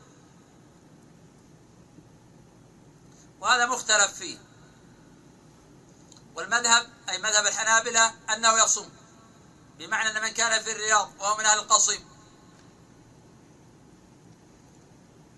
وهذا 3.41 3.65
مختلف 3.65 4.13
فيه. 4.13 4.37
والمذهب 6.35 6.89
أي 7.09 7.17
مذهب 7.17 7.45
الحنابلة 7.45 8.13
أنه 8.33 8.63
يصوم 8.63 8.91
بمعنى 9.77 10.17
أن 10.17 10.21
من 10.21 10.29
كان 10.29 10.63
في 10.63 10.71
الرياض 10.71 11.11
وهو 11.19 11.37
من 11.37 11.45
أهل 11.45 11.59
القصيم. 11.59 12.11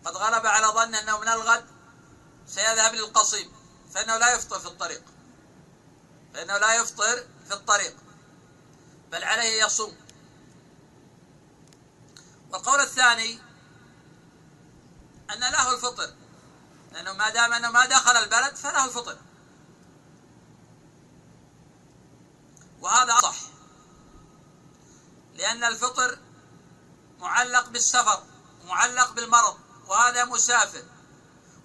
قد 0.06 0.18
غلب 0.18 0.46
على 0.46 0.68
ظن 0.68 0.96
أنه 0.96 1.20
من 1.20 1.28
الغد 1.28 1.66
سيذهب 2.48 2.94
للقصيم 2.94 3.52
فإنه 3.94 4.18
لا 4.18 4.36
يفطر 4.36 4.60
في 4.60 4.68
الطريق. 4.68 5.04
فإنه 6.34 6.58
لا 6.58 6.76
يفطر 6.76 7.28
في 7.48 7.54
الطريق 7.54 7.96
بل 9.12 9.24
عليه 9.24 9.64
يصوم. 9.64 9.98
والقول 12.52 12.80
الثاني 12.80 13.40
أن 15.30 15.40
له 15.40 15.74
الفطر. 15.74 16.23
لأنه 16.94 17.14
ما 17.14 17.30
دام 17.30 17.54
أنه 17.54 17.72
ما 17.72 17.86
دخل 17.86 18.18
البلد 18.18 18.56
فله 18.56 18.86
الفطر 18.86 19.18
وهذا 22.82 23.20
صح. 23.20 23.36
لأن 25.34 25.64
الفطر 25.64 26.20
معلق 27.20 27.70
بالسفر 27.70 28.24
معلق 28.66 29.12
بالمرض 29.12 29.60
وهذا 29.88 30.26
مسافر. 30.26 30.84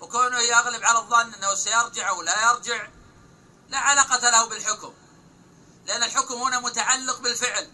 وكونه 0.01 0.39
يغلب 0.39 0.85
على 0.85 0.99
الظن 0.99 1.35
أنه 1.35 1.55
سيرجع 1.55 2.09
أو 2.09 2.23
لا 2.23 2.51
يرجع 2.51 2.89
لا 3.69 3.79
علاقة 3.79 4.31
له 4.31 4.49
بالحكم. 4.49 4.95
لأن 5.87 6.03
الحكم 6.03 6.35
هنا 6.35 6.61
متعلق 6.61 7.21
بالفعل 7.21 7.71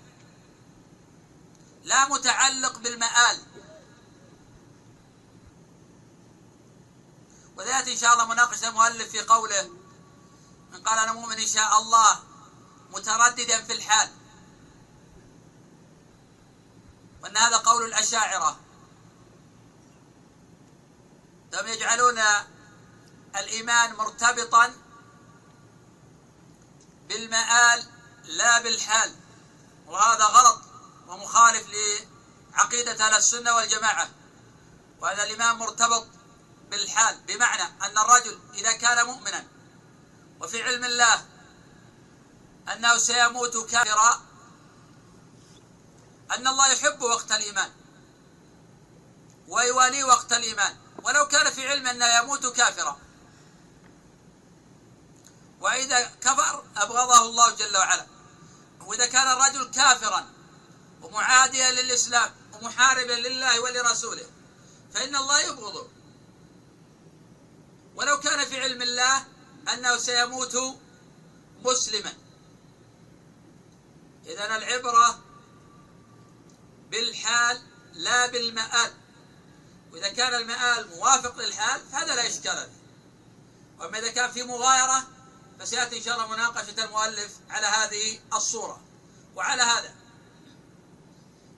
لا 1.82 2.08
متعلق 2.08 2.78
بالمآل. 2.78 3.63
وذات 7.56 7.88
إن 7.88 7.96
شاء 7.96 8.12
الله 8.12 8.26
مناقشة 8.26 8.68
المؤلف 8.68 9.10
في 9.10 9.20
قوله 9.20 9.70
من 10.70 10.82
قال 10.82 10.98
أنا 10.98 11.12
مؤمن 11.12 11.38
إن 11.38 11.46
شاء 11.46 11.78
الله 11.78 12.20
مترددا 12.90 13.62
في 13.64 13.72
الحال. 13.72 14.10
وأن 17.22 17.36
هذا 17.36 17.56
قول 17.56 17.84
الأشاعرة. 17.84 18.60
هم 21.54 21.66
يجعلون 21.66 22.20
الإيمان 23.36 23.94
مرتبطا 23.94 24.74
بالمآل 27.08 27.86
لا 28.24 28.62
بالحال. 28.62 29.14
وهذا 29.86 30.24
غلط 30.24 30.60
ومخالف 31.06 31.66
لعقيدة 31.68 33.06
أهل 33.06 33.14
السنة 33.14 33.54
والجماعة. 33.54 34.08
وهذا 35.00 35.22
الإيمان 35.22 35.56
مرتبط 35.56 36.06
بالحال 36.76 37.20
بمعنى 37.26 37.62
أن 37.62 37.98
الرجل 37.98 38.38
إذا 38.54 38.72
كان 38.72 39.06
مؤمنا 39.06 39.46
وفي 40.40 40.62
علم 40.62 40.84
الله 40.84 41.26
أنه 42.72 42.98
سيموت 42.98 43.70
كافرا 43.70 44.22
أن 46.30 46.46
الله 46.46 46.72
يحب 46.72 47.02
وقت 47.02 47.32
الإيمان 47.32 47.70
ويواليه 49.48 50.04
وقت 50.04 50.32
الإيمان. 50.32 50.76
ولو 51.02 51.28
كان 51.28 51.52
في 51.52 51.68
علم 51.68 51.86
أنه 51.86 52.06
يموت 52.06 52.46
كافرا. 52.46 52.98
وإذا 55.60 56.12
كفر 56.20 56.64
أبغضه 56.76 57.22
الله 57.26 57.50
جل 57.50 57.76
وعلا. 57.76 58.06
وإذا 58.80 59.06
كان 59.06 59.28
الرجل 59.28 59.70
كافرا 59.70 60.32
ومعاديا 61.02 61.70
للإسلام 61.70 62.34
ومحاربا 62.52 63.12
لله 63.12 63.60
ولرسوله 63.60 64.26
فإن 64.94 65.16
الله 65.16 65.40
يبغضه. 65.40 65.93
ولو 67.96 68.20
كان 68.20 68.44
في 68.44 68.60
علم 68.60 68.82
الله 68.82 69.24
أنه 69.72 69.96
سيموت 69.96 70.56
مسلما. 71.64 72.12
إذا 74.26 74.56
العبرة 74.56 75.24
بالحال 76.90 77.62
لا 77.92 78.26
بالمآل. 78.26 78.92
وإذا 79.92 80.08
كان 80.08 80.34
المآل 80.34 80.88
موافق 80.88 81.38
للحال 81.38 81.80
فهذا 81.92 82.14
لا 82.14 82.26
إشكال 82.26 82.56
فيه. 82.56 82.84
وأما 83.78 83.98
إذا 83.98 84.10
كان 84.10 84.30
في 84.30 84.42
مغايرة 84.42 85.08
فسيأتي 85.60 85.98
إن 85.98 86.02
شاء 86.02 86.14
الله 86.14 86.36
مناقشة 86.36 86.84
المؤلف 86.84 87.36
على 87.50 87.66
هذه 87.66 88.18
الصورة. 88.34 88.80
وعلى 89.34 89.62
هذا 89.62 89.94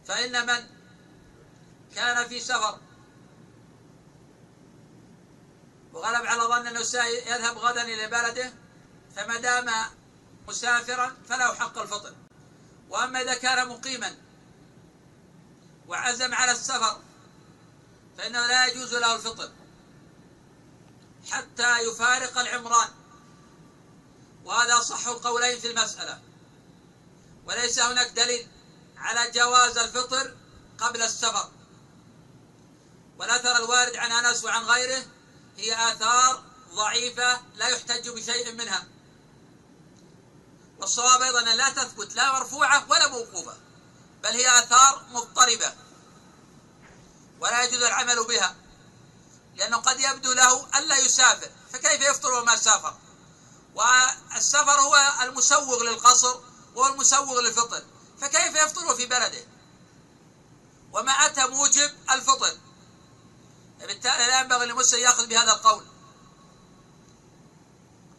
فإن 0.06 0.46
من 0.46 0.66
كان 1.94 2.28
في 2.28 2.40
سفر 2.40 2.78
وغلب 5.96 6.26
على 6.26 6.42
ظن 6.42 6.66
أنه 6.66 6.82
سيذهب 6.82 7.58
غدا 7.58 7.82
إلى 7.82 8.06
بلده 8.06 8.52
فما 9.16 9.36
دام 9.36 9.70
مسافرا 10.48 11.16
فله 11.28 11.54
حق 11.54 11.78
الفطر. 11.78 12.14
وأما 12.88 13.22
إذا 13.22 13.34
كان 13.34 13.68
مقيما 13.68 14.16
وعزم 15.88 16.34
على 16.34 16.52
السفر 16.52 17.00
فإنه 18.18 18.46
لا 18.46 18.66
يجوز 18.66 18.94
له 18.94 19.14
الفطر 19.16 19.50
حتى 21.30 21.78
يفارق 21.78 22.38
العمران. 22.38 22.88
وهذا 24.44 24.80
صح 24.80 25.06
القولين 25.06 25.58
في 25.58 25.70
المسألة. 25.70 26.20
وليس 27.46 27.78
هناك 27.78 28.10
دليل 28.10 28.48
على 28.96 29.30
جواز 29.30 29.78
الفطر 29.78 30.36
قبل 30.78 31.02
السفر. 31.02 31.50
والأثر 33.18 33.56
الوارد 33.56 33.96
عن 33.96 34.12
أنس 34.12 34.44
وعن 34.44 34.62
غيره 34.62 35.02
هي 35.58 35.92
آثار 35.92 36.42
ضعيفة 36.74 37.40
لا 37.54 37.68
يحتج 37.68 38.08
بشيء 38.08 38.52
منها. 38.52 38.86
والصواب 40.78 41.22
أيضا 41.22 41.40
لا 41.40 41.70
تثبت 41.70 42.14
لا 42.14 42.32
مرفوعة 42.32 42.90
ولا 42.90 43.08
موقوفة 43.08 43.56
بل 44.22 44.30
هي 44.30 44.58
آثار 44.58 45.04
مضطربة 45.10 45.74
ولا 47.40 47.62
يجوز 47.62 47.82
العمل 47.82 48.24
بها 48.24 48.56
لأنه 49.56 49.76
قد 49.76 50.00
يبدو 50.00 50.32
له 50.32 50.78
ألا 50.78 50.96
يسافر 50.96 51.50
فكيف 51.72 52.00
يفطر 52.00 52.32
وما 52.32 52.56
سافر؟ 52.56 52.94
والسفر 53.74 54.80
هو 54.80 55.12
المسوغ 55.22 55.82
للقصر 55.82 56.40
وهو 56.74 56.92
المسوغ 56.92 57.40
للفطر 57.40 57.82
فكيف 58.20 58.56
يفطر 58.56 58.94
في 58.94 59.06
بلده؟ 59.06 59.44
وما 60.92 61.12
أتى 61.12 61.46
موجب 61.46 61.90
الفطر؟ 62.10 62.56
بالتالي 63.78 64.26
لا 64.26 64.40
ينبغي 64.40 64.66
للمسلم 64.66 65.00
يأخذ 65.00 65.26
بهذا 65.26 65.52
القول. 65.52 65.86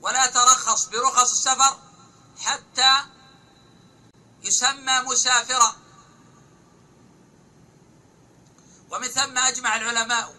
ولا 0.02 0.26
يترخص 0.26 0.86
برخص 0.86 1.32
السفر 1.32 1.80
حتى 2.40 2.94
يسمى 4.44 5.00
مسافرا 5.00 5.76
ومن 8.90 9.08
ثم 9.08 9.38
أجمع 9.38 9.76
العلماء 9.76 10.36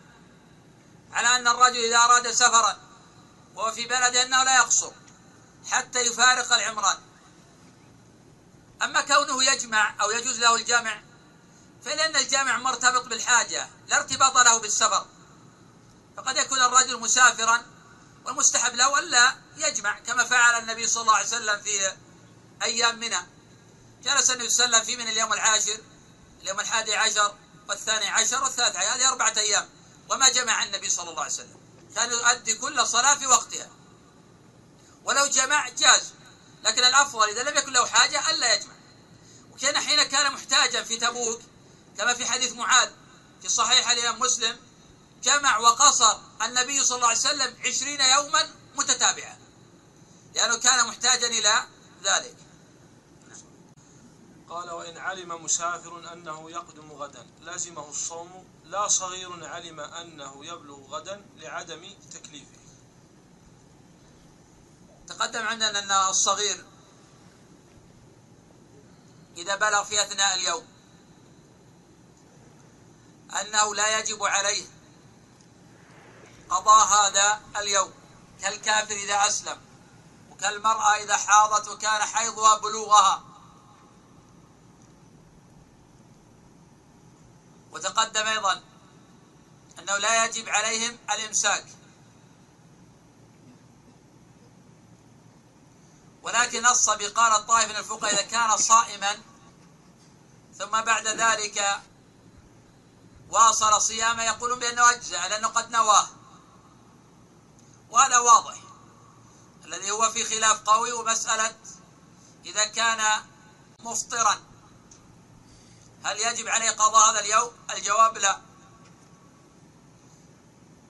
على 1.13 1.37
أن 1.37 1.49
الرجل 1.49 1.85
إذا 1.85 1.97
أراد 1.97 2.31
سفرا 2.31 2.77
وهو 3.55 3.73
في 3.73 3.87
بلده 3.87 4.23
أنه 4.23 4.43
لا 4.43 4.57
يقصر 4.57 4.93
حتى 5.71 6.01
يفارق 6.01 6.53
العمران. 6.53 6.99
أما 8.83 9.01
كونه 9.01 9.45
يجمع 9.45 9.95
أو 10.01 10.11
يجوز 10.11 10.39
له 10.41 10.55
الجمع 10.55 11.08
فلأن 11.85 12.17
الجامع 12.17 12.59
مرتبط 12.59 13.05
بالحاجة 13.05 13.69
لا 13.89 13.97
ارتباط 13.97 14.39
له 14.39 14.59
بالسفر. 14.59 15.07
فقد 16.17 16.37
يكون 16.37 16.63
الرجل 16.63 17.01
مسافرا 17.01 17.63
والمستحب 18.25 18.75
له 18.75 18.99
ألا 18.99 19.35
يجمع 19.57 19.99
كما 19.99 20.25
فعل 20.25 20.63
النبي 20.63 20.87
صلى 20.87 21.01
الله 21.01 21.15
عليه 21.15 21.27
وسلم 21.27 21.63
في 21.63 21.97
أيام 22.63 22.99
منى. 22.99 23.19
جلس 24.03 24.31
النبي 24.31 24.49
صلى 24.51 24.65
الله 24.65 24.77
عليه 24.77 24.87
وسلم 24.87 24.97
في 24.97 24.97
من 24.97 25.09
اليوم 25.09 25.33
العاشر 25.33 25.79
اليوم 26.43 26.61
الحادي 26.61 26.97
عشر 26.97 27.35
والثاني 27.69 28.09
عشر 28.09 28.43
والثالث 28.43 28.77
عشر 28.77 28.95
هذه 28.95 29.09
أربعة 29.09 29.35
أيام. 29.37 29.69
وما 30.11 30.29
جمع 30.29 30.63
النبي 30.63 30.91
صلى 30.91 31.11
الله 31.11 31.23
عليه 31.23 31.33
وسلم. 31.33 31.61
كان 31.95 32.13
يؤدي 32.13 32.55
كل 32.55 32.87
صلاة 32.87 33.15
في 33.15 33.27
وقتها. 33.27 33.71
ولو 35.05 35.27
جمع 35.27 35.69
جاز 35.69 36.13
لكن 36.65 36.85
الأفضل 36.85 37.29
إذا 37.29 37.43
لم 37.43 37.57
يكن 37.57 37.73
له 37.73 37.87
حاجة 37.87 38.31
ألا 38.31 38.55
يجمع. 38.55 38.75
وكان 39.53 39.79
حين 39.79 40.03
كان 40.03 40.33
محتاجا 40.33 40.83
في 40.83 40.97
تبوك 40.97 41.43
كما 41.99 42.15
في 42.15 42.27
حديث 42.27 42.53
معاذ 42.53 42.91
في 43.43 43.49
صحيح 43.49 43.91
الإمام 43.91 44.21
مسلم 44.21 44.57
جمع 45.23 45.59
وقصر 45.59 46.19
النبي 46.43 46.85
صلى 46.85 46.97
الله 46.97 47.09
عليه 47.09 47.19
وسلم 47.19 47.57
عشرين 47.67 48.01
يوما 48.01 48.51
متتابعة 48.77 49.39
لأنه 50.35 50.57
كان 50.57 50.87
محتاجا 50.87 51.27
إلى 51.27 51.67
ذلك. 52.05 52.37
قال 54.49 54.71
وإن 54.71 54.99
علم 54.99 55.45
مسافر 55.45 56.13
أنه 56.13 56.51
يقدم 56.51 56.93
غدا 56.93 57.27
لازمه 57.41 57.89
الصوم 57.91 58.45
لا 58.65 58.89
صغير 58.89 59.47
علم 59.47 59.81
أنه 59.81 60.47
يبلغ 60.47 60.97
غدا 60.97 61.27
لعدم 61.37 61.95
تكليفه. 62.13 62.59
تقدم 65.09 65.47
عندنا 65.47 65.79
أن 65.79 66.11
الصغير 66.11 66.65
إذا 69.37 69.57
بلغ 69.57 69.85
في 69.85 70.03
أثناء 70.03 70.35
اليوم 70.35 70.78
أنه 73.41 73.75
لا 73.75 73.99
يجب 73.99 74.25
عليه 74.25 74.67
قضاء 76.51 76.87
هذا 76.87 77.41
اليوم. 77.57 77.93
كالكافر 78.43 78.95
إذا 78.95 79.27
أسلم 79.27 79.61
وكالمرأة 80.31 80.95
إذا 80.97 81.17
حاضت 81.17 81.69
وكان 81.69 82.03
حيضها 82.03 82.59
بلوغها. 82.59 83.23
وتقدم 87.71 88.27
أيضا 88.27 88.63
أنه 89.79 89.97
لا 89.97 90.25
يجب 90.25 90.49
عليهم 90.49 90.99
الإمساك. 91.11 91.67
ولكن 96.23 96.63
نص 96.63 96.91
بقال 96.91 97.33
الطائف 97.33 97.71
من 97.71 97.77
الفقهاء 97.77 98.15
إذا 98.15 98.23
كان 98.23 98.57
صائما 98.57 99.19
ثم 100.59 100.81
بعد 100.81 101.07
ذلك 101.07 101.81
واصل 103.29 103.83
صيامه 103.83 104.25
يقولون 104.25 104.59
بأنه 104.59 104.91
أجزع 104.91 105.27
لأنه 105.27 105.49
قد 105.49 105.71
نواه. 105.71 106.09
وهذا 107.91 108.19
واضح. 108.19 108.57
الذي 109.65 109.91
هو 109.91 110.11
في 110.11 110.25
خلاف 110.25 110.61
قوي 110.61 110.93
ومسألة 110.93 111.57
إذا 112.45 112.65
كان 112.65 113.23
مفطرا. 113.81 114.41
هل 116.05 116.19
يجب 116.19 116.49
عليه 116.49 116.71
قضاء 116.71 117.11
هذا 117.11 117.21
اليوم؟ 117.21 117.53
الجواب 117.71 118.19
لا. 118.19 118.41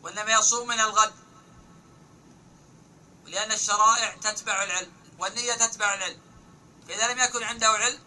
وإنما 0.03 0.33
يصوم 0.33 0.69
من 0.69 0.81
الغد. 0.81 1.15
لأن 3.25 3.53
الشرائع 3.53 4.17
تتبع 4.17 4.63
العلم 4.63 4.93
والنية 5.19 5.55
تتبع 5.55 5.95
العلم. 5.95 6.21
فإذا 6.89 7.13
لم 7.13 7.19
يكن 7.19 7.43
عنده 7.43 7.69
علم 7.69 8.01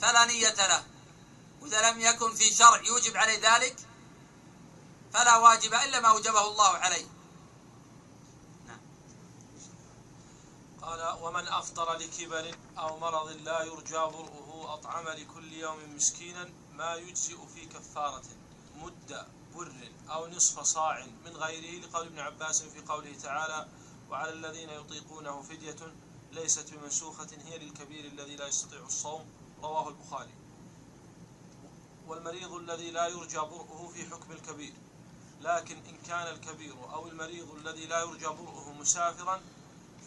فلا 0.00 0.24
نية 0.24 0.66
له. 0.66 0.93
وإذا 1.64 1.90
لم 1.90 2.00
يكن 2.00 2.34
في 2.34 2.44
شرع 2.44 2.82
يوجب 2.82 3.16
عليه 3.16 3.54
ذلك 3.54 3.76
فلا 5.12 5.36
واجب 5.36 5.74
إلا 5.74 6.00
ما 6.00 6.08
أوجبه 6.08 6.48
الله 6.48 6.68
عليه. 6.68 7.06
نعم. 8.66 8.80
قال 10.82 11.18
ومن 11.22 11.48
أفطر 11.48 11.92
لكبر 11.92 12.56
أو 12.78 12.98
مرض 12.98 13.28
لا 13.28 13.62
يرجى 13.62 13.94
برؤه 13.96 14.74
أطعم 14.74 15.08
لكل 15.08 15.52
يوم 15.52 15.94
مسكينا 15.96 16.50
ما 16.72 16.94
يجزئ 16.94 17.36
في 17.54 17.66
كفارة 17.66 18.24
مد 18.74 19.26
بر 19.54 19.90
أو 20.10 20.26
نصف 20.26 20.60
صاع 20.60 21.06
من 21.24 21.36
غيره 21.36 21.86
لقول 21.86 22.06
ابن 22.06 22.18
عباس 22.18 22.62
في 22.62 22.80
قوله 22.80 23.18
تعالى 23.22 23.68
وعلى 24.10 24.32
الذين 24.32 24.70
يطيقونه 24.70 25.42
فدية 25.42 25.94
ليست 26.32 26.74
بمنسوخة 26.74 27.28
هي 27.44 27.58
للكبير 27.58 28.04
الذي 28.04 28.36
لا 28.36 28.46
يستطيع 28.46 28.80
الصوم. 28.80 29.26
رواه 29.62 29.88
البخاري. 29.88 30.43
والمريض 32.06 32.52
الذي 32.52 32.90
لا 32.90 33.06
يرجى 33.06 33.38
برؤه 33.38 33.92
في 33.94 34.06
حكم 34.10 34.32
الكبير. 34.32 34.72
لكن 35.40 35.76
إن 35.76 35.96
كان 36.06 36.26
الكبير 36.34 36.74
أو 36.92 37.08
المريض 37.08 37.50
الذي 37.50 37.86
لا 37.86 38.00
يرجى 38.00 38.26
برؤه 38.26 38.72
مسافرا 38.72 39.40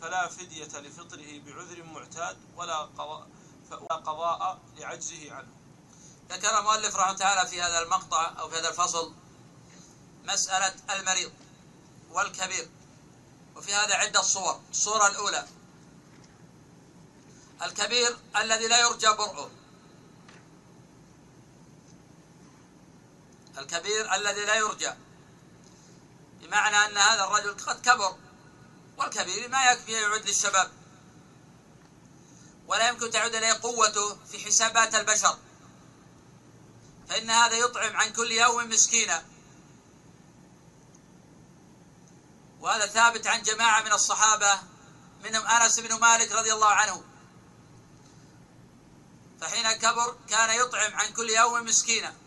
فلا 0.02 0.28
فدية 0.28 0.80
لفطره 0.80 1.40
بعذر 1.46 1.84
معتاد 1.84 2.38
ولا 2.56 2.78
قضاء, 2.78 3.28
ولا 3.72 3.96
قضاء 3.96 4.60
لعجزه 4.78 5.34
عنه. 5.34 5.48
ذكر 6.30 6.60
المؤلف 6.60 6.96
رحمه 6.96 7.18
تعالى 7.18 7.50
في 7.50 7.62
هذا 7.62 7.84
المقطع 7.84 8.40
أو 8.40 8.50
في 8.50 8.56
هذا 8.56 8.70
الفصل 8.70 9.14
مسألة 10.24 10.74
المريض 10.90 11.32
والكبير 12.12 12.70
وفي 13.56 13.74
هذا 13.74 13.96
عدة 13.96 14.22
صور. 14.22 14.60
الصورة 14.72 15.08
الأولى. 15.08 15.48
الكبير 17.62 18.18
الذي 18.36 18.68
لا 18.68 18.80
يرجى 18.80 19.08
برؤه. 19.08 19.50
الكبير 23.58 24.16
الذي 24.16 24.46
لا 24.46 24.56
يرجى. 24.56 24.92
بمعنى 26.42 26.76
أن 26.76 26.98
هذا 26.98 27.24
الرجل 27.24 27.66
قد 27.66 27.82
كبر 27.82 28.16
والكبير 28.98 29.50
ما 29.50 29.72
يكفي 29.72 29.92
يعود 29.92 30.26
للشباب. 30.26 30.72
ولا 32.68 32.88
يمكن 32.88 33.12
تعود 33.12 33.36
إليه 33.36 33.54
قوته 33.54 34.18
في 34.32 34.46
حسابات 34.46 34.96
البشر. 34.96 35.38
فإن 37.10 37.30
هذا 37.30 37.56
يطعم 37.56 37.98
عن 37.98 38.14
كل 38.14 38.32
يوم 38.32 38.70
مسكينا. 38.70 39.26
وهذا 42.60 42.86
ثابت 42.86 43.28
عن 43.28 43.42
جماعة 43.42 43.82
من 43.82 43.92
الصحابة 43.92 44.60
منهم 45.24 45.48
أنس 45.48 45.80
بن 45.80 46.00
مالك 46.00 46.32
رضي 46.32 46.54
الله 46.54 46.68
عنه. 46.68 47.04
فحين 49.42 49.72
كبر 49.72 50.16
كان 50.30 50.60
يطعم 50.60 50.96
عن 50.96 51.14
كل 51.14 51.30
يوم 51.30 51.64
مسكينا. 51.66 52.27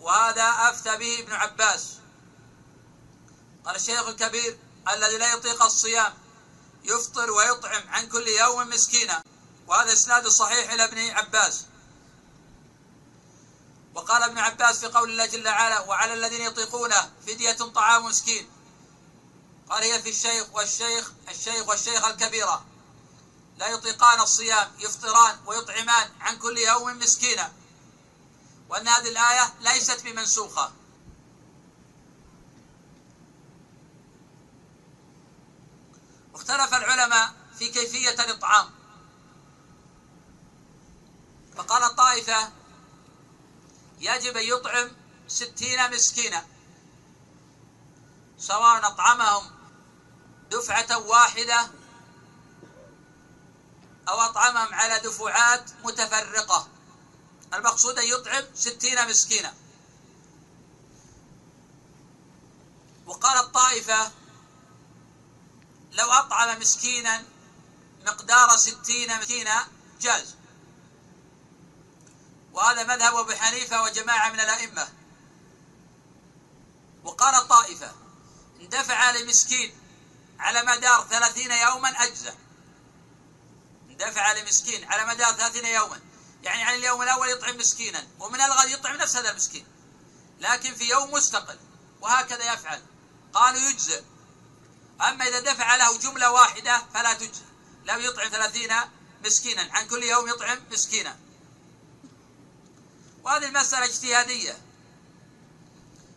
وهذا 0.00 0.44
أفتى 0.44 0.96
به 0.96 1.18
ابن 1.18 1.32
عباس. 1.32 1.86
قال 3.64 3.76
الشيخ 3.76 4.08
الكبير 4.08 4.58
الذي 4.88 5.18
لا 5.18 5.32
يطيق 5.32 5.62
الصيام 5.62 6.14
يفطر 6.84 7.30
ويطعم 7.30 7.88
عن 7.88 8.08
كل 8.08 8.28
يوم 8.28 8.68
مسكينا 8.68 9.22
وهذا 9.66 9.92
إسناد 9.92 10.28
صحيح 10.28 10.72
إلى 10.72 10.84
ابن 10.84 10.98
عباس. 10.98 11.64
وقال 13.94 14.22
ابن 14.22 14.38
عباس 14.38 14.78
في 14.78 14.86
قول 14.86 15.10
الله 15.10 15.26
جل 15.26 15.48
وعلا 15.48 15.80
وعلى 15.80 16.14
الذين 16.14 16.40
يطيقونه 16.40 17.10
فدية 17.26 17.52
طعام 17.52 18.04
مسكين 18.04 18.50
قال 19.70 19.82
هي 19.82 20.02
في 20.02 20.10
الشيخ 20.10 20.46
والشيخ 20.52 21.12
الشيخ 21.28 21.68
والشيخ 21.68 22.04
الكبيرة. 22.04 22.64
لا 23.58 23.68
يطيقان 23.68 24.20
الصيام 24.20 24.72
يفطران 24.78 25.38
ويطعمان 25.46 26.10
عن 26.20 26.38
كل 26.38 26.58
يوم 26.58 26.98
مسكينا 26.98 27.52
وأن 28.70 28.88
هذه 28.88 29.08
الآية 29.08 29.54
ليست 29.60 30.04
بمنسوخة. 30.04 30.72
واختلف 36.32 36.74
العلماء 36.74 37.34
في 37.58 37.68
كيفية 37.68 38.10
الإطعام. 38.10 38.70
فقال 41.56 41.96
طائفة 41.96 42.52
يجب 43.98 44.36
أن 44.36 44.42
يطعم 44.42 44.90
ستين 45.28 45.90
مسكينا 45.90 46.46
سواء 48.38 48.86
أطعمهم 48.86 49.50
دفعة 50.50 50.98
واحدة 50.98 51.70
أو 54.08 54.20
أطعمهم 54.20 54.74
على 54.74 54.98
دفعات 54.98 55.70
متفرقة. 55.84 56.68
المقصود 57.54 57.98
أن 57.98 58.06
يطعم 58.06 58.44
ستين 58.54 59.08
مسكينا. 59.08 59.54
وقال 63.06 63.38
الطائفة 63.38 64.12
لو 65.92 66.10
أطعم 66.10 66.60
مسكينا 66.60 67.24
مقدار 68.06 68.56
ستين 68.56 69.18
مسكينا 69.18 69.68
جاز. 70.00 70.34
وهذا 72.52 72.84
مذهب 72.84 73.14
أبو 73.14 73.32
حنيفة 73.32 73.82
وجماعة 73.82 74.30
من 74.30 74.40
الأئمة. 74.40 74.88
وقال 77.04 77.34
الطائفة 77.34 77.92
اندفع 78.60 79.10
لمسكين 79.10 79.74
على 80.38 80.62
مدار 80.62 81.06
ثلاثين 81.10 81.50
يوما 81.50 81.88
أجزى 81.88 82.32
اندفع 83.90 84.32
لمسكين 84.32 84.84
على 84.84 85.14
مدار 85.14 85.32
ثلاثين 85.32 85.64
يوما 85.64 86.00
يعني 86.42 86.62
عن 86.62 86.74
اليوم 86.74 87.02
الأول 87.02 87.28
يطعم 87.28 87.56
مسكينا 87.56 88.06
ومن 88.18 88.40
الغد 88.40 88.68
يطعم 88.68 88.96
نفس 88.96 89.16
هذا 89.16 89.30
المسكين. 89.30 89.66
لكن 90.40 90.74
في 90.74 90.88
يوم 90.88 91.12
مستقل 91.12 91.58
وهكذا 92.00 92.52
يفعل. 92.52 92.82
قالوا 93.32 93.60
يجزئ. 93.60 94.02
أما 95.00 95.28
إذا 95.28 95.40
دفع 95.40 95.76
له 95.76 95.98
جملة 95.98 96.30
واحدة 96.30 96.82
فلا 96.94 97.14
تجزئ. 97.14 97.44
لو 97.84 97.98
يطعم 97.98 98.28
ثلاثين 98.28 98.72
مسكينا 99.24 99.68
عن 99.72 99.86
كل 99.86 100.02
يوم 100.02 100.28
يطعم 100.28 100.58
مسكينا. 100.70 101.18
وهذه 103.22 103.44
المسألة 103.44 103.84
اجتهادية. 103.84 104.58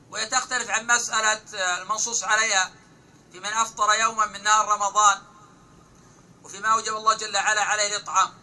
وهي 0.10 0.26
تختلف 0.26 0.70
عن 0.70 0.88
مسألة 0.88 1.42
المنصوص 1.82 2.24
عليها. 2.24 2.74
في 3.32 3.40
من 3.40 3.46
أفطر 3.46 3.94
يوما 3.94 4.26
من 4.26 4.44
نهار 4.44 4.68
رمضان 4.68 5.22
وفيما 6.44 6.68
أوجب 6.68 6.96
الله 6.96 7.14
جل 7.14 7.36
وعلا 7.36 7.64
عليه 7.64 7.98
الإطعام. 7.98 8.43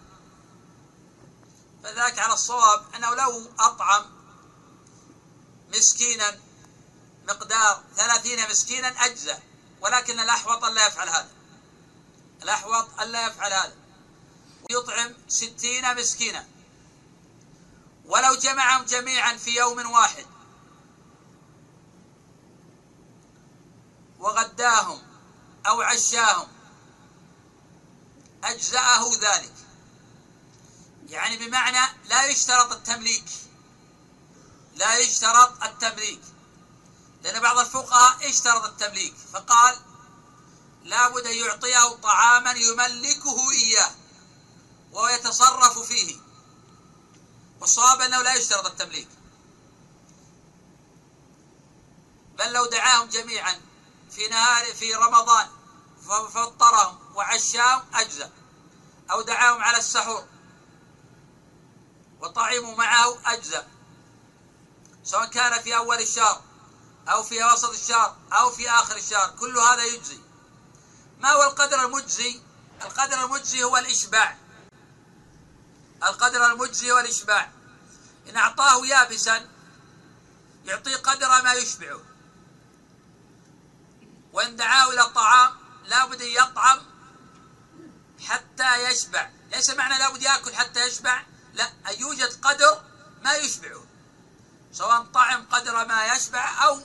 فذاك 1.82 2.19
على 2.19 2.32
الصواب 2.32 2.94
أنه 2.94 3.15
لو 3.15 3.51
أطعم 3.61 4.05
مسكينا 5.74 6.40
مقدار 7.28 7.82
ثلاثين 7.97 8.51
مسكينا 8.51 8.89
أجزى 8.89 9.36
ولكن 9.81 10.20
الأحوط 10.20 10.65
ألا 10.65 10.86
يفعل 10.86 11.09
هذا. 11.09 11.31
الأحوط 12.43 13.01
ألا 13.01 13.27
يفعل 13.27 13.52
هذا. 13.52 13.77
ويطعم 14.70 15.15
ستين 15.28 15.97
مسكينا. 15.97 16.47
ولو 18.05 18.35
جمعهم 18.35 18.85
جميعا 18.85 19.36
في 19.36 19.51
يوم 19.51 19.90
واحد. 19.90 20.27
وغداهم 24.19 25.02
أو 25.66 25.82
عشاهم. 25.82 26.48
أجزأه 28.44 29.11
ذلك. 29.20 29.52
يعني 31.11 31.37
بمعنى 31.37 31.99
لا 32.05 32.27
يشترط 32.27 32.73
التمليك. 32.73 33.24
لا 34.74 34.97
يشترط 34.97 35.62
التمليك. 35.62 36.20
لأن 37.23 37.41
بعض 37.41 37.59
الفقهاء 37.59 38.31
اشترط 38.31 38.65
التمليك 38.65 39.15
فقال 39.32 39.77
لابد 40.85 41.27
أن 41.27 41.37
يعطيه 41.37 41.89
طعاما 42.03 42.53
يملكه 42.53 43.51
إياه 43.51 43.91
وهو 44.93 45.09
يتصرف 45.09 45.78
فيه. 45.78 46.16
والصواب 47.61 48.01
أنه 48.01 48.23
لا 48.23 48.35
يشترط 48.35 48.66
التمليك. 48.66 49.09
بل 52.39 52.53
لو 52.53 52.66
دعاهم 52.66 53.09
جميعا 53.09 53.61
في 54.11 54.28
نهار 54.28 54.74
في 54.74 54.95
رمضان 54.95 55.49
ففطرهم 56.09 56.99
وعشاهم 57.15 57.82
أجزى 57.95 58.28
أو 59.11 59.23
دعاهم 59.23 59.62
على 59.62 59.78
السحور 59.78 60.27
وطعموا 62.21 62.77
معه 62.77 63.19
أجزى 63.27 63.63
سواء 65.05 65.27
كان 65.27 65.63
في 65.63 65.77
أول 65.77 65.99
الشهر 66.01 66.43
أو 67.09 67.23
في 67.23 67.45
وسط 67.45 67.71
الشهر 67.71 68.17
أو 68.33 68.51
في 68.51 68.71
آخر 68.71 68.97
الشهر 68.97 69.31
كل 69.31 69.59
هذا 69.59 69.85
يجزي. 69.85 70.19
ما 71.21 71.31
هو 71.31 71.43
القدر 71.43 71.85
المجزي؟ 71.85 72.41
القدر 72.83 73.25
المجزي 73.25 73.65
هو 73.65 73.77
الإشباع. 73.77 74.39
القدر 76.03 76.53
المجزي 76.53 76.93
هو 76.93 76.99
الإشباع. 76.99 77.53
إن 78.29 78.37
أعطاه 78.37 78.87
يابسا 78.87 79.49
يعطيه 80.65 80.97
قدر 80.97 81.43
ما 81.43 81.53
يشبعه. 81.53 82.01
وإن 84.33 84.57
دعاه 84.57 84.91
إلى 84.91 85.01
الطعام 85.01 85.57
لابد 85.85 86.23
أن 86.23 86.29
يطعم 86.29 86.81
حتى 88.29 88.91
يشبع. 88.91 89.31
ليس 89.53 89.71
معنى 89.71 89.99
لابد 89.99 90.23
يأكل 90.23 90.55
حتى 90.55 90.87
يشبع؟ 90.87 91.30
لا 91.55 91.71
يوجد 91.99 92.41
قدر 92.43 92.83
ما 93.23 93.35
يشبعه. 93.35 93.85
سواء 94.73 95.03
طعم 95.03 95.47
قدر 95.47 95.87
ما 95.87 96.07
يشبع 96.07 96.65
أو 96.67 96.81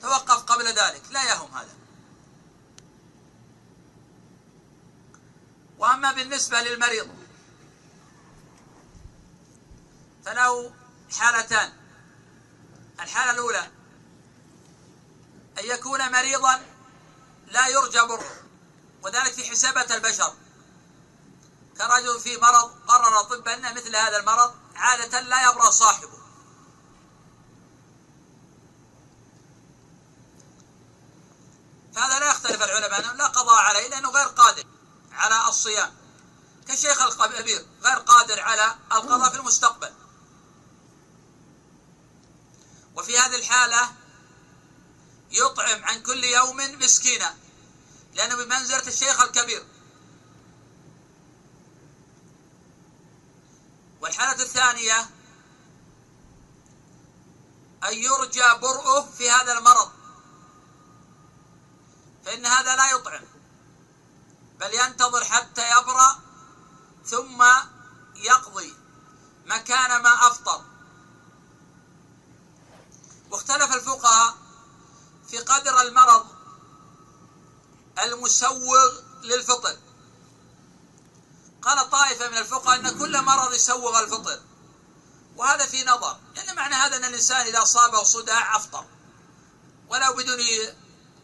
توقف 0.00 0.42
قبل 0.42 0.66
ذلك. 0.66 1.02
لا 1.10 1.24
يهم 1.24 1.54
هذا. 1.54 1.74
وأما 5.78 6.12
بالنسبة 6.12 6.60
للمريض 6.60 7.08
فله 10.24 10.74
حالتان. 11.18 11.72
الحالة 13.00 13.30
الأولى 13.30 13.70
أن 15.58 15.64
يكون 15.64 16.12
مريضا 16.12 16.60
لا 17.46 17.68
يرجى 17.68 18.00
بره 18.00 18.42
وذلك 19.02 19.32
في 19.32 19.44
حسابة 19.50 19.94
البشر. 19.94 20.34
كرجل 21.78 22.20
في 22.20 22.36
مرض 22.36 22.70
قرر 22.88 23.20
الطب 23.20 23.48
أن 23.48 23.74
مثل 23.74 23.96
هذا 23.96 24.16
المرض 24.16 24.54
عادة 24.74 25.20
لا 25.20 25.50
يبرأ 25.50 25.70
صاحبه. 25.70 26.18
فهذا 31.94 32.18
لا 32.18 32.30
يختلف 32.30 32.62
العلماء 32.62 33.00
أنه 33.00 33.12
لا 33.12 33.26
قضاء 33.26 33.56
عليه 33.56 33.88
لأنه 33.88 34.10
غير 34.10 34.26
قادر 34.26 34.64
على 35.12 35.48
الصيام. 35.48 35.96
كالشيخ 36.68 37.02
الكبير 37.02 37.66
غير 37.82 37.98
قادر 37.98 38.40
على 38.40 38.74
القضاء 38.92 39.30
في 39.30 39.36
المستقبل. 39.36 39.94
وفي 42.94 43.18
هذه 43.18 43.36
الحالة 43.36 43.92
يطعم 45.30 45.84
عن 45.84 46.02
كل 46.02 46.24
يوم 46.24 46.56
مسكينا 46.56 47.36
لأنه 48.14 48.36
بمنزلة 48.36 48.86
الشيخ 48.86 49.20
الكبير. 49.20 49.77
والحالة 54.00 54.42
الثانية 54.42 55.00
أن 57.84 57.92
يرجى 57.92 58.54
برؤه 58.62 59.10
في 59.10 59.30
هذا 59.30 59.58
المرض 59.58 59.90
فإن 62.24 62.46
هذا 62.46 62.76
لا 62.76 62.90
يطعم 62.90 63.24
بل 64.60 64.74
ينتظر 64.74 65.24
حتى 65.24 65.70
يبرأ 65.70 66.20
ثم 67.04 67.44
يقضي 68.16 68.74
مكان 69.46 70.02
ما 70.02 70.10
أفطر. 70.26 70.64
واختلف 73.30 73.74
الفقهاء 73.74 74.34
في 75.28 75.38
قدر 75.38 75.80
المرض 75.80 76.26
المسوغ 78.02 79.00
للفطر. 79.22 79.76
قال 81.68 81.90
طائفة 81.90 82.28
من 82.28 82.38
الفقهاء 82.38 82.80
أن 82.80 82.98
كل 82.98 83.22
مرض 83.22 83.54
يسوغ 83.54 84.00
الفطر. 84.00 84.40
وهذا 85.36 85.66
في 85.66 85.84
نظر. 85.84 86.16
لأن 86.34 86.56
معنى 86.56 86.74
هذا 86.74 86.96
أن 86.96 87.04
الإنسان 87.04 87.46
إذا 87.46 87.62
أصابه 87.62 88.02
صداع 88.02 88.56
أفطر. 88.56 88.86
ولو 89.88 90.12
بدون 90.12 90.38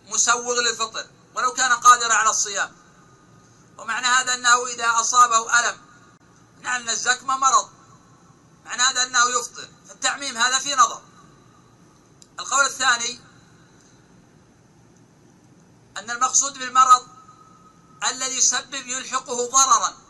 مسوغ 0.06 0.60
للفطر. 0.60 1.06
ولو 1.34 1.52
كان 1.52 1.72
قادرا 1.72 2.14
على 2.14 2.30
الصيام. 2.30 2.76
ومعنى 3.78 4.06
هذا 4.06 4.34
أنه 4.34 4.66
إذا 4.66 5.00
أصابه 5.00 5.60
ألم. 5.60 5.80
نعم 6.60 6.88
الزكمة 6.88 7.36
مرض. 7.36 7.70
معنى 8.64 8.82
هذا 8.82 9.02
أنه 9.02 9.30
يفطر. 9.40 9.68
التعميم 9.90 10.36
هذا 10.36 10.58
في 10.58 10.74
نظر. 10.74 11.02
القول 12.38 12.66
الثاني 12.66 13.20
أن 15.96 16.10
المقصود 16.10 16.58
بالمرض 16.58 17.06
الذي 18.10 18.38
يسبب 18.38 18.86
يلحقه 18.86 19.50
ضررا. 19.50 20.03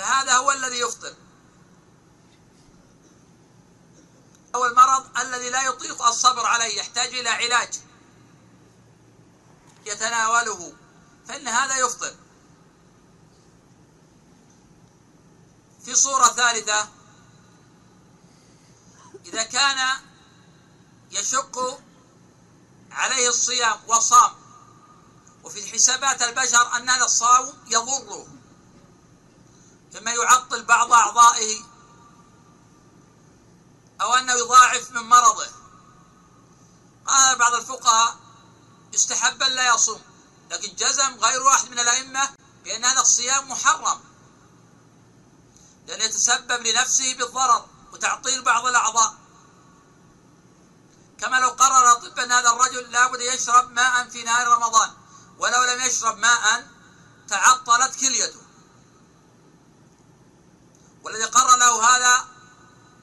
فهذا 0.00 0.36
هو 0.36 0.50
الذي 0.50 0.80
يفطر. 0.80 1.14
هو 4.56 4.66
المرض 4.66 5.18
الذي 5.18 5.50
لا 5.50 5.62
يطيق 5.62 6.02
الصبر 6.02 6.46
عليه 6.46 6.78
يحتاج 6.78 7.08
إلى 7.14 7.28
علاج. 7.28 7.80
يتناوله. 9.86 10.72
فإن 11.28 11.48
هذا 11.48 11.76
يفطر. 11.76 12.14
في 15.84 15.94
صورة 15.94 16.28
ثالثة 16.28 16.88
إذا 19.26 19.42
كان 19.42 20.00
يشق 21.10 21.80
عليه 22.90 23.28
الصيام 23.28 23.80
وصام 23.88 24.32
وفي 25.44 25.72
حسابات 25.72 26.22
البشر 26.22 26.76
أن 26.76 26.90
هذا 26.90 27.04
الصوم 27.04 27.52
يضره. 27.66 28.39
فيما 29.92 30.12
يعطل 30.12 30.64
بعض 30.64 30.92
أعضائه 30.92 31.64
أو 34.00 34.14
أنه 34.14 34.32
يضاعف 34.32 34.90
من 34.90 35.02
مرضه. 35.02 35.46
قال 37.06 37.38
بعض 37.38 37.54
الفقهاء 37.54 38.16
يستحب 38.92 39.42
أن 39.42 39.52
لا 39.52 39.74
يصوم 39.74 40.00
لكن 40.50 40.74
جزم 40.74 41.16
غير 41.20 41.42
واحد 41.42 41.70
من 41.70 41.78
الأئمة 41.78 42.30
بأن 42.64 42.84
هذا 42.84 43.00
الصيام 43.00 43.50
محرم. 43.50 44.00
لأنه 45.86 46.04
يتسبب 46.04 46.66
لنفسه 46.66 47.14
بالضرر 47.14 47.66
وتعطيل 47.92 48.42
بعض 48.42 48.66
الأعضاء. 48.66 49.14
كما 51.20 51.40
لو 51.40 51.48
قرر 51.48 51.94
طب 51.94 52.18
أن 52.18 52.32
هذا 52.32 52.50
الرجل 52.50 52.92
لابد 52.92 53.20
يشرب 53.20 53.70
ماء 53.70 54.08
في 54.08 54.22
نهار 54.22 54.48
رمضان 54.48 54.90
ولو 55.38 55.64
لم 55.64 55.80
يشرب 55.80 56.18
ماء 56.18 56.68
تعطلت 57.28 57.96
كليته. 58.00 58.49
والذي 61.10 61.24
قرر 61.24 61.56
له 61.56 61.96
هذا 61.96 62.26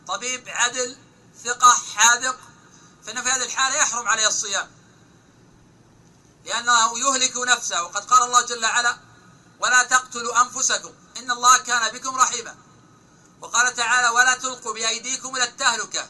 طبيب 0.08 0.50
عدل 0.50 0.98
ثقة 1.44 1.74
حاذق 1.96 2.40
فإنه 3.06 3.22
في 3.22 3.30
هذه 3.30 3.44
الحالة 3.44 3.76
يحرم 3.76 4.08
عليه 4.08 4.28
الصيام. 4.28 4.72
لأنه 6.46 7.00
يهلك 7.00 7.38
نفسه. 7.38 7.84
وقد 7.84 8.06
قال 8.06 8.24
الله 8.24 8.42
جل 8.42 8.66
وعلا 8.66 8.98
ولا 9.60 9.84
تقتلوا 9.84 10.42
أنفسكم 10.42 10.94
إن 11.18 11.32
الله 11.32 11.58
كان 11.58 11.94
بكم 11.94 12.16
رحيما 12.16 12.56
وقال 13.42 13.74
تعالى 13.74 14.10
ولا 14.10 14.36
تلقوا 14.36 14.74
بأيديكم 14.74 15.36
إلى 15.36 15.44
التهلكة 15.44 16.10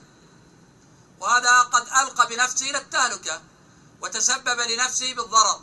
وهذا 1.19 1.61
قد 1.61 1.82
ألقى 1.82 2.28
بنفسه 2.28 2.69
إلى 2.69 2.78
التهلكة 2.78 3.41
وتسبب 4.02 4.60
لنفسه 4.60 5.14
بالضرر. 5.14 5.61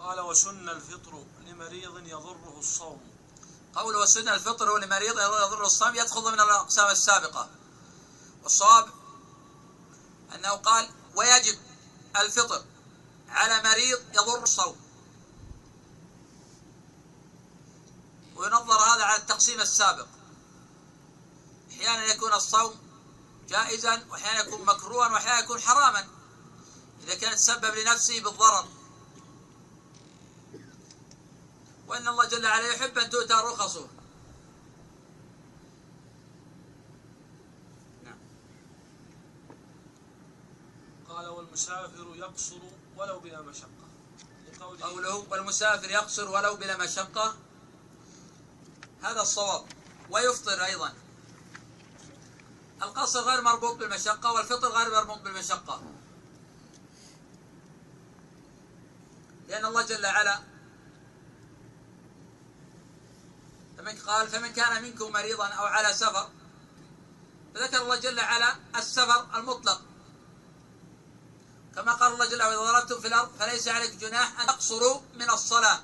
قال 0.00 0.20
وسن 0.20 0.68
الفطر 0.68 1.24
لمريض 1.46 2.06
يضره 2.06 2.58
الصوم 2.58 3.07
قول 3.74 3.96
وسن 3.96 4.28
الفطر 4.28 4.78
لمريض 4.78 5.18
يضر 5.18 5.64
الصوم 5.66 5.94
يدخل 5.94 6.20
ضمن 6.20 6.40
الأقسام 6.40 6.90
السابقة. 6.90 7.48
والصواب 8.42 8.88
أنه 10.34 10.50
قال 10.50 10.90
ويجب 11.14 11.58
الفطر 12.16 12.64
على 13.28 13.62
مريض 13.62 14.00
يضر 14.14 14.42
الصوم. 14.42 14.76
وينظر 18.36 18.78
هذا 18.78 19.04
على 19.04 19.20
التقسيم 19.20 19.60
السابق. 19.60 20.06
أحيانا 21.70 22.04
يكون 22.04 22.32
الصوم 22.32 22.74
جائزا 23.48 24.06
وأحيانا 24.10 24.40
يكون 24.40 24.64
مكروها 24.64 25.08
وأحيانا 25.08 25.38
يكون 25.38 25.60
حراما. 25.60 26.08
إذا 27.04 27.14
كان 27.14 27.36
تسبب 27.36 27.74
لنفسه 27.74 28.20
بالضرر. 28.20 28.77
وإن 31.88 32.08
الله 32.08 32.24
جل 32.24 32.46
وعلا 32.46 32.66
يحب 32.66 32.98
أن 32.98 33.10
تؤتى 33.10 33.34
رخصه 33.34 33.86
نعم. 38.04 38.18
قال 41.08 41.28
والمسافر 41.28 42.16
يقصر 42.16 42.60
ولو 42.96 43.20
بلا 43.20 43.42
مشقة. 43.42 43.88
قوله 44.82 45.26
والمسافر 45.30 45.90
يقصر 45.90 46.30
ولو 46.30 46.56
بلا 46.56 46.76
مشقة. 46.76 47.36
هذا 49.02 49.20
الصواب. 49.20 49.66
ويفطر 50.10 50.64
أيضا. 50.64 50.94
القصر 52.82 53.20
غير 53.20 53.40
مربوط 53.40 53.76
بالمشقة 53.76 54.32
والفطر 54.32 54.68
غير 54.68 54.90
مربوط 54.90 55.18
بالمشقة. 55.18 55.82
لأن 59.48 59.64
الله 59.64 59.82
جل 59.82 60.06
وعلا 60.06 60.47
فمن 63.78 63.98
قال 63.98 64.28
فمن 64.28 64.52
كان 64.52 64.82
منكم 64.82 65.12
مريضا 65.12 65.46
أو 65.46 65.64
على 65.66 65.94
سفر 65.94 66.28
فذكر 67.54 67.82
الله 67.82 67.96
جل 67.96 68.20
وعلا 68.20 68.56
السفر 68.76 69.26
المطلق. 69.34 69.80
كما 71.74 71.92
قال 71.92 72.12
الله 72.12 72.26
جل 72.26 72.42
وعلا 72.42 72.54
إذا 72.54 72.72
ضربتم 72.72 73.00
في 73.00 73.08
الأرض 73.08 73.30
فليس 73.38 73.68
عليك 73.68 73.94
جناح 73.94 74.40
أن 74.40 74.46
تقصروا 74.46 75.00
من 75.14 75.30
الصلاة. 75.30 75.82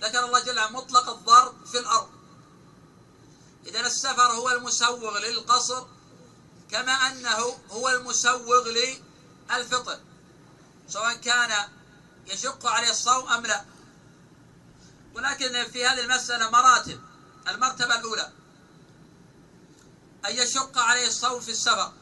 ذكر 0.00 0.24
الله 0.24 0.40
جل 0.40 0.58
وعلا 0.58 0.70
مطلق 0.70 1.08
الضرب 1.08 1.66
في 1.66 1.78
الأرض. 1.78 2.08
السفر 3.66 4.32
هو 4.32 4.50
المسوغ 4.50 5.18
للقصر 5.18 5.86
كما 6.70 6.92
أنه 6.92 7.58
هو 7.70 7.88
المسوغ 7.88 8.68
للفطر 8.68 10.00
سواء 10.88 11.14
كان 11.14 11.68
يشق 12.26 12.66
عليه 12.66 12.90
الصوم 12.90 13.28
أم 13.28 13.46
لا. 13.46 13.64
ولكن 15.14 15.70
في 15.72 15.86
هذه 15.86 16.00
المسألة 16.00 16.50
مراتب. 16.50 17.00
المرتبة 17.48 17.94
الأولى. 17.94 18.32
أن 20.26 20.36
يشق 20.36 20.78
عليه 20.78 21.06
الصوم 21.06 21.40
في 21.40 21.50
السفر. 21.50 21.92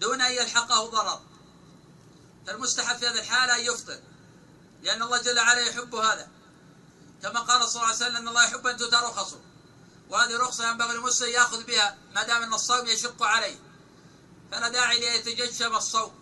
دون 0.00 0.20
أن 0.20 0.32
يلحقه 0.32 0.86
ضرر. 0.86 1.20
فالمستحب 2.46 2.96
في 2.96 3.06
هذه 3.08 3.18
الحالة 3.18 3.54
أن 3.54 3.60
يفطر. 3.60 4.00
لأن 4.82 5.02
الله 5.02 5.22
جل 5.22 5.38
وعلا 5.38 5.60
يحب 5.60 5.94
هذا. 5.94 6.28
كما 7.22 7.40
قال 7.40 7.68
صلى 7.68 7.82
الله 7.82 7.94
عليه 7.94 7.96
وسلم 7.96 8.16
أن 8.16 8.28
الله 8.28 8.44
يحب 8.44 8.66
أن 8.66 8.76
تؤتى 8.76 8.96
رخصه. 8.96 9.40
وهذه 10.08 10.36
رخصة 10.36 10.70
ينبغي 10.70 10.92
المسلم 10.92 11.28
يأخذ 11.28 11.64
بها 11.64 11.98
ما 12.14 12.22
دام 12.22 12.42
أن 12.42 12.54
الصوم 12.54 12.86
يشق 12.86 13.22
عليه. 13.22 13.58
فلا 14.52 14.68
داعي 14.68 15.00
ليتجشم 15.00 15.76
الصوم. 15.76 16.14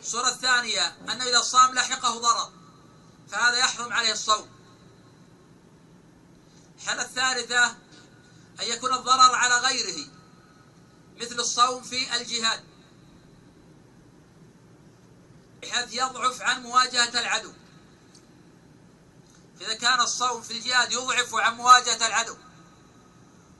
الصورة 0.00 0.28
الثانية 0.28 0.86
أنه 0.86 1.24
إذا 1.24 1.40
صام 1.40 1.74
لحقه 1.74 2.18
ضرر. 2.18 2.59
فهذا 3.32 3.58
يحرم 3.58 3.92
عليه 3.92 4.12
الصوم. 4.12 4.48
الحالة 6.80 7.02
الثالثة 7.02 7.66
أن 8.60 8.66
يكون 8.66 8.94
الضرر 8.94 9.34
على 9.34 9.58
غيره 9.58 10.08
مثل 11.16 11.40
الصوم 11.40 11.82
في 11.82 12.16
الجهاد. 12.16 12.64
بحيث 15.62 15.94
يضعف 15.94 16.42
عن 16.42 16.62
مواجهة 16.62 17.20
العدو. 17.20 17.52
إذا 19.60 19.74
كان 19.74 20.00
الصوم 20.00 20.42
في 20.42 20.50
الجهاد 20.50 20.92
يضعف 20.92 21.34
عن 21.34 21.54
مواجهة 21.56 22.06
العدو. 22.06 22.36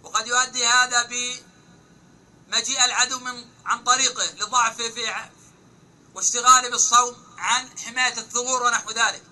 وقد 0.03 0.27
يؤدي 0.27 0.67
هذا 0.67 1.03
بمجيء 1.03 2.85
العدو 2.85 3.19
من 3.19 3.45
عن 3.65 3.85
طريقه 3.85 4.25
لضعفه 4.35 4.91
في 4.91 5.31
واشتغاله 6.15 6.71
بالصوم 6.71 7.17
عن 7.39 7.79
حماية 7.79 8.19
الثغور 8.19 8.63
ونحو 8.63 8.91
ذلك. 8.91 9.30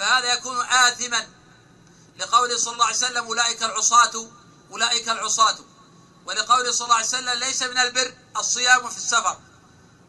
فهذا 0.00 0.32
يكون 0.32 0.60
آثما 0.60 1.28
لقوله 2.16 2.58
صلى 2.58 2.72
الله 2.72 2.84
عليه 2.84 2.96
وسلم 2.96 3.24
أولئك 3.24 3.62
العصاة 3.62 4.30
أولئك 4.70 5.08
العصاة. 5.08 5.58
ولقوله 6.26 6.72
صلى 6.72 6.84
الله 6.84 6.96
عليه 6.96 7.06
وسلم 7.06 7.30
ليس 7.30 7.62
من 7.62 7.78
البر 7.78 8.14
الصيام 8.36 8.88
في 8.88 8.96
السفر. 8.96 9.40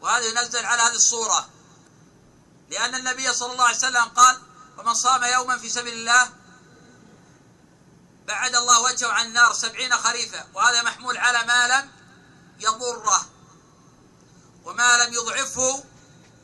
وهذا 0.02 0.26
ينزل 0.26 0.66
على 0.66 0.82
هذه 0.82 0.96
الصورة. 0.96 1.50
لأن 2.70 2.96
النبي 2.96 3.34
صلى 3.34 3.52
الله 3.52 3.64
عليه 3.64 3.78
وسلم 3.78 4.04
قال 4.04 4.42
ومن 4.78 4.94
صام 4.94 5.24
يوما 5.24 5.58
في 5.58 5.70
سبيل 5.70 5.94
الله 5.94 6.30
بعد 8.28 8.56
الله 8.56 8.82
وجهه 8.82 9.12
عن 9.12 9.26
النار 9.26 9.54
سبعين 9.54 9.98
خريفا 9.98 10.48
وهذا 10.54 10.82
محمول 10.82 11.18
على 11.18 11.44
ما 11.44 11.68
لم 11.68 11.92
يضره. 12.60 13.30
وما 14.64 14.98
لم 14.98 15.14
يضعفه 15.14 15.84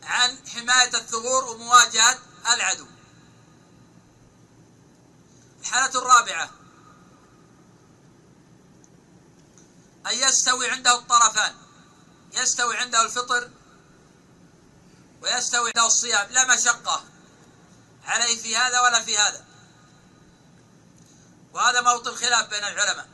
عن 0.04 0.38
حماية 0.48 0.98
الثغور 0.98 1.46
ومواجهة 1.46 2.20
العدو. 2.54 2.97
الحالة 5.68 6.00
الرابعة. 6.00 6.50
أن 10.08 10.14
يستوي 10.14 10.70
عنده 10.70 11.00
الطرفان. 11.00 11.56
يستوي 12.34 12.78
عنده 12.78 13.02
الفطر 13.02 13.50
ويستوي 15.22 15.72
عنده 15.76 15.88
الصيام. 15.88 16.30
لا 16.32 16.56
مشقة 16.56 17.04
عليه 18.06 18.42
في 18.42 18.58
هذا 18.58 18.82
ولا 18.82 19.04
في 19.04 19.18
هذا. 19.18 19.46
وهذا 21.54 21.82
موطن 21.82 22.16
خلاف 22.16 22.50
بين 22.50 22.64
العلماء. 22.64 23.10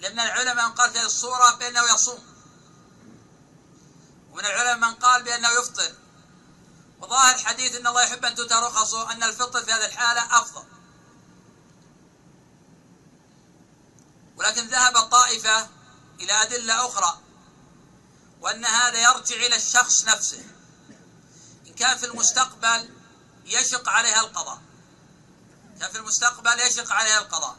لأن 0.00 0.20
العلماء 0.20 0.68
من 0.68 0.74
قال 0.74 0.90
في 0.90 0.98
هذه 0.98 1.06
الصورة 1.06 1.54
بأنه 1.54 1.82
يصوم. 1.94 2.24
ومن 4.30 4.44
العلماء 4.44 4.90
من 4.90 4.94
قال 4.94 5.22
بأنه 5.22 5.48
يفطر. 5.48 5.94
وظاهر 7.00 7.34
الحديث 7.34 7.76
أن 7.76 7.86
الله 7.86 8.02
يحب 8.02 8.24
أن 8.24 8.34
تؤتى 8.34 8.54
رخصه 8.54 9.12
أن 9.12 9.22
الفطر 9.22 9.64
في 9.64 9.72
هذه 9.72 9.86
الحالة 9.86 10.38
أفضل. 10.38 10.73
ولكن 14.36 14.68
ذهب 14.68 14.98
طائفة 14.98 15.68
إلى 16.20 16.32
أدلة 16.42 16.86
أخرى 16.86 17.18
وأن 18.40 18.64
هذا 18.64 18.98
يرجع 19.02 19.36
إلى 19.36 19.56
الشخص 19.56 20.04
نفسه. 20.04 20.44
إن 21.66 21.74
كان 21.74 21.98
في 21.98 22.06
المستقبل 22.06 22.90
يشق 23.44 23.88
عليها 23.88 24.20
القضاء. 24.20 24.62
كان 25.80 25.90
في 25.90 25.98
المستقبل 25.98 26.60
يشق 26.60 26.92
عليها 26.92 27.18
القضاء. 27.18 27.56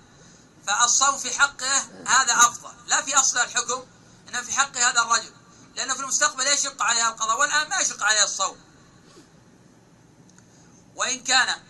فالصوم 0.68 1.18
في 1.18 1.40
حقه 1.40 1.78
هذا 2.08 2.34
أفضل. 2.34 2.74
لا 2.88 3.02
في 3.02 3.16
أصل 3.16 3.38
الحكم 3.38 3.86
إنما 4.28 4.44
في 4.44 4.54
حق 4.54 4.78
هذا 4.78 5.02
الرجل. 5.02 5.34
لأنه 5.76 5.94
في 5.94 6.00
المستقبل 6.00 6.48
يشق 6.48 6.82
عليها 6.82 7.10
القضاء 7.10 7.40
والآن 7.40 7.70
ما 7.70 7.80
يشق 7.80 8.04
عليها 8.04 8.24
الصوم. 8.24 8.58
وإن 10.96 11.24
كان 11.24 11.62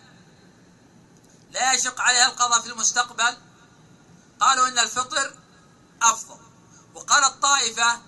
لا 1.50 1.72
يشق 1.72 2.00
عليها 2.00 2.26
القضاء 2.26 2.60
في 2.60 2.66
المستقبل 2.66 3.36
قالوا 4.40 4.68
إن 4.68 4.78
الفطر 4.78 5.34
أفضل. 6.02 6.40
وقال 6.94 7.24
الطائفة 7.24 8.00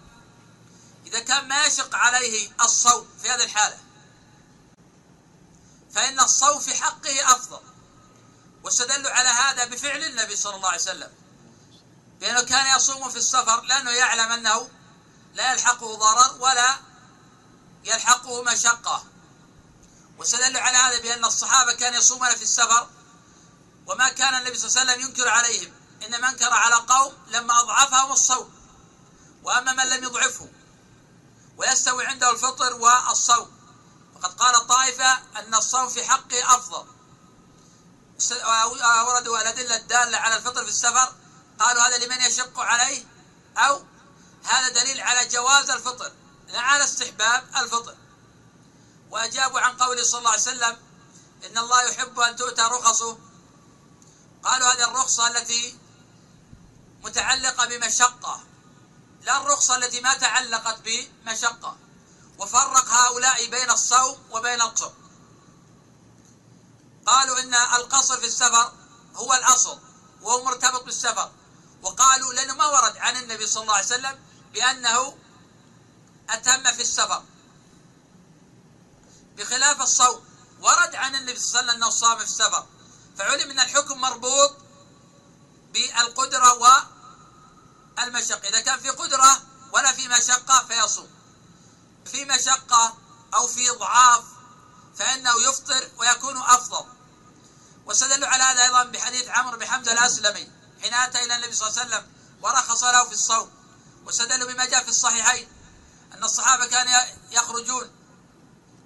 إذا 1.06 1.20
كان 1.20 1.48
ما 1.48 1.66
يشق 1.66 1.94
عليه 1.94 2.50
الصوم 2.60 3.09
في 3.22 3.30
هذه 3.30 3.44
الحالة 3.44 3.78
فإن 5.94 6.20
الصوم 6.20 6.60
في 6.60 6.74
حقه 6.74 7.32
أفضل. 7.32 7.60
واستدلوا 8.64 9.10
على 9.10 9.28
هذا 9.28 9.64
بفعل 9.64 10.05
النبي 10.05 10.36
صلى 10.36 10.56
الله 10.56 10.68
عليه 10.68 10.80
وسلم. 10.80 11.10
بأنه 12.20 12.42
كان 12.42 12.76
يصوم 12.76 13.10
في 13.10 13.16
السفر 13.16 13.60
لأنه 13.60 13.90
يعلم 13.90 14.32
أنه 14.32 14.68
لا 15.34 15.52
يلحقه 15.52 15.94
ضرر 15.94 16.42
ولا 16.42 16.78
يلحقه 17.84 18.42
مشقة. 18.42 19.05
واستدلوا 20.18 20.60
على 20.60 20.76
هذا 20.76 21.00
بأن 21.00 21.24
الصحابة 21.24 21.72
كانوا 21.72 21.98
يصومون 21.98 22.36
في 22.36 22.42
السفر 22.42 22.88
وما 23.86 24.09
كان 24.09 24.34
النبي 24.34 24.59
صلى 24.59 24.68
الله 24.68 24.80
عليه 24.80 24.92
وسلم 24.92 25.09
ينكر 25.09 25.28
عليهم. 25.28 25.77
إنما 26.02 26.28
أنكر 26.28 26.52
على 26.52 26.74
قوم 26.74 27.12
لما 27.28 27.60
أضعفهم 27.60 28.12
الصوم 28.12 28.52
وأما 29.42 29.72
من 29.72 29.88
لم 29.88 30.04
يضعفه 30.04 30.48
ويستوي 31.56 32.06
عنده 32.06 32.30
الفطر 32.30 32.74
والصوم. 32.74 33.58
فقد 34.14 34.34
قال 34.34 34.54
الطائفة 34.54 35.12
أن 35.36 35.54
الصوم 35.54 35.88
في 35.88 36.04
حقه 36.04 36.56
أفضل. 36.56 36.86
وردوا 39.06 39.40
الأدلة 39.40 39.76
الدالة 39.76 40.18
على 40.18 40.36
الفطر 40.36 40.64
في 40.64 40.70
السفر. 40.70 41.14
قالوا 41.58 41.82
هذا 41.82 42.06
لمن 42.06 42.20
يشق 42.20 42.60
عليه؟ 42.60 43.04
أو 43.56 43.84
هذا 44.44 44.68
دليل 44.68 45.00
على 45.00 45.28
جواز 45.28 45.70
الفطر 45.70 46.12
لا 46.48 46.60
على 46.60 46.84
استحباب 46.84 47.48
الفطر. 47.56 47.96
وأجابوا 49.10 49.60
عن 49.60 49.76
قوله 49.76 50.02
صلى 50.02 50.18
الله 50.18 50.30
عليه 50.30 50.40
وسلم 50.42 50.76
إن 51.44 51.58
الله 51.58 51.82
يحب 51.82 52.20
أن 52.20 52.36
تؤتى 52.36 52.62
رخصه. 52.62 53.18
قالوا 54.44 54.72
هذه 54.72 54.84
الرخصة 54.84 55.28
التي 55.28 55.78
متعلقة 57.02 57.66
بمشقة. 57.66 58.40
لا 59.22 59.42
الرخصة 59.42 59.76
التي 59.76 60.00
ما 60.00 60.14
تعلقت 60.14 60.80
بمشقة. 60.84 61.76
وفرق 62.38 62.88
هؤلاء 62.88 63.46
بين 63.50 63.70
الصوم 63.70 64.18
وبين 64.30 64.62
القصر 64.62 64.92
قالوا 67.06 67.38
إن 67.40 67.54
القصر 67.54 68.16
في 68.20 68.26
السفر 68.26 68.72
هو 69.14 69.34
الأصل 69.34 69.78
وهو 70.22 70.44
مرتبط 70.44 70.84
بالسفر. 70.84 71.32
وقالوا 71.82 72.32
لأنه 72.32 72.54
ما 72.54 72.66
ورد 72.66 72.96
عن 72.96 73.16
النبي 73.16 73.46
صلى 73.46 73.62
الله 73.62 73.74
عليه 73.74 73.86
وسلم 73.86 74.18
بأنه 74.52 75.18
أتم 76.30 76.72
في 76.72 76.82
السفر. 76.82 77.22
بخلاف 79.36 79.82
الصوم 79.82 80.24
ورد 80.60 80.94
عن 80.94 81.14
النبي 81.14 81.38
صلى 81.38 81.60
الله 81.60 81.72
عليه 81.72 81.72
وسلم 81.72 81.82
أنه 81.82 81.90
صام 81.90 82.18
في 82.18 82.24
السفر. 82.24 82.66
فعلم 83.18 83.50
أن 83.50 83.60
الحكم 83.60 84.00
مربوط 84.00 84.56
بالقدرة 85.72 86.52
والمشقة. 87.98 88.48
إذا 88.48 88.60
كان 88.60 88.80
في 88.80 88.90
قدرة 88.90 89.42
ولا 89.72 89.92
في 89.92 90.08
مشقة 90.08 90.66
فيصوم. 90.68 91.08
في 92.04 92.24
مشقة 92.24 92.98
أو 93.34 93.46
في 93.46 93.70
ضعاف 93.70 94.24
فإنه 94.98 95.42
يفطر 95.48 95.88
ويكون 95.98 96.36
أفضل. 96.36 96.86
واستدلوا 97.86 98.28
على 98.28 98.42
هذا 98.42 98.62
أيضا 98.64 98.82
بحديث 98.84 99.28
عمرو 99.28 99.58
بن 99.58 99.66
حمزة 99.66 99.92
الأسلمي. 99.92 100.50
حين 100.82 100.94
أتى 100.94 101.24
إلى 101.24 101.36
النبي 101.36 101.52
صلى 101.52 101.68
الله 101.68 101.80
عليه 101.80 101.88
وسلم 101.88 102.06
ورخص 102.42 102.84
له 102.84 103.04
في 103.04 103.12
الصوم. 103.12 103.50
واستدلوا 104.04 104.52
بما 104.52 104.64
جاء 104.64 104.82
في 104.82 104.88
الصحيحين 104.88 105.48
أن 106.12 106.24
الصحابة 106.24 106.66
كانوا 106.66 106.92
يخرجون 107.30 107.90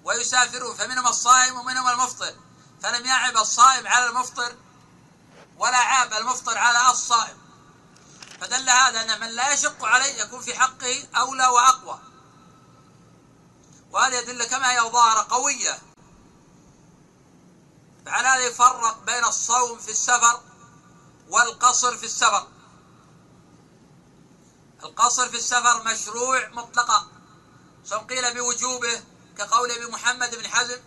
ويسافرون. 0.03 0.77
فمنهم 0.77 1.07
الصائم 1.07 1.57
ومنهم 1.57 1.87
المفطر. 1.87 2.35
فلم 2.83 3.05
يعب 3.05 3.37
الصائم 3.37 3.87
على 3.87 4.05
المفطر 4.05 4.55
ولا 5.63 5.77
عاب 5.77 6.13
المفطر 6.13 6.57
على 6.57 6.91
الصائم. 6.91 7.37
فدل 8.41 8.69
هذا 8.69 9.01
أن 9.01 9.19
من 9.19 9.27
لا 9.27 9.53
يشق 9.53 9.85
عليه 9.85 10.21
يكون 10.21 10.41
في 10.41 10.59
حقه 10.59 11.07
أولى 11.15 11.47
وأقوى. 11.47 11.99
وهذه 13.91 14.19
أدلة 14.19 14.45
كما 14.45 14.71
هي 14.71 14.79
ظاهرة 14.79 15.27
قوية. 15.29 15.79
فعلى 18.05 18.27
هذا 18.27 18.45
يفرق 18.45 19.03
بين 19.05 19.25
الصوم 19.25 19.79
في 19.79 19.91
السفر 19.91 20.41
والقصر 21.29 21.97
في 21.97 22.05
السفر. 22.05 22.47
القصر 24.83 25.29
في 25.29 25.37
السفر 25.37 25.83
مشروع 25.83 26.47
مطلقا 26.49 27.07
سواء 27.83 28.03
قيل 28.03 28.33
بوجوبه 28.33 29.03
كقول 29.37 29.71
ابي 29.71 29.85
محمد 29.85 30.35
بن 30.35 30.47
حزم 30.47 30.79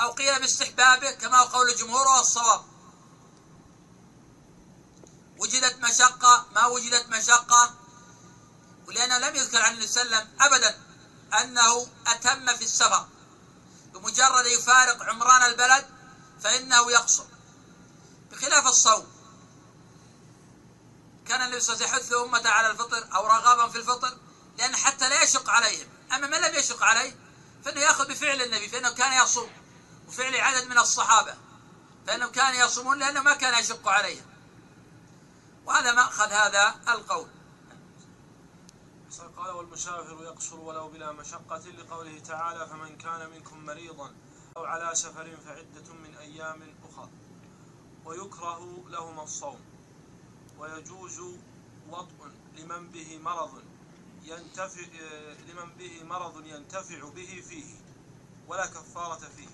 أو 0.00 0.10
قيل 0.10 0.40
باستحبابه 0.40 1.10
كما 1.10 1.38
هو 1.38 1.44
قول 1.44 1.68
الجمهور 1.70 2.08
والصواب. 2.08 2.69
وجدت 5.40 5.76
مشقة 5.78 6.46
ما 6.54 6.66
وجدت 6.66 7.08
مشقة. 7.08 7.74
ولأنه 8.86 9.18
لم 9.18 9.36
يذكر 9.36 9.62
عن 9.62 9.72
النبي 9.72 9.86
صلى 9.86 10.02
الله 10.02 10.16
عليه 10.16 10.26
وسلم 10.26 10.36
أبدا 10.40 10.78
أنه 11.40 11.86
أتم 12.06 12.56
في 12.56 12.64
السفر. 12.64 13.06
بمجرد 13.94 14.46
يفارق 14.46 15.02
عمران 15.02 15.42
البلد 15.42 15.86
فإنه 16.42 16.92
يقصر. 16.92 17.24
بخلاف 18.30 18.66
الصوم 18.66 19.06
كان 21.28 21.42
النبي 21.42 21.60
صلى 21.60 21.74
الله 21.74 21.86
عليه 21.86 21.96
وسلم 21.96 22.10
يحث 22.10 22.12
أمته 22.12 22.50
على 22.50 22.70
الفطر 22.70 23.08
أو 23.14 23.26
رغبا 23.26 23.68
في 23.68 23.78
الفطر 23.78 24.18
لأن 24.58 24.76
حتى 24.76 25.08
لا 25.08 25.22
يشق 25.22 25.50
عليهم. 25.50 25.88
أما 26.12 26.26
من 26.26 26.40
لم 26.40 26.54
يشق 26.54 26.82
عليه 26.82 27.16
فإنه 27.64 27.80
يأخذ 27.80 28.08
بفعل 28.08 28.42
النبي 28.42 28.68
فإنه 28.68 28.90
كان 28.90 29.24
يصوم. 29.24 29.50
وفعل 30.08 30.36
عدد 30.36 30.66
من 30.66 30.78
الصحابة 30.78 31.34
فإنهم 32.06 32.32
كانوا 32.32 32.64
يصومون 32.64 32.98
لأنه 32.98 33.22
ما 33.22 33.34
كان 33.34 33.58
يشق 33.60 33.88
عليهم. 33.88 34.29
وهذا 35.70 35.92
مأخذ 35.92 36.32
هذا 36.32 36.80
القول. 36.88 37.28
قال 39.36 39.50
والمسافر 39.50 40.22
يقصر 40.22 40.60
ولو 40.60 40.88
بلا 40.88 41.12
مشقة 41.12 41.58
لقوله 41.58 42.18
تعالى 42.18 42.66
فمن 42.66 42.98
كان 42.98 43.30
منكم 43.30 43.66
مريضا 43.66 44.14
أو 44.56 44.64
على 44.64 44.94
سفر 44.94 45.36
فعدة 45.36 45.94
من 45.94 46.16
أيام 46.16 46.74
أخرى 46.84 47.08
ويكره 48.04 48.84
لهما 48.88 49.22
الصوم. 49.22 49.60
ويجوز 50.58 51.20
وطء 51.90 52.30
لمن 52.56 52.90
به 52.90 53.18
مرض 53.18 53.62
ينتفع 54.22 54.86
لمن 55.48 55.70
به 55.78 56.04
مرض 56.04 56.46
ينتفع 56.46 57.08
به 57.08 57.44
فيه 57.48 57.74
ولا 58.48 58.66
كفارة 58.66 59.28
فيه. 59.36 59.48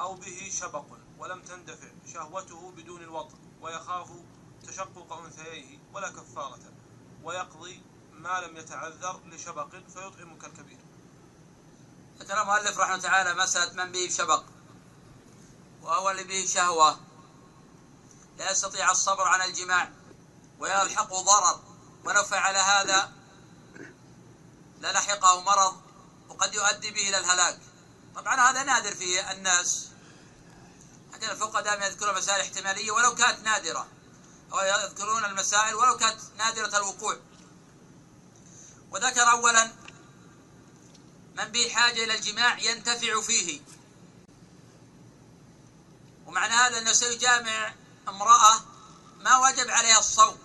أو 0.00 0.14
به 0.14 0.50
شبق 0.60 0.84
ولم 1.18 1.42
تندفع 1.42 1.88
شهوته 2.12 2.70
بدون 2.76 3.02
الوطء. 3.02 3.36
ويخاف 3.60 4.10
تشقق 4.70 5.12
أنثييه 5.12 5.78
ولا 5.92 6.08
كفارة 6.08 6.72
ويقضي 7.22 7.82
ما 8.12 8.40
لم 8.40 8.56
يتعذر 8.56 9.20
لشبق 9.26 9.68
فيطعم 9.70 10.38
كالكبير 10.38 10.78
ذكر 12.18 12.42
المؤلف 12.42 12.78
رحمه 12.78 12.94
الله 12.94 13.08
تعالى 13.08 13.34
مسألة 13.34 13.84
من 13.84 13.92
به 13.92 14.08
شبق 14.08 14.44
وهو 15.82 16.10
اللي 16.10 16.24
به 16.24 16.46
شهوة. 16.46 17.00
لا 18.38 18.50
يستطيع 18.50 18.90
الصبر 18.90 19.28
عن 19.28 19.42
الجماع 19.42 19.92
ويلحقه 20.58 21.22
ضرر 21.22 21.60
ولو 22.04 22.22
فعل 22.22 22.56
هذا. 22.56 23.12
للحقه 24.80 25.40
مرض 25.40 25.80
وقد 26.28 26.54
يؤدي 26.54 26.90
به 26.90 27.08
إلى 27.08 27.18
الهلاك. 27.18 27.60
طبعا 28.14 28.50
هذا 28.50 28.62
نادر 28.62 28.94
في 28.94 29.32
الناس 29.32 29.88
لكن 31.12 31.30
الفقهاء 31.30 31.62
دائما 31.62 31.86
يذكرون 31.86 32.14
مسائل 32.14 32.40
احتمالية 32.40 32.90
ولو 32.90 33.14
كانت 33.14 33.40
نادرة. 33.44 33.86
أو 34.52 34.58
يذكرون 34.58 35.24
المسائل 35.24 35.74
ولو 35.74 35.96
كانت 35.96 36.20
نادرة 36.38 36.76
الوقوع. 36.76 37.16
وذكر 38.90 39.30
أولا 39.30 39.72
من 41.34 41.44
به 41.44 41.70
حاجة 41.74 42.04
إلى 42.04 42.14
الجماع 42.14 42.58
ينتفع 42.58 43.20
فيه. 43.20 43.60
ومعنى 46.26 46.54
هذا 46.54 46.78
أنه 46.78 46.92
سيجامع 46.92 47.74
امرأة 48.08 48.60
ما 49.18 49.38
وجب 49.38 49.70
عليها 49.70 49.98
الصوم. 49.98 50.38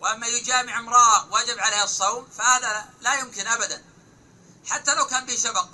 وأما 0.00 0.26
يجامع 0.26 0.78
امرأة 0.78 1.32
وجب 1.32 1.58
عليها 1.58 1.84
الصوم 1.84 2.28
فهذا 2.38 2.90
لا 3.00 3.14
يمكن 3.14 3.46
أبدا. 3.46 3.84
حتى 4.66 4.94
لو 4.94 5.06
كان 5.06 5.26
به 5.26 5.36
شبق. 5.36 5.68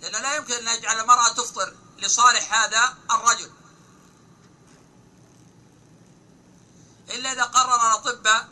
لأنه 0.00 0.18
لا 0.18 0.36
يمكن 0.36 0.68
أن 0.68 0.76
يجعل 0.78 1.00
المرأة 1.00 1.28
تفطر 1.28 1.74
لصالح 1.98 2.54
هذا 2.54 2.96
الرجل. 3.10 3.50
إلا 7.10 7.32
إذا 7.32 7.42
قرر 7.42 7.76
الأطباء 7.76 8.48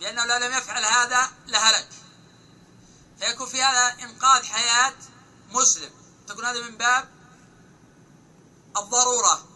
بأنه 0.00 0.24
لو 0.24 0.36
لم 0.36 0.52
يفعل 0.52 0.84
هذا 0.84 1.30
لهلك. 1.46 1.88
فيكون 3.18 3.46
في 3.46 3.62
هذا 3.62 4.02
إنقاذ 4.02 4.44
حياة 4.44 4.94
مسلم. 5.50 5.90
تكون 6.28 6.44
هذا 6.44 6.60
من 6.60 6.76
باب 6.76 7.08
الضرورة. 8.76 9.48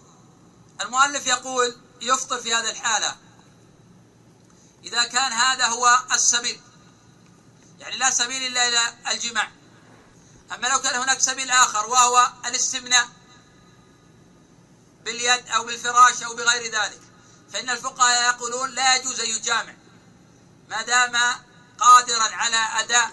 المؤلف 0.80 1.26
يقول 1.26 1.76
يفطر 2.00 2.40
في 2.40 2.54
هذه 2.54 2.70
الحالة. 2.70 3.16
إذا 4.84 5.04
كان 5.04 5.32
هذا 5.32 5.66
هو 5.66 5.98
السبيل. 6.12 6.60
يعني 7.78 7.96
لا 7.96 8.10
سبيل 8.10 8.46
إلا 8.46 8.68
إلى 8.68 8.94
الجماع. 9.10 9.50
أما 10.52 10.66
لو 10.66 10.78
كان 10.78 11.00
هناك 11.00 11.20
سبيل 11.20 11.50
آخر 11.50 11.86
وهو 11.86 12.32
الاستمناء 12.46 13.08
باليد 15.04 15.48
أو 15.48 15.64
بالفراش 15.64 16.22
أو 16.22 16.34
بغير 16.34 16.72
ذلك. 16.72 17.07
فإن 17.52 17.70
الفقهاء 17.70 18.34
يقولون 18.34 18.70
لا 18.70 18.96
يجوز 18.96 19.20
أن 19.20 19.30
يجامع 19.30 19.74
ما 20.68 20.82
دام 20.82 21.16
قادرا 21.78 22.22
على 22.22 22.56
أداء 22.56 23.10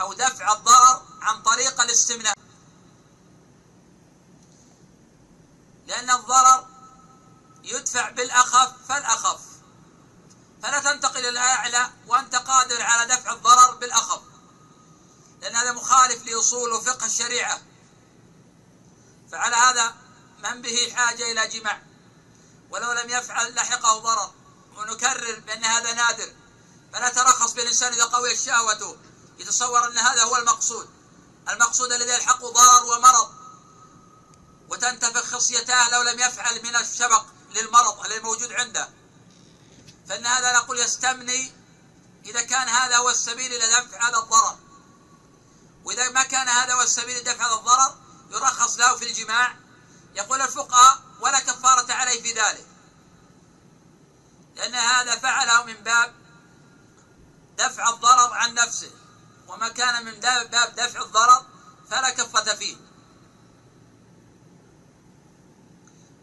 أو 0.00 0.12
دفع 0.12 0.52
الضرر 0.52 1.02
عن 1.20 1.42
طريق 1.42 1.80
الاستمناء. 1.80 2.34
لأن 5.86 6.10
الضرر 6.10 6.66
يدفع 7.64 8.10
بالأخف 8.10 8.72
فالأخف. 8.88 9.40
فلا 10.62 10.80
تنتقل 10.80 11.20
إلى 11.20 11.28
الأعلى 11.28 11.90
وأنت 12.06 12.36
قادر 12.36 12.82
على 12.82 13.14
دفع 13.16 13.32
الضرر 13.32 13.74
بالأخف. 13.74 14.22
لأن 15.40 15.56
هذا 15.56 15.72
مخالف 15.72 16.26
لأصول 16.26 16.72
وفقه 16.72 17.06
الشريعة. 17.06 17.60
فعلى 19.32 19.56
هذا 19.56 19.94
من 20.44 20.62
به 20.62 20.92
حاجة 20.96 21.32
إلى 21.32 21.48
جماع. 21.48 21.85
ولو 22.70 22.92
لم 22.92 23.10
يفعل 23.10 23.54
لحقه 23.54 23.98
ضرر 23.98 24.32
ونكرر 24.76 25.40
بأن 25.40 25.64
هذا 25.64 25.92
نادر. 25.92 26.32
فلا 26.92 27.08
ترخص 27.08 27.52
بالإنسان 27.52 27.92
إذا 27.92 28.04
قوي 28.04 28.36
شهوته. 28.36 28.96
يتصور 29.38 29.88
أن 29.88 29.98
هذا 29.98 30.22
هو 30.22 30.36
المقصود. 30.36 30.88
المقصود 31.48 31.92
الذي 31.92 32.10
يلحقه 32.10 32.50
ضرر 32.50 32.84
ومرض. 32.84 33.34
وتنتفخ 34.68 35.36
خصيته 35.36 35.88
لو 35.88 36.02
لم 36.02 36.20
يفعل 36.20 36.62
من 36.62 36.76
الشبق 36.76 37.24
للمرض 37.50 38.04
الذي 38.04 38.20
موجود 38.20 38.52
عنده. 38.52 38.88
فإن 40.08 40.26
هذا 40.26 40.52
نقول 40.52 40.78
يستمني 40.78 41.52
إذا 42.24 42.42
كان 42.42 42.68
هذا 42.68 42.96
هو 42.96 43.10
السبيل 43.10 43.52
إلى 43.52 43.66
دفع 43.66 44.08
هذا 44.08 44.18
الضرر. 44.18 44.58
وإذا 45.84 46.08
ما 46.08 46.22
كان 46.22 46.48
هذا 46.48 46.74
هو 46.74 46.82
السبيل 46.82 47.18
لدفع 47.18 47.46
هذا 47.46 47.54
الضرر 47.54 47.96
يرخص 48.30 48.78
له 48.78 48.96
في 48.96 49.04
الجماع. 49.04 49.56
يقول 50.14 50.42
الفقهاء 50.42 51.05
ولا 51.20 51.40
كفارة 51.40 51.92
عليه 51.92 52.22
في 52.22 52.32
ذلك. 52.32 52.66
لأن 54.56 54.74
هذا 54.74 55.16
فعله 55.18 55.64
من 55.64 55.74
باب 55.74 56.14
دفع 57.58 57.88
الضرر 57.88 58.32
عن 58.32 58.54
نفسه. 58.54 58.90
وما 59.48 59.68
كان 59.68 60.04
من 60.04 60.20
باب 60.20 60.74
دفع 60.76 61.02
الضرر 61.02 61.46
فلا 61.90 62.10
كفة 62.10 62.54
فيه. 62.54 62.76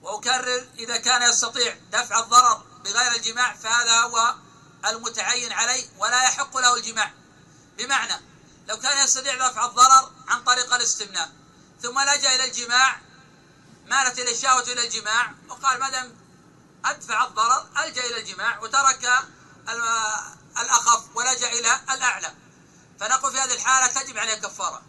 وأكرر 0.01 0.67
إذا 0.77 0.97
كان 0.97 1.29
يستطيع 1.29 1.77
دفع 1.91 2.19
الضرر 2.19 2.63
بغير 2.83 3.15
الجماع 3.15 3.55
فهذا 3.55 4.01
هو 4.01 4.35
المتعين 4.85 5.51
عليه 5.51 5.89
ولا 5.97 6.23
يحق 6.23 6.57
له 6.57 6.75
الجماع. 6.75 7.13
بمعنى 7.77 8.33
لو 8.67 8.77
كان 8.77 9.03
يستطيع 9.05 9.47
دفع 9.47 9.65
الضرر 9.65 10.11
عن 10.27 10.43
طريق 10.43 10.73
الاستمناء 10.73 11.31
ثم 11.81 11.99
لجأ 11.99 12.35
إلى 12.35 12.45
الجماع 12.45 13.01
مالت 13.85 14.19
إلى 14.19 14.31
الشهوة 14.31 14.61
إلى 14.61 14.85
الجماع 14.85 15.33
وقال 15.49 15.79
ما 15.79 15.89
دام 15.89 16.17
أدفع 16.85 17.25
الضرر 17.25 17.67
ألجأ 17.85 18.05
إلى 18.05 18.19
الجماع 18.19 18.59
وترك 18.59 19.09
الأخف 20.59 21.15
ولجأ 21.15 21.51
إلى 21.51 21.79
الأعلى. 21.93 22.33
فنقول 22.99 23.31
في 23.31 23.39
هذه 23.39 23.53
الحالة 23.53 23.87
تجب 23.87 24.17
عليه 24.17 24.35
كفارة 24.35 24.81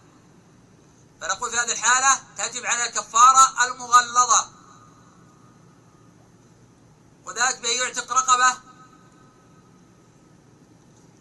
فنقول 1.20 1.50
في 1.50 1.56
هذه 1.56 1.72
الحالة 1.72 2.20
تجب 2.38 2.66
عليه 2.66 2.84
الكفارة 2.84 3.64
المغلظة. 3.64 4.52
وذلك 7.24 7.58
بأن 7.58 7.76
يعتق 7.76 8.12
رقبة. 8.12 8.58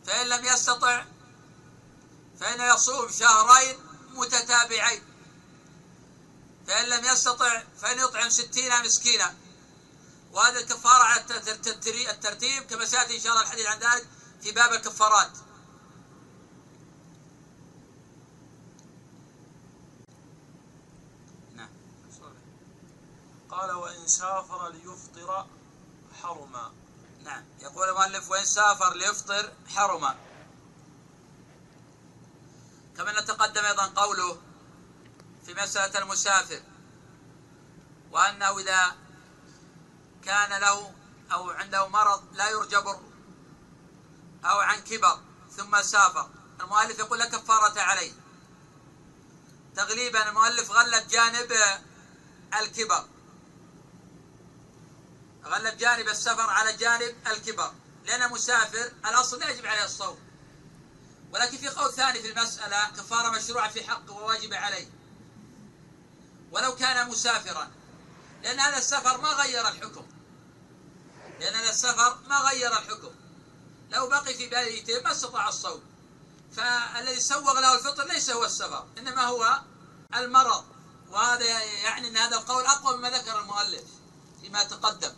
فإن 0.08 0.28
لم 0.28 0.45
يستطع 0.45 1.06
فإنه 2.40 2.74
يصوم 2.74 3.12
شهرين 3.12 3.80
متتابعين. 4.14 5.12
فإن 6.68 6.85
لم 6.85 7.06
يستطع 7.06 7.64
فإن 7.81 7.99
يطعم 7.99 8.30
ستين 8.30 8.81
مسكينا. 8.85 9.35
وهذا 10.31 10.60
الكفارة 10.60 11.03
على 11.03 11.22
الترتيب 12.11 12.64
كما 12.64 12.85
سيأتي 12.85 13.15
إن 13.15 13.22
شاء 13.22 13.31
الله 13.31 13.44
الحديث 13.44 13.65
عن 13.65 13.80
ذلك 13.80 14.07
في 14.41 14.52
باب 14.52 14.73
الكفارات. 14.73 15.31
قال 23.49 23.72
وإن 23.72 24.07
سافر 24.07 24.69
ليفطر 24.69 25.48
حرما. 26.22 26.73
نعم. 27.23 27.45
يقول 27.60 27.90
المؤلف 27.90 28.30
وإن 28.30 28.45
سافر 28.45 28.94
ليفطر 28.94 29.53
حرما. 29.68 30.15
كما 32.98 33.22
نتقدم 33.22 33.65
أيضا 33.65 33.85
قوله 33.85 34.38
في 35.45 35.53
مسألة 35.53 35.99
المسافر 35.99 36.61
وأنه 38.11 38.60
إذا 38.60 38.95
كان 40.26 40.61
له 40.61 40.94
أو 41.32 41.49
عنده 41.49 41.88
مرض 41.88 42.24
لا 42.34 42.49
يرجى 42.49 42.78
بر 42.78 42.99
أو 44.45 44.60
عن 44.60 44.80
كبر 44.80 45.20
ثم 45.57 45.82
سافر 45.82 46.30
المؤلف 46.61 46.99
يقول 46.99 47.20
لا 47.20 47.26
كفارة 47.26 47.82
عليه. 47.82 48.11
تغليبا 49.76 50.30
المؤلف 50.30 50.72
غلب 50.72 51.07
جانب 51.07 51.53
الكبر 52.61 53.06
غلب 55.45 55.78
جانب 55.78 56.07
السفر 56.07 56.49
على 56.49 56.74
جانب 56.74 57.15
الكبر 57.28 57.74
لأن 58.06 58.24
المسافر 58.24 58.91
الأصل 59.06 59.40
لا 59.40 59.49
يجب 59.49 59.65
عليه 59.65 59.86
الصوم. 59.86 60.20
ولكن 61.32 61.57
في 61.57 61.68
قول 61.68 61.94
ثاني 61.94 62.22
في 62.22 62.32
المسألة 62.32 62.90
كفارة 62.90 63.30
مشروعة 63.30 63.70
في 63.70 63.84
حقه 63.84 64.11
وواجب 64.11 64.53
عليه. 64.53 64.88
ولو 66.54 66.76
كان 66.76 67.10
مسافرا. 67.10 67.72
لأن 68.44 68.60
هذا 68.60 68.78
السفر 68.78 69.22
ما 69.22 69.30
غير 69.30 69.68
الحكم. 69.68 70.06
لأن 71.40 71.54
هذا 71.56 71.70
السفر 71.70 72.18
ما 72.30 72.40
غير 72.40 72.72
الحكم. 72.72 73.12
لو 73.90 74.08
بقي 74.08 74.34
في 74.34 74.50
بيته 74.50 75.02
ما 75.02 75.12
استطاع 75.12 75.50
الصوم. 75.50 75.84
فالذي 76.56 77.20
سوغ 77.20 77.60
له 77.60 77.76
الفطر 77.76 78.08
ليس 78.08 78.30
هو 78.30 78.46
السفر 78.46 78.88
إنما 78.98 79.26
هو 79.26 79.62
المرض. 80.16 80.66
وهذا 81.10 81.46
يعني 81.64 82.08
أن 82.08 82.18
هذا 82.18 82.38
القول 82.38 82.66
أقوى 82.66 82.98
مما 82.98 83.10
ذكر 83.10 83.40
المؤلف 83.40 83.84
فيما 84.42 84.64
تقدم. 84.64 85.14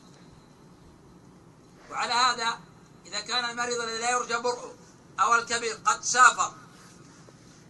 وعلى 1.89 2.13
هذا 2.13 2.59
إذا 3.05 3.19
كان 3.19 3.49
المريض 3.49 3.81
الذي 3.81 3.97
لا 3.97 4.11
يرجى 4.11 4.37
برؤه 4.37 4.75
أو 5.19 5.35
الكبير 5.35 5.79
قد 5.85 6.03
سافر 6.03 6.53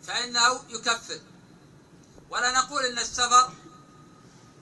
فإنه 0.04 0.64
يكفر. 0.70 1.20
ولا 2.36 2.52
نقول 2.52 2.86
إن 2.86 3.00
السفر 3.00 3.54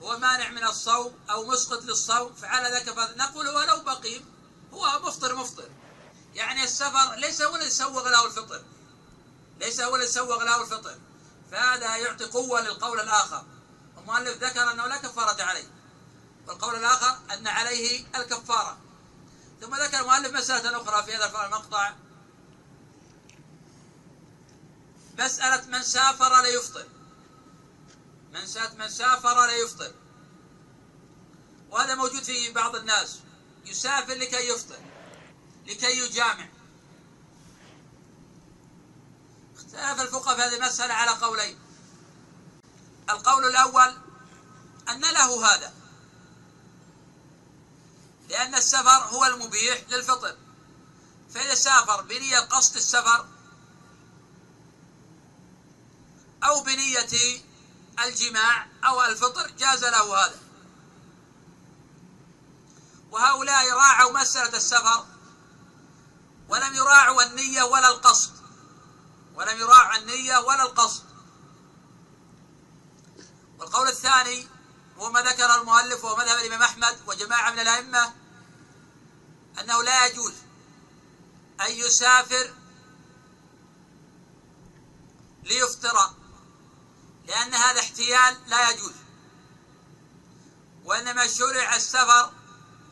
هو 0.02 0.18
مانع 0.18 0.50
من 0.50 0.64
الصوم 0.64 1.18
أو 1.30 1.46
مسقط 1.46 1.82
للصوم 1.82 2.34
فعلى 2.34 2.68
ذلك 2.68 2.88
نقول 3.16 3.48
ولو 3.48 3.80
بقي 3.80 4.20
هو 4.72 5.00
مفطر 5.06 5.34
مفطر. 5.34 5.68
يعني 6.34 6.64
السفر 6.64 7.14
ليس 7.14 7.42
هو 7.42 7.56
الذي 7.56 7.70
سوغ 7.70 8.08
له 8.08 8.26
الفطر 8.26 8.64
ليس 9.60 9.80
هو 9.80 9.96
الذي 9.96 10.08
سوغ 10.08 10.44
له 10.44 10.62
الفطر. 10.62 10.98
فهذا 11.50 11.96
يعطي 11.96 12.24
قوة 12.24 12.60
للقول 12.60 13.00
الآخر. 13.00 13.44
المؤلف 13.98 14.44
ذكر 14.44 14.72
أنه 14.72 14.86
لا 14.86 14.96
كفارة 14.96 15.42
عليه. 15.42 15.68
والقول 16.46 16.74
الآخر 16.74 17.18
أن 17.32 17.46
عليه 17.46 18.06
الكفارة. 18.16 18.78
ثم 19.60 19.74
ذكر 19.74 20.00
المؤلف 20.00 20.32
مسألة 20.32 20.82
أخرى 20.82 21.02
في 21.02 21.16
هذا 21.16 21.46
المقطع. 21.46 21.92
مسألة 25.18 25.66
من 25.66 25.82
سافر 25.82 26.42
ليفطر. 26.42 26.93
من 28.34 28.40
من 28.78 28.88
سافر 28.88 29.46
ليفطر 29.46 29.94
وهذا 31.70 31.94
موجود 31.94 32.22
في 32.22 32.52
بعض 32.52 32.76
الناس. 32.76 33.18
يسافر 33.66 34.14
لكي 34.14 34.48
يفطر 34.48 34.78
لكي 35.66 35.98
يجامع. 35.98 36.48
اختلف 39.56 40.00
الفقهاء 40.00 40.36
في 40.36 40.42
هذه 40.42 40.54
المسألة 40.54 40.94
على 40.94 41.10
قولين. 41.10 41.58
القول 43.10 43.44
الأول 43.44 43.94
أن 44.88 45.00
له 45.00 45.46
هذا. 45.46 45.74
لأن 48.28 48.54
السفر 48.54 49.04
هو 49.04 49.24
المبيح 49.24 49.84
للفطر. 49.88 50.36
فإذا 51.30 51.54
سافر 51.54 52.02
بنية 52.02 52.38
قصد 52.38 52.76
السفر 52.76 53.26
أو 56.44 56.62
بنية 56.62 57.40
الجماع 58.00 58.66
أو 58.84 59.04
الفطر 59.04 59.50
جاز 59.50 59.84
له 59.84 60.24
هذا. 60.24 60.40
وهؤلاء 63.10 63.70
راعوا 63.70 64.20
مسألة 64.20 64.56
السفر 64.56 65.06
ولم 66.48 66.74
يراعوا 66.74 67.22
النية 67.22 67.62
ولا 67.62 67.88
القصد. 67.88 68.32
ولم 69.34 69.58
يراعوا 69.58 69.98
النية 69.98 70.38
ولا 70.38 70.62
القصد. 70.62 71.04
والقول 73.58 73.88
الثاني 73.88 74.48
هو 74.98 75.10
ما 75.10 75.20
ذكر 75.20 75.54
المؤلف 75.54 76.04
وهو 76.04 76.16
مذهب 76.16 76.38
الإمام 76.38 76.62
أحمد 76.62 76.98
وجماعة 77.06 77.50
من 77.50 77.58
الأئمة 77.58 78.12
أنه 79.60 79.82
لا 79.82 80.06
يجوز 80.06 80.32
أن 81.60 81.70
يسافر 81.72 82.54
ليفطر 85.42 86.10
لأن 87.26 87.54
هذا 87.54 87.80
احتيال 87.80 88.36
لا 88.46 88.70
يجوز. 88.70 88.92
وإنما 90.84 91.26
شرع 91.26 91.76
السفر 91.76 92.32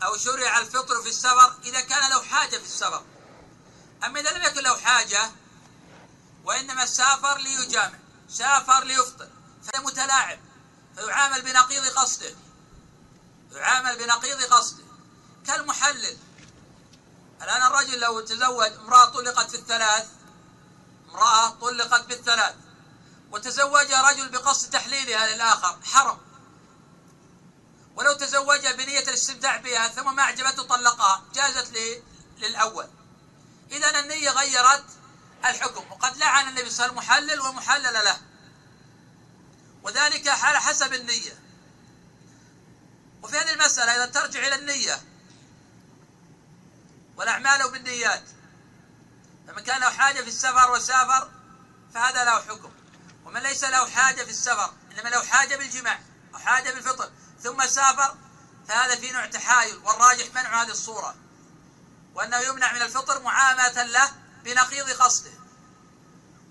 أو 0.03 0.17
شرع 0.17 0.59
الفطر 0.59 1.03
في 1.03 1.09
السفر 1.09 1.55
إذا 1.65 1.81
كان 1.81 2.11
له 2.11 2.23
حاجة 2.23 2.57
في 2.57 2.65
السفر. 2.65 3.05
أما 4.05 4.21
إذا 4.21 4.31
لم 4.31 4.43
يكن 4.43 4.63
له 4.63 4.77
حاجة 4.77 5.31
وإنما 6.45 6.87
سافر 6.87 7.39
ليجامع 7.39 7.99
سافر 8.29 8.85
ليفطر 8.85 9.29
فهو 9.63 9.85
متلاعب 9.85 10.41
فيعامل 10.97 11.43
بنقيض 11.43 11.87
قصده 11.87 12.35
يعامل 13.53 13.97
بنقيض 13.99 14.43
قصده. 14.43 14.83
كالمحلل 15.47 16.17
الآن 17.43 17.63
الرجل 17.63 18.01
لو 18.01 18.21
تزوج 18.21 18.73
امرأة 18.73 19.05
طلقت 19.05 19.51
في 19.51 19.57
الثلاث 19.57 20.09
امرأة 21.11 21.49
طلقت 21.49 22.07
بالثلاث 22.07 22.55
وتزوجها 23.33 24.11
رجل 24.11 24.29
بقصد 24.29 24.71
تحليلها 24.71 25.35
للآخر 25.35 25.79
حرم 25.85 26.19
ولو 27.97 28.13
تزوجها 28.13 28.73
بنية 28.73 29.01
الاستمتاع 29.01 29.57
بها 29.57 29.89
ثم 29.89 30.17
ما 30.17 30.23
أعجبته 30.23 30.63
طلقها. 30.63 31.23
جازت 31.35 31.79
للأول. 32.39 32.89
إذا 33.71 34.01
النية 34.01 34.31
غيرت 34.31 34.85
الحكم. 35.45 35.93
وقد 35.93 36.17
لعن 36.17 36.49
النبي 36.49 36.71
صلى 36.71 36.87
الله 36.87 37.03
عليه 37.03 37.23
وسلم 37.23 37.37
محلل 37.37 37.41
ومحلل 37.41 37.93
له. 37.93 38.21
وذلك 39.83 40.29
على 40.29 40.61
حسب 40.61 40.93
النية. 40.93 41.43
وفي 43.23 43.37
هذه 43.37 43.53
المسألة 43.53 43.97
إذا 43.97 44.07
ترجع 44.07 44.47
إلى 44.47 44.55
النية. 44.55 45.03
والأعمال 47.17 47.71
بالنيات. 47.71 48.25
فمن 49.49 49.63
كان 49.63 49.81
له 49.81 49.91
حاجة 49.91 50.21
في 50.21 50.29
السفر 50.29 50.71
وسافر 50.71 51.31
فهذا 51.95 52.25
له 52.25 52.41
حكم. 52.41 52.82
ومن 53.33 53.43
ليس 53.43 53.65
له 53.65 53.91
حاجة 53.91 54.25
في 54.25 54.31
السفر 54.31 54.75
إنما 54.93 55.09
له 55.09 55.23
حاجة 55.23 55.57
بالجماع 55.57 56.01
أو 56.35 56.39
حاجة 56.39 56.71
بالفطر 56.71 57.11
ثم 57.43 57.67
سافر 57.67 58.17
فهذا 58.69 58.97
في 58.97 59.13
نوع 59.13 59.27
تحايل 59.27 59.77
والراجح 59.77 60.35
منع 60.35 60.63
هذه 60.63 60.71
الصورة 60.71 61.15
وأنه 62.15 62.39
يمنع 62.39 62.73
من 62.73 62.83
الفطر 62.83 63.23
معاملة 63.23 63.83
له 63.83 64.13
بنقيض 64.45 64.91
قصده 64.91 65.31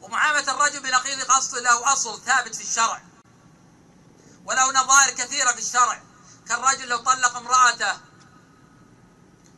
ومعاملة 0.01 0.51
الرجل 0.51 0.79
بنقيض 0.79 1.21
قصده 1.21 1.61
له 1.61 1.93
أصل 1.93 2.21
ثابت 2.21 2.55
في 2.55 2.63
الشرع 2.63 3.01
وله 4.45 4.71
نظائر 4.71 5.15
كثيرة 5.15 5.51
في 5.51 5.59
الشرع 5.59 6.03
كالرجل 6.47 6.87
لو 6.87 6.97
طلق 6.97 7.37
امرأته 7.37 7.93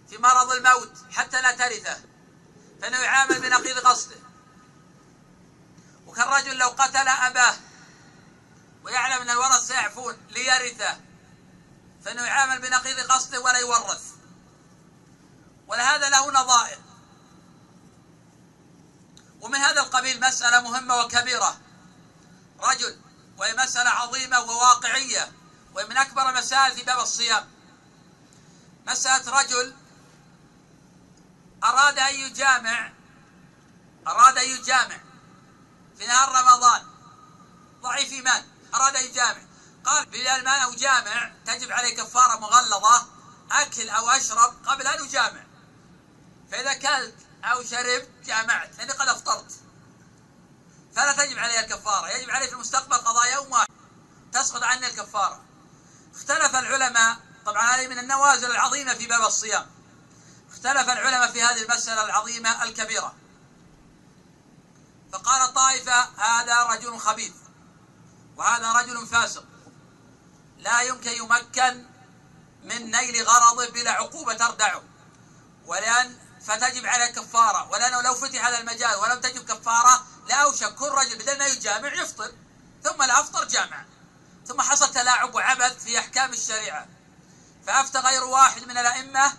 في 0.10 0.18
مرض 0.18 0.52
الموت 0.52 0.94
حتى 1.12 1.42
لا 1.42 1.52
ترثه 1.52 1.98
فإنه 2.82 3.00
يعامل 3.00 3.40
بنقيض 3.40 3.80
قصده. 3.80 4.23
وكالرجل 6.14 6.58
لو 6.58 6.68
قتل 6.68 7.08
أباه 7.08 7.56
ويعلم 8.84 9.22
أن 9.22 9.30
الورث 9.30 9.68
سيعفون 9.68 10.18
ليرثه 10.30 11.00
فإنه 12.06 12.24
يعامل 12.24 12.62
بنقيض 12.62 13.00
قصده 13.00 13.40
ولا 13.40 13.58
يورث. 13.58 14.04
ولهذا 15.68 16.10
له 16.10 16.32
نظائر. 16.32 16.78
ومن 19.42 19.56
هذا 19.56 19.82
القبيل 19.82 20.20
مسألة 20.20 20.62
مهمة 20.62 20.96
وكبيرة. 20.96 21.60
رجل 22.60 23.00
وهي 23.38 23.54
مسألة 23.54 23.90
عظيمة 23.90 24.40
وواقعية 24.40 25.32
وهي 25.74 25.86
من 25.86 25.98
أكبر 25.98 26.34
مسائل 26.34 26.76
في 26.76 26.84
باب 26.84 27.00
الصيام. 27.00 27.50
مسألة 28.88 29.42
رجل 29.42 29.76
أراد 31.64 32.00
أن 32.00 32.16
يجامع 32.16 32.92
أراد 34.08 34.38
أن 34.38 34.50
يجامع. 34.50 35.03
في 36.04 36.10
نهار 36.10 36.30
رمضان. 36.30 36.82
ضعيف 37.82 38.12
إيمان. 38.12 38.46
أراد 38.76 38.96
أن 38.96 39.06
يجامع 39.06 39.42
قال 39.86 40.06
بدل 40.06 40.44
ما 40.44 40.74
أجامع 40.74 41.32
تجب 41.46 41.72
عليه 41.72 41.96
كفارة 41.96 42.40
مغلظة 42.40 43.08
أكل 43.52 43.90
أو 43.90 44.10
أشرب 44.10 44.68
قبل 44.68 44.88
أن 44.88 45.04
أجامع 45.04 45.44
فإذا 46.52 46.72
أكلت 46.72 47.16
أو 47.44 47.64
شربت 47.64 48.10
جامعت 48.26 48.76
لأني 48.78 48.92
قد 48.92 49.08
أفطرت. 49.08 49.52
فلا 50.96 51.14
تجب 51.14 51.40
عليه 51.40 51.60
الكفارة. 51.60 52.10
يجب 52.10 52.32
عليه 52.32 52.48
في 52.48 52.54
المستقبل 52.54 52.98
قضاء 52.98 53.34
يوم 53.34 53.52
واحد. 53.52 53.68
تسقط 54.34 54.64
عني 54.64 54.88
الكفارة. 54.88 55.44
اختلف 56.16 56.56
العلماء 56.56 57.18
طبعا 57.46 57.76
هذه 57.76 57.88
من 57.88 58.00
النوازل 58.00 58.52
العظيمة 58.52 58.94
في 58.94 59.08
باب 59.08 59.22
الصيام. 59.22 59.72
اختلف 60.52 60.90
العلماء 60.90 61.32
في 61.32 61.42
هذه 61.42 61.62
المسألة 61.62 62.06
العظيمة 62.06 62.64
الكبيرة. 62.64 63.23
فقال 65.14 65.54
طائفة 65.54 66.10
هذا 66.18 66.64
رجل 66.64 67.00
خبيث 67.00 67.34
وهذا 68.38 68.72
رجل 68.72 69.08
فاسق. 69.08 69.46
لا 70.58 70.82
يمكن 70.82 71.12
يمكن 71.12 71.86
من 72.64 72.92
نيل 72.92 73.28
غرضه 73.28 73.70
بلا 73.70 73.92
عقوبة 73.92 74.34
تردعه. 74.34 74.84
ولأن 75.66 76.18
فتجب 76.46 76.86
عليه 76.86 77.06
كفارة 77.06 77.72
ولأنه 77.72 78.02
لو 78.02 78.16
فتح 78.16 78.46
هذا 78.46 78.60
المجال 78.60 78.96
ولم 78.96 79.22
تجب 79.22 79.46
كفارة 79.46 80.06
لأوشك 80.30 80.76
كل 80.76 80.90
رجل 80.90 81.18
بدل 81.18 81.40
ما 81.40 81.46
يجامع 81.46 81.94
يفطر 81.94 82.32
ثم 82.84 83.04
لا 83.04 83.46
جامع. 83.46 83.86
ثم 84.48 84.62
حصل 84.62 84.92
تلاعب 84.92 85.36
وعبث 85.36 85.84
في 85.84 86.00
أحكام 86.00 86.34
الشريعة. 86.34 86.88
فأفتى 87.68 88.00
غير 88.00 88.24
واحد 88.24 88.68
من 88.68 88.78
الأئمة 88.78 89.34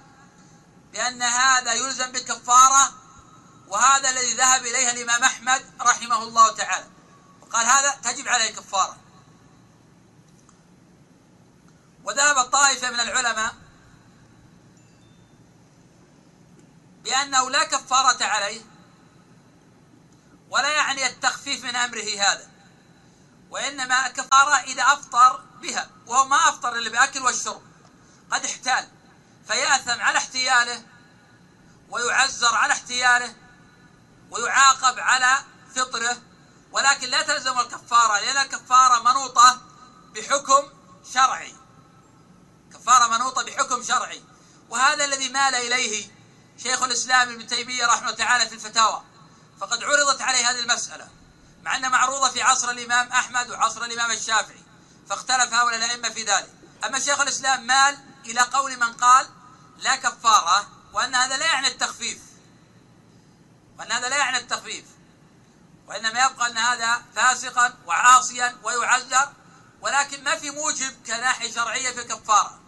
بأن 0.93 1.23
هذا 1.23 1.73
يلزم 1.73 2.13
بالكفارة 2.13 3.04
وهذا 3.69 4.11
الذي 4.11 4.35
ذهب 4.35 4.63
إليه 4.67 4.91
الإمام 4.91 5.25
أحمد 5.25 5.65
رحمه 5.81 6.23
الله 6.23 6.55
تعالى. 6.55 6.87
وقال 7.43 7.67
هذا 7.67 7.91
تجب 7.91 8.29
عليه 8.29 8.51
كفارة. 8.51 8.97
وذهب 12.05 12.45
طائفة 12.45 12.91
من 12.91 13.01
العلماء 13.01 13.55
بأنه 17.05 17.51
لا 17.51 17.65
كفارة 17.65 18.25
عليه 18.25 18.61
ولا 20.51 20.69
يعني 20.69 21.07
التخفيف 21.07 21.65
من 21.65 21.77
أمره 21.77 22.19
هذا 22.19 22.51
وإنما 23.51 24.07
الكفارة 24.07 24.55
إذا 24.55 24.83
أفطر 24.83 25.45
بها 25.63 25.91
وهو 26.07 26.25
ما 26.25 26.37
أفطر 26.37 26.77
إلا 26.77 26.91
بأكل 26.91 27.23
والشرب. 27.23 27.63
قد 28.31 28.45
احتال 28.45 28.89
فيأثم 29.47 30.01
على 30.01 30.19
احتياله 30.19 30.83
ويعزر 31.91 32.55
على 32.55 32.73
احتياله 32.73 33.35
ويعاقب 34.35 34.99
على 34.99 35.45
فطره 35.77 36.17
ولكن 36.73 37.09
لا 37.09 37.23
تلزم 37.23 37.59
الكفارة 37.61 38.21
لأن 38.21 38.37
الكفارة 38.37 39.03
منوطة 39.03 39.61
بحكم 40.15 40.63
شرعي. 41.15 41.55
كفارة 42.73 43.07
منوطة 43.07 43.43
بحكم 43.43 43.83
شرعي. 43.83 44.23
وهذا 44.69 45.05
الذي 45.05 45.29
مال 45.29 45.55
إليه 45.55 46.11
شيخ 46.63 46.83
الإسلام 46.83 47.29
ابن 47.29 47.47
تيمية 47.47 47.87
رحمه 47.87 48.03
الله 48.03 48.17
تعالى 48.17 48.49
في 48.49 48.55
الفتاوى. 48.55 49.03
فقد 49.61 49.85
عرضت 49.85 50.23
عليه 50.23 50.51
هذه 50.51 50.61
المسألة. 50.61 51.09
مع 51.63 51.77
أنها 51.77 51.89
معروضة 51.89 52.29
في 52.29 52.43
عصر 52.43 52.71
الإمام 52.71 53.09
أحمد 53.09 53.51
وعصر 53.51 53.85
الإمام 53.85 54.11
الشافعي. 54.11 54.63
فاختلف 55.09 55.55
هؤلاء 55.55 55.77
الأئمة 55.77 56.09
في 56.09 56.23
ذلك. 56.23 56.51
أما 56.85 56.99
شيخ 57.01 57.21
الإسلام 57.21 57.67
مال 57.67 57.99
إلى 58.27 58.41
قول 58.41 58.77
من 58.77 58.93
قال 58.93 59.27
لا 59.79 59.97
كفارة 59.97 60.69
وأن 60.93 61.15
هذا 61.15 61.37
لا 61.37 61.47
يعني 61.47 61.69
التخفيف. 61.69 62.19
وأن 63.79 63.93
هذا 63.93 64.09
لا 64.09 64.17
يعني 64.17 64.37
التخفيف 64.37 64.85
وإنما 65.87 66.25
يبقى 66.25 66.51
أن 66.51 66.59
هذا 66.59 67.03
فاسقا 67.15 67.75
وعاصيا 67.87 68.57
ويعذر 68.65 69.33
ولكن 69.81 70.25
ما 70.25 70.37
في 70.37 70.51
موجب 70.51 71.03
كناحية 71.07 71.51
شرعية 71.51 71.91
في 71.91 72.01
الكفارة. 72.01 72.61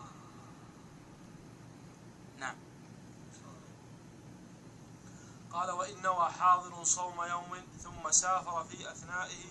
نعم. 2.38 2.56
قال 5.52 5.70
وإن 5.70 6.02
نوى 6.02 6.30
حاضر 6.30 6.84
صوم 6.84 7.22
يوم 7.22 7.66
ثم 7.82 8.10
سافر 8.10 8.64
في 8.64 8.92
أثنائه 8.92 9.44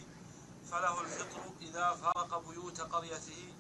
فله 0.72 1.02
الفطر 1.02 1.41
إذا 1.61 1.94
فارق 1.94 2.49
بيوت 2.49 2.82
قريته 2.82 3.53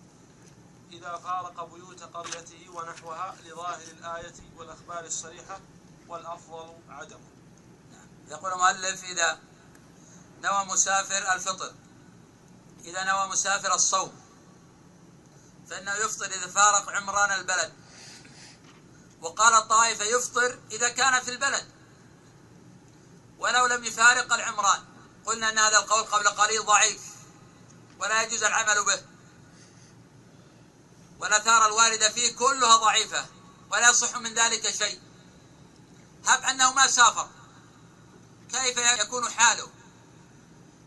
إذا 0.91 1.17
فارق 1.17 1.73
بيوت 1.73 2.03
قريته 2.03 2.69
ونحوها 2.69 3.35
لظاهر 3.43 3.87
الآية 3.87 4.35
والأخبار 4.57 5.05
الصريحة 5.05 5.59
والأفضل 6.07 6.73
عدمه. 6.89 7.34
يقول 8.27 8.51
المؤلف 8.51 9.03
إذا 9.03 9.39
نوى 10.41 10.65
مسافر 10.65 11.33
الفطر 11.33 11.73
إذا 12.83 13.03
نوى 13.03 13.27
مسافر 13.27 13.75
الصوم 13.75 14.21
فإنه 15.69 15.93
يفطر 15.93 16.25
إذا 16.25 16.47
فارق 16.47 16.89
عمران 16.89 17.31
البلد. 17.31 17.73
وقال 19.21 19.53
الطائفة 19.53 20.05
يفطر 20.05 20.59
إذا 20.71 20.89
كان 20.89 21.21
في 21.21 21.31
البلد 21.31 21.65
ولو 23.39 23.65
لم 23.65 23.83
يفارق 23.83 24.33
العمران. 24.33 24.83
قلنا 25.25 25.49
أن 25.49 25.59
هذا 25.59 25.77
القول 25.77 26.03
قبل 26.03 26.27
قليل 26.27 26.65
ضعيف 26.65 27.01
ولا 27.99 28.21
يجوز 28.21 28.43
العمل 28.43 28.85
به. 28.85 29.01
والآثار 31.19 31.65
الواردة 31.65 32.09
فيه 32.09 32.35
كلها 32.35 32.77
ضعيفة 32.77 33.25
ولا 33.71 33.89
يصح 33.89 34.17
من 34.17 34.33
ذلك 34.33 34.71
شيء. 34.71 35.01
هب 36.25 36.43
أنه 36.43 36.73
ما 36.73 36.87
سافر. 36.87 37.29
كيف 38.51 38.77
يكون 38.77 39.29
حاله؟ 39.29 39.69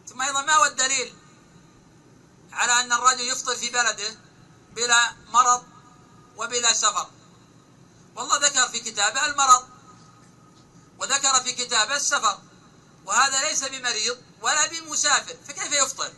ثم 0.09 0.23
أيضا 0.23 0.43
ما 0.43 0.55
هو 0.55 0.65
الدليل 0.65 1.15
على 2.53 2.73
أن 2.81 2.93
الرجل 2.93 3.21
يفطر 3.21 3.57
في 3.57 3.71
بلده 3.71 4.19
بلا 4.73 5.13
مرض 5.29 5.65
وبلا 6.37 6.73
سفر؟ 6.73 7.11
والله 8.17 8.37
ذكر 8.37 8.69
في 8.69 8.81
كتابه 8.81 9.27
المرض 9.27 9.69
وذكر 10.99 11.35
في 11.41 11.53
كتابه 11.53 11.97
السفر 11.97 12.39
وهذا 13.05 13.49
ليس 13.49 13.65
بمريض 13.65 14.19
ولا 14.43 14.67
بمسافر 14.67 15.37
فكيف 15.49 15.73
يفطر؟ 15.73 16.13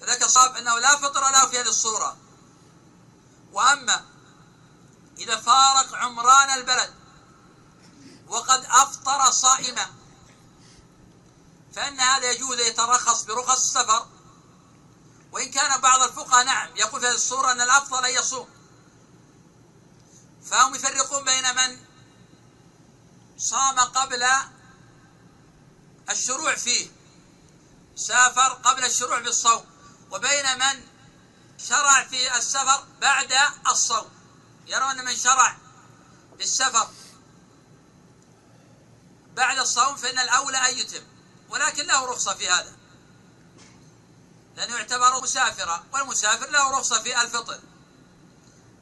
فذاك 0.00 0.22
الصواب 0.22 0.56
أنه 0.56 0.78
لا 0.78 0.96
فطر 0.96 1.20
له 1.20 1.46
في 1.46 1.60
هذه 1.60 1.68
الصورة. 1.68 2.16
وأما 3.52 4.04
إذا 5.18 5.36
فارق 5.36 5.94
عمران 5.94 6.50
البلد 6.50 6.94
وقد 8.28 8.64
أفطر 8.64 9.30
صائما 9.30 9.95
فإن 11.76 12.00
هذا 12.00 12.30
يجوز 12.30 12.60
يترخص 12.60 13.22
برخص 13.22 13.60
السفر. 13.60 14.06
وإن 15.32 15.50
كان 15.50 15.80
بعض 15.80 16.02
الفقهاء 16.02 16.44
نعم 16.44 16.76
يقول 16.76 17.00
في 17.00 17.06
هذه 17.06 17.14
الصورة 17.14 17.52
أن 17.52 17.60
الأفضل 17.60 18.04
أن 18.04 18.14
يصوم. 18.14 18.48
فهم 20.50 20.74
يفرقون 20.74 21.24
بين 21.24 21.54
من 21.54 21.78
صام 23.38 23.80
قبل 23.80 24.24
الشروع 26.10 26.54
فيه 26.54 26.90
سافر 27.96 28.52
قبل 28.52 28.84
الشروع 28.84 29.20
بالصوم 29.20 29.66
وبين 30.10 30.58
من 30.58 30.84
شرع 31.58 32.04
في 32.04 32.36
السفر 32.36 32.86
بعد 33.00 33.32
الصوم. 33.70 34.10
يرون 34.66 35.04
من 35.04 35.16
شرع 35.16 35.56
بالسفر 36.38 36.88
بعد 39.34 39.58
الصوم 39.58 39.96
فإن 39.96 40.18
الأولى 40.18 40.58
أن 40.58 40.78
يتم. 40.78 41.15
ولكن 41.50 41.86
له 41.86 42.06
رخصة 42.06 42.34
في 42.34 42.48
هذا. 42.48 42.76
لأنه 44.56 44.76
يعتبر 44.76 45.22
مسافرا 45.22 45.84
والمسافر 45.92 46.50
له 46.50 46.70
رخصة 46.70 47.02
في 47.02 47.22
الفطر. 47.22 47.60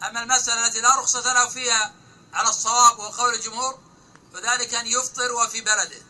أما 0.03 0.23
المسألة 0.23 0.67
التي 0.67 0.81
لا 0.81 1.01
رخصة 1.01 1.33
له 1.33 1.49
فيها 1.49 1.95
على 2.33 2.49
الصواب 2.49 2.99
وقول 2.99 3.35
الجمهور 3.35 3.79
فذلك 4.33 4.75
أن 4.75 4.87
يفطر 4.87 5.33
وفي 5.33 5.61
بلده. 5.61 6.03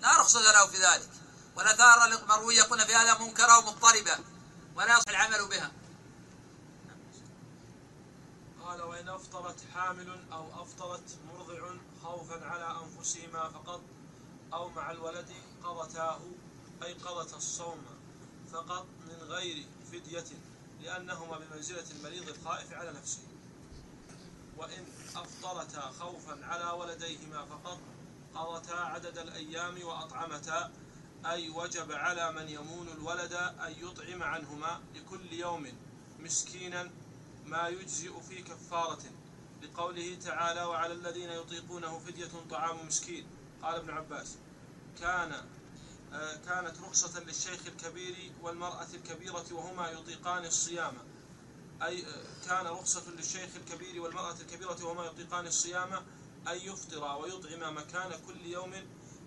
لا 0.00 0.20
رخصة 0.20 0.40
له 0.40 0.66
في 0.66 0.76
ذلك. 0.76 1.10
والآثار 1.56 2.04
المروية 2.04 2.62
قلنا 2.62 2.84
في 2.84 2.94
هذا 2.94 3.18
منكرة 3.18 3.58
ومضطربة 3.58 4.18
ولا 4.76 4.96
يصح 4.96 5.08
العمل 5.08 5.48
بها. 5.48 5.72
قال 8.64 8.82
وإن 8.82 9.08
أفطرت 9.08 9.60
حامل 9.74 10.26
أو 10.32 10.62
أفطرت 10.62 11.18
مرضع 11.28 11.74
خوفا 12.02 12.46
على 12.46 12.80
أنفسهما 12.80 13.48
فقط 13.48 13.80
أو 14.52 14.68
مع 14.68 14.90
الولد 14.90 15.28
قضتاه 15.72 16.20
أي 16.82 16.92
قضت 16.92 17.34
الصوم 17.34 17.84
فقط 18.52 18.86
من 19.06 19.26
غير 19.28 19.66
فدية 19.92 20.24
لأنهما 20.82 21.38
بمنزلة 21.38 21.84
المريض 21.90 22.28
الخائف 22.28 22.72
على 22.72 22.92
نفسه. 22.92 23.22
وإن 24.56 24.84
أفطرتا 25.16 25.80
خوفا 25.80 26.44
على 26.44 26.64
ولديهما 26.64 27.44
فقط 27.44 27.78
قضتا 28.34 28.72
عدد 28.74 29.18
الأيام 29.18 29.82
وأطعمتا 29.82 30.72
أي 31.26 31.50
وجب 31.50 31.92
على 31.92 32.32
من 32.32 32.48
يمون 32.48 32.88
الولد 32.88 33.32
أن 33.32 33.74
يطعم 33.78 34.22
عنهما 34.22 34.80
لكل 34.94 35.32
يوم 35.32 35.66
مسكينا 36.18 36.90
ما 37.46 37.68
يجزئ 37.68 38.20
في 38.20 38.42
كفارة. 38.42 39.02
لقوله 39.62 40.18
تعالى 40.24 40.64
وعلى 40.64 40.92
الذين 40.92 41.30
يطيقونه 41.30 41.98
فدية 41.98 42.30
طعام 42.50 42.86
مسكين 42.86 43.26
قال 43.62 43.74
ابن 43.74 43.90
عباس 43.90 44.36
كان 45.00 45.44
كانت 46.18 46.80
رخصة 46.80 47.20
للشيخ 47.20 47.66
الكبير 47.66 48.32
والمرأة 48.42 48.86
الكبيرة 48.94 49.44
وهما 49.52 49.90
يطيقان 49.90 50.44
الصيام. 50.44 50.94
أي 51.82 52.06
آه، 52.06 52.46
كان 52.48 52.66
رخصة 52.66 53.10
للشيخ 53.10 53.50
الكبير 53.56 54.02
والمرأة 54.02 54.36
الكبيرة 54.40 54.84
وهما 54.84 55.04
يطيقان 55.04 55.46
الصيام 55.46 55.92
أن 56.48 56.56
يفطرا 56.56 57.14
ويطعما 57.14 57.70
مكان 57.70 58.10
كل 58.26 58.46
يوم 58.46 58.72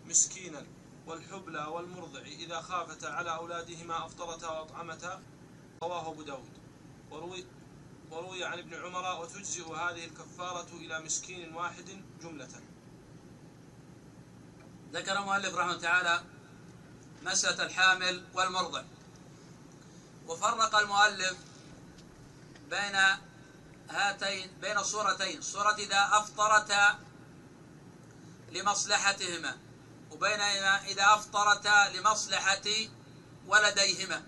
مسكينا. 0.05 0.65
والحبلى 1.07 1.65
والمرضع 1.65 2.21
إذا 2.21 2.61
خافتا 2.61 3.07
على 3.07 3.35
أولادهما 3.35 4.05
أفطرتا 4.05 4.49
وأطعمتا 4.49 5.23
رواه 5.83 6.11
أبو 6.11 6.21
داود. 6.21 6.51
وروي 7.11 7.45
وروي 8.11 8.43
عن 8.43 8.59
ابن 8.59 8.73
عمر 8.73 9.21
وتجزئ 9.21 9.63
هذه 9.63 10.05
الكفارة 10.05 10.73
إلى 10.73 10.99
مسكين 10.99 11.55
واحد 11.55 12.03
جملة. 12.21 12.49
ذكر 14.93 15.19
المؤلف 15.19 15.55
رحمه 15.55 15.77
تعالى 15.77 16.34
مسألة 17.25 17.63
الحامل 17.63 18.23
والمرضع. 18.33 18.83
وفرق 20.27 20.75
المؤلف 20.75 21.37
بين 22.69 22.95
هاتين 23.89 24.51
بين 24.61 24.83
صورتين. 24.83 25.41
صورة 25.41 25.75
إذا 25.75 26.09
أفطرتا 26.11 26.99
لمصلحتهما 28.51 29.57
وبين 30.11 30.41
إذا 30.87 31.05
أفطرتا 31.13 31.89
لمصلحة 31.93 32.67
ولديهما. 33.47 34.23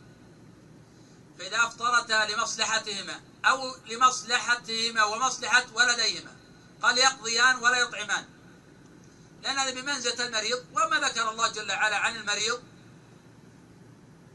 فإذا 1.40 1.58
أفطرتا 1.58 2.26
لمصلحتهما 2.26 3.22
أو 3.46 3.76
لمصلحتهما 3.86 5.04
ومصلحة 5.04 5.66
ولديهما 5.74 6.36
قال 6.82 6.98
يقضيان 6.98 7.56
ولا 7.56 7.78
يطعمان. 7.78 8.26
لأن 9.44 9.58
هذا 9.58 9.82
بمنزلة 9.82 10.26
المريض 10.26 10.66
وما 10.72 11.08
ذكر 11.08 11.32
الله 11.32 11.48
جل 11.48 11.72
وعلا 11.72 11.98
عن 11.98 12.16
المريض 12.16 12.64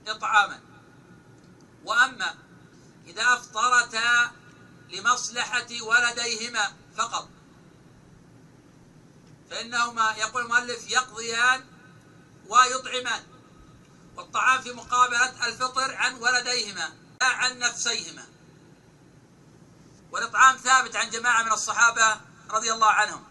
إطعاما. 0.09 0.61
وأما 1.85 2.35
إذا 3.07 3.23
أفطرتا 3.23 4.31
لمصلحة 4.89 5.83
ولديهما 5.83 6.73
فقط. 6.97 7.29
فإنهما 9.51 10.15
يقول 10.19 10.43
المؤلف 10.43 10.91
يقضيان 10.91 11.65
ويطعمان. 12.49 13.23
والطعام 14.17 14.63
في 14.63 14.73
مقابلة 14.73 15.47
الفطر 15.47 15.95
عن 15.95 16.15
ولديهما 16.15 16.93
لا 17.21 17.27
عن 17.27 17.59
نفسيهما. 17.59 18.27
والإطعام 20.13 20.57
ثابت 20.57 20.97
عن 20.97 21.11
جماعة 21.11 21.43
من 21.43 21.53
الصحابة 21.53 22.21
رضي 22.51 22.73
الله 22.73 22.91
عنهم. 22.91 23.25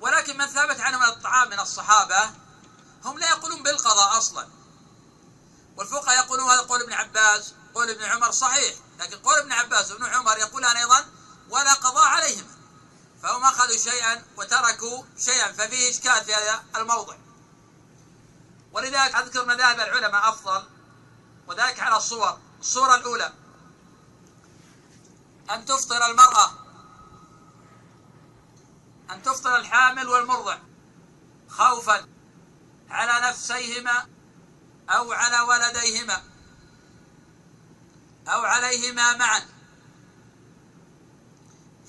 ولكن 0.00 0.38
من 0.38 0.46
ثابت 0.46 0.80
عنهم 0.80 1.02
الطعام 1.02 1.50
من 1.50 1.60
الصحابة 1.60 2.30
هم 3.04 3.18
لا 3.18 3.28
يقولون 3.28 3.62
بالقضاء 3.62 4.18
أصلا. 4.18 4.57
والفقهاء 5.78 6.24
يقولون 6.24 6.50
هذا 6.50 6.60
قول 6.60 6.82
ابن 6.82 6.92
عباس 6.92 7.54
قول 7.74 7.90
ابن 7.90 8.04
عمر 8.04 8.30
صحيح 8.30 8.74
لكن 8.98 9.16
قول 9.16 9.38
ابن 9.38 9.52
عباس 9.52 9.90
وابن 9.90 10.04
عمر 10.04 10.38
يقولان 10.38 10.76
أيضا 10.76 11.04
ولا 11.50 11.74
قضاء 11.74 12.06
عليهما. 12.06 12.58
فهم 13.22 13.44
أخذوا 13.44 13.76
شيئا 13.76 14.24
وتركوا 14.36 15.04
شيئا 15.18 15.52
ففيه 15.52 15.90
إشكال 15.90 16.24
في 16.24 16.34
هذا 16.34 16.64
الموضع. 16.76 17.16
ولذلك 18.72 19.14
أذكر 19.14 19.46
مذاهب 19.46 19.80
العلماء 19.80 20.28
أفضل 20.28 20.62
وذلك 21.46 21.80
على 21.80 21.96
الصور. 21.96 22.38
الصورة 22.60 22.94
الأولى 22.94 23.32
أن 25.50 25.64
تفطر 25.64 26.06
المرأة 26.10 26.50
أن 29.10 29.22
تفطر 29.22 29.56
الحامل 29.56 30.08
والمرضع 30.08 30.58
خوفا 31.48 32.08
على 32.90 33.28
نفسيهما 33.28 34.17
أو 34.90 35.12
على 35.12 35.40
ولديهما. 35.40 36.22
أو 38.28 38.44
عليهما 38.44 39.16
معا. 39.16 39.42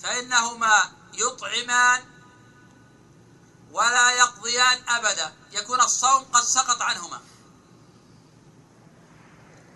فإنهما 0.02 0.92
يطعمان 1.14 2.04
ولا 3.70 4.10
يقضيان 4.10 4.88
أبدا. 4.88 5.34
يكون 5.52 5.80
الصوم 5.80 6.24
قد 6.24 6.42
سقط 6.42 6.82
عنهما. 6.82 7.20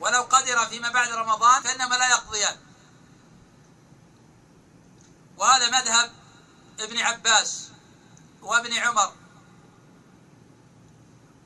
ولو 0.00 0.22
قدر 0.22 0.66
فيما 0.66 0.88
بعد 0.88 1.08
رمضان 1.08 1.62
فإنما 1.62 1.94
لا 1.94 2.08
يقضيان. 2.08 2.56
وهذا 5.36 5.70
مذهب 5.70 6.12
ابن 6.80 6.98
عباس 6.98 7.70
وابن 8.42 8.72
عمر. 8.72 9.23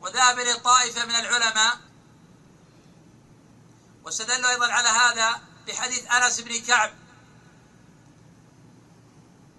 وذهب 0.00 0.38
إليه 0.38 0.54
طائفة 0.54 1.04
من 1.04 1.14
العلماء. 1.14 1.78
واستدلوا 4.04 4.50
أيضا 4.50 4.72
على 4.72 4.88
هذا 4.88 5.40
بحديث 5.66 6.12
أنس 6.12 6.40
بن 6.40 6.60
كعب. 6.60 6.94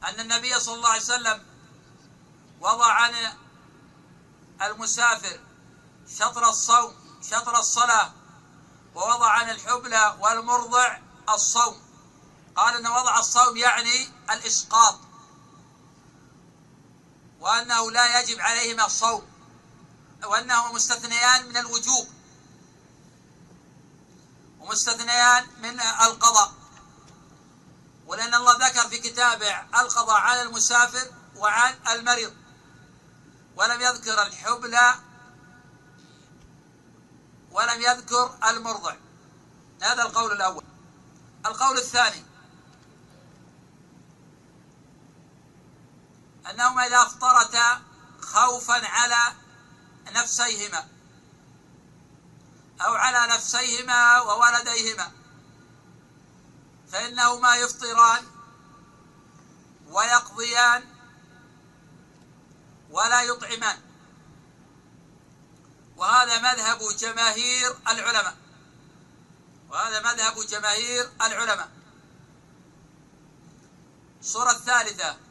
أن 0.04 0.20
النبي 0.20 0.60
صلى 0.60 0.76
الله 0.76 0.90
عليه 0.90 1.02
وسلم 1.02 1.46
وضع 2.62 2.92
عن 2.92 3.14
المسافر 4.62 5.40
شطر 6.18 6.50
الصوم 6.50 7.20
شطر 7.32 7.60
الصلاة 7.60 8.12
ووضع 8.96 9.30
عن 9.30 9.50
الحبلى 9.50 10.18
والمرضع 10.20 10.98
الصوم. 11.30 11.82
قال 12.56 12.76
أن 12.76 12.88
وضع 12.88 13.20
الصوم 13.20 13.58
يعني 13.58 14.10
الإسقاط 14.32 15.00
وأنه 17.40 17.92
لا 17.92 18.22
يجب 18.22 18.40
عليهما 18.40 18.86
الصوم. 18.86 19.39
وأنهما 20.24 20.72
مستثنيان 20.72 21.50
من 21.50 21.58
الوجوب. 21.58 22.08
ومستثنيان 24.60 25.48
من 25.62 25.80
القضاء. 25.80 26.54
ولأن 28.08 28.34
الله 28.34 28.68
ذكر 28.68 28.90
في 28.90 28.98
كتابه 28.98 29.60
القضاء 29.60 30.18
على 30.18 30.42
المسافر 30.42 31.12
وعن 31.36 31.80
المريض. 31.88 32.34
ولم 33.56 33.82
يذكر 33.82 34.22
الحبلى 34.22 34.96
ولم 37.52 37.82
يذكر 37.82 38.38
المرضع. 38.50 38.96
هذا 39.82 40.04
القول 40.04 40.32
الأول. 40.32 40.64
القول 41.46 41.78
الثاني. 41.78 42.26
أنهما 46.50 46.88
إذا 46.88 47.02
أفطرتا 47.02 47.82
خوفا 48.22 48.88
على 48.88 49.34
نفسيهما 50.14 50.88
أو 52.82 52.94
على 52.94 53.34
نفسيهما 53.34 54.22
وولديهما 54.22 55.12
فإنهما 56.92 57.56
يفطران 57.56 58.26
ويقضيان 59.88 60.84
ولا 62.90 63.22
يطعمان. 63.22 63.80
وهذا 65.98 66.38
مذهب 66.38 66.80
جماهير 66.98 67.78
العلماء. 67.88 68.36
وهذا 69.70 70.00
مذهب 70.00 70.46
جماهير 70.46 71.12
العلماء. 71.22 71.70
الصورة 74.20 74.52
الثالثة. 74.52 75.29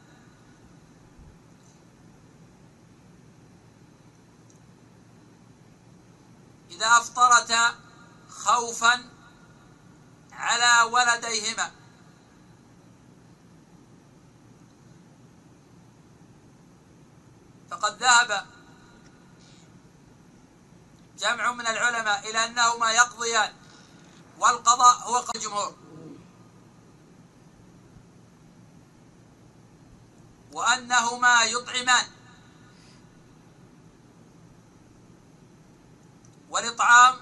إذا 6.69 6.87
أفطرتا 6.87 7.75
خوفا 8.29 9.09
على 10.31 10.91
ولديهما. 10.91 11.71
فقد 17.71 18.03
ذهب 18.03 18.45
جمع 21.19 21.51
من 21.51 21.67
العلماء 21.67 22.29
إلى 22.29 22.45
أنهما 22.45 22.91
يقضيان 22.91 23.53
والقضاء 24.39 24.95
هو 24.97 25.17
قول 25.17 25.31
الجمهور. 25.35 25.75
وأنهما 30.53 31.43
يطعمان. 31.43 32.18
والإطعام 36.49 37.15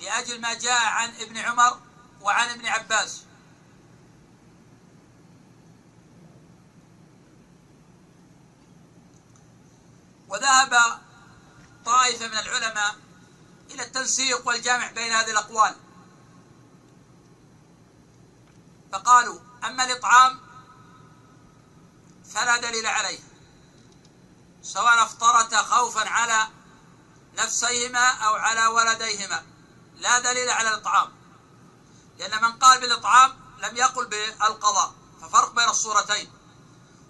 لأجل 0.00 0.40
ما 0.40 0.54
جاء 0.54 0.84
عن 0.84 1.08
ابن 1.08 1.36
عمر 1.36 1.80
وعن 2.20 2.48
ابن 2.48 2.66
عباس. 2.66 3.22
وذهب 10.28 11.00
طائفة 11.84 12.28
من 12.28 12.38
العلماء 12.38 12.96
إلى 13.70 13.82
التنسيق 13.82 14.48
والجامع 14.48 14.90
بين 14.90 15.12
هذه 15.12 15.30
الأقوال. 15.30 15.74
فقالوا 18.92 19.40
أما 19.64 19.84
الإطعام 19.84 20.40
فلا 22.34 22.56
دليل 22.56 22.86
عليه 22.86 23.18
سواء 24.62 25.02
أفطرت 25.02 25.54
خوفا 25.54 26.08
على 26.08 26.48
نفسيهما 27.34 28.08
أو 28.10 28.34
على 28.34 28.66
ولديهما. 28.66 29.42
لا 29.94 30.18
دليل 30.18 30.50
على 30.50 30.68
الإطعام. 30.68 31.12
لأن 32.18 32.42
من 32.42 32.52
قال 32.52 32.80
بالإطعام 32.80 33.40
لم 33.58 33.76
يقل 33.76 34.06
بالقضاء 34.06 34.94
ففرق 35.20 35.54
بين 35.54 35.68
الصورتين. 35.68 36.32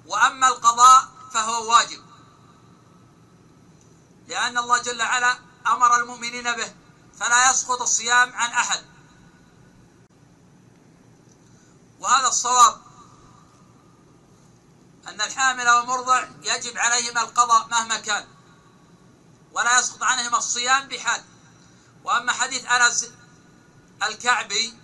وأما 0.06 0.48
القضاء 0.48 1.08
فهو 1.34 1.70
واجب. 1.70 2.04
لأن 4.28 4.58
الله 4.58 4.78
جل 4.78 5.02
وعلا 5.02 5.38
أمر 5.66 5.96
المؤمنين 5.96 6.52
به 6.52 6.74
فلا 7.20 7.50
يسقط 7.50 7.82
الصيام 7.82 8.32
عن 8.32 8.50
أحد. 8.50 8.84
وهذا 12.00 12.28
الصواب 12.28 12.80
أن 15.08 15.20
الحامل 15.20 15.68
والمرضع 15.68 16.28
يجب 16.42 16.78
عليهما 16.78 17.20
القضاء 17.22 17.68
مهما 17.68 17.96
كان. 17.96 18.26
ولا 19.52 19.78
يسقط 19.78 20.02
عنهما 20.02 20.38
الصيام 20.38 20.88
بحال 20.88 21.24
وأما 22.04 22.32
حديث 22.32 22.66
أنس 22.66 23.06
الكعبي 24.02 24.78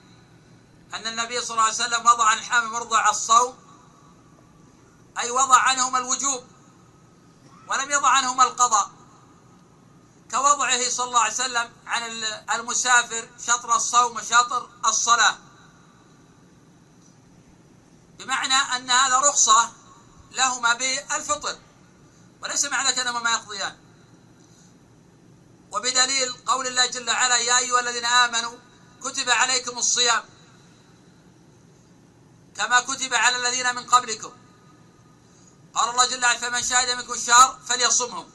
أن 0.94 1.06
النبي 1.06 1.40
صلى 1.40 1.50
الله 1.50 1.62
عليه 1.62 1.74
وسلم 1.74 2.06
وضع 2.06 2.24
عن 2.24 2.38
الحامل 2.38 2.66
والمرضع 2.66 3.10
الصوم 3.10 3.58
أي 5.18 5.30
وضع 5.30 5.58
عنهما 5.58 5.98
الوجوب 5.98 6.44
ولم 7.68 7.90
يضع 7.90 8.08
عنهما 8.08 8.44
القضاء. 8.44 8.90
كوضعه 10.30 10.90
صلى 10.90 11.06
الله 11.06 11.20
عليه 11.20 11.34
وسلم 11.34 11.72
عن 11.86 12.02
المسافر 12.54 13.28
شطر 13.46 13.76
الصوم 13.76 14.16
وشطر 14.16 14.70
الصلاة. 14.86 15.38
بمعنى 18.18 18.54
أن 18.54 18.90
هذا 18.90 19.18
رخصة 19.18 19.72
لهما 20.30 20.74
بالفطر 20.74 21.58
وليس 22.42 22.64
معنى 22.64 22.92
كأنهما 22.92 23.20
ما 23.20 23.30
يقضيان. 23.30 23.87
وبدليل 25.72 26.32
قول 26.46 26.66
الله 26.66 26.86
جل 26.86 27.10
وعلا 27.10 27.36
يا 27.36 27.58
أيها 27.58 27.80
الذين 27.80 28.04
آمنوا 28.04 28.58
كتب 29.04 29.30
عليكم 29.30 29.78
الصيام 29.78 30.24
كما 32.56 32.80
كتب 32.80 33.14
على 33.14 33.36
الذين 33.36 33.74
من 33.74 33.86
قبلكم. 33.86 34.32
قال 35.74 35.90
الله 35.90 36.06
جل 36.06 36.24
وعلا 36.24 36.38
فمن 36.38 36.62
شهد 36.62 36.90
منكم 36.96 37.12
الشهر 37.12 37.58
فليصمهم 37.66 38.30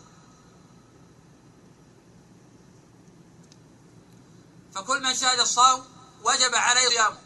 فكل 4.75 5.03
من 5.03 5.15
شهد 5.15 5.39
الصوم 5.39 5.85
وجب 6.23 6.55
عليه 6.55 6.89
صيامه. 6.89 7.17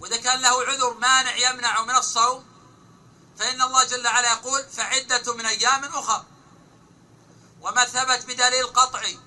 وإذا 0.00 0.16
كان 0.16 0.40
له 0.40 0.64
عذر 0.64 0.94
مانع 0.94 1.36
يمنع 1.36 1.82
من 1.82 1.96
الصوم 1.96 2.44
فإن 3.38 3.62
الله 3.62 3.84
جل 3.84 4.06
وعلا 4.06 4.32
يقول 4.32 4.64
فعدة 4.64 5.34
من 5.34 5.46
أيام 5.46 5.84
أخرى 5.84 6.31
وما 7.62 7.84
ثبت 7.84 8.24
بدليل 8.26 8.66
قطعي. 8.66 9.18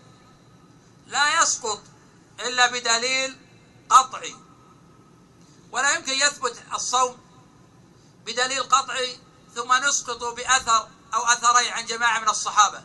لا 1.07 1.41
يسقط 1.41 1.81
إلا 2.39 2.67
بدليل 2.67 3.37
قطعي. 3.89 4.35
ولا 5.71 5.95
يمكن 5.95 6.13
يثبت 6.13 6.63
الصوم 6.73 7.17
بدليل 8.25 8.63
قطعي 8.63 9.19
ثم 9.55 9.73
نسقط 9.73 10.23
بأثر 10.23 10.89
أو 11.13 11.25
أثرين 11.25 11.73
عن 11.73 11.85
جماعة 11.85 12.19
من 12.19 12.29
الصحابة. 12.29 12.83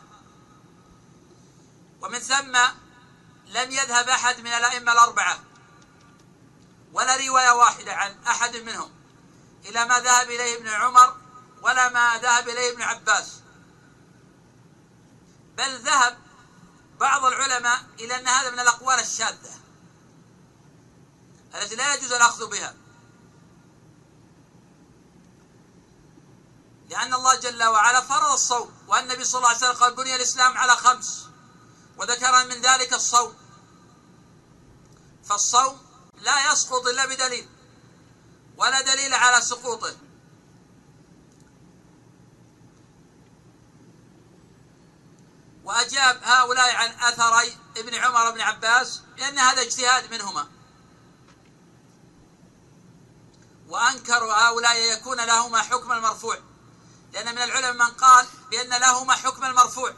ومن 2.01 2.19
ثم 2.19 2.57
لم 3.45 3.71
يذهب 3.71 4.09
أحد 4.09 4.39
من 4.39 4.51
الأئمة 4.53 4.91
الأربعة 4.91 5.39
ولا 6.93 7.15
رواية 7.15 7.51
واحدة 7.51 7.93
عن 7.93 8.23
أحد 8.27 8.57
منهم 8.57 8.91
إلى 9.65 9.85
ما 9.85 9.99
ذهب 9.99 10.29
إليه 10.29 10.57
ابن 10.57 10.67
عمر 10.67 11.17
ولا 11.61 11.89
ما 11.89 12.17
ذهب 12.17 12.49
إليه 12.49 12.71
ابن 12.71 12.81
عباس. 12.81 13.40
بل 15.61 15.79
ذهب 15.79 16.17
بعض 16.99 17.25
العلماء 17.25 17.83
إلى 17.99 18.15
أن 18.15 18.27
هذا 18.27 18.49
من 18.49 18.59
الأقوال 18.59 18.99
الشاذة 18.99 19.59
التي 21.55 21.75
لا 21.75 21.95
يجوز 21.95 22.11
الأخذ 22.11 22.49
بها. 22.49 22.75
لأن 26.89 27.13
الله 27.13 27.35
جل 27.35 27.63
وعلا 27.63 28.01
فرض 28.01 28.31
الصوم 28.31 28.73
وأن 28.87 29.03
النبي 29.03 29.23
صلى 29.23 29.37
الله 29.39 29.49
عليه 29.49 29.57
وسلم 29.57 29.83
قال 29.83 29.95
بني 29.95 30.15
الإسلام 30.15 30.57
على 30.57 30.75
خمس 30.75 31.25
وذكر 31.97 32.45
من 32.45 32.61
ذلك 32.61 32.93
الصوم. 32.93 33.35
فالصوم 35.25 35.81
لا 36.21 36.51
يسقط 36.51 36.87
إلا 36.87 37.05
بدليل 37.05 37.49
ولا 38.57 38.81
دليل 38.81 39.13
على 39.13 39.41
سقوطه. 39.41 39.95
وأجاب 45.63 46.23
هؤلاء 46.23 46.75
عن 46.75 46.89
أثري 46.99 47.57
ابن 47.77 47.95
عمر 47.95 48.31
بن 48.31 48.41
عباس 48.41 49.01
لأن 49.17 49.39
هذا 49.39 49.61
اجتهاد 49.61 50.11
منهما. 50.11 50.47
وأنكروا 53.67 54.33
هؤلاء 54.33 54.77
يكون 54.77 55.17
لهما 55.17 55.61
حكم 55.61 55.91
المرفوع. 55.91 56.37
لأن 57.13 57.35
من 57.35 57.41
العلماء 57.41 57.73
من 57.73 57.95
قال 57.95 58.27
بأن 58.51 58.69
لهما 58.69 59.13
حكم 59.13 59.45
المرفوع. 59.45 59.93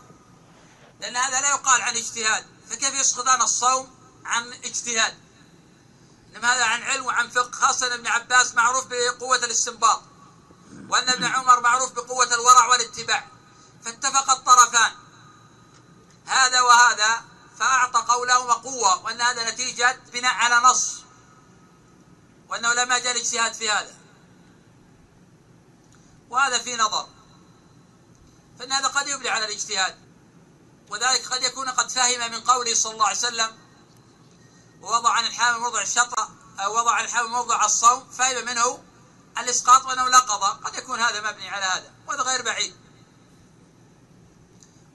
لأن 0.99 1.15
هذا 1.15 1.41
لا 1.41 1.49
يقال 1.49 1.81
عن 1.81 1.95
اجتهاد. 1.95 2.45
فكيف 2.69 2.93
يسقطان 2.93 3.41
الصوم 3.41 3.95
عن 4.25 4.53
اجتهاد؟ 4.53 5.17
إنما 6.29 6.53
هذا 6.53 6.65
عن 6.65 6.83
علم 6.83 7.05
وعن 7.05 7.29
فقه 7.29 7.51
خاصة 7.51 7.93
ابن 7.93 8.07
عباس 8.07 8.55
معروف 8.55 8.85
بقوة 8.87 9.35
الاستنباط 9.35 10.01
وأن 10.89 11.09
ابن 11.09 11.23
عمر 11.23 11.59
معروف 11.61 11.91
بقوة 11.91 12.33
الورع 12.33 12.67
والاتباع. 12.67 13.27
فاتفق 13.85 14.31
الطرفان. 14.31 15.02
هذا 16.25 16.61
وهذا 16.61 17.21
فأعطى 17.59 17.99
قولهما 18.13 18.53
قوة 18.53 19.05
وأن 19.05 19.21
هذا 19.21 19.51
نتيجة 19.51 19.99
بناء 20.13 20.33
على 20.33 20.55
نص 20.55 21.03
وأنه 22.49 22.73
لم 22.73 22.91
يجعل 22.91 23.15
اجتهاد 23.15 23.53
في 23.53 23.69
هذا. 23.71 23.95
وهذا 26.29 26.59
في 26.59 26.75
نظر 26.75 27.07
فإن 28.59 28.71
هذا 28.71 28.87
قد 28.87 29.07
يبلي 29.07 29.29
على 29.29 29.45
الاجتهاد 29.45 29.95
وذلك 30.89 31.27
قد 31.27 31.43
يكون 31.43 31.69
قد 31.69 31.91
فهم 31.91 32.31
من 32.31 32.41
قوله 32.41 32.73
صلى 32.75 32.93
الله 32.93 33.07
عليه 33.07 33.17
وسلم 33.17 33.57
ووضع 34.81 35.11
عن 35.11 35.25
الحامل 35.25 35.59
موضع 35.59 35.81
الشطر 35.81 36.27
أو 36.59 36.77
وضع 36.77 36.91
عن 36.91 37.05
الحامل 37.05 37.29
موضع 37.29 37.65
الصوم 37.65 38.09
فهم 38.09 38.45
منه 38.45 38.83
الإسقاط 39.37 39.85
وأنه 39.85 40.09
لا 40.09 40.19
قضاء. 40.19 40.53
قد 40.53 40.75
يكون 40.75 40.99
هذا 40.99 41.31
مبني 41.31 41.49
على 41.49 41.65
هذا 41.65 41.93
وهذا 42.07 42.21
غير 42.21 42.41
بعيد. 42.41 42.75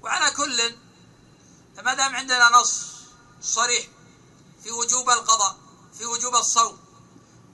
وعلى 0.03 0.31
كل 0.31 0.77
فما 1.79 1.95
دام 1.95 2.17
عندنا 2.17 2.49
نص 2.49 2.83
صريح 3.43 3.87
في 4.63 4.71
وجوب 4.71 5.11
القضاء 5.11 5.57
في 5.99 6.07
وجوب 6.07 6.35
الصوم 6.35 6.79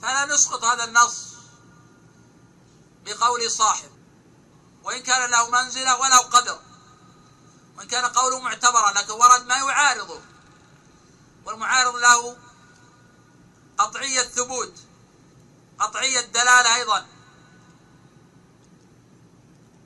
فلا 0.03 0.25
نسقط 0.25 0.65
هذا 0.65 0.85
النص 0.85 1.35
بقول 3.05 3.51
صاحب. 3.51 3.91
وإن 4.83 5.03
كان 5.03 5.31
له 5.31 5.51
منزلة 5.51 6.01
وله 6.01 6.19
قدر 6.19 6.61
وإن 7.77 7.89
كان 7.89 8.05
قوله 8.05 8.41
معتبرا 8.41 8.93
لكن 8.93 9.13
ورد 9.13 9.47
ما 9.47 9.57
يعارضه 9.57 10.21
والمعارض 11.45 11.97
له 11.97 12.37
قطعية 13.79 14.23
ثبوت 14.23 14.75
قطعية 15.79 16.21
دلالة 16.21 16.75
أيضا. 16.77 17.07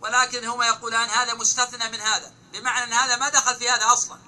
ولكن 0.01 0.45
هما 0.45 0.67
يقولان 0.67 1.09
هذا 1.09 1.35
مستثنى 1.35 1.89
من 1.89 2.01
هذا 2.01 2.33
بمعنى 2.53 2.85
أن 2.85 2.93
هذا 2.93 3.17
ما 3.17 3.29
دخل 3.29 3.57
في 3.57 3.71
هذا 3.71 3.93
أصلا. 3.93 4.28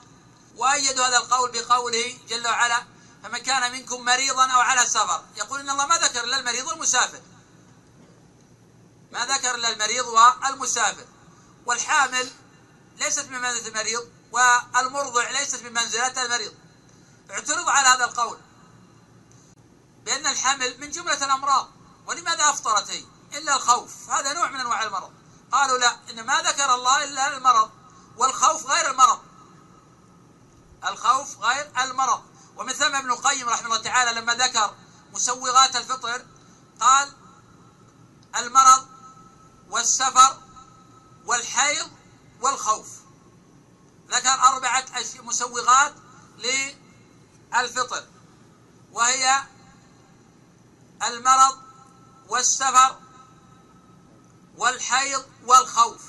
وأيدوا 0.61 1.07
هذا 1.07 1.17
القول 1.17 1.51
بقوله 1.51 2.19
جل 2.29 2.47
وعلا 2.47 2.85
فمن 3.23 3.39
كان 3.39 3.73
منكم 3.73 4.05
مريضا 4.05 4.47
أو 4.47 4.61
على 4.61 4.87
سفر. 4.87 5.25
يقول 5.37 5.61
إن 5.61 5.71
الله 5.71 5.87
ما 5.87 5.99
ذكر 5.99 6.25
إلا 6.25 6.39
المريض 6.39 6.67
والمسافر. 6.67 7.21
ما 9.13 9.27
ذكر 9.27 9.55
إلا 9.55 9.69
المريض 9.69 10.07
والمسافر. 10.07 11.07
والحامل 11.67 12.31
ليست 12.97 13.25
بمنزلة 13.25 13.69
المريض 13.69 14.11
والمرضع 14.33 15.31
ليست 15.31 15.63
بمنزلة 15.63 16.23
المريض. 16.23 16.55
اعترض 17.31 17.69
على 17.69 17.89
هذا 17.89 18.05
القول. 18.05 18.39
بأن 20.05 20.27
الحمل 20.27 20.81
من 20.81 20.91
جملة 20.91 21.25
الأمراض. 21.25 21.71
ولماذا 22.07 22.51
أفطرت 22.51 22.91
هي؟ 22.91 23.05
إلا 23.33 23.57
الخوف. 23.57 24.11
هذا 24.11 24.33
نوع 24.33 24.51
من 24.51 24.61
أنواع 24.61 24.83
المرض. 24.83 25.13
قالوا 25.53 25.79
لا 25.79 25.97
إن 26.11 26.27
ما 26.27 26.43
ذكر 26.43 26.75
الله 26.75 27.05
إلا 27.05 27.37
المرض 27.37 27.71
والخوف 28.17 28.67
غير 28.67 28.91
المرض. 28.91 29.30
الخوف 30.85 31.39
غير 31.39 31.73
المرض. 31.85 32.23
ومن 32.57 32.73
ثم 32.73 32.95
ابن 32.95 33.11
القيم 33.11 33.49
رحمه 33.49 33.67
الله 33.67 33.83
تعالى 33.83 34.21
لما 34.21 34.35
ذكر 34.35 34.75
مسوغات 35.13 35.77
الفطر 35.77 36.27
قال 36.81 37.13
المرض 38.37 38.89
والسفر 39.71 40.39
والحيض 41.25 41.91
والخوف. 42.41 42.89
ذكر 44.11 44.29
أربعة 44.29 44.85
مسوغات 45.23 45.95
للفطر 46.39 48.05
وهي 48.93 49.43
المرض 51.03 51.59
والسفر 52.29 52.99
والحيض 54.57 55.25
والخوف. 55.45 56.03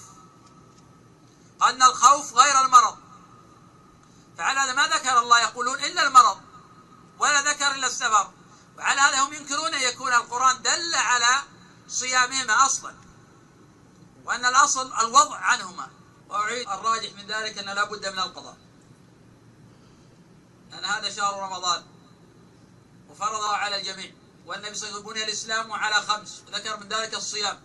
أن 1.61 1.83
الخوف 1.83 2.33
غير 2.33 2.61
المرض. 2.61 2.97
فعلى 4.41 4.59
هذا 4.59 4.73
ما 4.73 4.87
ذكر 4.87 5.19
الله 5.19 5.41
يقولون 5.41 5.79
إلا 5.79 6.07
المرض 6.07 6.41
ولا 7.19 7.41
ذكر 7.41 7.71
إلا 7.71 7.87
السفر. 7.87 8.31
وعلى 8.77 9.01
هذا 9.01 9.21
هم 9.21 9.33
ينكرون 9.33 9.73
أن 9.73 9.81
يكون 9.81 10.13
القرآن 10.13 10.61
دل 10.61 10.95
على 10.95 11.43
صيامهما 11.87 12.65
أصلا 12.65 12.95
وأن 14.25 14.45
الأصل 14.45 14.93
الوضع 14.93 15.37
عنهما. 15.37 15.89
وأعيد 16.29 16.69
الراجح 16.69 17.13
من 17.13 17.27
ذلك 17.27 17.57
أن 17.57 17.65
لا 17.65 17.83
بد 17.83 18.07
من 18.07 18.19
القضاء 18.19 18.57
لأن 20.71 20.85
هذا 20.85 21.09
شهر 21.09 21.43
رمضان 21.43 21.83
وفرضه 23.09 23.55
على 23.55 23.75
الجميع 23.75 24.11
والنبي 24.45 24.75
صلى 24.75 24.89
الله 24.89 24.99
عليه 24.99 25.11
وسلم 25.11 25.23
الإسلام 25.23 25.71
على 25.71 25.95
خمس 25.95 26.41
وذكر 26.47 26.79
من 26.79 26.87
ذلك 26.87 27.13
الصيام. 27.13 27.61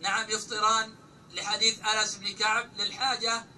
نعم 0.00 0.30
يفطران 0.30 0.94
لحديث 1.30 1.86
أنس 1.86 2.14
بن 2.14 2.34
كعب 2.34 2.76
للحاجة 2.76 3.53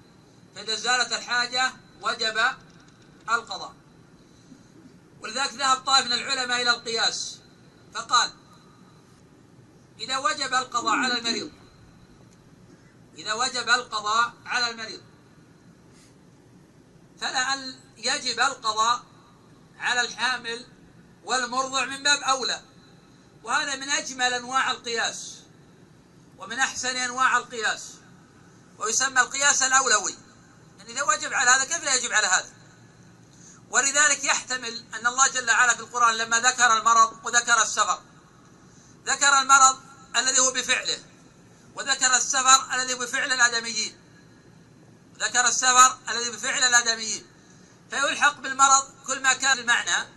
فإذا 0.57 0.75
زالت 0.75 1.13
الحاجة 1.13 1.73
وجب 2.03 2.41
القضاء. 3.29 3.75
ولذلك 5.21 5.53
ذهب 5.53 5.77
طائف 5.77 6.07
من 6.07 6.13
العلماء 6.13 6.63
إلى 6.63 6.71
القياس 6.71 7.39
فقال 7.95 8.31
إذا 10.01 10.19
وجب 10.19 10.55
القضاء 10.55 10.97
على 10.97 11.19
المريض 11.19 11.53
إذا 13.19 13.33
وجب 13.33 13.69
القضاء 13.69 14.33
على 14.47 14.71
المريض 14.71 15.01
فلا 17.21 17.75
يجب 17.97 18.41
القضاء 18.41 19.05
على 19.79 20.01
الحامل 20.01 20.67
والمرضع 21.25 21.85
من 21.85 22.03
باب 22.03 22.23
أولى. 22.23 22.63
وهذا 23.43 23.77
من 23.77 23.89
أجمل 23.91 24.35
أنواع 24.35 24.71
القياس 24.71 25.37
ومن 26.39 26.59
أحسن 26.59 26.97
أنواع 26.97 27.37
القياس 27.37 27.95
ويسمى 28.79 29.21
القياس 29.21 29.63
الأولوي. 29.63 30.15
يعني 30.87 31.01
إذا 31.01 31.03
وجب 31.03 31.35
على 31.35 31.51
هذا 31.51 31.65
كيف 31.65 31.85
لا 31.85 31.95
يجب 31.95 32.13
على 32.13 32.27
هذا؟ 32.27 32.49
ولذلك 33.71 34.25
يحتمل 34.25 34.85
أن 34.95 35.07
الله 35.07 35.29
جل 35.29 35.51
وعلا 35.51 35.75
في 35.75 35.81
القرآن 35.81 36.15
لما 36.15 36.41
ذكر 36.41 36.79
المرض 36.79 37.27
وذكر 37.27 37.63
السفر 37.63 38.03
ذكر 39.07 39.39
المرض 39.41 39.81
الذي 40.17 40.39
هو 40.39 40.51
بفعله 40.51 40.99
وذكر 41.75 42.17
السفر 42.17 42.75
الذي 42.75 42.95
بفعل 42.95 43.33
الآدميين 43.33 44.01
ذكر 45.19 45.49
السفر 45.49 45.99
الذي 46.09 46.31
بفعل 46.31 46.65
الآدميين. 46.65 47.27
فيلحق 47.91 48.37
بالمرض 48.41 48.95
كل 49.07 49.23
ما 49.23 49.33
كان 49.33 49.59
المعنى 49.59 50.09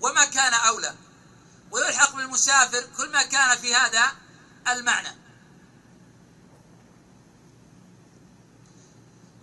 وما 0.00 0.24
كان 0.24 0.54
أولى 0.54 0.94
ويلحق 1.70 2.16
بالمسافر 2.16 2.86
كل 2.96 3.12
ما 3.12 3.22
كان 3.22 3.58
في 3.58 3.74
هذا 3.74 4.12
المعنى. 4.68 5.23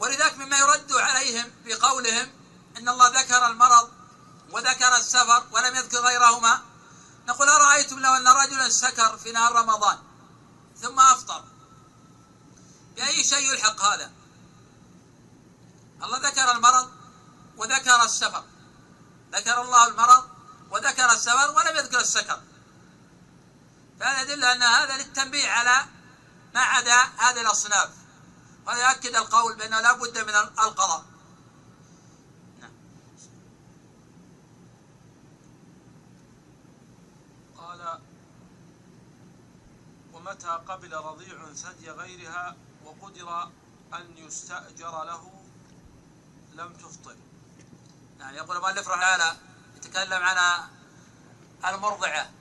ولذلك 0.01 0.37
مما 0.37 0.57
يرد 0.57 0.93
عليهم 0.93 1.51
بقولهم 1.65 2.31
إن 2.77 2.89
الله 2.89 3.07
ذكر 3.21 3.47
المرض 3.47 3.89
وذكر 4.51 4.95
السفر 4.95 5.47
ولم 5.51 5.75
يذكر 5.75 5.97
غيرهما. 5.97 6.61
نقول 7.27 7.49
أرأيتم 7.49 7.99
لو 7.99 8.13
أن 8.13 8.27
رجلا 8.27 8.69
سكر 8.69 9.17
في 9.17 9.31
نهار 9.31 9.51
رمضان 9.55 9.97
ثم 10.81 10.99
أفطر؟ 10.99 11.43
بأي 12.95 13.23
شيء 13.23 13.51
يلحق 13.51 13.81
هذا؟ 13.81 14.11
الله 16.03 16.17
ذكر 16.17 16.51
المرض 16.51 16.91
وذكر 17.57 18.03
السفر. 18.03 18.43
ذكر 19.31 19.61
الله 19.61 19.87
المرض 19.87 20.29
وذكر 20.71 21.11
السفر 21.11 21.51
ولم 21.51 21.77
يذكر 21.77 21.99
السكر. 21.99 22.41
فهذا 23.99 24.21
يدل 24.21 24.45
أن 24.45 24.63
هذا 24.63 24.97
للتنبيه 24.97 25.49
على 25.49 25.85
ما 26.53 26.61
عدا 26.61 27.01
هذه 27.17 27.41
الأصناف. 27.41 28.00
وهذا 28.67 28.91
يؤكد 28.91 29.15
القول 29.15 29.55
بأنه 29.57 29.79
لا 29.81 29.93
بد 29.93 30.17
من 30.17 30.35
القضاء. 30.35 31.05
نعم. 32.59 32.71
قال 37.57 37.99
ومتى 40.13 40.47
قبل 40.47 40.93
رضيع 40.93 41.53
ثدي 41.53 41.89
غيرها 41.89 42.55
وقدر 42.85 43.43
أن 43.93 44.17
يستأجر 44.17 45.03
له؟ 45.03 45.43
لم 46.53 46.73
تفطر. 46.73 47.15
نعم 48.19 48.33
يقول 48.35 48.57
المؤلف 48.57 48.87
رحمه 48.87 49.15
الله 49.15 49.37
يتكلم 49.75 50.23
عن 50.23 50.69
المرضعة. 51.65 52.31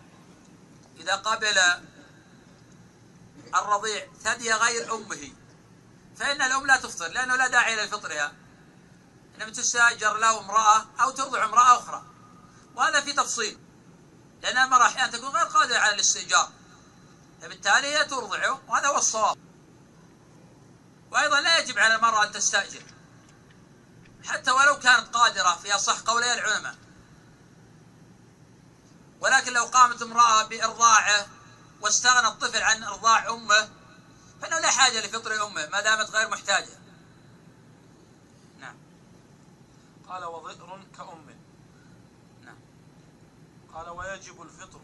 إذا 0.96 1.16
قبل 1.16 1.58
الرضيع 3.54 4.06
ثدي 4.22 4.52
غير 4.52 4.94
أمه 4.94 5.32
فإن 6.20 6.42
الأم 6.42 6.66
لا 6.66 6.76
تفطر 6.76 7.08
لأنه 7.08 7.36
لا 7.36 7.46
داعي 7.46 7.86
لفطرها 7.86 8.32
إنما 9.34 9.50
تستأجر 9.50 10.16
له 10.16 10.40
امرأة 10.40 10.86
أو 11.00 11.10
ترضع 11.10 11.44
امرأة 11.44 11.78
أخرى. 11.78 12.04
وهذا 12.74 13.00
في 13.00 13.12
تفصيل. 13.12 13.58
لأن 14.42 14.58
المرأة 14.58 14.86
أحيانا 14.86 15.12
تكون 15.12 15.28
غير 15.28 15.44
قادرة 15.44 15.78
على 15.78 15.94
الاستئجار. 15.94 16.50
فبالتالي 17.42 17.86
هي 17.96 18.04
ترضعه 18.04 18.62
وهذا 18.68 18.88
هو 18.88 18.98
الصواب. 18.98 19.38
وأيضا 21.10 21.40
لا 21.40 21.58
يجب 21.58 21.78
على 21.78 21.94
المرأة 21.94 22.26
أن 22.26 22.32
تستأجر. 22.32 22.82
حتى 24.24 24.50
ولو 24.50 24.78
كانت 24.78 25.16
قادرة 25.16 25.56
في 25.62 25.74
أصح 25.74 26.00
قولي 26.00 26.34
العلماء. 26.34 26.74
ولكن 29.20 29.52
لو 29.52 29.64
قامت 29.64 30.02
امرأة 30.02 30.42
بإرضاعه 30.42 31.26
واستغنى 31.80 32.28
الطفل 32.28 32.62
عن 32.62 32.82
إرضاع 32.82 33.28
أمه 33.30 33.79
فإنه 34.42 34.58
لا 34.58 34.70
حاجة 34.70 35.06
لفطر 35.06 35.46
أمه 35.46 35.66
ما 35.66 35.80
دامت 35.80 36.10
غير 36.10 36.28
محتاجة. 36.28 36.78
نعم. 38.58 38.76
قال 40.08 40.24
وضئر 40.24 40.84
كأم. 40.96 41.40
نعم. 42.42 42.58
قال 43.74 43.88
ويجب 43.88 44.42
الفطر 44.42 44.80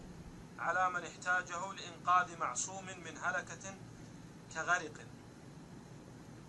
على 0.58 0.90
من 0.90 1.04
احتاجه 1.04 1.72
لإنقاذ 1.72 2.36
معصوم 2.36 2.84
من 2.84 3.18
هلكة 3.22 3.74
كغرق. 4.54 4.94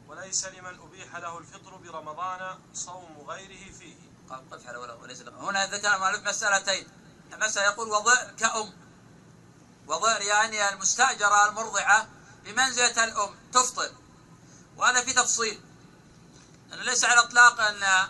وليس 0.08 0.46
لمن 0.46 0.80
أبيح 0.80 1.16
له 1.16 1.38
الفطر 1.38 1.76
برمضان 1.76 2.60
صوم 2.74 3.26
غيره 3.28 3.72
فيه. 3.72 3.96
قال 4.30 4.50
قف 4.50 4.68
على 4.68 4.78
وليس 4.78 5.22
هنا 5.22 5.66
ذكر 5.66 5.96
المؤلف 5.96 6.28
مسألتين. 6.28 6.88
المسألة 7.34 7.66
يقول 7.66 7.90
وضئر 7.90 8.32
كأم. 8.32 8.74
وضئر 9.88 10.22
يعني 10.22 10.70
المستأجرة 10.70 11.50
المرضعة 11.50 12.17
بمنزلة 12.48 13.04
الأم. 13.04 13.36
تفطر. 13.54 13.92
وهذا 14.78 15.02
في 15.02 15.14
تفصيل. 15.14 15.62
أنه 16.74 16.84
ليس 16.84 17.04
على 17.04 17.20
إطلاق 17.20 17.62
أن 17.62 18.08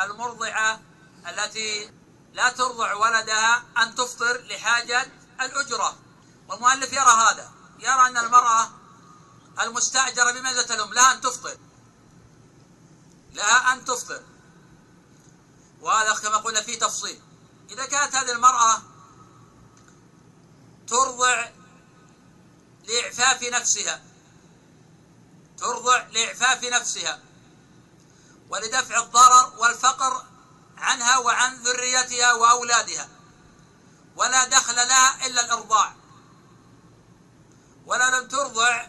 المرضعة 0.00 0.80
التي 1.26 1.92
لا 2.32 2.48
ترضع 2.48 2.94
ولدها 2.94 3.64
أن 3.78 3.94
تفطر 3.94 4.40
لحاجة 4.40 5.06
الأجرة. 5.40 5.98
والمؤلف 6.48 6.92
يرى 6.92 7.10
هذا. 7.10 7.52
يرى 7.78 8.06
أن 8.06 8.16
المرأة 8.16 8.70
المستأجرة 9.60 10.32
بمنزلة 10.32 10.74
الأم 10.74 10.94
لها 10.94 11.12
أن 11.12 11.20
تفطر. 11.20 11.58
لها 13.32 13.72
أن 13.72 13.84
تفطر. 13.84 14.22
وهذا 15.80 16.14
كما 16.14 16.36
قلنا 16.36 16.60
فيه 16.60 16.78
تفصيل. 16.78 17.20
إذا 17.70 17.86
كانت 17.86 18.14
هذه 18.14 18.32
المرأة 18.32 18.82
ترضع 20.88 21.59
لإعفاف 22.90 23.42
نفسها. 23.42 24.02
ترضع 25.58 26.02
لإعفاف 26.02 26.64
نفسها. 26.64 27.20
ولدفع 28.50 28.98
الضرر 28.98 29.52
والفقر 29.58 30.24
عنها 30.76 31.18
وعن 31.18 31.62
ذريتها 31.62 32.32
وأولادها. 32.32 33.08
ولا 34.16 34.44
دخل 34.44 34.76
لها 34.76 35.26
إلا 35.26 35.40
الإرضاع. 35.40 35.94
ولا 37.86 38.20
لم 38.20 38.28
ترضع 38.28 38.86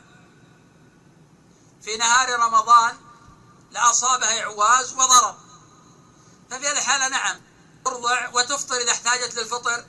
في 1.82 1.98
نهار 1.98 2.40
رمضان 2.40 2.98
لأصابها 3.72 4.42
إعواز 4.42 4.94
وضرر. 4.94 5.38
ففي 6.52 6.68
هذه 6.68 6.72
الحالة 6.72 7.08
نعم 7.08 7.42
ترضع 7.86 8.30
وتفطر 8.30 8.76
إذا 8.76 8.92
احتاجت 8.92 9.36
للفطر 9.36 9.86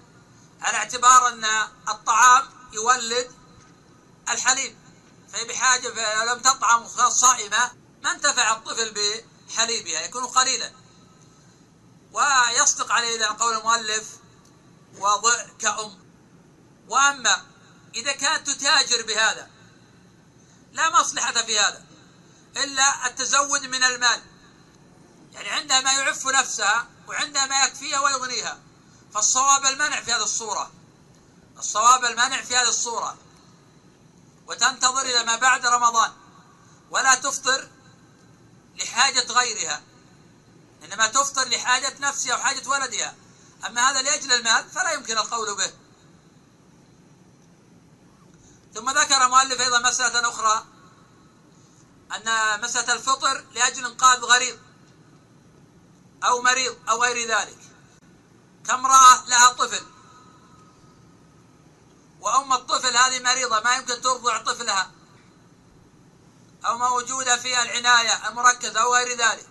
على 0.60 0.76
اعتبار 0.76 1.28
أن 1.28 1.44
الطعام 1.88 2.50
يولد 2.72 3.41
الحليب. 4.28 4.76
فهي 5.32 5.44
بحاجة 5.44 6.24
لم 6.24 6.40
تطعم 6.40 6.88
صائمة 7.08 7.72
ما 8.02 8.10
انتفع 8.10 8.52
الطفل 8.52 8.94
بحليبها 8.94 10.00
يكون 10.00 10.26
قليلا. 10.26 10.72
ويصدق 12.12 12.92
عليه 12.92 13.16
إذا 13.16 13.26
قول 13.26 13.56
المؤلف 13.56 14.08
وضع 14.98 15.46
كأم. 15.58 15.98
وأما 16.88 17.46
إذا 17.94 18.12
كانت 18.12 18.50
تتاجر 18.50 19.06
بهذا 19.06 19.50
لا 20.72 21.00
مصلحة 21.00 21.32
في 21.32 21.58
هذا 21.58 21.84
إلا 22.56 23.06
التزود 23.06 23.62
من 23.62 23.84
المال. 23.84 24.22
يعني 25.32 25.48
عندها 25.48 25.80
ما 25.80 25.92
يعف 25.92 26.26
نفسها 26.26 26.86
وعندها 27.08 27.46
ما 27.46 27.64
يكفيها 27.64 28.00
ويغنيها 28.00 28.58
فالصواب 29.14 29.66
المنع 29.66 30.00
في 30.00 30.12
هذه 30.12 30.22
الصورة. 30.22 30.72
الصواب 31.58 32.04
المنع 32.04 32.42
في 32.42 32.56
هذه 32.56 32.68
الصورة. 32.68 33.18
وتنتظر 34.46 35.02
إلى 35.02 35.24
ما 35.24 35.36
بعد 35.36 35.66
رمضان. 35.66 36.12
ولا 36.90 37.14
تفطر 37.14 37.68
لحاجة 38.76 39.32
غيرها. 39.32 39.82
إنما 40.84 41.06
تفطر 41.06 41.48
لحاجة 41.48 41.94
نفسها 41.98 42.34
وحاجة 42.34 42.68
ولدها. 42.68 43.14
أما 43.66 43.90
هذا 43.90 44.02
لأجل 44.02 44.32
المال 44.32 44.70
فلا 44.70 44.92
يمكن 44.92 45.18
القول 45.18 45.56
به. 45.56 45.72
ثم 48.74 48.90
ذكر 48.90 49.28
مؤلف 49.28 49.60
أيضا 49.60 49.78
مسألة 49.78 50.28
أخرى 50.28 50.64
أن 52.16 52.60
مسألة 52.60 52.92
الفطر 52.92 53.44
لأجل 53.54 53.86
إنقاذ 53.86 54.20
غريض 54.20 54.58
أو 56.24 56.42
مريض 56.42 56.76
أو 56.88 57.02
غير 57.02 57.28
ذلك. 57.28 57.58
كامرأة 58.66 59.26
لها 59.26 59.52
طفل. 59.52 59.91
وأم 62.22 62.52
الطفل 62.52 62.96
هذه 62.96 63.22
مريضة 63.22 63.60
ما 63.60 63.76
يمكن 63.76 64.00
ترضع 64.00 64.42
طفلها. 64.42 64.90
أو 66.66 66.78
موجودة 66.78 67.36
فيها 67.36 67.62
العناية 67.62 68.28
المركزة 68.28 68.80
أو 68.82 68.94
غير 68.94 69.18
ذلك. 69.18 69.48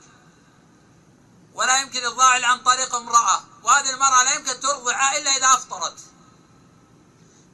ولا 1.53 1.82
يمكن 1.82 2.06
الضاع 2.06 2.48
عن 2.48 2.64
طريق 2.64 2.95
امرأة. 2.95 3.43
وهذه 3.64 3.90
المرأة 3.90 4.24
لا 4.24 4.33
يمكن 4.33 4.59
ترضع 4.59 5.17
إلا 5.17 5.38
إذا 5.38 5.48
أفطرت. 5.48 6.00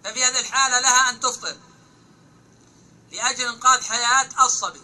ففي 0.03 0.25
هذه 0.25 0.39
الحالة 0.39 0.79
لها 0.79 1.09
أن 1.09 1.19
تفطر. 1.19 1.57
لأجل 3.11 3.45
إنقاذ 3.45 3.83
حياة 3.83 4.45
الصبي. 4.45 4.81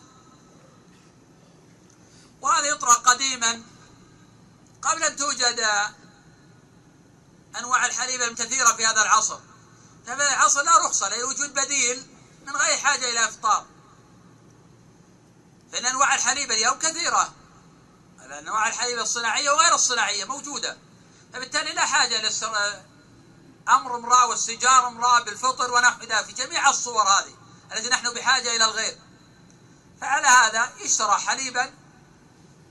وهذا 2.41 2.67
يطرق 2.67 3.09
قديما. 3.09 3.63
قبل 4.81 5.03
أن 5.03 5.15
توجد 5.15 5.67
أنواع 7.59 7.85
الحليب 7.85 8.21
الكثيرة 8.21 8.73
في 8.73 8.85
هذا 8.85 9.01
العصر. 9.01 9.39
هذا 10.07 10.29
العصر 10.29 10.61
لا 10.61 10.77
رخصة 10.77 11.09
لوجود 11.09 11.53
بديل 11.53 12.07
من 12.45 12.55
غير 12.55 12.77
حاجة 12.77 13.09
إلى 13.09 13.25
إفطار. 13.25 13.65
فإن 15.71 15.85
أنواع 15.85 16.15
الحليب 16.15 16.51
اليوم 16.51 16.79
كثيرة. 16.79 17.33
أنواع 18.39 18.67
الحليب 18.67 18.99
الصناعية 18.99 19.51
وغير 19.51 19.75
الصناعية 19.75 20.25
موجودة. 20.25 20.77
فبالتالي 21.33 21.73
لا 21.73 21.85
حاجة 21.85 22.19
إلى 22.19 22.29
أمر 23.69 23.95
امرأة 23.95 24.27
واستجار 24.27 24.87
امرأة 24.87 25.19
بالفطر 25.19 25.71
ونحو 25.73 25.99
في 25.99 26.31
جميع 26.31 26.69
الصور 26.69 27.03
هذه 27.03 27.35
التي 27.71 27.89
نحن 27.89 28.13
بحاجة 28.13 28.55
إلى 28.55 28.65
الغير. 28.65 28.97
فعلى 30.01 30.27
هذا 30.27 30.71
يشترى 30.79 31.11
حليبا 31.11 31.73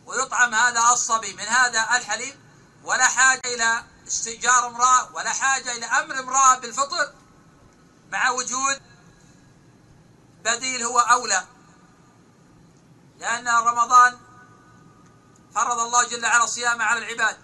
ويطعم 0.06 0.54
هذا 0.54 0.80
الصبي. 0.92 1.32
من 1.32 1.44
هذا 1.44 1.96
الحليب 1.96 2.40
ولا 2.84 3.08
حاجة 3.08 3.40
إلى 3.44 3.84
استئجار 4.06 4.66
امرأة 4.66 5.14
ولا 5.14 5.30
حاجة 5.32 5.72
إلى 5.72 5.86
أمر 5.86 6.18
امرأة 6.18 6.58
بالفطر 6.58 7.21
مع 8.12 8.30
وجود 8.30 8.82
بديل 10.44 10.82
هو 10.82 10.98
أولى 10.98 11.46
لأن 13.18 13.48
رمضان 13.48 14.18
فرض 15.54 15.78
الله 15.78 16.08
جل 16.08 16.24
وعلا 16.24 16.44
الصيام 16.44 16.82
على 16.82 16.98
العباد 16.98 17.36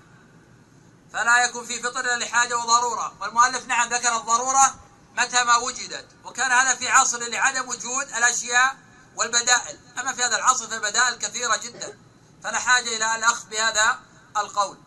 فلا 1.13 1.45
يكون 1.45 1.67
في 1.67 1.83
فطر 1.83 2.01
إلا 2.01 2.25
لحاجة 2.25 2.59
وضرورة. 2.59 3.17
والمؤلف 3.21 3.67
نعم 3.67 3.89
ذكر 3.89 4.17
الضرورة 4.17 4.75
متى 5.19 5.45
ما 5.45 5.57
وجدت 5.57 6.09
وكان 6.25 6.53
هذا 6.53 6.75
في 6.75 6.89
عصر 6.89 7.19
لعدم 7.19 7.69
وجود 7.69 8.09
الأشياء 8.09 8.77
والبدائل. 9.17 9.79
أما 9.99 10.13
في 10.13 10.23
هذا 10.23 10.37
العصر 10.37 10.69
فالبدائل 10.69 11.15
كثيرة 11.15 11.57
جدا 11.57 11.99
فلا 12.45 12.59
حاجة 12.59 12.97
إلى 12.97 13.17
الأخذ 13.17 13.49
بهذا 13.49 14.01
القول. 14.37 14.79